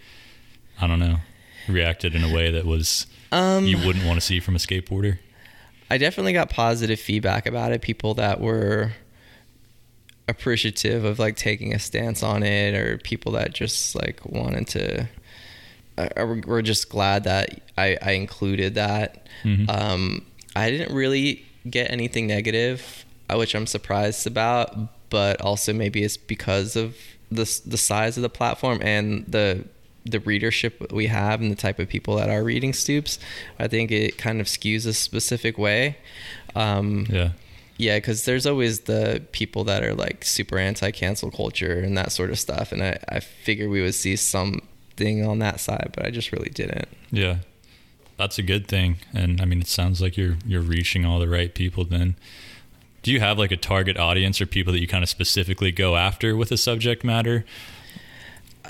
I 0.80 0.86
don't 0.86 0.98
know, 0.98 1.16
reacted 1.68 2.14
in 2.14 2.24
a 2.24 2.32
way 2.32 2.50
that 2.50 2.64
was 2.64 3.06
um, 3.32 3.64
you 3.64 3.78
wouldn't 3.78 4.04
want 4.04 4.20
to 4.20 4.26
see 4.26 4.40
from 4.40 4.56
a 4.56 4.58
skateboarder? 4.58 5.18
I 5.90 5.98
definitely 5.98 6.32
got 6.32 6.50
positive 6.50 7.00
feedback 7.00 7.46
about 7.46 7.72
it. 7.72 7.82
People 7.82 8.14
that 8.14 8.40
were 8.40 8.92
appreciative 10.28 11.04
of 11.04 11.18
like 11.18 11.36
taking 11.36 11.74
a 11.74 11.78
stance 11.78 12.22
on 12.22 12.42
it, 12.42 12.74
or 12.74 12.98
people 12.98 13.32
that 13.32 13.52
just 13.52 13.94
like 13.94 14.24
wanted 14.24 14.66
to. 14.68 15.08
We're 16.16 16.62
just 16.62 16.88
glad 16.88 17.24
that 17.24 17.60
I, 17.76 17.96
I 18.00 18.12
included 18.12 18.74
that. 18.74 19.26
Mm-hmm. 19.44 19.70
Um, 19.70 20.26
I 20.56 20.70
didn't 20.70 20.94
really 20.94 21.44
get 21.68 21.90
anything 21.90 22.26
negative, 22.26 23.04
uh, 23.28 23.36
which 23.36 23.54
I'm 23.54 23.66
surprised 23.66 24.26
about. 24.26 24.76
But 25.10 25.40
also 25.40 25.72
maybe 25.72 26.04
it's 26.04 26.16
because 26.16 26.76
of 26.76 26.96
the 27.30 27.60
the 27.66 27.78
size 27.78 28.16
of 28.16 28.22
the 28.22 28.28
platform 28.28 28.80
and 28.82 29.24
the 29.26 29.64
the 30.04 30.20
readership 30.20 30.92
we 30.92 31.06
have 31.06 31.40
and 31.40 31.50
the 31.50 31.56
type 31.56 31.78
of 31.78 31.88
people 31.88 32.16
that 32.16 32.30
are 32.30 32.42
reading 32.42 32.72
Stoops. 32.72 33.18
I 33.58 33.68
think 33.68 33.90
it 33.90 34.18
kind 34.18 34.40
of 34.40 34.46
skews 34.46 34.86
a 34.86 34.92
specific 34.92 35.58
way. 35.58 35.98
Um, 36.54 37.06
yeah. 37.08 37.30
Yeah, 37.76 37.96
because 37.96 38.26
there's 38.26 38.44
always 38.44 38.80
the 38.80 39.22
people 39.32 39.64
that 39.64 39.82
are 39.82 39.94
like 39.94 40.22
super 40.22 40.58
anti 40.58 40.90
cancel 40.90 41.30
culture 41.30 41.78
and 41.78 41.96
that 41.96 42.12
sort 42.12 42.28
of 42.28 42.38
stuff. 42.38 42.72
And 42.72 42.82
I, 42.82 42.98
I 43.08 43.20
figured 43.20 43.70
we 43.70 43.80
would 43.80 43.94
see 43.94 44.16
something 45.00 45.26
on 45.26 45.38
that 45.40 45.60
side, 45.60 45.92
but 45.94 46.06
I 46.06 46.10
just 46.10 46.32
really 46.32 46.50
didn't. 46.50 46.88
Yeah 47.10 47.38
that's 48.20 48.38
a 48.38 48.42
good 48.42 48.66
thing. 48.66 48.98
And 49.14 49.40
I 49.40 49.46
mean, 49.46 49.62
it 49.62 49.66
sounds 49.66 50.02
like 50.02 50.18
you're 50.18 50.36
you're 50.44 50.60
reaching 50.60 51.06
all 51.06 51.18
the 51.18 51.28
right 51.28 51.54
people. 51.54 51.84
Then, 51.84 52.16
do 53.02 53.10
you 53.12 53.18
have 53.18 53.38
like 53.38 53.50
a 53.50 53.56
target 53.56 53.96
audience 53.96 54.42
or 54.42 54.46
people 54.46 54.74
that 54.74 54.78
you 54.78 54.86
kind 54.86 55.02
of 55.02 55.08
specifically 55.08 55.72
go 55.72 55.96
after 55.96 56.36
with 56.36 56.52
a 56.52 56.58
subject 56.58 57.02
matter? 57.02 57.46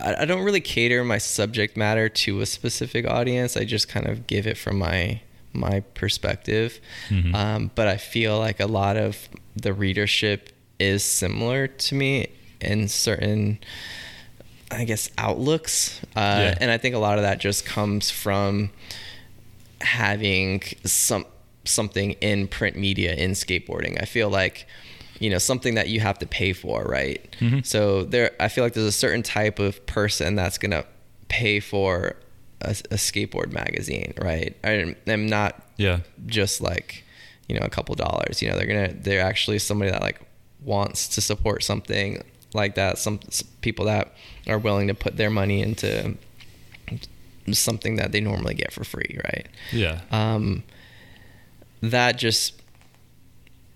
I, 0.03 0.25
don't 0.25 0.45
really 0.45 0.61
cater 0.61 1.03
my 1.05 1.19
subject 1.19 1.77
matter 1.77 2.09
to 2.09 2.41
a 2.41 2.47
specific 2.47 3.07
audience. 3.07 3.57
I 3.57 3.65
just 3.65 3.89
kind 3.89 4.07
of 4.07 4.29
give 4.29 4.47
it 4.47 4.57
from 4.57 4.79
my 4.79 5.21
my 5.53 5.81
perspective. 5.95 6.81
Mm-hmm. 7.09 7.35
Um, 7.35 7.71
but 7.75 7.89
I 7.89 7.97
feel 7.97 8.39
like 8.39 8.61
a 8.61 8.69
lot 8.69 8.97
of 8.97 9.29
the 9.57 9.73
readership 9.73 10.51
is 10.79 11.03
similar 11.03 11.67
to 11.67 11.95
me 11.97 12.29
in 12.61 12.87
certain 12.87 13.59
I 14.71 14.85
guess 14.85 15.11
outlooks. 15.19 16.01
Uh, 16.17 16.21
yeah. 16.21 16.59
and 16.61 16.71
I 16.71 16.79
think 16.79 16.95
a 16.95 16.99
lot 16.99 17.19
of 17.19 17.23
that 17.23 17.41
just 17.41 17.65
comes 17.65 18.11
from 18.11 18.71
having 19.81 20.63
some 20.85 21.27
something 21.65 22.13
in 22.13 22.49
print 22.49 22.77
media 22.77 23.15
in 23.15 23.33
skateboarding. 23.33 24.01
I 24.01 24.05
feel 24.05 24.31
like 24.31 24.67
you 25.19 25.31
know 25.31 25.39
something 25.39 25.75
that 25.75 25.89
you 25.89 26.01
have 26.01 26.19
to 26.21 26.27
pay 26.27 26.53
for, 26.53 26.83
right? 26.85 27.37
Mm-hmm. 27.41 27.61
So 27.65 28.05
there, 28.05 28.33
I 28.41 28.49
feel 28.49 28.65
like 28.65 28.75
there's 28.75 28.87
a 28.87 28.93
certain 28.93 29.23
type 29.23 29.59
of 29.59 29.85
person 29.87 30.35
that's 30.35 30.59
gonna 30.59 30.85
pay 31.29 31.61
for 31.61 32.17
a, 32.61 32.71
a 32.71 32.97
skateboard 32.97 33.53
magazine, 33.53 34.15
right? 34.21 34.57
I, 34.65 34.95
am 35.07 35.27
not 35.27 35.63
yeah 35.77 36.01
just 36.27 36.61
like 36.61 37.05
you 37.49 37.59
know 37.59 37.65
a 37.65 37.71
couple 37.71 37.95
dollars. 37.95 38.41
You 38.41 38.51
know 38.51 38.57
they're 38.57 38.67
gonna 38.67 38.95
they're 38.95 39.25
actually 39.25 39.59
somebody 39.59 39.91
that 39.91 40.03
like 40.03 40.21
wants 40.63 41.09
to 41.09 41.21
support 41.21 41.63
something 41.63 42.23
like 42.55 42.75
that. 42.75 42.99
Some, 42.99 43.21
some 43.31 43.49
people 43.61 43.85
that 43.87 44.13
are 44.47 44.59
willing 44.59 44.89
to 44.89 44.95
put 44.95 45.17
their 45.17 45.31
money 45.31 45.63
into 45.63 46.17
something 47.53 47.97
that 47.97 48.13
they 48.13 48.21
normally 48.21 48.55
get 48.55 48.73
for 48.73 48.85
free, 48.85 49.19
right? 49.25 49.47
Yeah. 49.73 50.01
Um, 50.11 50.65
that 51.83 52.19
just 52.19 52.61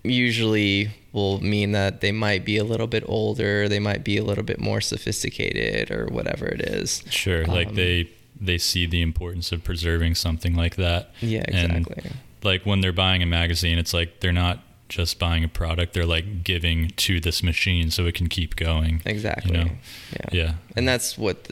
usually 0.03 0.91
will 1.11 1.41
mean 1.41 1.71
that 1.71 2.01
they 2.01 2.11
might 2.11 2.45
be 2.45 2.57
a 2.57 2.63
little 2.63 2.87
bit 2.87 3.03
older, 3.07 3.67
they 3.67 3.79
might 3.79 4.03
be 4.03 4.17
a 4.17 4.23
little 4.23 4.43
bit 4.43 4.59
more 4.59 4.81
sophisticated, 4.81 5.89
or 5.91 6.07
whatever 6.07 6.45
it 6.45 6.61
is. 6.61 7.03
Sure, 7.09 7.45
like 7.45 7.69
um, 7.69 7.75
they 7.75 8.09
they 8.39 8.57
see 8.57 8.85
the 8.85 9.01
importance 9.01 9.51
of 9.51 9.63
preserving 9.63 10.15
something 10.15 10.55
like 10.55 10.75
that. 10.75 11.11
Yeah, 11.21 11.43
exactly. 11.47 12.03
And 12.03 12.15
like 12.43 12.65
when 12.65 12.81
they're 12.81 12.91
buying 12.93 13.23
a 13.23 13.25
magazine, 13.25 13.77
it's 13.77 13.93
like 13.93 14.19
they're 14.19 14.31
not 14.31 14.59
just 14.89 15.19
buying 15.19 15.43
a 15.43 15.47
product; 15.47 15.93
they're 15.93 16.05
like 16.05 16.43
giving 16.43 16.89
to 16.97 17.19
this 17.19 17.43
machine 17.43 17.91
so 17.91 18.05
it 18.05 18.15
can 18.15 18.27
keep 18.27 18.55
going. 18.55 19.01
Exactly. 19.05 19.57
You 19.57 19.65
know? 19.65 19.71
Yeah. 20.13 20.29
Yeah. 20.31 20.53
And 20.75 20.87
that's 20.87 21.17
what 21.17 21.49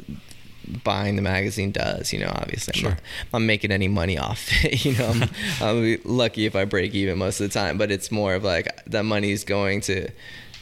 buying 0.84 1.16
the 1.16 1.22
magazine 1.22 1.72
does. 1.72 2.14
You 2.14 2.20
know, 2.20 2.32
obviously, 2.34 2.74
sure. 2.74 2.90
I'm, 2.90 2.96
not, 2.96 3.04
I'm 3.34 3.46
making 3.46 3.72
any 3.72 3.88
money 3.88 4.18
off 4.18 4.48
it. 4.64 4.86
You 4.86 4.98
know, 4.98 5.08
I'm, 5.08 5.30
I'm 5.62 6.02
lucky 6.06 6.46
if 6.46 6.56
I 6.56 6.66
break 6.66 6.94
even 6.94 7.18
most 7.18 7.40
of 7.40 7.50
the 7.50 7.54
time, 7.54 7.78
but 7.78 7.92
it's 7.92 8.12
more 8.12 8.36
of 8.36 8.44
like 8.44 8.84
that 8.86 9.04
money 9.04 9.32
is 9.32 9.44
going 9.44 9.82
to 9.82 10.10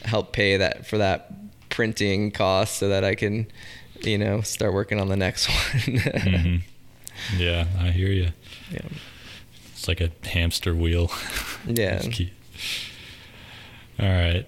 help 0.04 0.32
pay 0.32 0.56
that 0.56 0.86
for 0.86 0.98
that 0.98 1.32
printing 1.70 2.30
cost 2.30 2.76
so 2.76 2.88
that 2.88 3.04
I 3.04 3.14
can, 3.14 3.46
you 4.00 4.18
know, 4.18 4.40
start 4.42 4.74
working 4.74 5.00
on 5.00 5.08
the 5.08 5.16
next 5.16 5.48
one. 5.48 5.56
mm-hmm. 5.96 6.56
Yeah, 7.40 7.66
I 7.78 7.90
hear 7.90 8.08
you. 8.08 8.30
Yeah. 8.70 8.88
It's 9.72 9.86
like 9.86 10.00
a 10.00 10.10
hamster 10.24 10.74
wheel. 10.74 11.10
Yeah. 11.66 12.02
All 14.00 14.08
right 14.08 14.46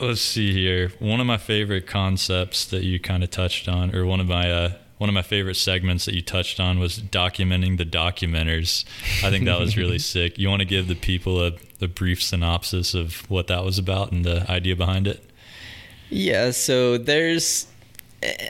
let's 0.00 0.20
see 0.20 0.52
here. 0.52 0.90
One 0.98 1.20
of 1.20 1.26
my 1.26 1.36
favorite 1.36 1.86
concepts 1.86 2.64
that 2.66 2.82
you 2.84 2.98
kind 2.98 3.22
of 3.22 3.30
touched 3.30 3.68
on, 3.68 3.94
or 3.94 4.04
one 4.04 4.20
of 4.20 4.26
my 4.26 4.50
uh, 4.50 4.72
one 4.98 5.08
of 5.08 5.14
my 5.14 5.22
favorite 5.22 5.56
segments 5.56 6.04
that 6.06 6.14
you 6.14 6.22
touched 6.22 6.60
on 6.60 6.78
was 6.78 6.98
documenting 6.98 7.78
the 7.78 7.84
documenters. 7.84 8.84
I 9.22 9.30
think 9.30 9.44
that 9.44 9.58
was 9.58 9.76
really 9.76 9.98
sick. 10.00 10.38
You 10.38 10.48
want 10.48 10.60
to 10.60 10.66
give 10.66 10.88
the 10.88 10.94
people 10.94 11.44
a, 11.44 11.52
a 11.80 11.88
brief 11.88 12.22
synopsis 12.22 12.94
of 12.94 13.28
what 13.30 13.46
that 13.48 13.64
was 13.64 13.78
about 13.78 14.12
and 14.12 14.24
the 14.24 14.50
idea 14.50 14.76
behind 14.76 15.06
it? 15.06 15.22
Yeah, 16.10 16.50
so 16.50 16.98
there's 16.98 17.66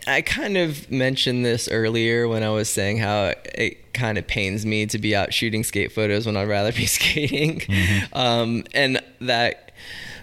I 0.06 0.22
kind 0.22 0.56
of 0.56 0.90
mentioned 0.90 1.44
this 1.44 1.68
earlier 1.68 2.28
when 2.28 2.42
I 2.42 2.50
was 2.50 2.68
saying 2.68 2.98
how 2.98 3.32
it 3.54 3.92
kind 3.92 4.18
of 4.18 4.26
pains 4.26 4.64
me 4.64 4.86
to 4.86 4.98
be 4.98 5.14
out 5.16 5.32
shooting 5.34 5.64
skate 5.64 5.92
photos 5.92 6.26
when 6.26 6.36
I'd 6.36 6.48
rather 6.48 6.72
be 6.72 6.86
skating, 6.86 7.60
Mm-hmm. 7.60 8.16
um, 8.16 8.64
and 8.74 9.02
that 9.20 9.72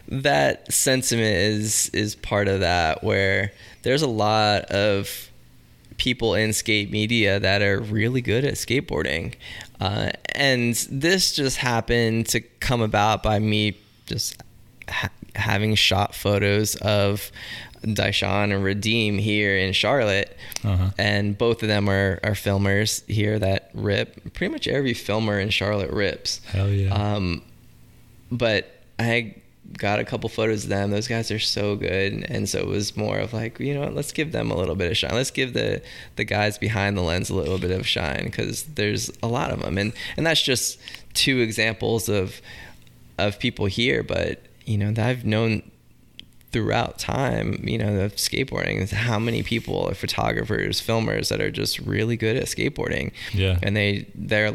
that 0.08 0.72
sentiment 0.72 1.36
is 1.36 1.90
is 1.90 2.16
part 2.16 2.48
of 2.48 2.60
that 2.60 3.04
where 3.04 3.52
there's 3.84 4.02
a 4.02 4.08
lot 4.08 4.66
of 4.66 5.30
people 5.98 6.34
in 6.34 6.52
skate 6.52 6.90
media 6.92 7.40
that 7.40 7.62
are 7.62 7.80
really 7.80 8.22
good 8.22 8.44
at 8.44 8.56
skateboarding. 8.56 9.36
Uh, 9.80 10.10
and 10.34 10.74
this 10.90 11.34
just 11.34 11.58
happened 11.58 12.26
to 12.26 12.40
come 12.40 12.82
about 12.82 13.22
by 13.22 13.38
me 13.38 13.78
just 14.08 14.36
ha- 14.90 15.10
having 15.36 15.76
shot 15.76 16.16
photos 16.16 16.76
of 16.78 17.32
Daishan 17.84 18.54
and 18.54 18.64
Redeem 18.64 19.20
here 19.20 19.56
in 19.56 19.74
Charlotte. 19.74 20.36
Uh-huh. 20.64 20.90
And 20.98 21.38
both 21.38 21.62
of 21.62 21.70
them 21.70 21.88
are, 21.88 22.20
are 22.24 22.32
filmers 22.32 23.08
here 23.08 23.38
that 23.38 23.70
rip. 23.76 24.34
Pretty 24.34 24.52
much 24.52 24.68
every 24.68 24.94
filmer 24.94 25.40
in 25.40 25.52
Charlotte 25.52 25.92
rips. 25.92 26.44
Hell 26.46 26.70
yeah. 26.70 26.94
Um, 26.94 27.44
but 28.32 28.81
I 29.02 29.42
got 29.78 30.00
a 30.00 30.04
couple 30.04 30.30
photos 30.30 30.64
of 30.64 30.70
them. 30.70 30.92
Those 30.92 31.08
guys 31.08 31.32
are 31.32 31.40
so 31.40 31.76
good, 31.76 32.26
and 32.30 32.48
so 32.48 32.60
it 32.60 32.68
was 32.68 32.98
more 32.98 33.18
of 33.20 33.34
like, 33.34 33.60
you 33.60 33.74
know, 33.74 33.88
let's 33.88 34.12
give 34.12 34.32
them 34.32 34.52
a 34.52 34.58
little 34.58 34.76
bit 34.76 34.92
of 34.92 34.98
shine. 34.98 35.14
Let's 35.14 35.32
give 35.32 35.54
the 35.54 35.82
the 36.16 36.24
guys 36.24 36.58
behind 36.58 36.98
the 36.98 37.02
lens 37.02 37.30
a 37.30 37.36
little 37.36 37.58
bit 37.58 37.72
of 37.72 37.88
shine 37.88 38.26
because 38.26 38.64
there's 38.64 39.12
a 39.24 39.28
lot 39.28 39.52
of 39.52 39.62
them, 39.62 39.78
and 39.78 39.94
and 40.18 40.26
that's 40.26 40.42
just 40.42 40.80
two 41.14 41.40
examples 41.40 42.10
of 42.10 42.42
of 43.18 43.40
people 43.40 43.66
here. 43.66 44.04
But 44.04 44.42
you 44.66 44.78
know, 44.78 44.92
that 44.92 45.08
I've 45.08 45.26
known 45.26 45.64
throughout 46.52 47.00
time, 47.00 47.64
you 47.64 47.78
know, 47.78 48.02
of 48.02 48.16
skateboarding 48.16 48.82
is 48.82 48.92
how 48.92 49.18
many 49.18 49.42
people 49.42 49.88
are 49.88 49.94
photographers, 49.94 50.82
filmers 50.82 51.30
that 51.30 51.40
are 51.40 51.52
just 51.52 51.80
really 51.80 52.18
good 52.18 52.36
at 52.36 52.46
skateboarding. 52.46 53.12
Yeah. 53.34 53.58
And 53.64 53.76
they 53.76 54.08
they're 54.16 54.54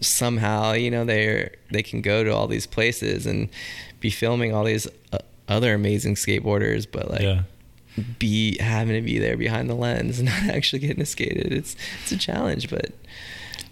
somehow, 0.00 0.72
you 0.72 0.90
know, 0.90 1.04
they're 1.04 1.52
they 1.70 1.82
can 1.82 2.00
go 2.02 2.24
to 2.24 2.30
all 2.34 2.46
these 2.46 2.66
places 2.66 3.26
and 3.26 3.48
be 4.00 4.10
filming 4.10 4.54
all 4.54 4.64
these 4.64 4.86
uh, 5.12 5.18
other 5.48 5.74
amazing 5.74 6.14
skateboarders, 6.14 6.86
but 6.90 7.10
like 7.10 7.20
yeah. 7.22 7.42
be 8.18 8.56
having 8.58 8.94
to 8.94 9.02
be 9.02 9.18
there 9.18 9.36
behind 9.36 9.68
the 9.68 9.74
lens 9.74 10.18
and 10.18 10.28
not 10.46 10.54
actually 10.54 10.78
getting 10.80 10.96
to 10.98 11.06
skate 11.06 11.36
it. 11.36 11.52
It's 11.52 11.76
it's 12.02 12.12
a 12.12 12.16
challenge, 12.18 12.70
but 12.70 12.92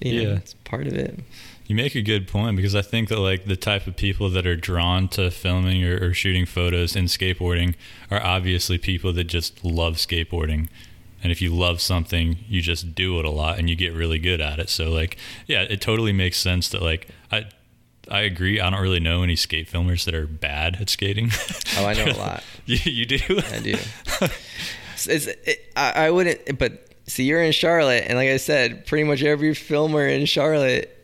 you 0.01 0.17
know, 0.23 0.31
Yeah. 0.31 0.37
it's 0.37 0.55
part 0.65 0.87
of 0.87 0.95
it. 0.95 1.19
You 1.67 1.75
make 1.75 1.95
a 1.95 2.01
good 2.01 2.27
point 2.29 2.57
because 2.57 2.75
I 2.75 2.81
think 2.81 3.11
that 3.11 3.19
like 3.19 3.45
the 3.45 3.57
type 3.57 3.87
of 3.87 3.95
people 3.95 4.31
that 4.31 4.47
are 4.47 4.57
drawn 4.57 5.07
to 5.09 5.31
filming 5.31 5.85
or, 5.85 5.99
or 6.03 6.15
shooting 6.15 6.47
photos 6.47 6.97
in 6.97 7.05
skateboarding 7.07 7.75
are 8.11 8.23
obviously 8.23 8.79
people 8.79 9.13
that 9.13 9.25
just 9.25 9.63
love 9.63 9.97
skateboarding. 9.97 10.69
And 11.23 11.32
if 11.32 11.43
you 11.43 11.53
love 11.55 11.81
something, 11.81 12.39
you 12.49 12.61
just 12.62 12.95
do 12.95 13.19
it 13.19 13.24
a 13.24 13.31
lot 13.31 13.59
and 13.59 13.69
you 13.69 13.74
get 13.77 13.93
really 13.93 14.19
good 14.19 14.40
at 14.40 14.59
it. 14.59 14.69
So 14.70 14.90
like, 14.90 15.16
yeah, 15.47 15.62
it 15.62 15.81
totally 15.81 16.12
makes 16.12 16.36
sense 16.39 16.69
that 16.70 16.81
like 16.82 17.09
I 17.32 17.47
I 18.11 18.20
agree. 18.20 18.61
I 18.61 18.70
don't 18.70 18.81
really 18.81 19.01
know 19.01 19.23
any 19.23 19.36
skate 19.36 19.70
filmers 19.70 20.05
that 20.05 20.15
are 20.15 20.27
bad 20.27 20.77
at 20.81 20.89
skating. 20.89 21.31
Oh, 21.77 21.85
I 21.86 21.93
know 21.95 22.07
a 22.07 22.16
lot. 22.19 22.43
you, 22.66 22.78
you 22.85 23.05
do? 23.07 23.19
I 23.53 23.59
do. 23.59 23.74
It's, 24.95 25.07
it's- 25.09 25.27
it, 25.47 25.73
I, 25.77 26.07
I 26.07 26.11
wouldn't, 26.11 26.59
but 26.59 26.89
see, 27.07 27.24
you're 27.24 27.43
in 27.43 27.53
Charlotte, 27.53 28.05
and 28.07 28.16
like 28.16 28.28
I 28.31 28.36
said, 28.39 28.86
pretty 28.86 29.05
much 29.05 29.23
every 29.23 29.55
filmer 29.55 30.07
in 30.07 30.24
Charlotte 30.27 30.95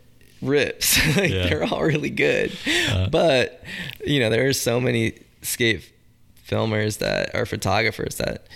rips. 0.43 0.97
like, 1.17 1.31
Yeah. 1.31 1.49
They're 1.49 1.65
all 1.65 1.83
really 1.83 2.11
good, 2.11 2.57
Uh. 2.91 3.09
but 3.09 3.63
you 4.07 4.21
know 4.21 4.31
there 4.31 4.47
are 4.49 4.53
so 4.53 4.81
many 4.81 5.19
skate 5.43 5.91
filmers 6.49 6.99
that 6.99 7.35
are 7.35 7.47
photographers 7.47 8.17
that 8.17 8.47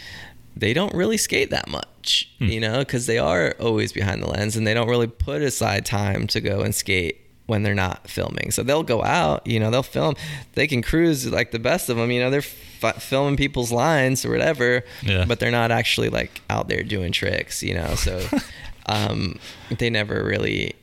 they 0.58 0.74
don't 0.74 0.92
really 0.94 1.16
skate 1.16 1.50
that 1.50 1.68
much, 1.68 2.28
Hmm. 2.38 2.46
you 2.46 2.60
know, 2.60 2.78
because 2.80 3.06
they 3.06 3.18
are 3.18 3.54
always 3.60 3.92
behind 3.92 4.22
the 4.22 4.26
lens 4.28 4.56
and 4.56 4.66
they 4.66 4.74
don't 4.74 4.88
really 4.88 5.06
put 5.06 5.40
aside 5.42 5.86
time 5.86 6.26
to 6.28 6.40
go 6.40 6.60
and 6.60 6.74
skate 6.74 7.20
when 7.46 7.62
they're 7.62 7.74
not 7.74 8.10
filming. 8.10 8.50
So 8.50 8.62
they'll 8.62 8.82
go 8.82 9.02
out, 9.02 9.46
you 9.46 9.58
know, 9.58 9.70
they'll 9.70 9.82
film. 9.82 10.14
They 10.54 10.66
can 10.66 10.82
cruise 10.82 11.26
like 11.30 11.50
the 11.52 11.58
best 11.58 11.88
of 11.88 11.96
them, 11.96 12.10
you 12.10 12.20
know, 12.20 12.28
they're 12.30 12.40
f- 12.82 13.02
filming 13.02 13.36
people's 13.38 13.72
lines 13.72 14.24
or 14.24 14.30
whatever, 14.30 14.84
Yeah. 15.02 15.24
but 15.26 15.38
they're 15.40 15.50
not 15.50 15.70
actually 15.70 16.10
like 16.10 16.42
out 16.50 16.68
there 16.68 16.82
doing 16.82 17.12
tricks, 17.12 17.62
you 17.62 17.74
know. 17.74 17.94
So 17.94 18.22
um, 18.86 19.38
they 19.78 19.90
never 19.90 20.22
really 20.24 20.74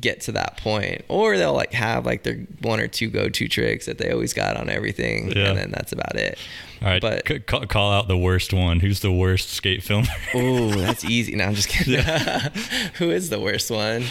get 0.00 0.20
to 0.20 0.32
that 0.32 0.56
point 0.58 1.02
or 1.08 1.38
they'll 1.38 1.54
like 1.54 1.72
have 1.72 2.04
like 2.04 2.22
their 2.22 2.36
one 2.60 2.78
or 2.78 2.86
two 2.88 3.08
go-to 3.08 3.48
tricks 3.48 3.86
that 3.86 3.96
they 3.98 4.10
always 4.10 4.34
got 4.34 4.56
on 4.56 4.68
everything 4.68 5.30
Yeah. 5.34 5.48
and 5.48 5.58
then 5.58 5.70
that's 5.70 5.92
about 5.92 6.14
it 6.14 6.38
All 6.82 6.88
right. 6.88 7.00
but 7.00 7.26
c- 7.26 7.38
call, 7.38 7.90
out 7.92 8.06
the 8.06 8.18
worst 8.18 8.52
one. 8.52 8.80
Who's 8.80 9.00
the 9.00 9.10
worst 9.12 9.48
skate 9.50 9.82
filmer? 9.82 10.08
Oh, 10.34 10.68
that's 10.72 11.04
easy. 11.06 11.34
No, 11.36 11.44
I'm 11.44 11.54
just 11.54 11.68
kidding. 11.68 12.02
Who 12.98 13.10
is 13.10 13.30
the 13.30 13.40
worst 13.40 13.70
one? 13.70 14.04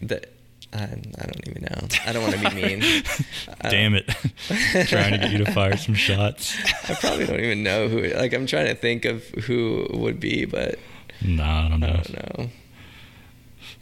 The, 0.00 0.20
I, 0.72 0.82
I 0.82 0.86
don't 0.86 1.48
even 1.48 1.62
know. 1.62 1.86
I 2.06 2.12
don't 2.12 2.22
want 2.22 2.34
to 2.34 2.50
be 2.50 2.56
mean. 2.78 3.02
Damn 3.62 3.94
it. 3.94 4.08
Trying 4.88 5.12
to 5.12 5.18
get 5.18 5.30
you 5.30 5.38
to 5.44 5.52
fire 5.52 5.76
some 5.76 5.94
shots. 5.94 6.56
I 6.90 6.94
probably 6.94 7.26
don't 7.26 7.38
even 7.40 7.62
know 7.62 7.88
who. 7.88 8.00
Like, 8.08 8.32
I'm 8.32 8.46
trying 8.46 8.66
to 8.66 8.74
think 8.74 9.04
of 9.04 9.22
who 9.28 9.86
would 9.92 10.18
be, 10.18 10.46
but 10.46 10.78
Nah, 11.24 11.66
I 11.66 11.68
don't 11.68 11.80
know. 11.80 11.86
I 11.86 12.02
don't 12.02 12.38
know. 12.38 12.50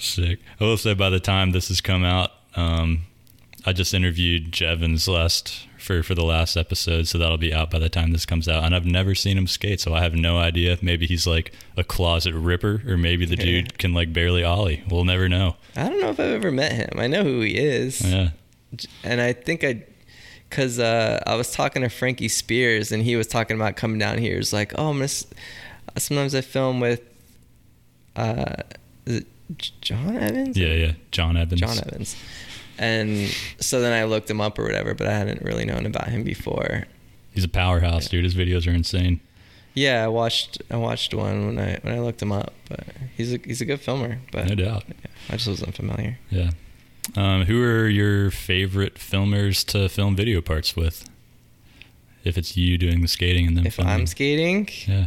Sick. 0.01 0.41
I 0.61 0.65
will 0.65 0.77
say 0.77 0.95
by 0.95 1.11
the 1.11 1.21
time 1.21 1.53
this 1.53 1.69
has 1.69 1.81
come 1.81 2.05
out, 2.05 2.31
um, 2.57 3.03
I 3.67 3.73
just 3.73 3.93
interviewed 3.95 4.53
Jevons 4.53 5.07
last 5.07 5.67
for 5.79 6.03
for 6.03 6.15
the 6.15 6.25
last 6.25 6.57
episode, 6.57 7.07
so 7.09 7.19
that'll 7.19 7.37
be 7.39 7.53
out 7.53 7.71
by 7.71 7.79
the 7.79 7.89
time 7.91 8.13
this 8.13 8.25
comes 8.27 8.49
out. 8.49 8.65
And 8.65 8.75
I've 8.75 8.87
never 8.87 9.15
seen 9.15 9.37
him 9.37 9.47
skate, 9.47 9.81
so 9.81 9.93
I 9.95 10.01
have 10.03 10.15
no 10.15 10.39
idea. 10.39 10.79
Maybe 10.81 11.07
he's 11.07 11.27
like 11.27 11.53
a 11.77 11.85
closet 11.85 12.35
ripper, 12.35 12.83
or 12.87 12.97
maybe 12.97 13.27
the 13.27 13.37
Yeah. 13.37 13.45
dude 13.45 13.79
can 13.79 13.93
like 13.93 14.13
barely 14.13 14.43
ollie. 14.43 14.83
We'll 14.89 15.05
never 15.05 15.29
know. 15.29 15.57
I 15.77 15.89
don't 15.89 16.01
know 16.01 16.11
if 16.11 16.19
I've 16.21 16.31
ever 16.33 16.51
met 16.51 16.73
him. 16.73 16.91
I 16.99 17.07
know 17.07 17.23
who 17.23 17.41
he 17.43 17.57
is, 17.59 18.01
Yeah. 18.01 18.31
and 19.05 19.21
I 19.21 19.33
think 19.35 19.63
I, 19.65 19.85
cause 20.49 20.79
uh, 20.79 21.23
I 21.27 21.35
was 21.35 21.51
talking 21.53 21.83
to 21.83 21.89
Frankie 21.91 22.29
Spears, 22.29 22.91
and 22.93 23.03
he 23.03 23.17
was 23.17 23.27
talking 23.27 23.57
about 23.57 23.77
coming 23.77 23.99
down 23.99 24.17
here. 24.19 24.37
He's 24.37 24.53
like, 24.55 24.73
oh, 24.79 24.89
I'm 24.91 24.97
gonna. 24.99 25.09
Sometimes 25.99 26.35
I 26.35 26.41
film 26.41 26.81
with, 26.81 27.03
uh, 28.17 28.55
is 29.07 29.17
it 29.17 29.27
J- 29.27 29.27
John 29.81 30.17
Evans? 30.17 30.57
Yeah, 30.57 30.73
yeah. 30.75 30.93
John 31.11 31.37
Evans. 31.37 31.61
John 31.61 31.79
Evans. 31.79 32.17
And 32.79 33.29
so 33.59 33.81
then 33.81 33.93
I 33.93 34.05
looked 34.05 34.31
him 34.31 34.41
up 34.41 34.59
or 34.59 34.63
whatever, 34.65 34.95
but 34.95 35.07
I 35.07 35.13
hadn't 35.13 35.43
really 35.43 35.65
known 35.65 35.85
about 35.87 36.09
him 36.09 36.23
before. 36.25 36.85
He's 37.33 37.45
a 37.45 37.49
powerhouse, 37.49 38.09
dude. 38.09 38.25
His 38.25 38.35
videos 38.35 38.67
are 38.67 38.75
insane. 38.75 39.21
Yeah, 39.75 40.03
I 40.05 40.09
watched 40.09 40.61
I 40.71 40.77
watched 40.77 41.15
one 41.15 41.47
when 41.47 41.59
I 41.59 41.79
when 41.83 41.95
I 41.95 42.01
looked 42.01 42.21
him 42.23 42.33
up, 42.33 42.53
but 42.69 42.85
he's 43.17 43.33
a 43.35 43.39
he's 43.45 43.61
a 43.61 43.65
good 43.65 43.81
filmer. 43.81 44.19
But 44.33 44.49
No 44.49 44.55
doubt. 44.57 44.85
yeah, 44.89 45.11
I 45.29 45.33
just 45.37 45.47
wasn't 45.49 45.75
familiar. 45.77 46.19
Yeah. 46.31 46.51
Um, 47.17 47.45
who 47.45 47.63
are 47.63 47.89
your 47.89 48.31
favorite 48.31 48.95
filmers 48.97 49.65
to 49.67 49.89
film 49.89 50.17
video 50.17 50.41
parts 50.41 50.75
with? 50.75 51.09
If 52.25 52.37
it's 52.37 52.57
you 52.57 52.79
doing 52.79 53.01
the 53.01 53.09
skating 53.09 53.47
and 53.47 53.57
then 53.57 53.67
If 53.67 53.75
filming. 53.75 53.93
I'm 53.95 54.07
skating, 54.07 54.69
yeah. 54.87 55.07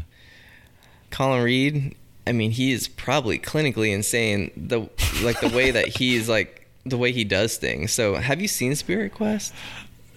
Colin 1.12 1.44
Read, 1.44 1.96
I 2.26 2.32
mean, 2.32 2.52
he 2.52 2.72
is 2.72 2.88
probably 2.88 3.38
clinically 3.40 3.94
insane. 3.94 4.52
The 4.56 4.90
like 5.24 5.40
the 5.42 5.50
way 5.50 5.72
that 5.72 5.88
he's 5.88 6.30
like 6.30 6.68
the 6.86 6.98
way 6.98 7.12
he 7.12 7.24
does 7.24 7.58
things. 7.58 7.92
So, 7.92 8.16
have 8.16 8.42
you 8.42 8.48
seen 8.48 8.76
Spirit 8.76 9.14
Quest? 9.14 9.54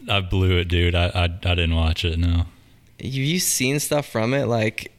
I 0.09 0.21
blew 0.21 0.59
it, 0.59 0.69
dude. 0.69 0.95
I 0.95 1.07
I, 1.09 1.25
I 1.25 1.29
didn't 1.29 1.75
watch 1.75 2.05
it. 2.05 2.19
No. 2.19 2.47
Have 2.99 3.13
you 3.13 3.39
seen 3.39 3.81
stuff 3.81 4.07
from 4.07 4.33
it? 4.35 4.47
Like, 4.47 4.93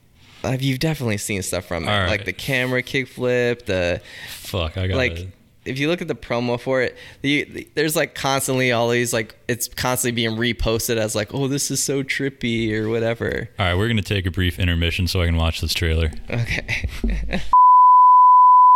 have 0.44 0.62
you 0.62 0.78
definitely 0.78 1.18
seen 1.18 1.42
stuff 1.42 1.66
from 1.66 1.86
it? 1.86 1.88
Right. 1.88 2.10
Like 2.10 2.26
the 2.26 2.34
camera 2.34 2.84
kickflip, 2.84 3.66
the 3.66 4.02
Fuck. 4.30 4.78
I 4.78 4.88
got 4.88 4.98
like 4.98 5.28
if 5.68 5.78
you 5.80 5.88
look 5.88 6.02
at 6.02 6.08
the 6.08 6.16
promo 6.16 6.60
for 6.60 6.82
it 6.82 6.96
the, 7.22 7.44
the- 7.46 7.68
there's 7.76 7.96
like 7.96 8.16
constantly 8.16 8.72
all 8.72 8.90
these 8.90 9.14
like 9.14 9.36
it's 9.48 9.68
constantly 9.68 10.16
being 10.16 10.38
reposted 10.38 10.98
as 10.98 11.16
like 11.16 11.34
oh 11.34 11.48
this 11.48 11.70
is 11.72 11.84
so 11.84 12.04
trippy 12.04 12.72
or 12.74 12.90
whatever 12.90 13.50
All 13.60 13.66
right, 13.66 13.76
we're 13.76 13.88
gonna 13.88 14.02
take 14.02 14.26
a 14.26 14.32
brief 14.32 14.60
intermission 14.60 15.08
so 15.08 15.22
I 15.22 15.26
can 15.26 15.36
watch 15.38 15.62
this 15.62 15.74
trailer. 15.74 16.12
okay 16.30 16.88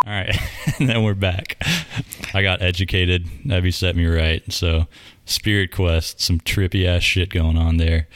All 0.03 0.11
right, 0.13 0.35
and 0.80 0.89
then 0.89 1.03
we're 1.03 1.13
back. 1.13 1.61
I 2.34 2.41
got 2.41 2.59
educated. 2.63 3.27
Eby 3.45 3.72
set 3.72 3.95
me 3.95 4.07
right. 4.07 4.41
So, 4.51 4.88
Spirit 5.26 5.72
Quest, 5.72 6.19
some 6.19 6.39
trippy 6.39 6.88
ass 6.88 7.03
shit 7.03 7.30
going 7.30 7.55
on 7.55 7.77
there. 7.77 8.07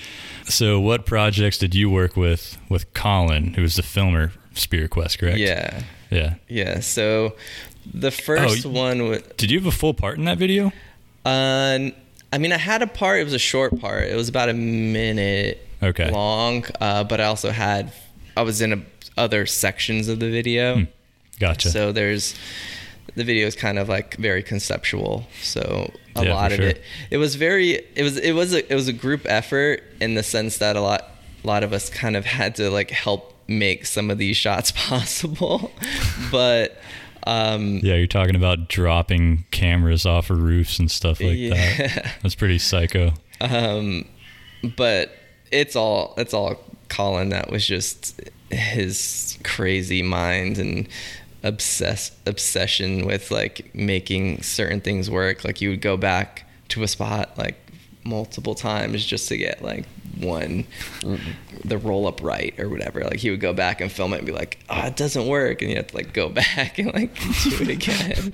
So, 0.46 0.80
what 0.80 1.06
projects 1.06 1.60
did 1.60 1.76
you 1.76 1.92
work 1.92 2.18
with 2.18 2.58
with 2.70 2.92
Colin, 2.96 3.54
who 3.54 3.62
was 3.62 3.76
the 3.76 3.84
filmer 3.84 4.32
Spirit 4.56 4.90
Quest, 4.90 5.20
correct? 5.20 5.38
yeah 5.38 5.84
Yeah. 6.10 6.36
yeah 6.48 6.80
so 6.80 7.36
the 7.94 8.12
first 8.12 8.66
Oh, 8.66 8.70
one 8.70 9.08
was 9.10 9.22
Did 9.38 9.52
you 9.52 9.60
have 9.60 9.68
a 9.68 9.72
full 9.72 9.94
part 9.94 10.18
in 10.18 10.26
that 10.26 10.38
video? 10.38 10.72
uh, 11.26 11.80
i 12.34 12.38
mean 12.38 12.52
i 12.52 12.58
had 12.58 12.82
a 12.82 12.88
part 12.88 13.20
it 13.20 13.24
was 13.24 13.34
a 13.34 13.40
short 13.40 13.80
part 13.80 14.04
it 14.04 14.16
was 14.16 14.30
about 14.30 14.50
a 14.50 14.54
minute 14.54 15.66
Okay. 15.82 16.10
long 16.12 16.66
uh, 16.82 17.04
but 17.04 17.20
i 17.22 17.26
also 17.26 17.50
had 17.52 17.92
i 18.38 18.42
was 18.42 18.62
in 18.62 18.74
a, 18.74 18.82
other 19.18 19.46
sections 19.46 20.08
of 20.08 20.20
the 20.20 20.30
video 20.30 20.76
Hmm. 20.76 20.84
Gotcha. 21.38 21.70
So 21.70 21.92
there's 21.92 22.34
the 23.16 23.26
video 23.26 23.46
is 23.46 23.56
kind 23.58 23.78
of 23.78 23.90
like 23.90 24.16
very 24.16 24.42
conceptual. 24.42 25.28
So 25.42 25.92
a 26.16 26.24
Yeah, 26.24 26.34
lot 26.34 26.52
of 26.54 26.58
sure. 26.60 26.68
it, 26.68 26.82
it 27.12 27.18
was 27.18 27.36
very, 27.36 27.72
it 27.94 28.04
was, 28.04 28.18
it 28.18 28.32
was 28.32 28.54
a, 28.54 28.72
it 28.72 28.74
was 28.76 28.88
a 28.88 28.94
group 28.94 29.22
effort 29.26 29.84
in 30.00 30.16
the 30.16 30.24
sense 30.24 30.58
that 30.60 30.78
a 30.78 30.82
lot, 30.82 31.04
a 31.44 31.48
lot 31.48 31.64
of 31.64 31.74
us 31.74 31.90
kind 31.90 32.16
of 32.16 32.24
had 32.26 32.56
to 32.56 32.70
like 32.70 32.90
help 32.90 33.34
make 33.50 33.86
some 33.86 34.10
of 34.10 34.18
these 34.18 34.38
shots 34.38 34.72
possible. 34.76 35.72
but 36.32 36.78
um, 37.26 37.80
Yeah, 37.84 37.96
you're 37.96 38.08
talking 38.08 38.36
about 38.36 38.70
dropping 38.70 39.46
cameras 39.52 40.06
off 40.06 40.30
of 40.30 40.42
roofs 40.42 40.80
and 40.80 40.90
stuff 40.92 41.20
like 41.22 41.38
Yeah. 41.38 41.54
that. 41.56 42.16
That's 42.24 42.36
pretty 42.36 42.58
psycho. 42.60 43.14
um, 43.42 44.06
but 44.78 45.12
it's 45.52 45.76
all 45.76 46.14
it's 46.18 46.34
all 46.34 46.56
Colin. 46.90 47.30
That 47.30 47.50
was 47.52 47.66
just 47.66 48.22
his 48.52 49.38
crazy 49.44 50.02
mind 50.02 50.58
and 50.58 50.88
obsess 51.44 52.12
obsession 52.26 53.06
with 53.06 53.30
like 53.32 53.74
making 53.76 54.42
certain 54.42 54.82
things 54.82 55.10
work. 55.10 55.44
Like 55.44 55.62
you 55.62 55.70
would 55.72 55.82
go 55.82 55.98
back 55.98 56.48
to 56.70 56.84
a 56.84 56.88
spot 56.88 57.38
like 57.38 57.56
multiple 58.04 58.56
times 58.56 59.06
just 59.06 59.28
to 59.30 59.38
get 59.38 59.62
like 59.64 59.86
one 60.18 60.66
the 61.64 61.78
roll 61.78 62.08
up 62.08 62.22
right 62.22 62.54
or 62.60 62.70
whatever. 62.70 63.04
Like 63.04 63.18
he 63.18 63.30
would 63.30 63.40
go 63.42 63.54
back 63.54 63.82
and 63.82 63.92
film 63.92 64.14
it 64.14 64.18
and 64.18 64.26
be 64.26 64.32
like, 64.32 64.60
"Oh, 64.70 64.86
it 64.88 64.96
doesn't 64.96 65.28
work," 65.28 65.62
and 65.62 65.70
you 65.72 65.78
have 65.78 65.88
to 65.88 65.96
like 65.96 66.14
go 66.14 66.30
back 66.44 66.78
and 66.80 66.94
like 66.94 67.16
do 67.16 67.58
it 67.62 67.70
again. 67.70 68.34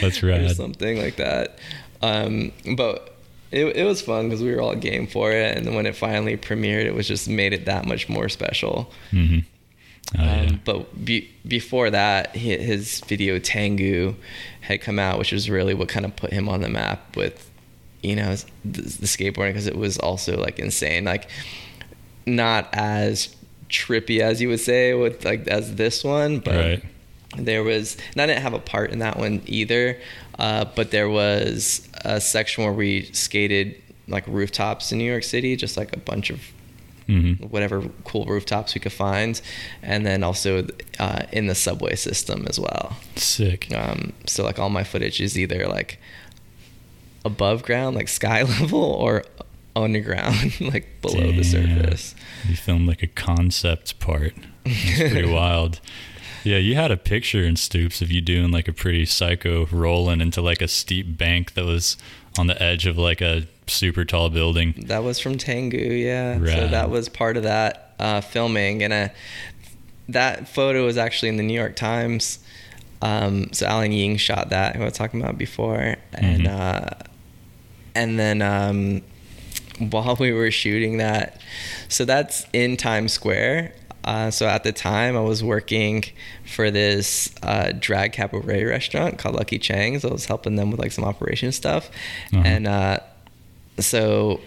That's 0.00 0.22
right. 0.22 0.40
or 0.42 0.48
something 0.50 0.98
like 0.98 1.16
that. 1.16 1.58
Um, 2.02 2.52
but 2.76 3.14
it, 3.50 3.64
it 3.76 3.84
was 3.84 4.00
fun 4.02 4.28
because 4.28 4.42
we 4.42 4.54
were 4.54 4.60
all 4.60 4.74
game 4.74 5.06
for 5.06 5.30
it, 5.32 5.56
and 5.56 5.66
then 5.66 5.74
when 5.74 5.86
it 5.86 5.94
finally 5.94 6.36
premiered, 6.36 6.84
it 6.86 6.94
was 6.94 7.06
just 7.06 7.28
made 7.28 7.52
it 7.52 7.66
that 7.66 7.86
much 7.86 8.08
more 8.08 8.28
special. 8.28 8.90
hmm 9.10 9.38
Oh, 10.18 10.22
yeah. 10.22 10.40
Um, 10.42 10.60
but 10.66 11.04
be, 11.04 11.30
before 11.46 11.88
that, 11.88 12.32
hi- 12.36 12.58
his 12.58 13.00
video 13.00 13.38
Tengu 13.38 14.14
had 14.60 14.82
come 14.82 14.98
out, 14.98 15.18
which 15.18 15.32
was 15.32 15.48
really 15.48 15.72
what 15.72 15.88
kind 15.88 16.04
of 16.04 16.14
put 16.16 16.32
him 16.34 16.50
on 16.50 16.60
the 16.60 16.68
map 16.68 17.16
with, 17.16 17.48
you 18.02 18.16
know, 18.16 18.34
the, 18.64 18.82
the 18.82 19.06
skateboarding 19.06 19.50
because 19.50 19.66
it 19.66 19.76
was 19.76 19.98
also 19.98 20.38
like 20.38 20.58
insane, 20.58 21.04
like 21.04 21.28
not 22.26 22.68
as 22.72 23.34
trippy 23.68 24.20
as 24.20 24.40
you 24.40 24.48
would 24.48 24.60
say 24.60 24.94
with 24.94 25.24
like 25.24 25.46
as 25.48 25.76
this 25.76 26.04
one, 26.04 26.38
but 26.38 26.54
right. 26.54 26.84
there 27.38 27.64
was 27.64 27.96
and 28.12 28.20
i 28.20 28.26
didn't 28.26 28.42
have 28.42 28.52
a 28.52 28.58
part 28.58 28.90
in 28.90 28.98
that 28.98 29.18
one 29.18 29.42
either 29.46 29.98
uh, 30.38 30.64
but 30.76 30.90
there 30.90 31.08
was 31.08 31.88
a 32.04 32.20
section 32.20 32.64
where 32.64 32.72
we 32.72 33.04
skated 33.12 33.80
like 34.08 34.26
rooftops 34.26 34.92
in 34.92 34.98
new 34.98 35.10
york 35.10 35.22
city 35.22 35.56
just 35.56 35.76
like 35.76 35.94
a 35.94 35.98
bunch 35.98 36.30
of 36.30 36.40
hmm 37.06 37.32
whatever 37.34 37.82
cool 38.04 38.24
rooftops 38.26 38.74
we 38.74 38.80
could 38.80 38.92
find 38.92 39.40
and 39.82 40.06
then 40.06 40.22
also 40.22 40.66
uh, 40.98 41.22
in 41.32 41.46
the 41.46 41.54
subway 41.54 41.94
system 41.96 42.46
as 42.48 42.60
well 42.60 42.96
Sick. 43.16 43.74
um, 43.74 44.12
so 44.26 44.44
like 44.44 44.58
all 44.58 44.70
my 44.70 44.84
footage 44.84 45.20
is 45.20 45.38
either 45.38 45.66
like 45.66 45.98
above 47.24 47.62
ground 47.62 47.96
like 47.96 48.08
sky 48.08 48.42
level 48.60 48.82
or 48.82 49.22
underground 49.74 50.60
like 50.60 51.00
below 51.00 51.32
the 51.32 51.42
surface 51.44 52.14
You 52.48 52.56
filmed 52.56 52.86
like 52.88 53.02
a 53.02 53.06
concept 53.06 53.98
part. 54.00 54.34
That's 54.64 54.96
pretty 55.10 55.30
wild. 55.32 55.80
Yeah, 56.44 56.58
you 56.58 56.74
had 56.74 56.90
a 56.90 56.96
picture 56.96 57.42
in 57.44 57.54
Stoops 57.56 58.02
of 58.02 58.10
you 58.10 58.20
doing 58.20 58.50
like 58.50 58.66
a 58.68 58.72
pretty 58.72 59.06
psycho 59.06 59.66
rolling 59.66 60.20
into 60.20 60.42
like 60.42 60.60
a 60.60 60.68
steep 60.68 61.16
bank 61.16 61.54
that 61.54 61.64
was 61.64 61.96
on 62.38 62.48
the 62.48 62.60
edge 62.60 62.84
of 62.86 62.98
like 62.98 63.20
a 63.20 63.46
super 63.68 64.04
tall 64.04 64.28
building. 64.28 64.74
That 64.88 65.04
was 65.04 65.20
from 65.20 65.38
Tengu, 65.38 65.78
yeah. 65.78 66.38
So 66.44 66.66
that 66.68 66.90
was 66.90 67.08
part 67.08 67.36
of 67.36 67.44
that 67.44 67.94
uh, 68.00 68.20
filming, 68.20 68.82
and 68.82 68.92
uh, 68.92 69.08
that 70.08 70.48
photo 70.48 70.84
was 70.84 70.98
actually 70.98 71.28
in 71.28 71.36
the 71.36 71.42
New 71.44 71.54
York 71.54 71.76
Times. 71.76 72.40
Um, 73.00 73.52
so 73.52 73.66
Allen 73.66 73.92
Ying 73.92 74.16
shot 74.16 74.50
that, 74.50 74.74
who 74.76 74.82
I 74.82 74.86
was 74.86 74.94
talking 74.94 75.22
about 75.22 75.38
before, 75.38 75.96
and 76.12 76.42
Mhm. 76.42 76.48
uh, 76.48 76.90
and 77.94 78.18
then 78.18 78.42
um, 78.42 79.02
while 79.90 80.16
we 80.16 80.32
were 80.32 80.50
shooting 80.50 80.98
that, 80.98 81.40
so 81.88 82.04
that's 82.04 82.46
in 82.52 82.76
Times 82.76 83.12
Square. 83.12 83.74
Uh, 84.04 84.30
so 84.32 84.46
at 84.48 84.64
the 84.64 84.72
time, 84.72 85.16
I 85.16 85.20
was 85.20 85.44
working 85.44 86.02
for 86.44 86.72
this 86.72 87.32
uh, 87.42 87.70
drag 87.78 88.12
cabaret 88.12 88.64
restaurant 88.64 89.16
called 89.18 89.36
Lucky 89.36 89.58
Cheng's. 89.60 90.04
I 90.04 90.08
was 90.08 90.26
helping 90.26 90.56
them 90.56 90.70
with 90.72 90.80
like 90.80 90.90
some 90.92 91.04
operation 91.04 91.52
stuff, 91.52 91.88
Uh-huh. 92.32 92.42
and 92.44 92.66
uh, 92.66 92.98
so 93.78 94.40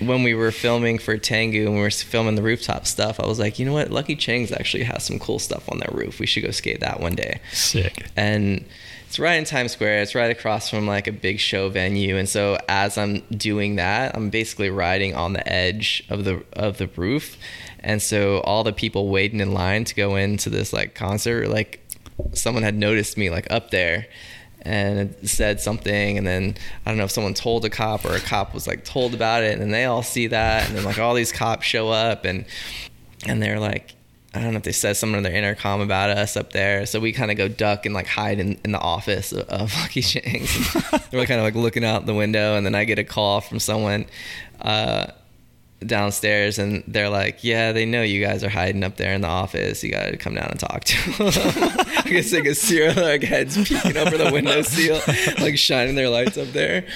when 0.00 0.22
we 0.22 0.32
were 0.32 0.52
filming 0.52 0.96
for 0.98 1.18
Tengu 1.18 1.66
and 1.66 1.74
we 1.74 1.80
were 1.80 1.90
filming 1.90 2.34
the 2.36 2.42
rooftop 2.42 2.86
stuff, 2.86 3.18
I 3.20 3.26
was 3.26 3.38
like, 3.38 3.58
you 3.58 3.66
know 3.66 3.72
what, 3.72 3.90
Lucky 3.90 4.14
Cheng's 4.16 4.52
actually 4.52 4.84
has 4.84 5.02
some 5.04 5.18
cool 5.18 5.38
stuff 5.40 5.68
on 5.70 5.78
their 5.80 5.90
roof. 5.92 6.20
We 6.20 6.26
should 6.26 6.44
go 6.44 6.50
skate 6.52 6.80
that 6.80 7.00
one 7.00 7.14
day 7.16 7.40
Sick. 7.52 8.06
and 8.16 8.64
it's 9.08 9.18
right 9.18 9.36
in 9.36 9.44
Times 9.46 9.72
Square. 9.72 10.02
It's 10.02 10.14
right 10.14 10.30
across 10.30 10.68
from 10.68 10.86
like 10.86 11.06
a 11.06 11.12
big 11.12 11.40
show 11.40 11.70
venue. 11.70 12.18
And 12.18 12.28
so 12.28 12.58
as 12.68 12.98
I'm 12.98 13.20
doing 13.30 13.76
that, 13.76 14.14
I'm 14.14 14.28
basically 14.28 14.68
riding 14.68 15.14
on 15.14 15.32
the 15.32 15.50
edge 15.50 16.04
of 16.10 16.24
the 16.24 16.44
of 16.52 16.76
the 16.76 16.88
roof. 16.88 17.38
And 17.80 18.02
so 18.02 18.40
all 18.40 18.64
the 18.64 18.72
people 18.72 19.08
waiting 19.08 19.40
in 19.40 19.54
line 19.54 19.84
to 19.84 19.94
go 19.94 20.16
into 20.16 20.50
this 20.50 20.74
like 20.74 20.94
concert, 20.94 21.48
like 21.48 21.80
someone 22.34 22.62
had 22.62 22.74
noticed 22.74 23.16
me 23.16 23.30
like 23.30 23.50
up 23.50 23.70
there 23.70 24.08
and 24.60 25.16
said 25.22 25.62
something 25.62 26.18
and 26.18 26.26
then 26.26 26.56
I 26.84 26.90
don't 26.90 26.98
know 26.98 27.04
if 27.04 27.10
someone 27.10 27.32
told 27.32 27.64
a 27.64 27.70
cop 27.70 28.04
or 28.04 28.12
a 28.14 28.20
cop 28.20 28.52
was 28.52 28.66
like 28.66 28.84
told 28.84 29.14
about 29.14 29.42
it 29.42 29.58
and 29.58 29.72
they 29.72 29.84
all 29.86 30.02
see 30.02 30.26
that 30.26 30.68
and 30.68 30.76
then 30.76 30.84
like 30.84 30.98
all 30.98 31.14
these 31.14 31.32
cops 31.32 31.64
show 31.64 31.88
up 31.90 32.24
and 32.24 32.44
and 33.24 33.40
they're 33.40 33.60
like 33.60 33.94
I 34.34 34.42
don't 34.42 34.52
know 34.52 34.58
if 34.58 34.62
they 34.62 34.72
said 34.72 34.96
something 34.96 35.16
on 35.16 35.22
their 35.22 35.34
intercom 35.34 35.80
about 35.80 36.10
us 36.10 36.36
up 36.36 36.52
there. 36.52 36.84
So 36.84 37.00
we 37.00 37.12
kind 37.12 37.30
of 37.30 37.38
go 37.38 37.48
duck 37.48 37.86
and 37.86 37.94
like 37.94 38.06
hide 38.06 38.38
in, 38.38 38.60
in 38.62 38.72
the 38.72 38.78
office 38.78 39.32
of, 39.32 39.48
of 39.48 39.74
Lucky 39.80 40.02
Cheng's. 40.02 40.74
We're 41.12 41.26
kind 41.26 41.40
of 41.40 41.44
like 41.44 41.54
looking 41.54 41.84
out 41.84 42.04
the 42.04 42.14
window, 42.14 42.54
and 42.54 42.66
then 42.66 42.74
I 42.74 42.84
get 42.84 42.98
a 42.98 43.04
call 43.04 43.40
from 43.40 43.58
someone 43.58 44.04
uh, 44.60 45.06
downstairs, 45.80 46.58
and 46.58 46.84
they're 46.86 47.08
like, 47.08 47.42
"Yeah, 47.42 47.72
they 47.72 47.86
know 47.86 48.02
you 48.02 48.22
guys 48.22 48.44
are 48.44 48.50
hiding 48.50 48.84
up 48.84 48.98
there 48.98 49.14
in 49.14 49.22
the 49.22 49.28
office. 49.28 49.82
You 49.82 49.92
got 49.92 50.10
to 50.10 50.18
come 50.18 50.34
down 50.34 50.48
and 50.50 50.60
talk 50.60 50.84
to 50.84 51.12
them." 51.12 51.28
I 51.96 52.02
guess 52.10 52.30
like 52.30 52.44
a 52.44 52.54
serial 52.54 53.02
like 53.02 53.22
heads 53.22 53.56
peeking 53.56 53.96
over 53.96 54.18
the 54.18 54.30
window 54.30 54.60
seal, 54.60 55.00
like 55.42 55.56
shining 55.56 55.94
their 55.94 56.10
lights 56.10 56.36
up 56.36 56.48
there, 56.48 56.86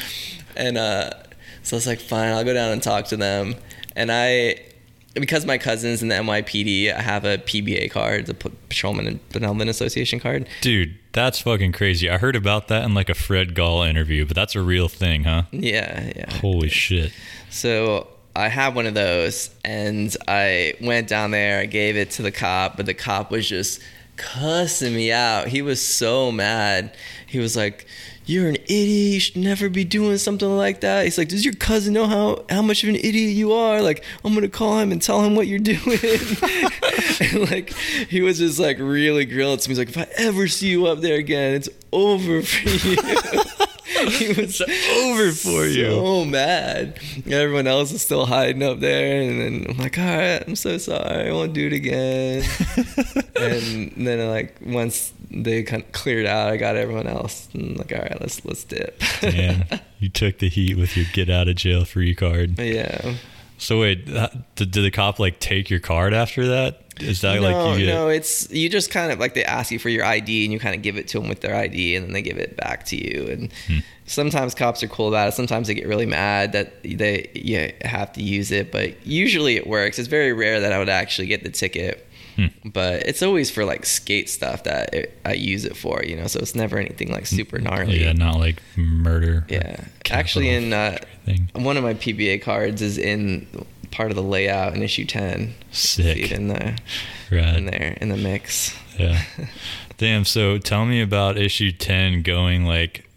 and 0.54 0.76
uh, 0.76 1.10
so 1.62 1.76
I 1.76 1.78
was 1.78 1.86
like, 1.86 2.00
"Fine, 2.00 2.32
I'll 2.32 2.44
go 2.44 2.52
down 2.52 2.72
and 2.72 2.82
talk 2.82 3.06
to 3.06 3.16
them." 3.16 3.54
And 3.96 4.12
I 4.12 4.60
because 5.14 5.44
my 5.44 5.58
cousin's 5.58 6.02
in 6.02 6.08
the 6.08 6.14
NYPD, 6.16 6.94
I 6.94 7.00
have 7.00 7.24
a 7.24 7.38
PBA 7.38 7.90
card, 7.90 8.26
the 8.26 8.34
Patrolman 8.34 9.06
and 9.06 9.28
Benevolent 9.30 9.70
Association 9.70 10.20
card. 10.20 10.48
Dude, 10.60 10.96
that's 11.12 11.40
fucking 11.40 11.72
crazy. 11.72 12.08
I 12.08 12.18
heard 12.18 12.36
about 12.36 12.68
that 12.68 12.84
in 12.84 12.94
like 12.94 13.08
a 13.08 13.14
Fred 13.14 13.54
Gall 13.54 13.82
interview, 13.82 14.24
but 14.24 14.34
that's 14.34 14.54
a 14.54 14.62
real 14.62 14.88
thing, 14.88 15.24
huh? 15.24 15.42
Yeah, 15.50 16.12
yeah. 16.16 16.32
Holy 16.38 16.68
shit. 16.68 17.12
So 17.50 18.08
I 18.34 18.48
have 18.48 18.74
one 18.74 18.86
of 18.86 18.94
those, 18.94 19.50
and 19.64 20.16
I 20.26 20.74
went 20.80 21.08
down 21.08 21.32
there. 21.32 21.60
I 21.60 21.66
gave 21.66 21.96
it 21.96 22.10
to 22.12 22.22
the 22.22 22.32
cop, 22.32 22.76
but 22.76 22.86
the 22.86 22.94
cop 22.94 23.30
was 23.30 23.46
just 23.46 23.80
cussing 24.16 24.94
me 24.94 25.12
out. 25.12 25.48
He 25.48 25.62
was 25.62 25.86
so 25.86 26.32
mad. 26.32 26.96
He 27.26 27.38
was 27.38 27.56
like, 27.56 27.86
"You're 28.32 28.48
an 28.48 28.56
idiot. 28.56 29.12
You 29.12 29.20
should 29.20 29.36
never 29.36 29.68
be 29.68 29.84
doing 29.84 30.18
something 30.18 30.56
like 30.56 30.80
that." 30.80 31.04
He's 31.04 31.18
like, 31.18 31.28
"Does 31.28 31.44
your 31.44 31.54
cousin 31.54 31.92
know 31.94 32.06
how 32.06 32.44
how 32.48 32.62
much 32.62 32.82
of 32.82 32.88
an 32.88 32.96
idiot 32.96 33.36
you 33.36 33.52
are? 33.52 33.82
Like, 33.82 34.04
I'm 34.24 34.34
gonna 34.34 34.48
call 34.48 34.78
him 34.78 34.92
and 34.92 35.00
tell 35.00 35.22
him 35.22 35.34
what 35.34 35.46
you're 35.46 35.58
doing." 35.58 35.78
and 37.20 37.50
like, 37.50 37.72
he 38.08 38.20
was 38.20 38.38
just 38.38 38.58
like 38.58 38.78
really 38.78 39.24
grilling 39.24 39.58
to 39.58 39.68
me. 39.68 39.74
He's 39.74 39.78
like, 39.78 39.90
"If 39.90 39.98
I 39.98 40.08
ever 40.16 40.48
see 40.48 40.68
you 40.68 40.86
up 40.86 41.00
there 41.00 41.16
again, 41.16 41.54
it's 41.54 41.68
over 41.92 42.42
for 42.42 42.68
you." 42.68 42.96
he 44.10 44.28
was 44.32 44.60
over 44.60 45.32
for 45.32 45.66
you. 45.66 45.90
So 45.90 46.24
mad. 46.24 46.98
Everyone 47.26 47.66
else 47.66 47.92
is 47.92 48.02
still 48.02 48.26
hiding 48.26 48.62
up 48.62 48.80
there, 48.80 49.22
and 49.22 49.40
then 49.40 49.66
I'm 49.70 49.78
like, 49.78 49.98
all 49.98 50.04
right, 50.04 50.42
I'm 50.46 50.56
so 50.56 50.78
sorry, 50.78 51.28
I 51.28 51.32
won't 51.32 51.52
do 51.52 51.66
it 51.66 51.72
again. 51.72 52.44
and 53.36 54.06
then 54.06 54.28
like 54.28 54.56
once 54.64 55.12
they 55.34 55.62
kind 55.62 55.82
of 55.82 55.92
cleared 55.92 56.26
out, 56.26 56.48
I 56.50 56.56
got 56.56 56.76
everyone 56.76 57.06
else, 57.06 57.48
and 57.54 57.76
like, 57.78 57.92
all 57.92 57.98
right, 57.98 58.20
let's 58.20 58.44
let's 58.44 58.64
dip. 58.64 59.00
Damn. 59.20 59.64
you 59.98 60.08
took 60.08 60.38
the 60.38 60.48
heat 60.48 60.76
with 60.76 60.96
your 60.96 61.06
get 61.12 61.30
out 61.30 61.48
of 61.48 61.56
jail 61.56 61.84
free 61.84 62.14
card. 62.14 62.58
yeah. 62.58 63.14
So 63.58 63.80
wait, 63.80 64.06
did, 64.06 64.32
did 64.56 64.72
the 64.72 64.90
cop 64.90 65.20
like 65.20 65.38
take 65.38 65.70
your 65.70 65.78
card 65.78 66.12
after 66.12 66.48
that? 66.48 66.80
Is 66.98 67.20
that 67.20 67.36
no, 67.36 67.42
like 67.42 67.78
you 67.78 67.86
get 67.86 67.94
no, 67.94 68.08
it's 68.08 68.50
you 68.50 68.68
just 68.68 68.90
kind 68.90 69.12
of 69.12 69.20
like 69.20 69.34
they 69.34 69.44
ask 69.44 69.70
you 69.70 69.78
for 69.78 69.88
your 69.88 70.04
ID 70.04 70.44
and 70.44 70.52
you 70.52 70.58
kind 70.58 70.74
of 70.74 70.82
give 70.82 70.96
it 70.96 71.06
to 71.08 71.20
them 71.20 71.28
with 71.28 71.40
their 71.42 71.54
ID 71.54 71.94
and 71.96 72.04
then 72.06 72.12
they 72.12 72.22
give 72.22 72.38
it 72.38 72.56
back 72.56 72.84
to 72.86 72.96
you. 72.96 73.28
And 73.28 73.52
Hmm. 73.68 73.78
sometimes 74.04 74.54
cops 74.56 74.82
are 74.82 74.88
cool 74.88 75.06
about 75.08 75.28
it. 75.28 75.32
Sometimes 75.32 75.68
they 75.68 75.74
get 75.74 75.86
really 75.86 76.06
mad 76.06 76.52
that 76.52 76.82
they 76.82 77.30
you 77.34 77.72
have 77.88 78.12
to 78.14 78.22
use 78.22 78.50
it, 78.50 78.72
but 78.72 79.06
usually 79.06 79.56
it 79.56 79.66
works. 79.68 79.96
It's 79.98 80.08
very 80.08 80.32
rare 80.32 80.58
that 80.60 80.72
I 80.72 80.78
would 80.80 80.88
actually 80.88 81.28
get 81.28 81.44
the 81.44 81.50
ticket. 81.50 82.04
Hmm. 82.36 82.46
But 82.64 83.06
it's 83.06 83.22
always 83.22 83.50
for 83.50 83.64
like 83.64 83.84
skate 83.84 84.30
stuff 84.30 84.64
that 84.64 84.94
it, 84.94 85.20
I 85.24 85.34
use 85.34 85.64
it 85.64 85.76
for, 85.76 86.02
you 86.02 86.16
know. 86.16 86.26
So 86.26 86.40
it's 86.40 86.54
never 86.54 86.78
anything 86.78 87.10
like 87.10 87.26
super 87.26 87.58
gnarly. 87.58 88.02
Yeah, 88.02 88.12
not 88.12 88.38
like 88.38 88.62
murder. 88.76 89.44
Yeah. 89.48 89.84
Actually, 90.10 90.48
in 90.48 90.72
uh, 90.72 90.98
one 91.54 91.76
of 91.76 91.82
my 91.82 91.94
PBA 91.94 92.42
cards 92.42 92.80
is 92.82 92.98
in 92.98 93.46
part 93.90 94.10
of 94.10 94.16
the 94.16 94.22
layout 94.22 94.74
in 94.74 94.82
issue 94.82 95.04
ten. 95.04 95.54
Sick. 95.70 96.16
See 96.16 96.22
it 96.22 96.32
in 96.32 96.48
the 96.48 96.78
Rad. 97.30 97.56
in 97.56 97.66
there 97.66 97.96
in 98.00 98.08
the 98.08 98.16
mix. 98.16 98.76
Yeah. 98.98 99.22
Damn. 99.98 100.24
So 100.24 100.58
tell 100.58 100.84
me 100.84 101.00
about 101.00 101.38
issue 101.38 101.72
10 101.72 102.22
going 102.22 102.64
like 102.64 103.08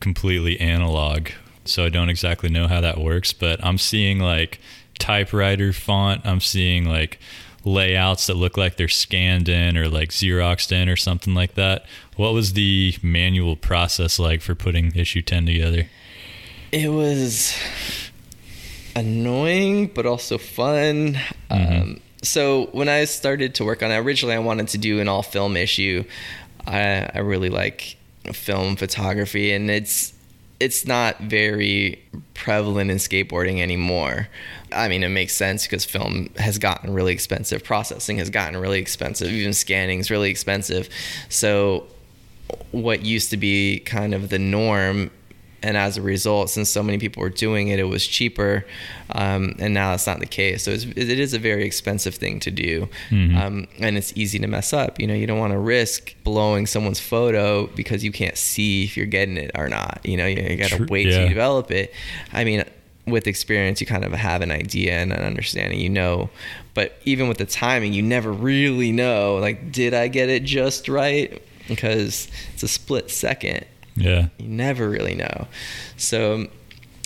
completely 0.00 0.58
analog. 0.60 1.28
So 1.64 1.84
I 1.84 1.88
don't 1.88 2.08
exactly 2.08 2.48
know 2.48 2.68
how 2.68 2.80
that 2.80 2.98
works, 2.98 3.32
but 3.32 3.62
I'm 3.64 3.78
seeing 3.78 4.20
like 4.20 4.60
typewriter 4.98 5.72
font. 5.72 6.24
I'm 6.24 6.40
seeing 6.40 6.84
like 6.86 7.18
layouts 7.64 8.26
that 8.26 8.34
look 8.34 8.56
like 8.56 8.76
they're 8.76 8.88
scanned 8.88 9.48
in 9.48 9.76
or 9.76 9.88
like 9.88 10.10
Xeroxed 10.10 10.72
in 10.72 10.88
or 10.88 10.96
something 10.96 11.34
like 11.34 11.54
that. 11.54 11.86
What 12.16 12.32
was 12.32 12.52
the 12.52 12.96
manual 13.02 13.56
process 13.56 14.18
like 14.18 14.42
for 14.42 14.54
putting 14.54 14.94
issue 14.94 15.22
10 15.22 15.46
together? 15.46 15.88
It 16.72 16.88
was 16.88 17.56
annoying, 18.96 19.88
but 19.88 20.06
also 20.06 20.38
fun. 20.38 21.14
Mm-hmm. 21.50 21.82
Um, 21.82 22.00
so 22.22 22.66
when 22.72 22.88
I 22.88 23.04
started 23.04 23.54
to 23.56 23.64
work 23.64 23.82
on 23.82 23.90
it, 23.90 23.96
originally 23.96 24.34
I 24.34 24.38
wanted 24.38 24.68
to 24.68 24.78
do 24.78 25.00
an 25.00 25.08
all 25.08 25.22
film 25.22 25.56
issue. 25.56 26.04
I, 26.66 27.10
I 27.14 27.18
really 27.18 27.50
like 27.50 27.96
film 28.32 28.76
photography, 28.76 29.52
and 29.52 29.70
it's 29.70 30.13
it's 30.60 30.86
not 30.86 31.18
very 31.20 32.02
prevalent 32.34 32.90
in 32.90 32.98
skateboarding 32.98 33.60
anymore. 33.60 34.28
I 34.72 34.88
mean, 34.88 35.02
it 35.02 35.08
makes 35.08 35.34
sense 35.34 35.64
because 35.64 35.84
film 35.84 36.30
has 36.36 36.58
gotten 36.58 36.92
really 36.92 37.12
expensive, 37.12 37.64
processing 37.64 38.18
has 38.18 38.30
gotten 38.30 38.58
really 38.58 38.80
expensive, 38.80 39.28
even 39.28 39.52
scanning 39.52 40.00
is 40.00 40.10
really 40.10 40.30
expensive. 40.30 40.88
So, 41.28 41.86
what 42.70 43.04
used 43.04 43.30
to 43.30 43.36
be 43.36 43.80
kind 43.80 44.14
of 44.14 44.28
the 44.28 44.38
norm 44.38 45.10
and 45.64 45.76
as 45.76 45.96
a 45.96 46.02
result, 46.02 46.50
since 46.50 46.68
so 46.68 46.82
many 46.82 46.98
people 46.98 47.20
were 47.22 47.30
doing 47.30 47.68
it, 47.68 47.78
it 47.78 47.84
was 47.96 48.06
cheaper, 48.06 48.64
um, 49.10 49.54
and 49.58 49.72
now 49.72 49.94
it's 49.94 50.06
not 50.06 50.20
the 50.20 50.26
case. 50.26 50.62
So 50.64 50.70
it's, 50.72 50.84
it 50.84 51.18
is 51.18 51.32
a 51.34 51.38
very 51.38 51.64
expensive 51.64 52.14
thing 52.14 52.38
to 52.40 52.50
do, 52.50 52.88
Mhm. 53.10 53.36
um, 53.36 53.66
and 53.80 53.96
it's 53.96 54.12
easy 54.14 54.38
to 54.38 54.46
mess 54.46 54.72
up. 54.72 55.00
You 55.00 55.06
know, 55.06 55.14
you 55.14 55.26
don't 55.26 55.38
want 55.38 55.52
to 55.52 55.58
risk 55.58 56.14
blowing 56.22 56.66
someone's 56.66 57.00
photo 57.00 57.66
because 57.68 58.04
you 58.04 58.12
can't 58.12 58.36
see 58.36 58.84
if 58.84 58.96
you're 58.96 59.06
getting 59.06 59.36
it 59.36 59.50
or 59.54 59.68
not. 59.68 60.00
You 60.04 60.16
know, 60.18 60.26
you, 60.26 60.42
you 60.42 60.56
got 60.56 60.70
to 60.70 60.84
wait 60.84 61.06
yeah. 61.08 61.20
to 61.20 61.28
develop 61.28 61.70
it. 61.70 61.92
I 62.32 62.44
mean, 62.44 62.64
with 63.06 63.26
experience, 63.26 63.80
you 63.80 63.86
kind 63.86 64.04
of 64.04 64.12
have 64.12 64.42
an 64.42 64.50
idea 64.50 64.92
and 64.94 65.12
an 65.12 65.22
understanding. 65.24 65.80
You 65.80 65.90
know, 65.90 66.30
but 66.74 66.98
even 67.04 67.28
with 67.28 67.38
the 67.38 67.46
timing, 67.46 67.92
you 67.92 68.02
never 68.02 68.32
really 68.32 68.92
know. 68.92 69.36
Like, 69.36 69.72
did 69.72 69.94
I 69.94 70.08
get 70.08 70.28
it 70.28 70.44
just 70.44 70.88
right? 70.88 71.42
Because 71.68 72.28
it's 72.52 72.62
a 72.62 72.68
split 72.68 73.10
second 73.10 73.64
Yeah. 73.96 74.28
you 74.38 74.48
never 74.48 74.88
really 74.88 75.14
know. 75.14 75.46
So 75.96 76.48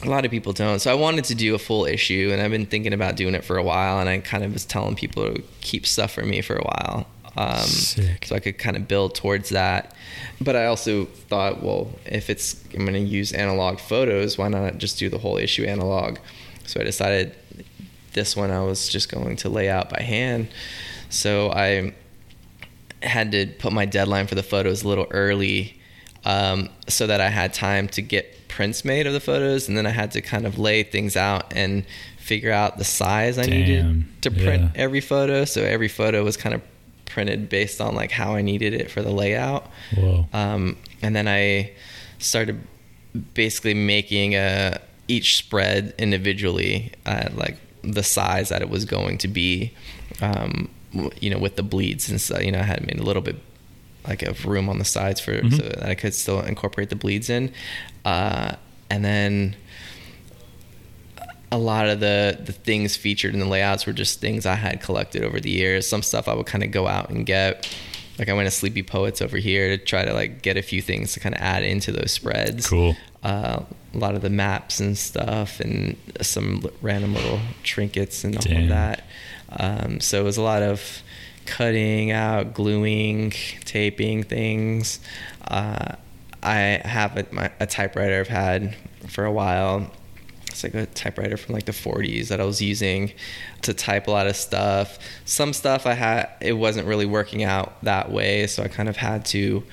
a 0.02 0.09
lot 0.09 0.24
of 0.24 0.31
people 0.31 0.52
don't. 0.52 0.78
So 0.78 0.90
I 0.90 0.94
wanted 0.94 1.24
to 1.24 1.35
do 1.35 1.55
a 1.55 1.59
full 1.59 1.85
issue, 1.85 2.31
and 2.32 2.40
I've 2.40 2.51
been 2.51 2.66
thinking 2.66 2.93
about 2.93 3.16
doing 3.16 3.35
it 3.35 3.44
for 3.44 3.56
a 3.56 3.62
while. 3.62 3.98
And 3.98 4.09
I 4.09 4.19
kind 4.19 4.44
of 4.44 4.52
was 4.52 4.65
telling 4.65 4.94
people 4.94 5.35
to 5.35 5.43
keep 5.60 5.86
stuff 5.86 6.12
for 6.12 6.23
me 6.23 6.40
for 6.40 6.56
a 6.56 6.62
while, 6.62 7.06
um, 7.36 7.66
so 7.66 8.35
I 8.35 8.40
could 8.40 8.59
kind 8.59 8.77
of 8.77 8.89
build 8.89 9.15
towards 9.15 9.51
that. 9.51 9.94
But 10.40 10.56
I 10.56 10.66
also 10.66 11.06
thought, 11.06 11.62
well, 11.62 11.90
if 12.06 12.31
it's 12.31 12.62
I'm 12.74 12.81
going 12.81 12.93
to 12.93 13.01
use 13.01 13.32
analog 13.32 13.81
photos, 13.81 14.39
why 14.39 14.48
not 14.48 14.78
just 14.78 14.98
do 14.98 15.09
the 15.09 15.19
whole 15.19 15.36
issue 15.36 15.65
analog? 15.65 16.19
So 16.66 16.81
I 16.81 16.85
decided 16.85 17.35
this 18.12 18.36
one 18.36 18.51
I 18.51 18.60
was 18.60 18.89
just 18.89 19.10
going 19.10 19.36
to 19.36 19.48
lay 19.48 19.69
out 19.69 19.90
by 19.90 20.02
hand. 20.02 20.48
So 21.10 21.51
I 21.51 21.94
had 23.02 23.32
to 23.32 23.47
put 23.59 23.73
my 23.73 23.86
deadline 23.86 24.27
for 24.27 24.35
the 24.35 24.43
photos 24.43 24.82
a 24.82 24.89
little 24.89 25.06
early 25.10 25.78
um, 26.24 26.69
so 26.89 27.07
that 27.07 27.20
I 27.20 27.28
had 27.28 27.55
time 27.55 27.89
to 27.89 28.03
get 28.03 28.49
prints 28.49 28.85
made 28.85 29.07
of 29.07 29.12
the 29.12 29.20
photos, 29.20 29.69
and 29.69 29.77
then 29.77 29.86
I 29.86 29.90
had 29.90 30.11
to 30.12 30.20
kind 30.20 30.47
of 30.47 30.59
lay 30.59 30.82
things 30.82 31.16
out 31.16 31.53
and 31.55 31.85
figure 32.19 32.53
out 32.53 32.77
the 32.77 32.85
size 32.85 33.39
I 33.39 33.45
Damn, 33.45 33.51
needed 33.51 34.23
to 34.23 34.31
print 34.31 34.62
yeah. 34.62 34.70
every 34.74 35.01
photo. 35.01 35.45
So 35.45 35.62
every 35.62 35.89
photo 35.89 36.24
was 36.24 36.36
kind 36.36 36.55
of 36.55 36.62
printed 37.07 37.49
based 37.49 37.81
on 37.81 37.95
like 37.95 38.11
how 38.11 38.35
I 38.35 38.43
needed 38.43 38.74
it 38.74 38.90
for 38.90 39.03
the 39.03 39.11
layout. 39.11 39.66
Um, 40.32 40.77
and 41.01 41.16
then 41.16 41.27
I 41.27 41.73
started 42.19 42.61
basically 43.35 43.74
making 43.74 44.35
a 44.35 44.81
each 45.07 45.36
spread 45.36 45.95
individually, 45.99 46.93
uh, 47.07 47.31
like 47.35 47.57
the 47.82 48.03
size 48.03 48.51
that 48.51 48.61
it 48.61 48.69
was 48.69 48.85
going 48.85 49.19
to 49.19 49.28
be. 49.28 49.73
Um, 50.20 50.69
you 51.20 51.28
know, 51.28 51.39
with 51.39 51.57
the 51.57 51.62
bleeds 51.62 52.09
and 52.09 52.20
stuff. 52.20 52.43
You 52.43 52.53
know, 52.53 52.61
I 52.61 52.62
had 52.62 52.86
made 52.86 52.99
a 52.99 53.03
little 53.03 53.23
bit 53.23 53.36
like 54.09 54.22
of 54.22 54.44
room 54.47 54.68
on 54.68 54.78
the 54.78 54.85
sides 54.85 55.20
for 55.20 55.40
Mhm. 55.40 55.56
so 55.56 55.62
that 55.62 55.82
I 55.89 55.94
could 55.94 56.14
still 56.14 56.40
incorporate 56.40 56.89
the 56.90 56.97
bleeds 56.97 57.28
in. 57.30 57.52
Uh, 58.05 58.52
and 58.90 59.05
then 59.05 59.55
a 61.51 61.59
lot 61.59 61.89
of 61.89 62.01
the 62.01 62.39
the 62.44 62.52
things 62.52 62.97
featured 62.97 63.32
in 63.35 63.40
the 63.40 63.47
layouts 63.47 63.86
were 63.86 63.93
just 63.93 64.20
things 64.20 64.44
I 64.47 64.55
had 64.55 64.80
collected 64.80 65.22
over 65.24 65.40
the 65.40 65.51
years. 65.51 65.86
Some 65.86 66.02
stuff 66.02 66.28
I 66.28 66.35
would 66.35 66.47
kind 66.47 66.62
of 66.64 66.70
go 66.70 66.86
out 66.86 67.10
and 67.10 67.24
get. 67.24 67.68
Like 68.18 68.28
I 68.28 68.32
went 68.32 68.47
to 68.48 68.51
Sleepy 68.51 68.82
Poets 68.82 69.22
over 69.22 69.36
here 69.36 69.68
to 69.76 69.82
try 69.82 70.05
to 70.05 70.12
like 70.12 70.43
get 70.43 70.56
a 70.56 70.62
few 70.62 70.82
things 70.82 71.12
to 71.12 71.20
kind 71.20 71.35
of 71.35 71.40
add 71.40 71.62
into 71.62 71.93
those 71.93 72.10
spreads. 72.12 72.66
Cool. 72.68 72.97
Uh, 73.22 73.60
a 73.94 73.98
lot 73.98 74.14
of 74.14 74.22
the 74.22 74.30
maps 74.30 74.80
and 74.80 74.98
stuff, 74.98 75.60
and 75.60 75.97
some 76.20 76.64
random 76.82 77.14
little 77.14 77.40
trinkets 77.62 78.24
and 78.24 78.36
all 78.36 78.43
Damn. 78.43 78.64
of 78.64 78.68
that. 78.70 79.05
Um, 79.51 80.01
so 80.01 80.20
it 80.20 80.24
was 80.24 80.36
a 80.36 80.43
lot 80.43 80.62
of 80.62 81.02
cutting 81.49 82.11
out, 82.11 82.53
gluing, 82.53 83.33
taping 83.65 84.23
things. 84.23 85.01
Uh, 85.47 85.95
I 86.43 86.81
have 86.85 87.16
a, 87.16 87.27
my, 87.33 87.51
a 87.59 87.66
typewriter 87.66 88.20
I've 88.20 88.29
had 88.29 88.77
for 89.09 89.25
a 89.25 89.33
while. 89.33 89.91
It's 90.49 90.62
like 90.62 90.75
a 90.75 90.87
typewriter 90.87 91.37
from 91.37 91.55
like 91.55 91.65
the 91.65 91.73
40s 91.73 92.29
that 92.29 92.41
I 92.41 92.45
was 92.45 92.61
using 92.61 93.12
to 93.62 93.73
type 93.73 94.09
a 94.09 94.11
lot 94.11 94.27
of 94.27 94.37
stuff. 94.37 94.99
Some 95.25 95.53
stuff 95.53 95.87
I 95.87 95.95
had 95.95 96.29
it 96.41 96.53
wasn't 96.53 96.87
really 96.87 97.07
working 97.07 97.43
out 97.43 97.83
that 97.83 98.11
way, 98.11 98.47
so 98.47 98.62
I 98.62 98.69
kind 98.69 98.89
of 98.89 98.97
had 98.97 99.25
to 99.27 99.65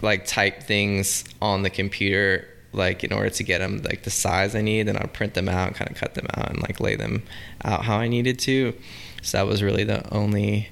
like 0.00 0.26
type 0.26 0.62
things 0.62 1.24
on 1.42 1.62
the 1.62 1.70
computer 1.70 2.48
like 2.72 3.04
in 3.04 3.12
order 3.12 3.30
to 3.30 3.42
get 3.44 3.58
them 3.58 3.82
like 3.82 4.02
the 4.02 4.10
size 4.10 4.54
I 4.54 4.62
need. 4.62 4.84
Then 4.84 4.96
I'd 4.96 5.12
print 5.12 5.34
them 5.34 5.48
out, 5.48 5.68
and 5.68 5.76
kind 5.76 5.90
of 5.90 5.96
cut 5.96 6.14
them 6.14 6.26
out, 6.34 6.50
and 6.50 6.62
like 6.62 6.80
lay 6.80 6.96
them 6.96 7.22
out 7.64 7.84
how 7.84 7.96
I 7.98 8.08
needed 8.08 8.38
to. 8.40 8.74
So 9.24 9.38
that 9.38 9.46
was 9.46 9.62
really 9.62 9.84
the 9.84 10.08
only 10.14 10.68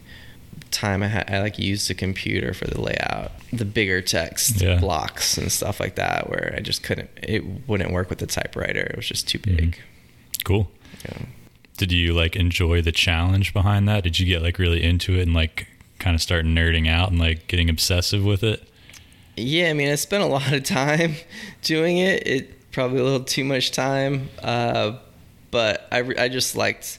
time 0.70 1.02
I 1.02 1.08
had 1.08 1.30
I 1.30 1.40
like 1.40 1.58
used 1.58 1.88
the 1.88 1.94
computer 1.94 2.54
for 2.54 2.66
the 2.66 2.80
layout, 2.80 3.32
the 3.52 3.64
bigger 3.64 4.00
text 4.02 4.60
Yeah. 4.60 4.78
blocks 4.78 5.36
and 5.38 5.50
stuff 5.50 5.80
like 5.80 5.96
that, 5.96 6.28
where 6.30 6.54
I 6.56 6.60
just 6.60 6.82
couldn't. 6.82 7.10
It 7.22 7.68
wouldn't 7.68 7.92
work 7.92 8.08
with 8.10 8.18
the 8.18 8.26
typewriter. 8.26 8.80
It 8.80 8.96
was 8.96 9.06
just 9.06 9.28
too 9.28 9.38
big. 9.38 9.78
Cool. 10.44 10.70
Yeah. 11.04 11.18
Did 11.76 11.92
you 11.92 12.12
like 12.14 12.36
enjoy 12.36 12.82
the 12.82 12.92
challenge 12.92 13.52
behind 13.52 13.88
that? 13.88 14.04
Did 14.04 14.18
you 14.20 14.26
get 14.26 14.42
like 14.42 14.58
really 14.58 14.82
into 14.82 15.18
it 15.18 15.22
and 15.22 15.34
like 15.34 15.66
kind 15.98 16.14
of 16.14 16.22
start 16.22 16.44
nerding 16.44 16.88
out 16.88 17.10
and 17.10 17.18
like 17.18 17.48
getting 17.48 17.68
obsessive 17.70 18.24
with 18.24 18.42
it? 18.42 18.68
Yeah, 19.36 19.70
I 19.70 19.72
mean, 19.72 19.88
I 19.88 19.94
spent 19.94 20.22
a 20.22 20.26
lot 20.38 20.52
of 20.52 20.62
time 20.64 21.14
doing 21.62 21.98
it. 21.98 22.26
It 22.26 22.70
probably 22.72 23.00
a 23.00 23.04
little 23.04 23.24
too 23.24 23.44
much 23.44 23.70
time, 23.72 24.28
uh, 24.42 24.96
but 25.50 25.86
I, 25.92 25.98
I 26.18 26.28
just 26.28 26.56
liked 26.56 26.98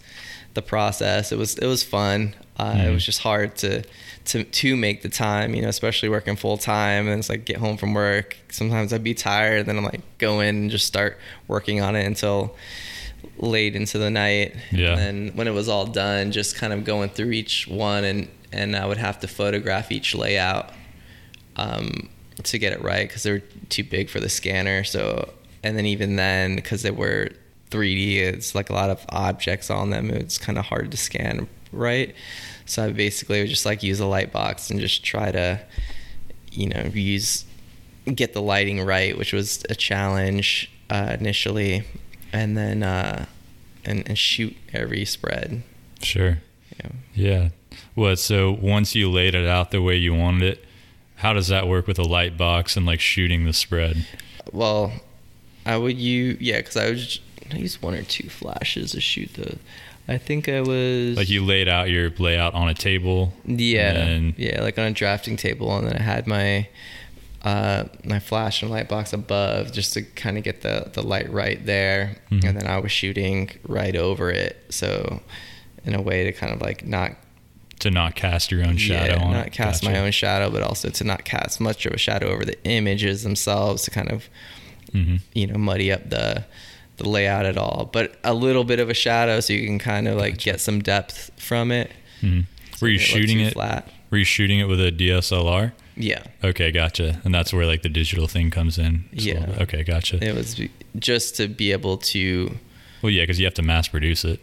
the 0.53 0.61
process. 0.61 1.31
It 1.31 1.37
was 1.37 1.57
it 1.57 1.67
was 1.67 1.83
fun. 1.83 2.35
Uh, 2.57 2.75
It 2.87 2.93
was 2.93 3.05
just 3.05 3.21
hard 3.21 3.55
to 3.57 3.83
to 4.25 4.43
to 4.43 4.75
make 4.75 5.01
the 5.01 5.09
time, 5.09 5.53
you 5.55 5.61
know, 5.61 5.69
especially 5.69 6.09
working 6.09 6.35
full 6.35 6.57
time. 6.57 7.07
And 7.07 7.19
it's 7.19 7.29
like 7.29 7.45
get 7.45 7.57
home 7.57 7.77
from 7.77 7.93
work. 7.93 8.37
Sometimes 8.49 8.93
I'd 8.93 9.03
be 9.03 9.13
tired, 9.13 9.59
and 9.59 9.67
then 9.67 9.77
I'm 9.77 9.83
like 9.83 10.01
go 10.17 10.39
in 10.39 10.55
and 10.55 10.71
just 10.71 10.85
start 10.85 11.17
working 11.47 11.81
on 11.81 11.95
it 11.95 12.05
until 12.05 12.55
late 13.37 13.75
into 13.75 13.97
the 13.97 14.09
night. 14.09 14.55
Yeah. 14.71 14.91
And 14.91 14.99
then 14.99 15.35
when 15.35 15.47
it 15.47 15.53
was 15.53 15.67
all 15.67 15.85
done, 15.85 16.31
just 16.31 16.55
kind 16.55 16.73
of 16.73 16.83
going 16.85 17.09
through 17.09 17.31
each 17.31 17.67
one, 17.67 18.03
and 18.03 18.27
and 18.51 18.75
I 18.75 18.85
would 18.85 18.97
have 18.99 19.19
to 19.21 19.27
photograph 19.27 19.91
each 19.91 20.13
layout 20.13 20.71
um, 21.55 22.09
to 22.43 22.57
get 22.59 22.73
it 22.73 22.81
right 22.81 23.07
because 23.07 23.23
they 23.23 23.31
were 23.31 23.43
too 23.69 23.83
big 23.83 24.09
for 24.09 24.19
the 24.19 24.29
scanner. 24.29 24.83
So, 24.83 25.33
and 25.63 25.75
then 25.77 25.85
even 25.87 26.15
then, 26.15 26.55
because 26.55 26.83
they 26.83 26.91
were 26.91 27.29
3D, 27.73 28.17
it's 28.17 28.55
like 28.55 28.69
a 28.69 28.73
lot 28.73 28.89
of 28.89 29.03
objects 29.09 29.69
on 29.69 29.89
them. 29.89 30.09
It's 30.09 30.37
kind 30.37 30.57
of 30.57 30.65
hard 30.65 30.91
to 30.91 30.97
scan 30.97 31.47
right. 31.71 32.13
So 32.65 32.85
I 32.85 32.91
basically 32.91 33.41
would 33.41 33.49
just 33.49 33.65
like 33.65 33.83
use 33.83 33.99
a 33.99 34.05
light 34.05 34.31
box 34.31 34.69
and 34.69 34.79
just 34.79 35.03
try 35.03 35.31
to, 35.31 35.59
you 36.51 36.67
know, 36.69 36.89
use 36.93 37.45
get 38.05 38.33
the 38.33 38.41
lighting 38.41 38.81
right, 38.81 39.17
which 39.17 39.33
was 39.33 39.63
a 39.69 39.75
challenge 39.75 40.71
uh, 40.89 41.15
initially, 41.19 41.83
and 42.31 42.57
then 42.57 42.83
uh, 42.83 43.25
and, 43.85 44.07
and 44.07 44.17
shoot 44.17 44.55
every 44.73 45.05
spread. 45.05 45.63
Sure. 46.01 46.39
Yeah. 46.79 46.91
Yeah. 47.13 47.49
What? 47.95 48.19
So 48.19 48.51
once 48.51 48.95
you 48.95 49.09
laid 49.09 49.35
it 49.35 49.47
out 49.47 49.71
the 49.71 49.81
way 49.81 49.95
you 49.95 50.13
wanted 50.13 50.43
it, 50.43 50.65
how 51.17 51.33
does 51.33 51.47
that 51.47 51.67
work 51.67 51.87
with 51.87 51.99
a 51.99 52.03
light 52.03 52.37
box 52.37 52.75
and 52.75 52.85
like 52.85 52.99
shooting 52.99 53.45
the 53.45 53.53
spread? 53.53 54.05
Well, 54.51 54.93
I 55.65 55.77
would 55.77 55.97
use 55.97 56.39
yeah, 56.41 56.57
because 56.57 56.77
I 56.77 56.89
would 56.89 57.19
I 57.53 57.57
use 57.57 57.81
one 57.81 57.93
or 57.93 58.03
two 58.03 58.29
flashes 58.29 58.91
to 58.91 59.01
shoot 59.01 59.33
the. 59.35 59.57
I 60.07 60.17
think 60.17 60.49
I 60.49 60.59
was 60.61 61.15
Like 61.15 61.29
you 61.29 61.45
laid 61.45 61.69
out 61.69 61.89
your 61.89 62.09
layout 62.17 62.53
on 62.53 62.67
a 62.67 62.73
table. 62.73 63.33
yeah 63.45 63.91
and 63.95 64.33
yeah 64.37 64.61
like 64.61 64.77
on 64.77 64.85
a 64.85 64.91
drafting 64.91 65.37
table, 65.37 65.75
and 65.77 65.87
then 65.87 65.95
I 65.97 66.01
had 66.01 66.27
my 66.27 66.67
uh, 67.43 67.85
my 68.05 68.19
flash 68.19 68.61
and 68.61 68.71
light 68.71 68.87
box 68.87 69.11
above 69.11 69.71
just 69.73 69.93
to 69.93 70.01
kind 70.01 70.37
of 70.37 70.43
get 70.43 70.61
the 70.61 70.89
the 70.93 71.01
light 71.03 71.29
right 71.31 71.65
there, 71.65 72.17
Mhm. 72.31 72.43
and 72.45 72.57
then 72.57 72.67
I 72.67 72.79
was 72.79 72.91
shooting 72.91 73.49
right 73.67 73.95
over 73.95 74.29
it, 74.31 74.63
so 74.69 75.21
in 75.85 75.93
a 75.93 76.01
way 76.01 76.23
to 76.23 76.31
kind 76.31 76.53
of 76.53 76.61
like 76.61 76.85
not 76.87 77.11
to 77.79 77.91
not 77.91 78.15
cast 78.15 78.49
your 78.51 78.63
own 78.65 78.77
shadow 78.77 79.15
yeah, 79.15 79.23
on 79.23 79.33
not 79.33 79.47
it. 79.47 79.53
cast 79.53 79.83
my 79.83 79.99
own 79.99 80.11
shadow, 80.11 80.49
but 80.49 80.63
also 80.63 80.89
to 80.89 81.03
not 81.03 81.25
cast 81.25 81.59
much 81.59 81.85
of 81.85 81.91
a 81.93 81.97
shadow 81.97 82.27
over 82.27 82.45
the 82.45 82.57
images 82.65 83.23
themselves 83.23 83.83
to 83.83 83.91
kind 83.91 84.09
of 84.09 84.29
Mhm. 84.93 85.19
you 85.33 85.47
know 85.47 85.57
muddy 85.57 85.91
up 85.91 86.09
the 86.09 86.45
the 86.97 87.09
layout 87.09 87.45
at 87.45 87.57
all, 87.57 87.89
but 87.91 88.15
a 88.23 88.33
little 88.33 88.63
bit 88.63 88.79
of 88.79 88.89
a 88.89 88.93
shadow 88.93 89.39
so 89.39 89.53
you 89.53 89.65
can 89.65 89.79
kind 89.79 90.07
of 90.07 90.15
like 90.17 90.33
Gotcha. 90.35 90.51
get 90.51 90.61
some 90.61 90.81
depth 90.81 91.31
from 91.37 91.71
it. 91.71 91.91
Mhm. 92.21 92.45
Were 92.81 92.87
you 92.87 92.95
It 92.95 93.01
shooting 93.01 93.39
it? 93.39 93.53
flat? 93.53 93.89
Were 94.11 94.17
you 94.19 94.23
shooting 94.25 94.59
it 94.59 94.65
with 94.67 94.79
a 94.79 94.91
DSLR? 94.91 95.73
Yeah. 95.95 96.23
Okay, 96.43 96.71
gotcha. 96.71 97.19
And 97.23 97.33
that's 97.33 97.51
where 97.53 97.65
like 97.65 97.81
the 97.81 97.89
digital 97.89 98.27
thing 98.27 98.49
comes 98.51 98.77
in. 98.77 99.05
Yeah. 99.11 99.45
Okay, 99.61 99.83
gotcha. 99.83 100.23
It 100.23 100.35
was 100.35 100.59
just 100.99 101.35
to 101.37 101.47
be 101.47 101.71
able 101.71 101.97
to 101.97 102.57
Well, 103.01 103.11
yeah, 103.11 103.23
because 103.23 103.39
you 103.39 103.45
have 103.45 103.53
to 103.55 103.61
mass 103.63 103.87
produce 103.87 104.23
it. 104.25 104.39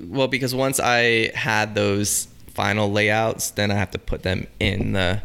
well 0.00 0.28
because 0.28 0.54
once 0.54 0.78
I 0.80 1.30
had 1.34 1.74
those 1.74 2.28
final 2.54 2.90
layouts, 2.92 3.50
then 3.50 3.70
I 3.70 3.74
have 3.74 3.90
to 3.92 3.98
put 3.98 4.22
them 4.22 4.46
in 4.60 4.92
the 4.92 5.22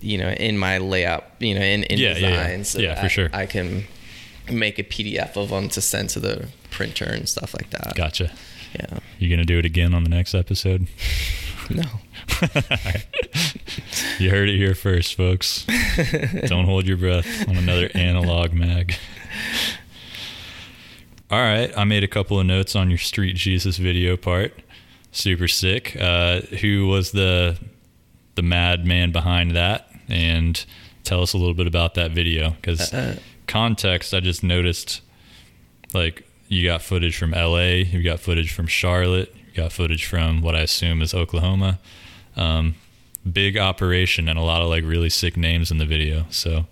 you 0.00 0.18
know 0.18 0.28
in 0.30 0.58
my 0.58 0.78
layout, 0.78 1.24
you 1.40 1.54
know 1.54 1.62
in 1.62 1.82
in 1.84 1.98
Yeah, 1.98 2.08
yeah, 2.10 2.14
design, 2.30 2.58
yeah. 2.58 2.62
so 2.64 2.78
Yeah, 2.80 3.02
for 3.02 3.08
sure. 3.08 3.30
I 3.32 3.46
can 3.46 3.84
make 4.52 4.78
a 4.78 4.82
PDF 4.84 5.36
of 5.36 5.50
them 5.50 5.68
to 5.70 5.80
send 5.80 6.10
to 6.10 6.20
the 6.20 6.48
printer 6.70 7.04
and 7.06 7.28
stuff 7.28 7.54
like 7.54 7.70
that. 7.70 7.94
Gotcha. 7.94 8.30
Yeah. 8.74 8.98
You 9.18 9.28
gonna 9.28 9.44
do 9.44 9.58
it 9.58 9.64
again 9.66 9.94
on 9.94 10.02
the 10.04 10.10
next 10.10 10.34
episode? 10.34 10.86
No. 11.70 11.84
You 14.18 14.30
heard 14.30 14.48
it 14.48 14.56
here 14.56 14.74
first, 14.74 15.14
folks. 15.14 15.64
Don't 16.46 16.64
hold 16.66 16.86
your 16.86 16.96
breath 16.96 17.48
on 17.48 17.56
another 17.56 17.88
analog 17.94 18.52
mag. 18.52 18.94
All 21.30 21.38
right, 21.40 21.72
I 21.76 21.84
made 21.84 22.04
a 22.04 22.08
couple 22.08 22.38
of 22.38 22.46
notes 22.46 22.76
on 22.76 22.90
your 22.90 22.98
Street 22.98 23.36
Jesus 23.36 23.78
video 23.78 24.16
part. 24.16 24.54
Super 25.12 25.48
sick. 25.48 25.96
Uh, 25.98 26.40
who 26.60 26.86
was 26.88 27.12
the 27.12 27.58
the 28.34 28.42
madman 28.42 29.12
behind 29.12 29.52
that? 29.52 29.88
And 30.08 30.62
tell 31.04 31.22
us 31.22 31.32
a 31.32 31.38
little 31.38 31.54
bit 31.54 31.66
about 31.66 31.94
that 31.94 32.10
video, 32.10 32.50
because 32.50 32.92
Uh, 32.92 33.16
context. 33.52 34.14
I 34.14 34.20
just 34.20 34.42
noticed, 34.42 35.02
like, 35.92 36.26
you 36.48 36.66
got 36.66 36.82
footage 36.82 37.16
from 37.16 37.34
L.A., 37.34 37.82
you 37.82 38.02
got 38.02 38.20
footage 38.20 38.52
from 38.52 38.66
Charlotte, 38.66 39.34
you 39.48 39.54
got 39.54 39.72
footage 39.72 40.06
from 40.06 40.40
what 40.42 40.54
I 40.54 40.60
assume 40.60 41.02
is 41.02 41.14
Oklahoma. 41.14 41.78
Um, 42.36 42.74
big 43.30 43.56
operation 43.56 44.28
and 44.28 44.38
a 44.38 44.42
lot 44.42 44.62
of 44.62 44.68
like 44.68 44.84
really 44.84 45.10
sick 45.10 45.36
names 45.36 45.70
in 45.70 45.78
the 45.78 45.86
video. 45.86 46.26
So 46.30 46.66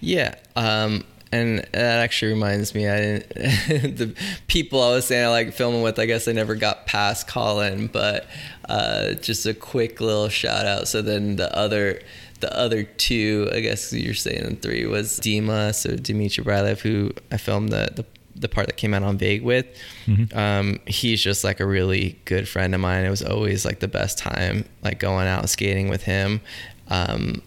Yeah, 0.00 0.34
um, 0.56 1.04
and 1.32 1.58
that 1.72 2.00
actually 2.00 2.32
reminds 2.32 2.74
me. 2.74 2.88
I 2.88 2.96
didn't, 2.96 3.28
the 3.96 4.14
people 4.46 4.82
I 4.82 4.90
was 4.90 5.06
saying 5.06 5.24
I 5.24 5.30
like 5.30 5.52
filming 5.52 5.82
with. 5.82 5.98
I 5.98 6.06
guess 6.06 6.28
I 6.28 6.32
never 6.32 6.54
got 6.54 6.86
past 6.86 7.26
Colin, 7.26 7.88
but 7.88 8.26
uh, 8.68 9.14
just 9.14 9.44
a 9.46 9.54
quick 9.54 10.00
little 10.00 10.28
shout 10.28 10.66
out. 10.66 10.86
So 10.86 11.02
then 11.02 11.36
the 11.36 11.54
other, 11.56 12.00
the 12.44 12.58
other 12.64 12.82
two, 12.84 13.48
I 13.52 13.60
guess 13.60 13.92
you're 13.92 14.14
saying 14.14 14.56
three 14.62 14.84
was 14.86 15.18
Dima, 15.20 15.74
so 15.74 15.96
Dimitri 15.96 16.44
Brylev, 16.44 16.80
who 16.80 17.10
I 17.32 17.36
filmed 17.38 17.70
the 17.70 17.88
the, 17.98 18.04
the 18.36 18.48
part 18.48 18.66
that 18.66 18.76
came 18.76 18.92
out 18.94 19.02
on 19.02 19.16
Vague 19.16 19.42
with. 19.42 19.66
Mhm. 20.06 20.26
Um, 20.36 20.80
he's 20.86 21.22
just 21.22 21.44
like 21.44 21.60
a 21.60 21.66
really 21.66 22.18
good 22.26 22.46
friend 22.48 22.74
of 22.74 22.80
mine. 22.80 23.04
It 23.04 23.10
was 23.10 23.22
always 23.22 23.64
like 23.64 23.78
the 23.80 23.88
best 23.88 24.18
time, 24.18 24.64
like 24.82 24.98
going 24.98 25.26
out 25.26 25.48
skating 25.48 25.88
with 25.88 26.02
him. 26.02 26.40
Um, 26.88 27.40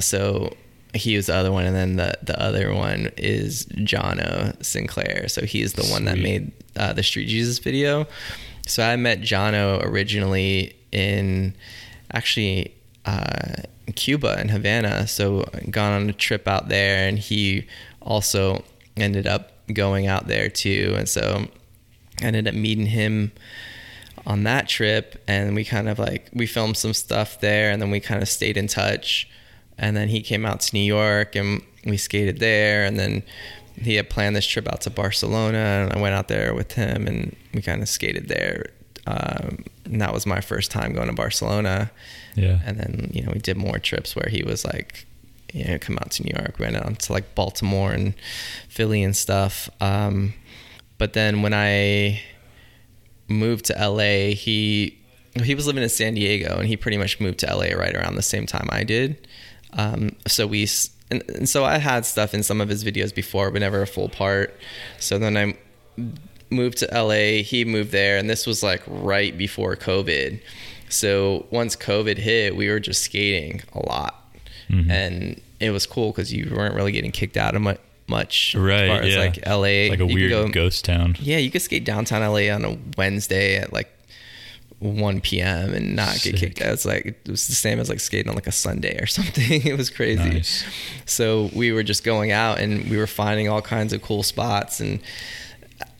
so 0.00 0.56
he 0.94 1.16
was 1.16 1.26
the 1.26 1.34
other 1.34 1.52
one, 1.52 1.64
and 1.64 1.76
then 1.76 1.96
the 1.96 2.12
the 2.22 2.36
other 2.40 2.74
one 2.74 3.10
is 3.16 3.66
Jono 3.66 4.56
Sinclair. 4.64 5.28
So 5.28 5.44
he's 5.46 5.74
the 5.74 5.86
one 5.86 6.04
that 6.06 6.18
made 6.18 6.50
uh, 6.76 6.92
the 6.92 7.02
Street 7.02 7.28
Jesus 7.28 7.58
video. 7.60 8.06
So 8.66 8.82
I 8.82 8.96
met 8.96 9.20
Jono 9.20 9.84
originally 9.84 10.74
in 10.92 11.54
actually 12.12 12.74
uh, 13.06 13.62
Cuba 13.92 14.36
and 14.38 14.50
Havana. 14.50 15.06
So 15.06 15.44
gone 15.70 16.02
on 16.02 16.10
a 16.10 16.12
trip 16.12 16.48
out 16.48 16.68
there, 16.68 17.08
and 17.08 17.18
he 17.18 17.66
also 18.00 18.64
ended 18.96 19.26
up 19.26 19.52
going 19.72 20.06
out 20.06 20.26
there 20.26 20.48
too. 20.48 20.94
And 20.96 21.08
so 21.08 21.46
I 22.20 22.24
ended 22.24 22.48
up 22.48 22.54
meeting 22.54 22.86
him 22.86 23.32
on 24.26 24.44
that 24.44 24.68
trip 24.68 25.22
and 25.26 25.54
we 25.54 25.64
kind 25.64 25.88
of 25.88 25.98
like 25.98 26.30
we 26.32 26.46
filmed 26.46 26.76
some 26.76 26.94
stuff 26.94 27.40
there 27.40 27.70
and 27.70 27.82
then 27.82 27.90
we 27.90 27.98
kind 27.98 28.22
of 28.22 28.28
stayed 28.28 28.56
in 28.56 28.68
touch 28.68 29.28
and 29.78 29.96
then 29.96 30.08
he 30.08 30.20
came 30.20 30.46
out 30.46 30.60
to 30.60 30.76
New 30.76 30.82
York 30.82 31.34
and 31.34 31.62
we 31.84 31.96
skated 31.96 32.38
there 32.38 32.84
and 32.84 32.98
then 32.98 33.22
he 33.74 33.96
had 33.96 34.08
planned 34.08 34.36
this 34.36 34.46
trip 34.46 34.68
out 34.68 34.80
to 34.82 34.90
Barcelona 34.90 35.58
and 35.58 35.92
I 35.92 36.00
went 36.00 36.14
out 36.14 36.28
there 36.28 36.54
with 36.54 36.72
him 36.72 37.06
and 37.08 37.34
we 37.52 37.62
kind 37.62 37.82
of 37.82 37.88
skated 37.88 38.28
there 38.28 38.66
um, 39.06 39.64
and 39.84 40.00
that 40.00 40.12
was 40.12 40.26
my 40.26 40.40
first 40.40 40.70
time 40.70 40.92
going 40.92 41.08
to 41.08 41.14
Barcelona. 41.14 41.90
Yeah, 42.34 42.60
and 42.64 42.78
then 42.78 43.10
you 43.12 43.22
know 43.22 43.32
we 43.32 43.38
did 43.38 43.56
more 43.56 43.78
trips 43.78 44.16
where 44.16 44.28
he 44.30 44.42
was 44.42 44.64
like 44.64 45.06
you 45.52 45.64
know 45.64 45.78
come 45.78 45.98
out 45.98 46.10
to 46.12 46.22
New 46.22 46.32
York 46.36 46.58
went 46.58 46.76
out 46.76 46.98
to 47.00 47.12
like 47.12 47.34
Baltimore 47.34 47.92
and 47.92 48.14
Philly 48.68 49.02
and 49.02 49.16
stuff. 49.16 49.68
Um, 49.80 50.34
but 50.98 51.12
then 51.12 51.42
when 51.42 51.54
I 51.54 52.22
moved 53.28 53.66
to 53.66 53.74
LA 53.74 54.34
he 54.34 54.98
he 55.42 55.54
was 55.54 55.66
living 55.66 55.82
in 55.82 55.88
San 55.88 56.14
Diego 56.14 56.58
and 56.58 56.68
he 56.68 56.76
pretty 56.76 56.98
much 56.98 57.18
moved 57.20 57.38
to 57.38 57.46
LA 57.46 57.74
right 57.74 57.94
around 57.94 58.16
the 58.16 58.22
same 58.22 58.46
time 58.46 58.68
I 58.70 58.84
did. 58.84 59.26
Um, 59.74 60.16
so 60.26 60.46
we 60.46 60.68
and, 61.10 61.22
and 61.28 61.48
so 61.48 61.64
I 61.64 61.78
had 61.78 62.06
stuff 62.06 62.34
in 62.34 62.42
some 62.42 62.60
of 62.60 62.68
his 62.68 62.84
videos 62.84 63.14
before 63.14 63.50
but 63.50 63.60
never 63.60 63.82
a 63.82 63.86
full 63.86 64.08
part. 64.08 64.56
So 64.98 65.18
then 65.18 65.36
I 65.36 65.56
moved 66.52 66.78
to 66.78 66.86
LA. 66.92 67.42
He 67.42 67.64
moved 67.64 67.90
there, 67.90 68.16
and 68.18 68.30
this 68.30 68.46
was 68.46 68.62
like 68.62 68.82
right 68.86 69.36
before 69.36 69.74
COVID. 69.76 70.40
So 70.88 71.46
once 71.50 71.74
COVID 71.74 72.18
hit, 72.18 72.54
we 72.54 72.68
were 72.68 72.78
just 72.80 73.02
skating 73.02 73.62
a 73.72 73.80
lot, 73.86 74.34
Mhm. 74.70 74.90
and 74.90 75.40
it 75.58 75.70
was 75.70 75.86
cool 75.86 76.10
because 76.12 76.32
you 76.32 76.52
weren't 76.54 76.74
really 76.74 76.92
getting 76.92 77.10
kicked 77.12 77.36
out 77.36 77.54
of 77.56 77.62
mu- 77.62 77.74
much. 78.08 78.54
Right, 78.54 78.82
As 78.82 78.88
far 78.88 79.00
as 79.02 79.14
yeah. 79.14 79.18
like 79.20 79.38
LA, 79.46 79.88
like 79.88 80.00
a 80.00 80.06
You 80.06 80.14
weird 80.14 80.30
go- 80.30 80.48
ghost 80.48 80.84
town. 80.84 81.16
Yeah, 81.20 81.38
you 81.38 81.50
could 81.50 81.62
skate 81.62 81.84
downtown 81.84 82.22
LA 82.22 82.50
on 82.50 82.64
a 82.64 82.76
Wednesday 82.98 83.56
at 83.56 83.72
like 83.72 83.88
1 84.80 85.20
p.m. 85.20 85.72
and 85.72 85.94
not 85.94 86.16
Sick. 86.16 86.32
get 86.32 86.40
kicked 86.40 86.60
out. 86.60 86.72
It's 86.74 86.84
like 86.84 87.06
it 87.06 87.16
was 87.30 87.46
the 87.46 87.54
same 87.54 87.78
as 87.78 87.88
like 87.88 88.00
skating 88.00 88.28
on 88.28 88.34
like 88.34 88.48
a 88.48 88.52
Sunday 88.52 88.98
or 89.00 89.06
something. 89.18 89.64
it 89.64 89.78
was 89.78 89.88
crazy. 89.88 90.28
Nice. 90.28 90.64
So 91.06 91.50
we 91.54 91.70
were 91.72 91.84
just 91.84 92.02
going 92.04 92.32
out 92.32 92.58
and 92.58 92.90
we 92.90 92.96
were 92.96 93.06
finding 93.06 93.48
all 93.48 93.62
kinds 93.62 93.92
of 93.92 94.02
cool 94.02 94.24
spots 94.24 94.80
and 94.80 94.98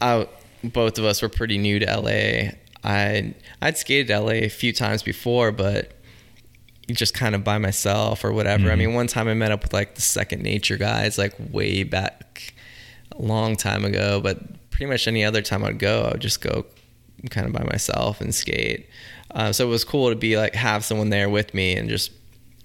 I, 0.01 0.27
both 0.65 0.99
of 0.99 1.05
us 1.05 1.23
were 1.23 1.29
pretty 1.29 1.59
new 1.59 1.79
to 1.79 1.87
LA. 1.87 2.51
I 2.85 3.35
I'd 3.61 3.79
skated 3.79 4.11
LA 4.11 4.33
a 4.45 4.49
few 4.49 4.73
times 4.73 5.03
before, 5.03 5.53
but 5.53 5.93
just 6.91 7.15
kind 7.15 7.35
of 7.35 7.45
by 7.45 7.59
myself 7.59 8.25
or 8.25 8.33
whatever. 8.33 8.71
I 8.71 8.75
Mhm. 8.75 8.79
mean, 8.79 8.95
one 8.95 9.07
time 9.07 9.29
I 9.29 9.35
met 9.35 9.53
up 9.53 9.63
with 9.63 9.73
like 9.73 9.95
the 9.95 10.03
Second 10.03 10.43
Nature 10.43 10.77
guys, 10.77 11.17
like 11.17 11.33
way 11.53 11.85
back 11.85 12.53
a 13.13 13.23
long 13.23 13.57
time 13.57 13.85
ago. 13.85 14.21
But 14.21 14.71
pretty 14.71 14.87
much 14.87 15.07
any 15.07 15.25
other 15.25 15.43
time 15.43 15.65
I'd 15.65 15.79
go, 15.79 16.03
I 16.05 16.13
would 16.13 16.21
just 16.21 16.41
go 16.41 16.67
kind 17.31 17.47
of 17.47 17.53
by 17.53 17.63
myself 17.63 18.21
and 18.21 18.35
skate. 18.35 18.89
Uh, 19.31 19.53
so 19.53 19.65
it 19.67 19.71
was 19.71 19.85
cool 19.85 20.11
to 20.11 20.17
be 20.17 20.37
like 20.37 20.55
have 20.55 20.85
someone 20.85 21.11
there 21.11 21.31
with 21.31 21.55
me 21.55 21.75
and 21.77 21.89
just 21.89 22.11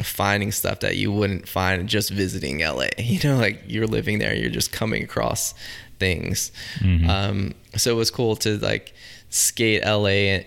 finding 0.02 0.52
stuff 0.52 0.80
that 0.82 0.96
you 0.98 1.12
wouldn't 1.12 1.48
find 1.48 1.88
just 1.88 2.10
visiting 2.10 2.60
LA. 2.62 2.88
You 2.98 3.20
know, 3.24 3.38
like 3.38 3.62
you're 3.68 3.88
living 3.88 4.20
there, 4.20 4.36
you're 4.36 4.50
just 4.50 4.72
coming 4.72 5.04
across 5.04 5.54
things. 6.00 6.52
Mhm. 6.80 7.08
Um, 7.10 7.54
so 7.76 7.92
it 7.92 7.96
was 7.96 8.12
cool 8.12 8.36
to 8.38 8.58
like 8.58 8.94
skate 9.30 9.84
LA 9.84 10.46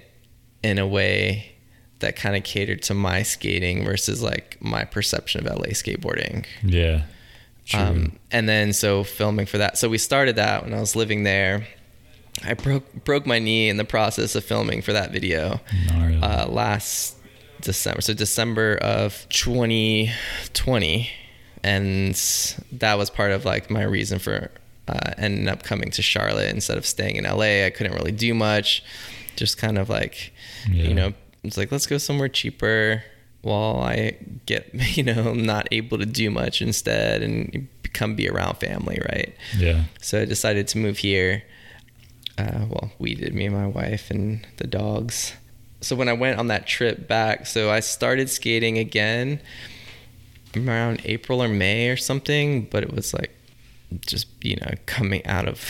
in 0.63 0.79
a 0.79 0.87
way 0.87 1.53
that 2.01 2.17
kind 2.17 2.35
of 2.37 2.43
catered 2.45 2.83
to 2.83 2.95
my 2.95 3.23
skating 3.23 3.85
versus 3.85 4.23
like 4.23 4.57
my 4.61 4.85
perception 4.85 5.47
of 5.47 5.53
LA 5.53 5.69
skateboarding. 5.73 6.45
Yeah. 6.63 7.03
Um, 7.73 8.19
and 8.33 8.49
then 8.49 8.73
so 8.73 9.05
filming 9.05 9.47
for 9.47 9.59
that. 9.59 9.79
So 9.79 9.89
we 9.89 9.99
started 9.99 10.37
that 10.37 10.65
when 10.65 10.75
I 10.75 10.81
was 10.81 10.97
living 10.97 11.23
there. 11.25 11.67
I 12.45 12.55
broke 12.55 13.05
broke 13.05 13.27
my 13.27 13.39
knee 13.39 13.69
in 13.69 13.77
the 13.77 13.85
process 13.85 14.35
of 14.35 14.45
filming 14.45 14.81
for 14.83 14.93
that 14.93 15.11
video 15.13 15.61
Gnarly. 15.89 16.19
uh, 16.23 16.47
last 16.49 17.17
December. 17.61 18.01
So 18.01 18.15
December 18.15 18.77
of 18.81 19.27
2020, 19.29 21.11
and 21.63 22.15
that 22.73 22.95
was 22.99 23.11
part 23.11 23.33
of 23.33 23.45
like 23.45 23.71
my 23.71 23.83
reason 23.83 24.19
for 24.19 24.51
uh, 24.91 25.13
ending 25.19 25.49
up 25.49 25.63
coming 25.63 25.91
to 25.93 26.03
Charlotte 26.03 26.53
instead 26.55 26.77
of 26.79 26.85
staying 26.85 27.17
in 27.17 27.25
LA. 27.25 27.65
I 27.67 27.71
couldn't 27.75 27.95
really 27.95 28.13
do 28.13 28.35
much, 28.35 28.83
just 29.37 29.57
kind 29.59 29.79
of 29.79 29.89
like 29.89 30.33
Yeah. 30.69 30.85
you 30.89 30.95
know, 30.95 31.13
it's 31.45 31.57
like 31.57 31.71
let's 31.73 31.87
go 31.87 31.99
somewhere 31.99 32.29
cheaper 32.29 33.05
while 33.43 33.79
I 33.81 34.17
get 34.47 34.69
you 34.97 35.03
know 35.03 35.33
not 35.35 35.69
able 35.73 35.97
to 35.99 36.07
do 36.07 36.31
much 36.31 36.61
instead 36.63 37.23
and 37.23 37.69
come 37.93 38.15
be 38.15 38.29
around 38.29 38.57
family, 38.59 38.99
right? 39.13 39.35
yeah. 39.57 39.85
So 40.01 40.21
I 40.23 40.25
decided 40.25 40.69
to 40.69 40.79
move 40.79 40.99
here. 40.99 41.43
Uh, 42.39 42.65
well, 42.69 42.91
we 42.99 43.15
did, 43.15 43.35
me 43.35 43.47
and 43.47 43.55
my 43.55 43.67
wife 43.67 44.11
and 44.11 44.47
the 44.59 44.67
dogs. 44.67 45.35
So 45.83 45.97
when 45.97 46.09
I 46.09 46.13
went 46.15 46.39
on 46.39 46.47
that 46.49 46.67
trip 46.67 47.09
back, 47.09 47.47
so 47.47 47.71
I 47.71 47.81
started 47.81 48.31
skating 48.31 48.79
again 48.79 49.41
around 50.57 51.01
April 51.05 51.43
or 51.43 51.49
May 51.49 51.89
or 51.89 51.97
something, 51.97 52.63
but 52.71 52.83
it 52.83 52.93
was 52.95 53.13
like 53.15 53.31
just, 54.07 54.27
you 54.43 54.57
know, 54.57 54.73
coming 54.87 55.25
out 55.27 55.49
of, 55.49 55.61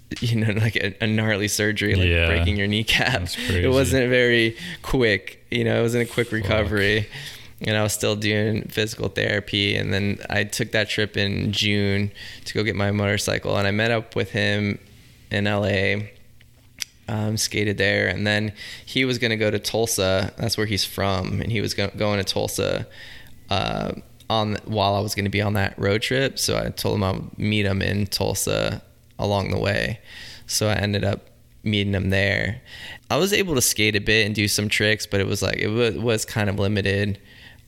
you 0.20 0.36
know, 0.36 0.52
like 0.54 0.76
a, 0.76 0.94
a 1.02 1.06
gnarly 1.06 1.48
surgery, 1.48 1.94
like 1.94 2.08
Yeah. 2.08 2.26
breaking 2.26 2.56
your 2.56 2.66
kneecap. 2.66 3.28
It 3.48 3.68
wasn't 3.70 4.08
very 4.08 4.56
quick, 4.82 5.44
you 5.50 5.64
know, 5.64 5.78
it 5.80 5.82
wasn't 5.82 6.08
a 6.08 6.12
quick 6.12 6.32
recovery. 6.32 7.08
and 7.62 7.76
I 7.76 7.82
was 7.82 7.92
still 7.92 8.16
doing 8.16 8.62
physical 8.68 9.08
therapy. 9.08 9.76
And 9.76 9.92
then 9.92 10.18
I 10.30 10.44
took 10.44 10.72
that 10.72 10.88
trip 10.88 11.16
in 11.16 11.52
June 11.52 12.10
to 12.46 12.54
go 12.54 12.62
get 12.64 12.74
my 12.76 12.90
motorcycle, 12.90 13.56
and 13.56 13.66
I 13.68 13.70
met 13.70 13.90
up 13.90 14.16
with 14.16 14.30
him 14.30 14.78
in 15.30 15.44
LA. 15.44 16.06
Um, 17.08 17.36
skated 17.36 17.76
there, 17.76 18.06
and 18.06 18.24
then 18.24 18.52
he 18.86 19.04
was 19.04 19.18
going 19.18 19.32
to 19.32 19.36
go 19.36 19.50
to 19.50 19.58
Tulsa. 19.58 20.32
That's 20.38 20.56
where 20.56 20.66
he's 20.66 20.84
from, 20.84 21.40
and 21.40 21.50
he 21.50 21.60
was 21.60 21.74
go- 21.74 21.90
going 21.96 22.18
to 22.18 22.24
Tulsa 22.24 22.86
uh, 23.50 23.92
on 24.30 24.56
while 24.64 24.94
I 24.94 25.00
was 25.00 25.14
going 25.14 25.24
to 25.24 25.30
be 25.30 25.42
on 25.42 25.54
that 25.54 25.76
road 25.76 26.02
trip. 26.02 26.38
So 26.38 26.56
I 26.56 26.70
told 26.70 26.96
him 26.96 27.04
I'll 27.04 27.30
meet 27.36 27.66
him 27.66 27.82
in 27.82 28.06
Tulsa 28.06 28.82
along 29.18 29.50
the 29.50 29.58
way. 29.58 29.98
So 30.46 30.68
I 30.68 30.74
ended 30.74 31.04
up 31.04 31.26
meeting 31.62 31.92
him 31.92 32.10
there. 32.10 32.62
I 33.10 33.16
was 33.16 33.32
able 33.32 33.56
to 33.56 33.60
skate 33.60 33.96
a 33.96 34.00
bit 34.00 34.24
and 34.24 34.34
do 34.34 34.46
some 34.46 34.68
tricks, 34.68 35.04
but 35.04 35.20
it 35.20 35.26
was 35.26 35.42
like 35.42 35.56
it 35.56 35.68
was, 35.68 35.96
was 35.96 36.24
kind 36.24 36.48
of 36.48 36.58
limited 36.58 37.18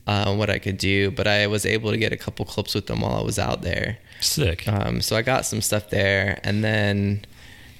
uh, 0.07 0.33
what 0.35 0.49
I 0.49 0.57
could 0.57 0.77
do. 0.77 1.11
But 1.11 1.27
I 1.27 1.47
was 1.47 1.65
able 1.65 1.91
to 1.91 1.97
get 1.97 2.13
a 2.13 2.17
couple 2.17 2.45
clips 2.45 2.73
with 2.73 2.87
them 2.87 3.01
while 3.01 3.15
I 3.15 3.21
was 3.21 3.37
out 3.37 3.61
there. 3.61 3.97
Sick. 4.21 4.67
Um, 4.67 5.01
so 5.01 5.17
I 5.17 5.21
got 5.21 5.45
some 5.45 5.61
stuff 5.61 5.89
there, 5.89 6.39
and 6.43 6.63
then 6.63 7.25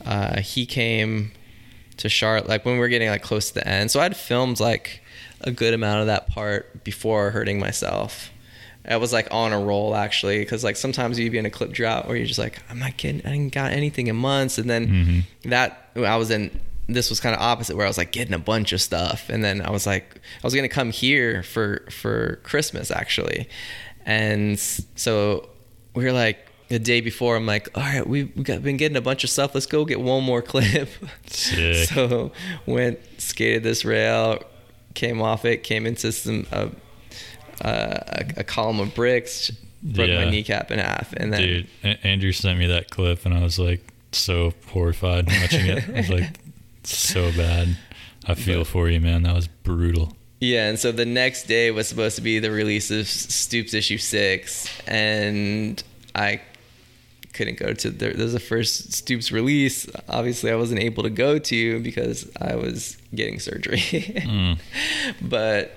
uh, 0.05 0.41
he 0.41 0.65
came 0.65 1.31
to 1.97 2.09
Charlotte 2.09 2.49
like 2.49 2.65
when 2.65 2.75
we 2.75 2.79
were 2.79 2.89
getting 2.89 3.09
like 3.09 3.23
close 3.23 3.47
to 3.49 3.55
the 3.55 3.67
end. 3.67 3.91
So 3.91 4.01
I'd 4.01 4.17
filmed 4.17 4.59
like 4.59 5.01
a 5.41 5.51
good 5.51 5.73
amount 5.73 6.01
of 6.01 6.07
that 6.07 6.27
part 6.27 6.83
before 6.83 7.31
hurting 7.31 7.59
myself. 7.59 8.29
I 8.87 8.97
was 8.97 9.13
like 9.13 9.27
on 9.31 9.53
a 9.53 9.59
roll 9.59 9.95
actually 9.95 10.39
because 10.39 10.63
like 10.63 10.75
sometimes 10.75 11.17
you'd 11.17 11.31
be 11.31 11.37
in 11.37 11.45
a 11.45 11.49
clip 11.49 11.71
drought 11.71 12.07
where 12.07 12.17
you're 12.17 12.25
just 12.25 12.39
like 12.39 12.59
I'm 12.69 12.79
not 12.79 12.97
getting 12.97 13.21
I 13.25 13.31
didn't 13.31 13.53
got 13.53 13.71
anything 13.71 14.07
in 14.07 14.15
months 14.15 14.57
and 14.57 14.69
then 14.69 14.87
Mhm. 14.87 15.49
that 15.49 15.89
I 15.95 16.17
was 16.17 16.29
in 16.31 16.51
this 16.89 17.09
was 17.09 17.21
kind 17.21 17.33
of 17.33 17.41
opposite 17.41 17.77
where 17.77 17.85
I 17.85 17.89
was 17.89 17.97
like 17.97 18.11
getting 18.11 18.33
a 18.33 18.39
bunch 18.39 18.73
of 18.73 18.81
stuff 18.81 19.29
and 19.29 19.41
then 19.43 19.61
I 19.61 19.69
was 19.71 19.85
like 19.87 20.15
I 20.17 20.45
was 20.45 20.53
gonna 20.53 20.67
come 20.67 20.91
here 20.91 21.43
for 21.43 21.85
for 21.89 22.41
Christmas 22.43 22.91
actually 22.91 23.47
and 24.05 24.59
so 24.59 25.47
we 25.95 26.03
were 26.03 26.11
like 26.11 26.49
the 26.67 26.79
day 26.79 26.99
before 26.99 27.37
I'm 27.37 27.45
like 27.45 27.69
all 27.75 27.83
right 27.83 28.05
we 28.05 28.25
we 28.35 28.43
got 28.43 28.61
been 28.63 28.75
getting 28.77 28.97
a 28.97 29.01
bunch 29.01 29.23
of 29.23 29.29
stuff 29.29 29.53
let's 29.53 29.65
go 29.65 29.85
get 29.85 30.01
one 30.01 30.23
more 30.25 30.41
clip 30.53 30.89
so 31.27 32.31
went 32.65 32.99
skated 33.17 33.63
this 33.63 33.85
rail 33.85 34.41
came 34.93 35.21
off 35.21 35.45
it 35.45 35.63
came 35.63 35.85
into 35.85 36.11
some 36.11 36.45
uh, 36.51 36.67
uh, 37.63 37.99
a, 38.07 38.25
a 38.37 38.43
column 38.43 38.79
of 38.79 38.93
bricks 38.95 39.51
broke 39.81 40.07
Yeah. 40.07 40.23
my 40.25 40.29
kneecap 40.31 40.71
in 40.71 40.79
half 40.79 41.11
and 41.13 41.33
then 41.33 41.41
Dude, 41.41 41.67
A- 41.83 42.07
Andrew 42.07 42.31
sent 42.31 42.57
me 42.59 42.67
that 42.67 42.89
clip, 42.89 43.25
and 43.25 43.33
I 43.33 43.41
was 43.43 43.57
like 43.59 43.81
so 44.11 44.53
horrified 44.67 45.27
watching 45.27 45.65
it. 45.65 45.89
I 45.89 45.91
was 45.93 46.09
like, 46.09 46.29
so 46.83 47.31
bad. 47.31 47.77
I 48.25 48.35
feel 48.35 48.59
But- 48.59 48.67
for 48.67 48.89
you, 48.89 48.99
man. 49.01 49.23
That 49.23 49.35
was 49.35 49.47
brutal. 49.47 50.15
Yeah, 50.39 50.67
and 50.67 50.77
so 50.77 50.91
the 50.91 51.05
next 51.05 51.43
day 51.47 51.71
was 51.71 51.87
supposed 51.87 52.17
to 52.17 52.21
be 52.21 52.39
the 52.39 52.51
release 52.51 52.91
of 52.91 53.07
Stoops 53.07 53.73
issue 53.73 53.97
six, 53.97 54.67
and 54.87 55.81
I 56.15 56.41
couldn't 57.31 57.57
go 57.57 57.71
to 57.73 57.89
the. 57.89 58.09
There 58.09 58.23
was 58.25 58.33
the 58.33 58.39
first 58.41 58.91
Stoops 58.93 59.31
release. 59.31 59.87
Obviously, 60.09 60.51
I 60.51 60.55
wasn't 60.55 60.81
able 60.81 61.03
to 61.03 61.09
go 61.09 61.39
to 61.39 61.79
because 61.79 62.29
I 62.41 62.55
was 62.55 62.97
getting 63.15 63.39
surgery. 63.39 63.79
Mm. 63.79 64.59
but 65.21 65.71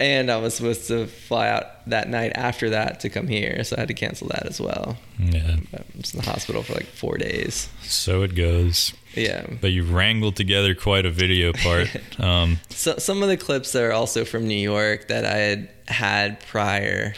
and 0.00 0.30
I 0.30 0.36
was 0.38 0.54
supposed 0.54 0.88
to 0.88 1.06
fly 1.06 1.48
out 1.48 1.88
that 1.88 2.08
night 2.08 2.32
after 2.34 2.70
that 2.70 3.00
to 3.00 3.08
come 3.08 3.28
here, 3.28 3.62
so 3.64 3.76
I 3.76 3.80
had 3.80 3.88
to 3.88 3.94
cancel 3.94 4.28
that 4.28 4.46
as 4.46 4.60
well. 4.60 4.96
Yeah, 5.18 5.56
I 5.72 5.80
was 5.96 6.12
in 6.14 6.20
the 6.20 6.26
hospital 6.30 6.62
for 6.62 6.74
like 6.74 6.86
four 6.86 7.16
days. 7.18 7.68
so 7.82 8.22
it 8.22 8.34
goes. 8.34 8.92
Yeah. 9.14 9.46
But 9.60 9.68
you 9.70 9.84
wrangled 9.84 10.34
together 10.36 10.74
quite 10.74 11.06
a 11.06 11.10
video 11.10 11.52
part. 11.52 11.88
Um, 12.18 12.58
So, 12.70 12.96
some 12.98 13.22
of 13.22 13.28
the 13.28 13.36
clips 13.36 13.72
that 13.72 13.82
are 13.82 13.92
also 13.92 14.24
from 14.24 14.46
New 14.48 14.56
York 14.58 15.08
that 15.08 15.24
I 15.24 15.36
had 15.36 15.68
had 15.86 16.40
prior, 16.40 17.14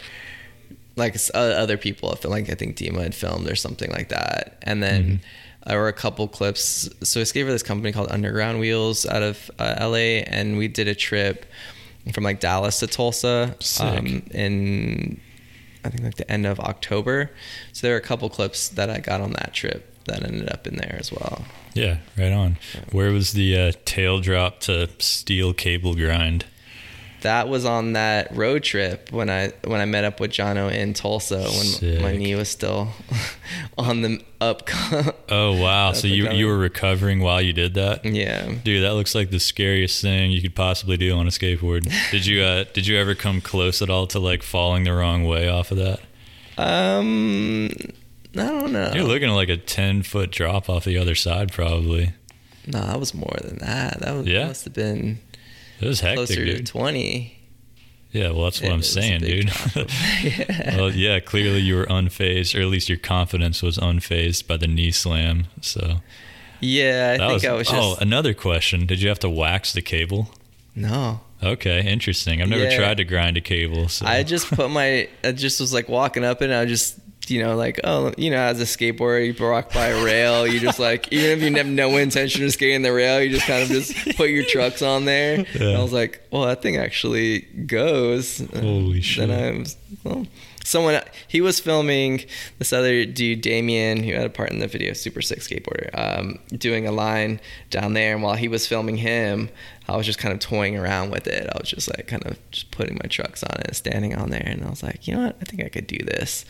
like 0.95 1.15
uh, 1.33 1.37
other 1.37 1.77
people, 1.77 2.09
have 2.09 2.19
filmed, 2.19 2.33
like 2.33 2.49
I 2.51 2.55
think 2.55 2.77
Dima 2.77 3.01
had 3.01 3.15
filmed 3.15 3.49
or 3.49 3.55
something 3.55 3.89
like 3.91 4.09
that, 4.09 4.57
and 4.63 4.81
then 4.83 5.21
there 5.65 5.79
were 5.79 5.87
a 5.87 5.93
couple 5.93 6.27
clips. 6.27 6.89
So 7.03 7.21
I 7.21 7.23
skated 7.23 7.47
for 7.47 7.51
this 7.51 7.63
company 7.63 7.91
called 7.91 8.11
Underground 8.11 8.59
Wheels 8.59 9.05
out 9.05 9.23
of 9.23 9.49
uh, 9.59 9.75
LA, 9.79 10.21
and 10.27 10.57
we 10.57 10.67
did 10.67 10.87
a 10.87 10.95
trip 10.95 11.45
from 12.13 12.23
like 12.23 12.39
Dallas 12.39 12.79
to 12.79 12.87
Tulsa 12.87 13.55
um, 13.79 14.23
in 14.31 15.19
I 15.83 15.89
think 15.89 16.03
like 16.03 16.15
the 16.15 16.29
end 16.29 16.45
of 16.45 16.59
October. 16.59 17.31
So 17.73 17.87
there 17.87 17.95
were 17.95 17.99
a 17.99 18.03
couple 18.03 18.29
clips 18.29 18.69
that 18.69 18.89
I 18.89 18.99
got 18.99 19.21
on 19.21 19.31
that 19.33 19.53
trip 19.53 19.93
that 20.05 20.23
ended 20.23 20.49
up 20.49 20.67
in 20.67 20.75
there 20.75 20.95
as 20.99 21.11
well. 21.11 21.45
yeah, 21.73 21.97
right 22.17 22.31
on. 22.31 22.57
Where 22.91 23.11
was 23.11 23.33
the 23.33 23.57
uh, 23.57 23.71
tail 23.85 24.19
drop 24.19 24.61
to 24.61 24.89
steel 24.99 25.53
cable 25.53 25.95
grind? 25.95 26.45
That 27.21 27.49
was 27.49 27.65
on 27.65 27.93
that 27.93 28.35
road 28.35 28.63
trip 28.63 29.11
when 29.11 29.29
I 29.29 29.51
when 29.65 29.81
I 29.81 29.85
met 29.85 30.03
up 30.03 30.19
with 30.19 30.31
Jono 30.31 30.71
in 30.71 30.93
Tulsa 30.93 31.49
when 31.81 32.01
my 32.01 32.15
knee 32.15 32.35
was 32.35 32.47
still 32.49 32.89
on 33.77 34.01
the 34.01 34.23
up. 34.39 34.69
Oh 35.29 35.59
wow! 35.59 35.91
So 35.97 36.07
you 36.07 36.29
you 36.31 36.45
were 36.47 36.57
recovering 36.57 37.19
while 37.21 37.41
you 37.41 37.53
did 37.53 37.73
that? 37.73 38.05
yeah. 38.05 38.51
Dude, 38.63 38.83
that 38.83 38.93
looks 38.93 39.15
like 39.15 39.31
the 39.31 39.39
scariest 39.39 40.01
thing 40.01 40.31
you 40.31 40.41
could 40.41 40.55
possibly 40.55 40.95
do 40.97 41.15
on 41.17 41.25
a 41.27 41.31
skateboard. 41.31 41.91
Did 42.11 42.25
you 42.25 42.43
uh 42.43 42.65
did 42.73 42.85
you 42.87 42.97
ever 42.97 43.15
come 43.15 43.41
close 43.41 43.81
at 43.81 43.89
all 43.89 44.05
to 44.07 44.19
like 44.19 44.43
falling 44.43 44.83
the 44.83 44.93
wrong 44.93 45.23
way 45.25 45.49
off 45.49 45.71
of 45.71 45.77
that? 45.77 45.99
Um, 46.57 47.69
I 48.35 48.45
don't 48.45 48.71
know. 48.71 48.91
You're 48.93 49.03
looking 49.03 49.29
at 49.29 49.33
like 49.33 49.49
a 49.49 49.57
ten 49.57 50.03
foot 50.03 50.31
drop 50.31 50.69
off 50.69 50.85
the 50.85 50.97
other 50.97 51.15
side, 51.15 51.51
probably. 51.51 52.13
no, 52.67 52.81
that 52.81 52.99
was 52.99 53.13
more 53.13 53.37
than 53.43 53.57
that. 53.59 53.99
That 54.01 54.13
was, 54.15 54.27
Yeah? 54.27 54.47
must 54.47 54.65
have 54.65 54.73
been 54.73 55.19
It 55.79 55.87
was 55.87 55.99
hectic, 56.01 56.17
closer 56.17 56.45
to 56.45 56.55
dude. 56.57 56.67
twenty. 56.67 57.33
Yeah, 58.11 58.31
well, 58.31 58.45
that's 58.45 58.61
what 58.61 58.71
It 58.71 58.73
I'm 58.73 58.83
saying, 58.83 59.21
dude. 59.21 59.51
yeah. 60.23 60.77
well, 60.77 60.91
yeah, 60.91 61.19
clearly 61.19 61.59
you 61.59 61.75
were 61.75 61.85
unfazed, 61.85 62.57
or 62.57 62.61
at 62.61 62.67
least 62.67 62.87
your 62.89 62.97
confidence 62.97 63.61
was 63.61 63.77
unfazed 63.77 64.47
by 64.47 64.57
the 64.57 64.67
knee 64.67 64.91
slam. 64.91 65.47
So 65.61 65.97
yeah, 66.61 67.15
I 67.15 67.17
think 67.17 67.33
was, 67.33 67.45
I 67.45 67.51
was 67.53 67.67
Just... 67.67 67.77
oh, 67.79 67.89
just 67.91 68.01
another 68.01 68.33
question: 68.33 68.85
Did 68.85 69.01
you 69.01 69.09
have 69.09 69.19
to 69.19 69.29
wax 69.29 69.73
the 69.73 69.81
cable? 69.81 70.29
no. 70.75 71.21
Okay, 71.43 71.85
interesting. 71.85 72.41
I've 72.41 72.49
never 72.49 72.63
Yeah. 72.63 72.75
tried 72.77 72.97
to 72.97 73.03
grind 73.03 73.37
a 73.37 73.41
cable. 73.41 73.89
So. 73.89 74.07
I 74.07 74.23
just 74.23 74.47
put 74.49 74.71
my, 74.71 75.07
I 75.23 75.33
just 75.33 75.59
was 75.61 75.71
like 75.71 75.87
walking 75.87 76.23
up 76.23 76.41
and 76.41 76.51
I 76.51 76.65
just, 76.65 76.97
you 77.29 77.43
know, 77.43 77.55
like, 77.55 77.79
oh, 77.83 78.13
you 78.17 78.29
know, 78.29 78.37
as 78.37 78.59
a 78.59 78.63
skateboarder, 78.63 79.25
you 79.25 79.45
walk 79.45 79.73
by 79.73 79.87
a 79.87 80.03
rail, 80.03 80.47
you 80.47 80.59
just 80.59 80.79
like, 80.79 81.07
even 81.11 81.31
if 81.31 81.43
you 81.43 81.55
have 81.55 81.67
no 81.67 81.97
intention 81.97 82.43
of 82.45 82.51
skating 82.51 82.81
the 82.81 82.93
rail, 82.93 83.21
you 83.21 83.29
just 83.29 83.45
kind 83.45 83.63
of 83.63 83.69
just 83.69 83.93
put 84.17 84.29
your 84.29 84.45
trucks 84.45 84.81
on 84.81 85.05
there. 85.05 85.45
And 85.53 85.77
I 85.77 85.81
was 85.81 85.93
like, 85.93 86.21
well, 86.31 86.45
that 86.45 86.61
thing 86.61 86.77
actually 86.77 87.41
goes. 87.41 88.39
Holy 88.53 89.01
shit. 89.01 89.27
Then 89.27 89.55
I 89.55 89.59
was, 89.59 89.77
well, 90.03 90.25
someone, 90.63 91.01
he 91.27 91.41
was 91.41 91.59
filming 91.59 92.25
this 92.59 92.73
other 92.73 93.05
dude, 93.05 93.41
Damien, 93.41 94.03
who 94.03 94.13
had 94.13 94.25
a 94.25 94.29
part 94.29 94.51
in 94.51 94.59
the 94.59 94.67
video, 94.67 94.93
Super 94.93 95.21
Sick 95.21 95.39
Skateboarder, 95.39 95.89
um, 95.97 96.39
doing 96.51 96.87
a 96.87 96.91
line 96.91 97.39
down 97.69 97.93
there. 97.93 98.13
And 98.13 98.23
while 98.23 98.35
he 98.35 98.47
was 98.47 98.67
filming 98.67 98.97
him, 98.97 99.49
I 99.87 99.95
was 99.95 100.05
just 100.05 100.19
kind 100.19 100.33
of 100.33 100.39
toying 100.39 100.75
around 100.77 101.11
with 101.11 101.27
it. 101.27 101.49
I 101.53 101.57
was 101.59 101.69
just 101.69 101.87
like 101.95 102.07
kind 102.07 102.25
of 102.25 102.37
just 102.51 102.71
putting 102.71 102.95
my 102.95 103.07
trucks 103.07 103.43
on 103.43 103.61
it, 103.61 103.75
standing 103.75 104.15
on 104.15 104.29
there, 104.29 104.43
and 104.45 104.63
I 104.63 104.69
was 104.69 104.83
like, 104.83 105.07
you 105.07 105.15
know 105.15 105.25
what, 105.27 105.37
I 105.41 105.45
think 105.45 105.63
I 105.63 105.69
could 105.69 105.87
do 105.87 105.97
this, 105.97 106.43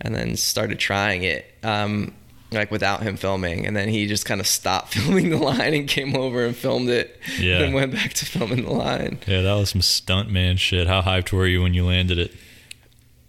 and 0.00 0.14
then 0.14 0.36
started 0.36 0.78
trying 0.78 1.22
it, 1.24 1.44
um, 1.62 2.12
like 2.52 2.70
without 2.70 3.02
him 3.02 3.16
filming, 3.16 3.66
and 3.66 3.76
then 3.76 3.88
he 3.88 4.06
just 4.06 4.24
kind 4.26 4.40
of 4.40 4.46
stopped 4.46 4.94
filming 4.94 5.30
the 5.30 5.36
line 5.36 5.74
and 5.74 5.88
came 5.88 6.16
over 6.16 6.44
and 6.44 6.56
filmed 6.56 6.88
it, 6.88 7.18
Yeah. 7.38 7.60
and 7.62 7.74
went 7.74 7.92
back 7.92 8.12
to 8.14 8.26
filming 8.26 8.64
the 8.64 8.72
line. 8.72 9.18
yeah, 9.26 9.42
that 9.42 9.54
was 9.54 9.70
some 9.70 9.80
stuntman 9.82 10.58
shit. 10.58 10.86
How 10.86 11.02
hyped 11.02 11.32
were 11.32 11.46
you 11.46 11.62
when 11.62 11.74
you 11.74 11.84
landed 11.86 12.18
it? 12.18 12.34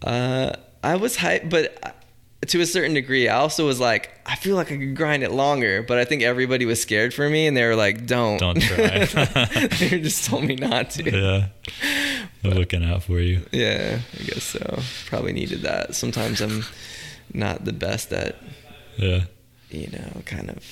Uh, 0.02 0.52
I 0.82 0.96
was 0.96 1.16
hyped, 1.18 1.48
but 1.50 1.78
uh, 1.84 1.90
to 2.48 2.60
a 2.60 2.66
certain 2.66 2.94
degree, 2.94 3.28
I 3.28 3.36
also 3.36 3.64
was 3.66 3.78
like, 3.78 4.10
I 4.26 4.34
feel 4.34 4.56
like 4.56 4.72
I 4.72 4.76
could 4.76 4.96
grind 4.96 5.22
it 5.22 5.30
longer, 5.30 5.82
but 5.84 5.98
I 5.98 6.04
think 6.04 6.22
everybody 6.22 6.64
was 6.66 6.82
scared 6.82 7.14
for 7.14 7.28
me, 7.28 7.46
and 7.46 7.56
they 7.56 7.64
were 7.64 7.76
like, 7.76 8.04
"Don't, 8.06 8.38
Don't 8.38 8.60
try. 8.60 9.04
they 9.78 10.00
just 10.00 10.24
told 10.28 10.42
me 10.44 10.56
not 10.56 10.90
to. 10.90 11.04
Yeah, 11.04 11.46
they're 12.42 12.54
looking 12.54 12.84
out 12.84 13.02
for 13.04 13.20
you. 13.20 13.46
Yeah, 13.52 14.00
I 14.18 14.22
guess 14.24 14.42
so. 14.44 14.80
Probably 15.06 15.32
needed 15.32 15.62
that. 15.62 15.94
Sometimes 15.94 16.40
I'm 16.40 16.64
not 17.32 17.64
the 17.64 17.72
best 17.72 18.12
at, 18.12 18.36
Yeah. 18.96 19.24
you 19.70 19.88
know, 19.88 20.22
kind 20.26 20.50
of 20.50 20.64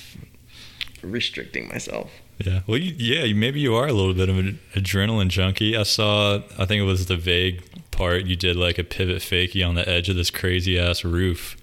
restricting 1.01 1.67
myself. 1.69 2.11
Yeah. 2.39 2.61
Well, 2.67 2.77
you, 2.77 2.93
yeah, 2.97 3.33
maybe 3.33 3.59
you 3.59 3.75
are 3.75 3.87
a 3.87 3.93
little 3.93 4.13
bit 4.13 4.27
of 4.29 4.37
an 4.37 4.59
adrenaline 4.75 5.29
junkie. 5.29 5.77
I 5.77 5.83
saw, 5.83 6.41
I 6.57 6.65
think 6.65 6.81
it 6.81 6.85
was 6.85 7.05
the 7.05 7.17
vague 7.17 7.63
part, 7.91 8.25
you 8.25 8.35
did 8.35 8.55
like 8.55 8.77
a 8.77 8.83
pivot 8.83 9.17
fakie 9.21 9.67
on 9.67 9.75
the 9.75 9.87
edge 9.87 10.09
of 10.09 10.15
this 10.15 10.29
crazy 10.31 10.77
ass 10.79 11.03
roof. 11.03 11.55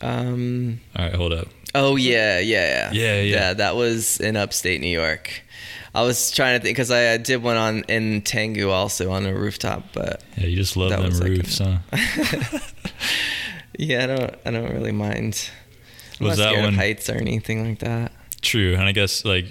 Um. 0.00 0.80
All 0.96 1.04
right, 1.06 1.14
hold 1.14 1.32
up. 1.32 1.48
Oh 1.74 1.96
yeah, 1.96 2.38
yeah, 2.38 2.90
yeah. 2.92 2.92
Yeah, 2.92 3.20
yeah. 3.22 3.52
that 3.54 3.74
was 3.76 4.20
in 4.20 4.36
upstate 4.36 4.80
New 4.80 4.86
York. 4.88 5.42
I 5.94 6.02
was 6.02 6.30
trying 6.30 6.58
to 6.58 6.62
think 6.62 6.76
because 6.76 6.90
I, 6.90 7.14
I 7.14 7.16
did 7.16 7.42
one 7.42 7.56
on 7.56 7.82
in 7.88 8.22
Tengu 8.22 8.70
also 8.70 9.10
on 9.10 9.26
a 9.26 9.34
rooftop, 9.34 9.84
but 9.92 10.22
Yeah, 10.36 10.46
you 10.46 10.56
just 10.56 10.76
love 10.76 10.90
them 10.90 11.02
was 11.04 11.20
like 11.20 11.30
a- 11.30 11.34
roofs, 11.34 11.58
huh? 11.58 11.78
yeah, 13.78 14.04
I 14.04 14.06
don't 14.06 14.34
I 14.46 14.50
don't 14.50 14.72
really 14.72 14.92
mind. 14.92 15.50
I'm 16.20 16.26
Was 16.26 16.38
not 16.38 16.52
that 16.52 16.60
one- 16.60 16.68
of 16.70 16.74
heights 16.74 17.08
or 17.08 17.14
anything 17.14 17.66
like 17.68 17.78
that. 17.80 18.12
True, 18.40 18.74
and 18.74 18.82
I 18.84 18.92
guess 18.92 19.24
like 19.24 19.46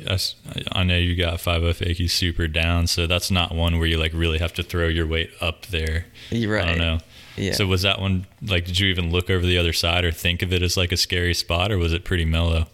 I 0.71 0.83
know 0.83 0.95
you 0.97 1.15
got 1.17 1.41
five 1.41 1.61
O 1.61 1.73
fakie 1.73 2.09
super 2.09 2.47
down, 2.47 2.87
so 2.87 3.05
that's 3.05 3.29
not 3.29 3.53
one 3.53 3.79
where 3.79 3.87
you 3.87 3.97
like 3.97 4.13
really 4.13 4.37
have 4.37 4.53
to 4.53 4.63
throw 4.63 4.87
your 4.87 5.05
weight 5.05 5.29
up 5.41 5.65
there. 5.65 6.05
You're 6.29 6.53
right. 6.53 6.63
I 6.63 6.67
don't 6.69 6.77
know. 6.77 6.99
Yeah. 7.35 7.51
So 7.51 7.67
was 7.67 7.81
that 7.81 7.99
one 7.99 8.25
like? 8.41 8.65
Did 8.65 8.79
you 8.79 8.87
even 8.87 9.11
look 9.11 9.29
over 9.29 9.45
the 9.45 9.57
other 9.57 9.73
side 9.73 10.05
or 10.05 10.11
think 10.13 10.41
of 10.41 10.53
it 10.53 10.61
as 10.63 10.77
like 10.77 10.93
a 10.93 10.97
scary 10.97 11.33
spot, 11.33 11.69
or 11.71 11.77
was 11.77 11.91
it 11.91 12.05
pretty 12.05 12.23
mellow? 12.23 12.67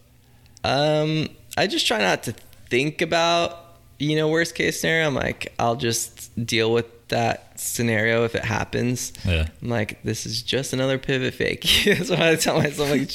Um, 0.64 1.30
I 1.58 1.66
just 1.66 1.88
try 1.88 1.98
not 1.98 2.22
to 2.24 2.36
think 2.74 3.04
about 3.04 3.60
you 4.00 4.16
know 4.16 4.28
worst 4.28 4.56
case 4.56 4.80
scenario. 4.82 5.06
I'm 5.08 5.14
like, 5.14 5.54
I'll 5.60 5.76
just 5.76 6.32
deal 6.44 6.74
with 6.74 6.88
that 7.10 7.60
scenario 7.60 8.24
if 8.26 8.34
it 8.34 8.44
happens. 8.44 9.14
Yeah. 9.24 9.48
I'm 9.62 9.70
like, 9.70 10.02
this 10.04 10.26
is 10.26 10.42
just 10.42 10.74
another 10.74 10.98
pivot 10.98 11.36
fakie. 11.36 11.96
That's 11.98 12.10
what 12.10 12.20
I 12.20 12.36
tell 12.36 12.58
myself. 12.58 12.90
Like, 12.90 13.10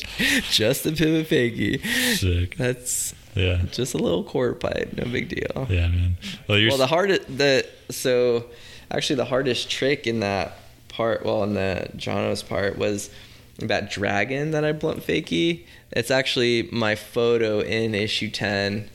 just 0.51 0.87
a 0.87 0.93
pivot 0.93 1.29
fakie. 1.29 1.83
Sick. 2.15 2.57
That's 2.57 3.15
Yeah. 3.35 3.63
just 3.73 3.95
a 3.95 3.99
little 3.99 4.23
quarter 4.23 4.55
pipe. 4.55 4.93
No 4.97 5.05
big 5.11 5.29
deal. 5.29 5.67
Yeah, 5.69 5.89
man. 5.89 6.17
Well, 6.47 6.59
you're 6.59 6.69
Well, 6.71 6.79
the 6.79 6.87
hardest 6.87 7.23
the 7.37 7.67
so 7.91 8.45
actually 8.93 9.17
the 9.17 9.25
hardest 9.25 9.69
trick 9.69 10.07
in 10.07 10.21
that 10.21 10.57
part, 10.89 11.25
well, 11.25 11.43
in 11.43 11.55
the 11.55 11.89
Jono's 11.97 12.45
part 12.45 12.79
was 12.79 13.11
that 13.59 13.91
dragon 13.91 14.53
that 14.53 14.65
I 14.65 14.71
blunt 14.73 15.05
fakie. 15.05 15.65
It's 15.91 16.13
actually 16.13 16.69
my 16.71 16.95
photo 16.95 17.59
in 17.61 17.95
issue 17.97 18.31
ten 18.31 18.89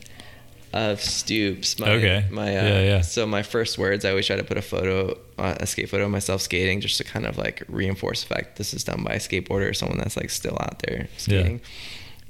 of 0.74 1.00
Stoops. 1.00 1.78
My, 1.78 1.90
Okay. 1.92 2.26
My 2.30 2.48
uh, 2.48 2.64
Yeah, 2.64 2.80
yeah. 2.82 3.00
So 3.00 3.26
my 3.26 3.42
first 3.42 3.78
words, 3.78 4.04
I 4.04 4.10
always 4.10 4.26
try 4.26 4.36
to 4.36 4.44
put 4.44 4.58
a 4.58 4.62
photo, 4.62 5.16
uh, 5.38 5.54
a 5.60 5.66
skate 5.66 5.88
photo 5.88 6.04
of 6.04 6.10
myself 6.10 6.42
skating, 6.42 6.80
just 6.80 6.98
to 6.98 7.04
kind 7.04 7.26
of 7.26 7.38
like 7.38 7.62
reinforce 7.68 8.24
the 8.24 8.34
fact 8.34 8.56
this 8.56 8.74
is 8.74 8.82
done 8.82 9.04
by 9.04 9.14
a 9.14 9.18
skateboarder 9.18 9.70
or 9.70 9.72
someone 9.72 9.98
that's 9.98 10.16
like 10.16 10.30
still 10.30 10.56
out 10.60 10.80
there 10.80 11.08
skating. 11.16 11.60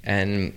And 0.04 0.52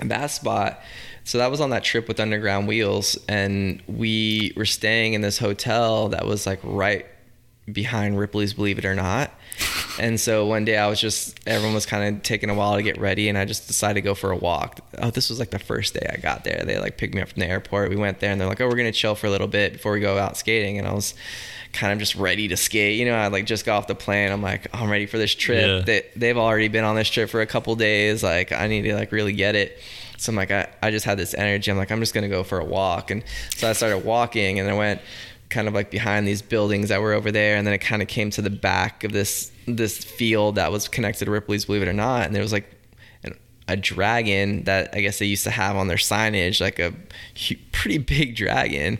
that 0.00 0.26
spot, 0.32 0.80
so 1.22 1.38
that 1.38 1.50
was 1.50 1.60
on 1.60 1.70
that 1.70 1.84
trip 1.84 2.08
with 2.08 2.18
Underground 2.18 2.66
Wheels, 2.66 3.16
and 3.28 3.80
we 3.86 4.52
were 4.56 4.66
staying 4.66 5.14
in 5.14 5.20
this 5.20 5.38
hotel 5.38 6.08
that 6.08 6.26
was 6.26 6.44
like 6.44 6.58
right 6.64 7.06
behind 7.72 8.18
Ripley's 8.18 8.54
Believe 8.54 8.78
It 8.78 8.84
or 8.84 8.94
Not. 8.94 9.30
And 10.00 10.20
so 10.20 10.46
one 10.46 10.64
day 10.64 10.78
I 10.78 10.86
was 10.86 11.00
just, 11.00 11.40
everyone 11.44 11.74
was 11.74 11.84
kind 11.84 12.14
of 12.14 12.22
taking 12.22 12.50
a 12.50 12.54
while 12.54 12.76
to 12.76 12.84
get 12.84 13.00
ready, 13.00 13.28
and 13.28 13.36
I 13.36 13.44
just 13.44 13.66
decided 13.66 13.94
to 13.94 14.00
go 14.00 14.14
for 14.14 14.30
a 14.30 14.36
walk. 14.36 14.78
Oh, 14.98 15.10
this 15.10 15.28
was 15.28 15.40
like 15.40 15.50
the 15.50 15.58
first 15.58 15.92
day 15.92 16.08
I 16.08 16.18
got 16.18 16.44
there. 16.44 16.62
They 16.64 16.78
like 16.78 16.96
picked 16.98 17.16
me 17.16 17.20
up 17.20 17.30
from 17.30 17.40
the 17.40 17.48
airport. 17.48 17.90
We 17.90 17.96
went 17.96 18.20
there, 18.20 18.30
and 18.30 18.40
they're 18.40 18.46
like, 18.46 18.60
oh, 18.60 18.68
we're 18.68 18.76
going 18.76 18.92
to 18.92 18.96
chill 18.96 19.16
for 19.16 19.26
a 19.26 19.30
little 19.30 19.48
bit 19.48 19.72
before 19.72 19.90
we 19.90 19.98
go 20.00 20.16
out 20.16 20.36
skating. 20.36 20.78
And 20.78 20.86
I 20.86 20.92
was 20.92 21.14
kind 21.72 21.92
of 21.92 21.98
just 21.98 22.14
ready 22.14 22.46
to 22.48 22.56
skate. 22.56 22.96
You 22.98 23.06
know, 23.06 23.14
I 23.14 23.26
like 23.26 23.46
just 23.46 23.66
got 23.66 23.78
off 23.78 23.86
the 23.88 23.96
plane. 23.96 24.30
I'm 24.30 24.42
like, 24.42 24.68
oh, 24.72 24.78
I'm 24.84 24.90
ready 24.90 25.06
for 25.06 25.18
this 25.18 25.34
trip. 25.34 25.66
Yeah. 25.66 25.80
They, 25.80 26.06
they've 26.14 26.38
already 26.38 26.68
been 26.68 26.84
on 26.84 26.94
this 26.94 27.08
trip 27.08 27.28
for 27.28 27.40
a 27.40 27.46
couple 27.46 27.74
days. 27.74 28.22
Like, 28.22 28.52
I 28.52 28.68
need 28.68 28.82
to 28.82 28.94
like 28.94 29.10
really 29.10 29.32
get 29.32 29.56
it. 29.56 29.80
So 30.16 30.30
I'm 30.30 30.36
like, 30.36 30.50
I, 30.50 30.68
I 30.82 30.90
just 30.90 31.04
had 31.04 31.18
this 31.18 31.34
energy. 31.34 31.70
I'm 31.70 31.76
like, 31.76 31.90
I'm 31.90 32.00
just 32.00 32.14
going 32.14 32.22
to 32.22 32.28
go 32.28 32.42
for 32.42 32.58
a 32.58 32.64
walk. 32.64 33.10
And 33.10 33.22
so 33.56 33.68
I 33.68 33.72
started 33.72 34.04
walking, 34.04 34.58
and 34.58 34.68
I 34.68 34.74
went 34.74 35.00
kind 35.50 35.68
of 35.68 35.74
like 35.74 35.90
behind 35.90 36.26
these 36.26 36.42
buildings 36.42 36.88
that 36.90 37.00
were 37.00 37.12
over 37.12 37.32
there 37.32 37.56
and 37.56 37.66
then 37.66 37.74
it 37.74 37.78
kind 37.78 38.02
of 38.02 38.08
came 38.08 38.30
to 38.30 38.42
the 38.42 38.50
back 38.50 39.04
of 39.04 39.12
this 39.12 39.50
this 39.66 39.98
field 39.98 40.56
that 40.56 40.70
was 40.70 40.88
connected 40.88 41.24
to 41.24 41.30
Ripley's 41.30 41.64
Believe 41.64 41.82
It 41.82 41.88
or 41.88 41.92
Not 41.92 42.26
and 42.26 42.34
there 42.34 42.42
was 42.42 42.52
like 42.52 42.70
an, 43.24 43.36
a 43.66 43.76
dragon 43.76 44.64
that 44.64 44.90
I 44.94 45.00
guess 45.00 45.18
they 45.18 45.26
used 45.26 45.44
to 45.44 45.50
have 45.50 45.76
on 45.76 45.88
their 45.88 45.96
signage 45.96 46.60
like 46.60 46.78
a 46.78 46.92
pretty 47.72 47.98
big 47.98 48.36
dragon. 48.36 48.98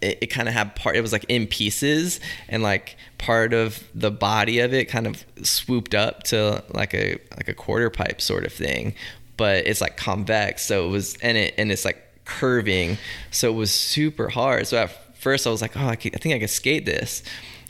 It, 0.00 0.18
it 0.22 0.26
kind 0.26 0.48
of 0.48 0.54
had 0.54 0.74
part 0.76 0.96
it 0.96 1.00
was 1.00 1.12
like 1.12 1.24
in 1.28 1.46
pieces 1.46 2.20
and 2.48 2.62
like 2.62 2.96
part 3.18 3.52
of 3.52 3.82
the 3.94 4.10
body 4.10 4.58
of 4.58 4.74
it 4.74 4.86
kind 4.86 5.06
of 5.06 5.24
swooped 5.42 5.94
up 5.94 6.24
to 6.24 6.62
like 6.72 6.92
a 6.94 7.18
like 7.36 7.48
a 7.48 7.54
quarter 7.54 7.90
pipe 7.90 8.20
sort 8.20 8.44
of 8.44 8.52
thing 8.52 8.94
but 9.36 9.66
it's 9.66 9.80
like 9.80 9.96
convex 9.96 10.62
so 10.62 10.86
it 10.86 10.90
was 10.90 11.16
and 11.22 11.38
it 11.38 11.54
and 11.56 11.72
it's 11.72 11.84
like 11.84 12.04
curving 12.24 12.98
so 13.30 13.50
it 13.50 13.54
was 13.54 13.70
super 13.70 14.28
hard. 14.28 14.66
So 14.66 14.78
at 14.78 15.03
first 15.24 15.46
I 15.46 15.50
was 15.50 15.62
like, 15.62 15.76
oh, 15.76 15.88
I, 15.88 15.96
could, 15.96 16.14
I 16.14 16.18
think 16.18 16.34
I 16.34 16.38
could 16.38 16.50
skate 16.50 16.84
this. 16.84 17.22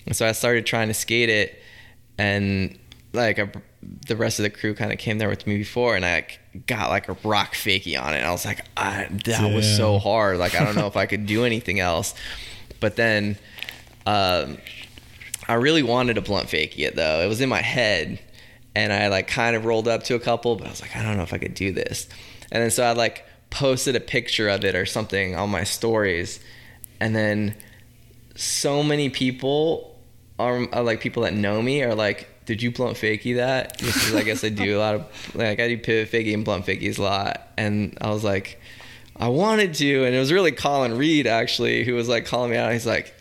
And 0.06 0.14
so 0.14 0.26
I 0.26 0.32
started 0.32 0.66
trying 0.66 0.88
to 0.88 0.94
skate 0.94 1.30
it, 1.30 1.62
and 2.18 2.76
like 3.14 3.38
a, 3.38 3.50
the 4.06 4.16
rest 4.16 4.38
of 4.38 4.42
the 4.42 4.50
crew 4.50 4.74
kind 4.74 4.92
of 4.92 4.98
came 4.98 5.18
there 5.18 5.30
with 5.30 5.46
me 5.46 5.56
before, 5.56 5.96
and 5.96 6.04
I 6.04 6.16
like, 6.16 6.40
got 6.66 6.90
like 6.90 7.08
a 7.08 7.16
rock 7.24 7.54
fakie 7.54 7.98
on 7.98 8.12
it. 8.12 8.18
And 8.18 8.26
I 8.26 8.32
was 8.32 8.44
like, 8.44 8.66
I, 8.76 9.08
that 9.24 9.54
was 9.54 9.76
so 9.76 9.98
hard. 9.98 10.36
Like 10.38 10.54
I 10.54 10.64
don't 10.64 10.74
know 10.74 10.88
if 10.88 10.96
I 10.96 11.06
could 11.12 11.26
do 11.26 11.44
anything 11.44 11.80
else. 11.80 12.14
But 12.80 12.96
then, 12.96 13.38
um, 14.04 14.58
I 15.48 15.54
really 15.54 15.82
wanted 15.82 16.18
a 16.18 16.22
blunt 16.22 16.48
fakie 16.48 16.80
it 16.80 16.96
though. 16.96 17.20
It 17.20 17.28
was 17.28 17.40
in 17.40 17.48
my 17.48 17.62
head, 17.62 18.18
and 18.74 18.92
I 18.92 19.08
like 19.08 19.28
kind 19.28 19.56
of 19.56 19.64
rolled 19.64 19.88
up 19.88 20.02
to 20.04 20.16
a 20.16 20.20
couple, 20.20 20.56
but 20.56 20.66
I 20.66 20.70
was 20.70 20.82
like, 20.82 20.96
I 20.96 21.02
don't 21.02 21.16
know 21.16 21.22
if 21.22 21.32
I 21.32 21.38
could 21.38 21.54
do 21.54 21.72
this. 21.72 22.08
And 22.50 22.62
then 22.62 22.70
so 22.70 22.84
I 22.84 22.92
like 22.92 23.24
posted 23.50 23.96
a 23.96 24.00
picture 24.00 24.48
of 24.48 24.64
it 24.64 24.74
or 24.74 24.84
something 24.84 25.34
on 25.36 25.48
my 25.48 25.64
stories, 25.64 26.40
and 27.00 27.14
then 27.14 27.54
so 28.36 28.82
many 28.82 29.10
people 29.10 29.98
are, 30.38 30.66
are 30.72 30.82
like 30.82 31.00
people 31.00 31.22
that 31.22 31.34
know 31.34 31.62
me 31.62 31.82
are 31.82 31.94
like, 31.94 32.28
"Did 32.46 32.62
you 32.62 32.70
blunt 32.70 32.96
fakie 32.96 33.36
that?" 33.36 33.78
Because 33.78 34.14
I 34.14 34.22
guess 34.22 34.42
I 34.44 34.48
do 34.48 34.76
a 34.76 34.80
lot 34.80 34.94
of 34.94 35.06
like 35.34 35.60
I 35.60 35.68
do 35.68 35.78
pivot 35.78 36.12
fakie 36.12 36.34
and 36.34 36.44
blunt 36.44 36.66
fakies 36.66 36.98
a 36.98 37.02
lot, 37.02 37.48
and 37.56 37.96
I 38.00 38.10
was 38.10 38.24
like, 38.24 38.60
I 39.16 39.28
wanted 39.28 39.74
to, 39.74 40.04
and 40.04 40.14
it 40.14 40.18
was 40.18 40.32
really 40.32 40.52
Colin 40.52 40.96
Read 40.96 41.26
actually 41.26 41.84
who 41.84 41.94
was 41.94 42.08
like 42.08 42.26
calling 42.26 42.50
me 42.50 42.56
out. 42.56 42.72
He's 42.72 42.86
like, 42.86 43.14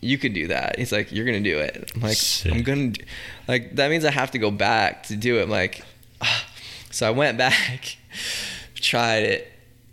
"You 0.00 0.16
could 0.16 0.32
do 0.32 0.48
that." 0.48 0.78
He's 0.78 0.92
like, 0.92 1.12
"You're 1.12 1.26
gonna 1.26 1.40
do 1.40 1.58
it." 1.58 1.92
I'm 1.94 2.00
like. 2.00 2.18
"I'm 2.46 2.62
gonna," 2.62 2.88
do, 2.88 3.04
like 3.46 3.76
that 3.76 3.90
means 3.90 4.04
I 4.04 4.10
have 4.10 4.30
to 4.32 4.38
go 4.38 4.50
back 4.50 5.04
to 5.04 5.16
do 5.16 5.38
it. 5.38 5.42
I'm 5.42 5.50
like, 5.50 5.82
ah. 6.22 6.46
so 6.90 7.06
I 7.06 7.10
went 7.10 7.36
back, 7.46 7.96
tried 8.74 9.24
it. 9.24 9.52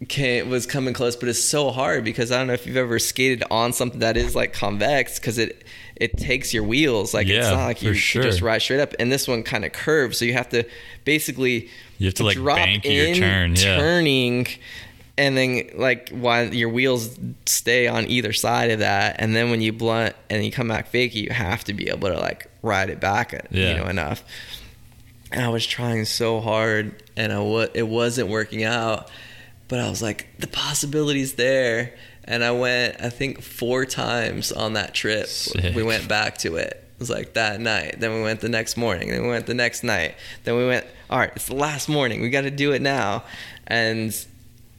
Came, 0.09 0.49
was 0.49 0.65
coming 0.67 0.93
close, 0.93 1.15
but 1.15 1.29
it's 1.29 1.41
so 1.41 1.71
hard 1.71 2.03
because 2.03 2.29
I 2.29 2.37
don't 2.37 2.47
know 2.47 2.53
if 2.53 2.67
you've 2.67 2.75
ever 2.75 2.99
skated 2.99 3.43
on 3.49 3.71
something 3.71 4.01
that 4.01 4.17
is 4.17 4.35
like 4.35 4.51
convex 4.51 5.19
because 5.19 5.37
it 5.37 5.63
it 5.95 6.17
takes 6.17 6.53
your 6.53 6.63
wheels 6.63 7.13
like 7.13 7.27
it's 7.27 7.47
not 7.49 7.63
like 7.63 7.81
you 7.81 7.93
sure. 7.93 8.21
just 8.21 8.41
ride 8.41 8.61
straight 8.61 8.81
up. 8.81 8.93
And 8.99 9.09
this 9.09 9.25
one 9.25 9.41
kind 9.41 9.63
of 9.63 9.71
curves, 9.71 10.17
so 10.17 10.25
you 10.25 10.33
have 10.33 10.49
to 10.49 10.65
basically 11.05 11.69
You 11.97 12.07
have 12.07 12.13
to, 12.15 12.25
like, 12.25 12.35
drop 12.35 12.57
bank 12.57 12.83
your 12.83 13.15
turn, 13.15 13.55
yeah. 13.55 13.77
turning, 13.77 14.47
and 15.17 15.37
then 15.37 15.69
like 15.75 16.09
while 16.09 16.53
your 16.53 16.67
wheels 16.69 17.17
stay 17.45 17.87
on 17.87 18.05
either 18.09 18.33
side 18.33 18.71
of 18.71 18.79
that, 18.79 19.15
and 19.19 19.33
then 19.33 19.49
when 19.49 19.61
you 19.61 19.71
blunt 19.71 20.13
and 20.29 20.43
you 20.43 20.51
come 20.51 20.67
back 20.67 20.91
fakey, 20.91 21.13
you 21.15 21.29
have 21.29 21.63
to 21.63 21.73
be 21.73 21.87
able 21.89 22.09
to 22.09 22.19
like 22.19 22.47
ride 22.61 22.89
it 22.89 22.99
back, 22.99 23.33
uh, 23.33 23.37
Yeah. 23.49 23.69
you 23.69 23.77
know, 23.77 23.85
enough. 23.87 24.25
And 25.31 25.41
I 25.45 25.47
was 25.47 25.65
trying 25.65 26.03
so 26.03 26.41
hard, 26.41 27.01
and 27.15 27.31
I 27.31 27.39
wa- 27.39 27.67
it 27.73 27.87
wasn't 27.87 28.27
working 28.27 28.65
out. 28.65 29.09
But 29.67 29.79
I 29.79 29.89
was 29.89 30.01
like, 30.01 30.27
the 30.39 30.47
possibilities 30.47 31.33
there, 31.33 31.95
and 32.23 32.43
I 32.43 32.51
went, 32.51 33.01
I 33.01 33.09
think, 33.09 33.41
four 33.41 33.85
times 33.85 34.51
on 34.51 34.73
that 34.73 34.93
trip. 34.93 35.27
Sick. 35.27 35.75
We 35.75 35.83
went 35.83 36.07
back 36.07 36.37
to 36.39 36.57
it. 36.57 36.81
It 36.95 36.99
was 36.99 37.09
like 37.09 37.33
that 37.33 37.59
night. 37.59 37.99
Then 37.99 38.13
we 38.13 38.21
went 38.21 38.41
the 38.41 38.49
next 38.49 38.77
morning. 38.77 39.09
Then 39.09 39.23
we 39.23 39.29
went 39.29 39.47
the 39.47 39.53
next 39.53 39.83
night. 39.83 40.15
Then 40.43 40.55
we 40.55 40.65
went. 40.65 40.85
All 41.09 41.19
right, 41.19 41.31
it's 41.35 41.47
the 41.47 41.55
last 41.55 41.89
morning. 41.89 42.21
We 42.21 42.29
got 42.29 42.41
to 42.41 42.51
do 42.51 42.71
it 42.71 42.81
now. 42.81 43.23
And 43.67 44.15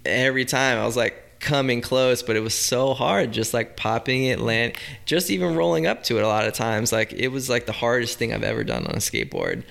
every 0.05 0.45
time 0.45 0.79
I 0.79 0.87
was 0.87 0.97
like 0.97 1.41
coming 1.41 1.81
close, 1.81 2.23
but 2.23 2.37
it 2.37 2.41
was 2.41 2.55
so 2.55 2.95
hard. 2.95 3.33
Just 3.33 3.53
like 3.53 3.77
popping 3.77 4.25
it, 4.25 4.41
land, 4.41 4.75
just 5.05 5.31
even 5.31 5.55
rolling 5.55 5.87
up 5.87 6.05
to 6.05 6.17
it. 6.17 6.23
A 6.23 6.29
lot 6.29 6.47
of 6.47 6.55
times, 6.55 6.93
like 6.93 7.13
it 7.13 7.29
was 7.29 7.51
like 7.51 7.67
the 7.67 7.73
hardest 7.73 8.19
thing 8.19 8.33
I've 8.33 8.43
ever 8.43 8.65
done 8.65 8.87
on 8.87 8.95
a 8.95 8.99
skateboard. 8.99 9.65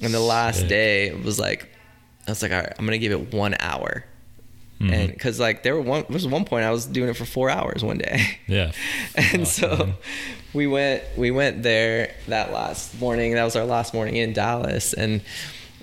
And 0.00 0.12
the 0.12 0.20
last 0.20 0.60
Sick. 0.60 0.68
day, 0.68 1.06
it 1.08 1.24
was 1.24 1.38
like, 1.40 1.68
I 2.26 2.30
was 2.30 2.42
like, 2.42 2.52
all 2.52 2.58
right, 2.58 2.72
I'm 2.78 2.84
gonna 2.84 2.98
give 2.98 3.12
it 3.12 3.32
one 3.32 3.56
hour. 3.60 4.04
Mhm. 4.80 4.92
And 4.92 5.12
because 5.12 5.40
like 5.40 5.64
there 5.64 5.74
were 5.74 5.80
one, 5.80 6.02
there 6.02 6.14
was 6.14 6.26
one 6.26 6.44
point 6.44 6.64
I 6.64 6.70
was 6.70 6.86
doing 6.86 7.08
it 7.10 7.14
for 7.16 7.24
four 7.24 7.50
hours 7.50 7.82
one 7.82 7.98
day. 7.98 8.38
yeah. 8.46 8.72
and 9.16 9.46
so 9.46 9.92
we 10.54 10.66
went 10.66 11.02
we 11.16 11.30
went 11.30 11.62
there 11.62 12.14
that 12.28 12.52
last 12.52 12.98
morning 13.00 13.34
that 13.34 13.44
was 13.44 13.56
our 13.56 13.64
last 13.66 13.92
morning 13.92 14.16
in 14.16 14.32
dallas 14.32 14.94
and 14.94 15.20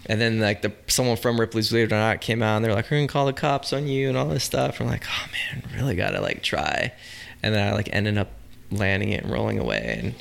and 0.07 0.19
then 0.19 0.39
like 0.39 0.63
the 0.63 0.71
someone 0.87 1.15
from 1.17 1.39
ripley's 1.39 1.69
believe 1.69 1.91
it 1.91 1.93
or 1.93 1.97
not 1.97 2.19
came 2.19 2.41
out 2.41 2.55
and 2.55 2.65
they're 2.65 2.73
like 2.73 2.89
we're 2.89 2.97
gonna 2.97 3.07
call 3.07 3.27
the 3.27 3.33
cops 3.33 3.73
on 3.73 3.87
you 3.87 4.09
and 4.09 4.17
all 4.17 4.25
this 4.27 4.43
stuff 4.43 4.81
i'm 4.81 4.87
like 4.87 5.03
oh 5.07 5.27
man 5.53 5.63
really 5.77 5.95
gotta 5.95 6.19
like 6.19 6.41
try 6.41 6.91
and 7.43 7.53
then 7.53 7.67
i 7.67 7.73
like 7.73 7.87
ended 7.93 8.17
up 8.17 8.31
landing 8.71 9.09
it 9.09 9.23
and 9.23 9.31
rolling 9.31 9.59
away 9.59 9.99
and 10.01 10.15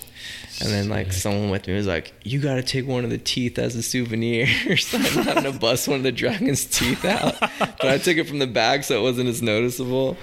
and 0.60 0.70
then 0.70 0.88
like 0.88 1.12
someone 1.12 1.50
with 1.50 1.66
me 1.66 1.74
was 1.74 1.86
like 1.86 2.12
you 2.22 2.38
gotta 2.40 2.62
take 2.62 2.86
one 2.86 3.02
of 3.04 3.10
the 3.10 3.18
teeth 3.18 3.58
as 3.58 3.74
a 3.76 3.82
souvenir 3.82 4.46
so 4.78 4.96
i'm 4.98 5.04
having 5.24 5.52
to 5.52 5.58
bust 5.58 5.88
one 5.88 5.96
of 5.98 6.02
the 6.04 6.12
dragon's 6.12 6.64
teeth 6.64 7.04
out 7.04 7.34
but 7.40 7.84
i 7.86 7.98
took 7.98 8.16
it 8.16 8.24
from 8.28 8.38
the 8.38 8.46
back 8.46 8.84
so 8.84 8.98
it 8.98 9.02
wasn't 9.02 9.28
as 9.28 9.42
noticeable 9.42 10.16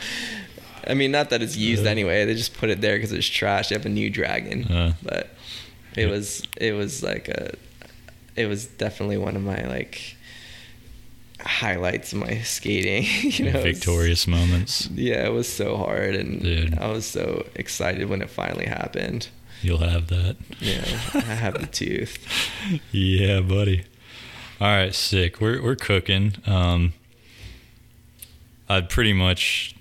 I 0.88 0.96
mean, 0.96 1.12
not 1.12 1.30
that 1.30 1.44
it's 1.44 1.56
used 1.56 1.86
anyway. 1.86 2.26
They 2.26 2.34
just 2.34 2.56
put 2.58 2.72
it 2.72 2.82
there 2.82 2.96
because 2.98 3.12
it's 3.12 3.28
trash. 3.28 3.70
They 3.70 3.76
have 3.76 3.86
a 3.86 3.90
new 3.90 4.10
dragon, 4.10 4.64
Uh. 4.66 4.94
but 5.04 5.30
it 5.96 6.08
was 6.10 6.42
it 6.58 6.74
was 6.74 7.04
like 7.04 7.28
a 7.30 7.54
it 8.36 8.48
was 8.48 8.66
definitely 8.66 9.18
one 9.18 9.36
of 9.36 9.44
my 9.44 9.62
like 9.68 10.16
highlights 11.40 12.14
of 12.14 12.20
my 12.20 12.40
skating. 12.42 13.04
you 13.32 13.46
know, 13.52 13.60
it 13.60 13.66
was- 13.66 13.78
Victorious 13.78 14.28
moments. 14.28 14.88
yeah, 14.94 15.24
it 15.26 15.32
was 15.32 15.48
so 15.48 15.78
hard, 15.78 16.16
and 16.16 16.42
Dude. 16.42 16.78
I 16.80 16.88
was 16.92 17.06
so 17.06 17.46
excited 17.56 18.10
when 18.10 18.22
it 18.24 18.30
finally 18.32 18.66
happened. 18.66 19.28
You'll 19.62 19.80
have 19.80 20.08
that. 20.08 20.38
Yeah, 20.60 20.84
I 21.14 21.36
have 21.36 21.60
the 21.60 21.68
tooth. 21.68 22.18
Yeah, 22.92 23.42
buddy. 23.42 23.86
All 24.60 24.68
right, 24.68 24.94
sick. 24.94 25.42
We're 25.42 25.62
we're 25.62 25.76
cooking. 25.76 26.36
Um, 26.46 26.94
I 28.70 28.82
pretty 28.82 29.14
much 29.14 29.76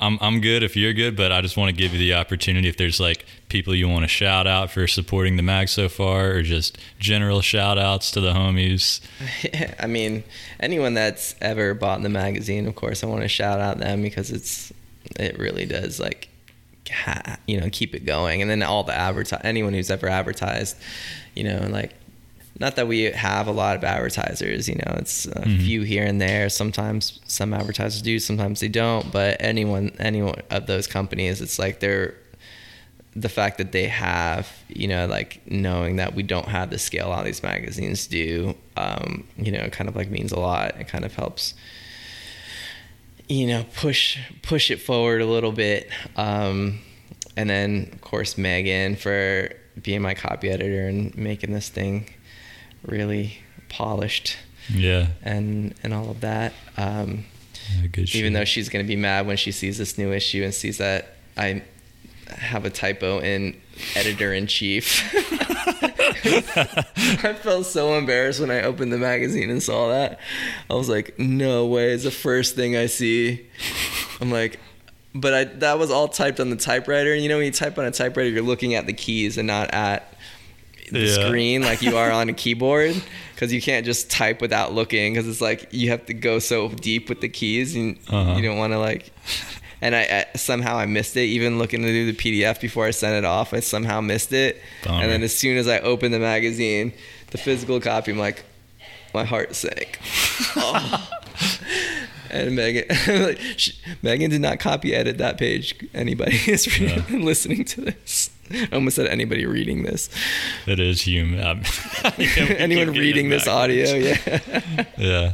I'm 0.00 0.18
I'm 0.20 0.40
good 0.40 0.62
if 0.62 0.76
you're 0.76 0.94
good, 0.94 1.14
but 1.14 1.30
I 1.30 1.42
just 1.42 1.56
want 1.56 1.68
to 1.68 1.76
give 1.76 1.92
you 1.92 1.98
the 1.98 2.14
opportunity 2.14 2.68
if 2.68 2.76
there's 2.78 2.98
like 2.98 3.26
people 3.50 3.74
you 3.74 3.88
want 3.88 4.04
to 4.04 4.08
shout 4.08 4.46
out 4.46 4.70
for 4.70 4.86
supporting 4.86 5.36
the 5.36 5.42
mag 5.42 5.68
so 5.68 5.88
far 5.88 6.30
or 6.30 6.42
just 6.42 6.78
general 6.98 7.42
shout 7.42 7.78
outs 7.78 8.10
to 8.12 8.20
the 8.20 8.32
homies. 8.32 9.00
I 9.78 9.86
mean, 9.86 10.24
anyone 10.58 10.94
that's 10.94 11.34
ever 11.42 11.74
bought 11.74 12.02
the 12.02 12.08
magazine, 12.08 12.66
of 12.66 12.74
course, 12.74 13.04
I 13.04 13.06
want 13.06 13.22
to 13.22 13.28
shout 13.28 13.60
out 13.60 13.78
them 13.78 14.00
because 14.00 14.30
it's 14.30 14.72
it 15.16 15.38
really 15.38 15.66
does 15.66 16.00
like 16.00 16.29
ha- 16.90 17.36
you 17.46 17.60
know 17.60 17.68
keep 17.70 17.94
it 17.94 18.04
going, 18.04 18.42
and 18.42 18.50
then 18.50 18.62
all 18.62 18.82
the 18.84 18.94
advertise 18.94 19.40
anyone 19.44 19.72
who's 19.74 19.90
ever 19.90 20.08
advertised, 20.08 20.76
you 21.34 21.44
know, 21.44 21.66
like 21.70 21.94
not 22.58 22.76
that 22.76 22.86
we 22.86 23.04
have 23.04 23.46
a 23.46 23.52
lot 23.52 23.74
of 23.76 23.84
advertisers, 23.84 24.68
you 24.68 24.74
know, 24.74 24.96
it's 24.98 25.24
a 25.24 25.30
Mhm. 25.30 25.62
few 25.64 25.82
here 25.82 26.04
and 26.04 26.20
there. 26.20 26.50
Sometimes 26.50 27.18
some 27.26 27.54
advertisers 27.54 28.02
do, 28.02 28.18
sometimes 28.18 28.60
they 28.60 28.68
don't. 28.68 29.10
But 29.10 29.38
anyone, 29.40 29.92
anyone 29.98 30.42
of 30.50 30.66
those 30.66 30.86
companies, 30.86 31.40
it's 31.40 31.58
like 31.58 31.80
they're 31.80 32.14
the 33.16 33.30
fact 33.30 33.56
that 33.58 33.72
they 33.72 33.84
have, 33.88 34.46
you 34.68 34.86
know, 34.86 35.06
like 35.06 35.40
knowing 35.46 35.96
that 35.96 36.14
we 36.14 36.22
don't 36.22 36.48
have 36.48 36.68
the 36.70 36.78
scale 36.78 37.10
all 37.10 37.24
these 37.24 37.42
magazines 37.42 38.06
do, 38.06 38.54
um, 38.76 39.26
you 39.38 39.50
know, 39.50 39.66
kind 39.70 39.88
of 39.88 39.96
like 39.96 40.10
means 40.10 40.30
a 40.30 40.38
lot. 40.38 40.78
It 40.78 40.86
kind 40.86 41.04
of 41.06 41.14
helps, 41.16 41.54
you 43.30 43.46
know, 43.46 43.64
push 43.76 44.18
push 44.42 44.70
it 44.70 44.80
forward 44.80 45.20
a 45.22 45.26
little 45.26 45.52
bit. 45.52 45.88
Um, 46.16 46.80
and 47.36 47.48
then 47.48 47.90
of 47.92 48.00
course 48.00 48.36
Megan 48.36 48.96
for 48.96 49.50
being 49.80 50.02
my 50.02 50.14
copy 50.14 50.50
editor 50.50 50.88
and 50.88 51.16
making 51.16 51.52
this 51.52 51.68
thing 51.68 52.10
really 52.82 53.38
polished 53.68 54.36
Yeah. 54.68 55.06
and 55.22 55.74
and 55.82 55.94
all 55.94 56.10
of 56.10 56.20
that. 56.22 56.52
Um, 56.76 57.24
yeah 57.80 57.86
good 57.86 58.08
shit. 58.08 58.18
even 58.20 58.32
though 58.32 58.44
she's 58.44 58.68
gonna 58.68 58.84
be 58.84 58.96
mad 58.96 59.26
when 59.28 59.36
she 59.36 59.52
sees 59.52 59.78
this 59.78 59.96
new 59.96 60.12
issue 60.12 60.42
and 60.42 60.52
sees 60.52 60.78
that 60.78 61.14
I 61.36 61.62
have 62.28 62.64
a 62.64 62.70
typo 62.70 63.20
in 63.20 63.60
editor 63.96 64.32
in 64.32 64.46
chief. 64.46 65.02
I 67.24 67.34
felt 67.34 67.66
so 67.66 67.94
embarrassed 67.94 68.40
when 68.40 68.50
I 68.50 68.62
opened 68.62 68.92
the 68.92 68.98
magazine 68.98 69.50
and 69.50 69.62
saw 69.62 69.88
that. 69.88 70.18
I 70.68 70.74
was 70.74 70.88
like, 70.88 71.18
no 71.18 71.66
way, 71.66 71.92
it's 71.92 72.04
the 72.04 72.10
first 72.10 72.56
thing 72.56 72.76
I 72.76 72.86
see. 72.86 73.46
I'm 74.20 74.30
like, 74.30 74.58
but 75.14 75.34
I 75.34 75.44
that 75.44 75.78
was 75.78 75.90
all 75.90 76.08
typed 76.08 76.40
on 76.40 76.50
the 76.50 76.56
typewriter. 76.56 77.12
And 77.12 77.22
you 77.22 77.28
know, 77.28 77.36
when 77.36 77.46
you 77.46 77.52
type 77.52 77.78
on 77.78 77.84
a 77.84 77.90
typewriter, 77.90 78.30
you're 78.30 78.42
looking 78.42 78.74
at 78.74 78.86
the 78.86 78.92
keys 78.92 79.38
and 79.38 79.46
not 79.46 79.72
at 79.74 80.14
the 80.92 81.00
Yeah. 81.00 81.26
screen 81.26 81.62
like 81.62 81.82
you 81.82 81.96
are 81.96 82.10
on 82.10 82.28
a 82.28 82.32
keyboard 82.42 83.00
because 83.34 83.52
you 83.52 83.62
can't 83.62 83.86
just 83.86 84.10
type 84.10 84.40
without 84.40 84.72
looking 84.72 85.12
because 85.14 85.28
it's 85.28 85.40
like 85.40 85.68
you 85.72 85.90
have 85.90 86.04
to 86.06 86.14
go 86.14 86.38
so 86.40 86.68
deep 86.68 87.08
with 87.08 87.20
the 87.20 87.28
keys 87.28 87.76
and 87.76 87.96
Uh-huh. 88.08 88.34
you 88.36 88.42
don't 88.42 88.58
want 88.58 88.72
to 88.72 88.78
like 88.78 89.12
and 89.82 89.94
I, 89.96 90.26
I 90.32 90.36
somehow 90.36 90.76
I 90.76 90.86
missed 90.86 91.16
it 91.16 91.24
even 91.24 91.58
looking 91.58 91.82
to 91.82 91.88
do 91.88 92.12
the 92.12 92.16
PDF 92.16 92.60
before 92.60 92.86
I 92.86 92.90
sent 92.90 93.14
it 93.14 93.24
off 93.24 93.54
I 93.54 93.60
somehow 93.60 94.00
missed 94.00 94.32
it 94.32 94.60
Bummer. 94.84 95.02
and 95.02 95.10
then 95.12 95.22
as 95.22 95.34
soon 95.36 95.56
as 95.56 95.66
I 95.68 95.78
opened 95.80 96.12
the 96.14 96.18
magazine 96.18 96.92
the 97.30 97.38
physical 97.38 97.80
copy 97.80 98.12
I'm 98.12 98.18
like 98.18 98.44
my 99.14 99.24
heart 99.24 99.54
sank 99.54 99.98
Oh. 100.56 101.08
and 102.30 102.54
Megan 102.54 102.84
like, 103.24 103.38
she, 103.56 103.72
Megan 104.02 104.30
did 104.30 104.40
not 104.40 104.60
copy 104.60 104.94
edit 104.94 105.18
that 105.18 105.38
page 105.38 105.74
anybody 105.94 106.36
is 106.46 106.78
reading, 106.78 107.24
listening 107.24 107.64
to 107.64 107.80
this 107.80 108.30
I 108.52 108.68
almost 108.72 108.96
said 108.96 109.06
anybody 109.06 109.46
reading 109.46 109.82
this 109.84 110.08
it 110.66 110.80
is 110.80 111.02
human. 111.02 111.40
Um, 111.44 111.62
yeah, 112.18 112.44
anyone 112.58 112.90
reading 112.92 113.28
this 113.30 113.46
audio 113.48 113.94
yeah 113.94 114.60
Yeah. 114.98 115.32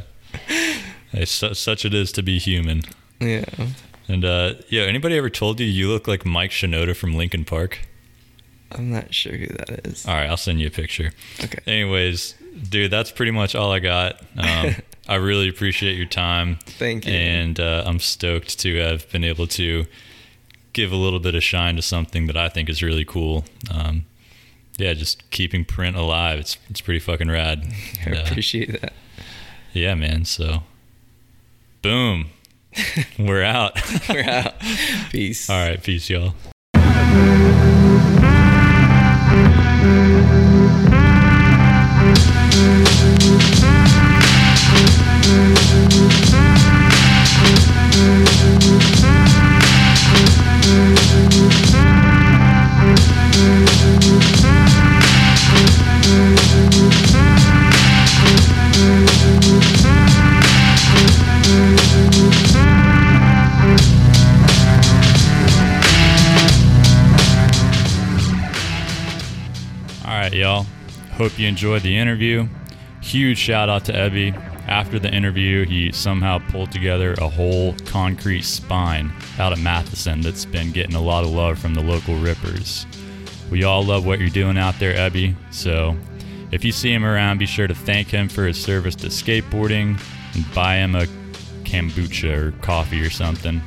Such 1.25 1.83
it 1.85 1.93
is 1.93 2.11
to 2.13 2.21
be 2.23 2.37
human. 2.39 2.81
yeah 3.19 3.43
And 4.07 4.23
uh, 4.23 4.53
yeah, 4.69 4.83
anybody 4.83 5.17
ever 5.17 5.29
told 5.29 5.59
you 5.59 5.65
you 5.65 5.89
look 5.89 6.07
like 6.07 6.25
Mike 6.25 6.51
Shinoda 6.51 6.95
from 6.95 7.13
Linkin 7.15 7.45
Park? 7.45 7.79
i'm 8.73 8.91
not 8.91 9.13
sure 9.13 9.31
who 9.31 9.47
that 9.47 9.87
is 9.87 10.05
All 10.05 10.13
right, 10.13 10.29
I'll 10.29 10.35
send 10.35 10.59
you 10.59 10.67
a 10.67 10.71
picture. 10.71 11.11
okay 11.41 11.59
Anyways, 11.65 12.35
dude, 12.69 12.91
that's 12.91 13.11
pretty 13.11 13.31
much 13.31 13.55
all 13.55 13.71
I 13.71 13.79
got. 13.79 14.21
Um, 14.37 14.75
I 15.07 15.15
really 15.15 15.47
appreciate 15.47 15.95
your 15.95 16.05
time. 16.05 16.59
Thank 16.65 17.05
you. 17.07 17.13
And 17.13 17.57
uh, 17.61 17.83
I'm 17.85 17.99
stoked 17.99 18.59
to 18.59 18.75
have 18.79 19.09
been 19.09 19.23
able 19.23 19.47
to 19.47 19.85
give 20.73 20.91
a 20.91 20.97
little 20.97 21.19
bit 21.21 21.33
of 21.33 21.43
shine 21.43 21.77
to 21.77 21.81
something 21.81 22.27
that 22.27 22.35
I 22.35 22.49
think 22.49 22.67
is 22.69 22.83
really 22.83 23.05
cool. 23.05 23.45
Um, 23.73 24.05
yeah, 24.77 24.93
just 24.93 25.29
keeping 25.31 25.63
print 25.63 25.95
alive. 25.95 26.37
It's 26.39 26.57
it's 26.69 26.81
pretty 26.81 26.99
fucking 26.99 27.29
rad. 27.29 27.63
i 28.05 28.09
And, 28.09 28.17
uh, 28.17 28.23
appreciate 28.25 28.81
that 28.81 28.91
yeah, 29.73 29.95
man. 29.95 30.25
So, 30.25 30.63
boom, 31.81 32.31
we're 33.19 33.43
out. 33.43 33.79
we're 34.09 34.23
out 34.23 34.53
peace 35.11 35.49
all 35.49 35.57
right, 35.57 35.81
peace, 35.81 36.09
y'all. 36.09 36.33
Hope 71.17 71.39
you 71.39 71.47
enjoyed 71.47 71.81
the 71.81 71.97
interview. 71.97 72.47
Huge 73.01 73.39
shout 73.39 73.69
out 73.69 73.85
to 73.85 73.91
Eby. 73.91 74.35
After 74.67 74.99
the 74.99 75.11
interview, 75.11 75.65
he 75.65 75.91
somehow 75.91 76.37
pulled 76.51 76.71
together 76.71 77.13
a 77.13 77.27
whole 77.27 77.73
concrete 77.85 78.43
spine 78.43 79.11
out 79.39 79.51
of 79.51 79.59
Matheson 79.59 80.21
that's 80.21 80.45
been 80.45 80.71
getting 80.71 80.93
a 80.93 81.01
lot 81.01 81.23
of 81.23 81.31
love 81.31 81.57
from 81.57 81.73
the 81.73 81.81
local 81.81 82.15
rippers. 82.19 82.85
We 83.49 83.63
all 83.63 83.83
love 83.83 84.05
what 84.05 84.19
you're 84.19 84.29
doing 84.29 84.59
out 84.59 84.77
there, 84.77 84.93
Eby. 84.93 85.35
So 85.49 85.97
if 86.51 86.63
you 86.63 86.71
see 86.71 86.93
him 86.93 87.03
around, 87.03 87.39
be 87.39 87.47
sure 87.47 87.65
to 87.65 87.73
thank 87.73 88.09
him 88.09 88.29
for 88.29 88.45
his 88.45 88.61
service 88.61 88.95
to 88.97 89.07
skateboarding 89.07 89.99
and 90.35 90.53
buy 90.53 90.75
him 90.75 90.93
a 90.93 91.07
kombucha 91.63 92.37
or 92.37 92.51
coffee 92.61 93.01
or 93.01 93.09
something. 93.09 93.59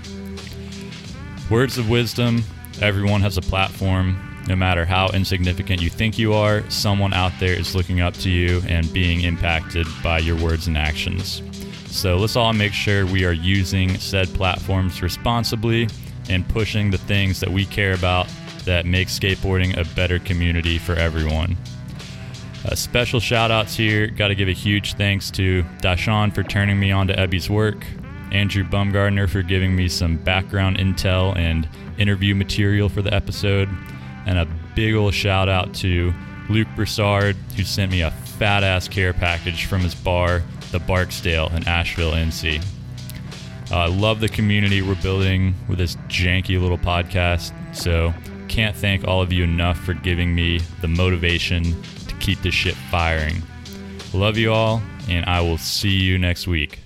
Words 1.51 1.79
of 1.79 1.91
wisdom 1.91 2.45
everyone 2.81 3.23
has 3.23 3.37
a 3.37 3.43
platform. 3.43 4.30
No 4.51 4.57
matter 4.57 4.85
how 4.85 5.11
insignificant 5.11 5.81
you 5.81 5.89
think 5.89 6.19
you 6.19 6.35
are, 6.35 6.69
someone 6.71 7.13
out 7.13 7.31
there 7.39 7.53
is 7.53 7.77
looking 7.77 8.01
up 8.01 8.15
to 8.15 8.29
you 8.29 8.61
and 8.67 8.93
being 8.93 9.21
impacted 9.21 9.87
by 10.03 10.19
your 10.19 10.37
words 10.43 10.67
and 10.67 10.77
actions. 10.77 11.41
So 11.87 12.17
let's 12.17 12.35
all 12.35 12.53
make 12.53 12.73
sure 12.73 13.07
we 13.07 13.25
are 13.25 13.33
using 13.33 13.97
said 13.99 14.27
platforms 14.35 15.03
responsibly 15.03 15.89
and 16.29 16.49
pushing 16.49 16.91
the 16.91 16.99
things 16.99 17.39
that 17.39 17.49
we 17.49 17.65
care 17.65 17.95
about 17.95 18.27
that 18.65 18.87
make 18.87 19.07
skateboarding 19.07 19.77
a 19.77 19.85
better 19.95 20.19
community 20.19 20.79
for 20.79 20.97
everyone. 20.97 21.57
Uh, 22.65 22.75
special 22.75 23.21
shout 23.21 23.53
outs 23.53 23.77
here. 23.77 24.09
Got 24.09 24.29
to 24.29 24.35
give 24.35 24.49
a 24.49 24.53
huge 24.53 24.95
thanks 24.95 25.31
to 25.31 25.63
Dashawn 25.81 26.35
for 26.35 26.43
turning 26.43 26.81
me 26.81 26.91
on 26.91 27.07
to 27.07 27.15
Eby's 27.15 27.49
work, 27.49 27.87
Andrew 28.33 28.65
Bumgardner 28.65 29.29
for 29.29 29.43
giving 29.43 29.77
me 29.77 29.87
some 29.87 30.17
background 30.17 30.79
intel 30.79 31.37
and 31.37 31.69
interview 31.99 32.35
material 32.35 32.89
for 32.89 33.01
the 33.01 33.15
episode, 33.15 33.69
and 34.27 34.39
a 34.39 34.47
big 34.75 34.95
ol' 34.95 35.11
shout 35.11 35.49
out 35.49 35.75
to 35.77 36.13
Luke 36.49 36.69
Broussard, 36.75 37.37
who 37.57 37.65
sent 37.65 37.91
me 37.93 38.03
a 38.03 38.11
fat 38.11 38.65
ass 38.65 38.89
care 38.89 39.13
package 39.13 39.67
from 39.67 39.81
his 39.81 39.95
bar, 39.95 40.43
the 40.73 40.79
Barksdale 40.81 41.49
in 41.55 41.67
Asheville, 41.69 42.13
NC. 42.13 42.65
Uh, 43.71 43.77
I 43.77 43.87
love 43.87 44.21
the 44.21 44.29
community 44.29 44.83
we're 44.83 45.01
building 45.01 45.55
with 45.69 45.79
this 45.79 45.97
janky 46.09 46.61
little 46.61 46.79
podcast, 46.79 47.53
so 47.75 48.13
can't 48.49 48.75
thank 48.75 49.07
all 49.07 49.23
of 49.23 49.33
you 49.33 49.45
enough 49.45 49.79
for 49.79 49.95
giving 49.95 50.35
me 50.35 50.59
the 50.81 50.89
motivation 50.89 51.63
to 52.09 52.15
keep 52.17 52.43
this 52.43 52.55
shit 52.55 52.75
firing. 52.75 53.43
Love 54.13 54.37
you 54.37 54.53
all, 54.53 54.83
and 55.09 55.25
I 55.27 55.41
will 55.41 55.59
see 55.59 55.91
you 55.91 56.19
next 56.19 56.49
week. 56.49 56.81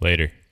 Later. 0.00 0.30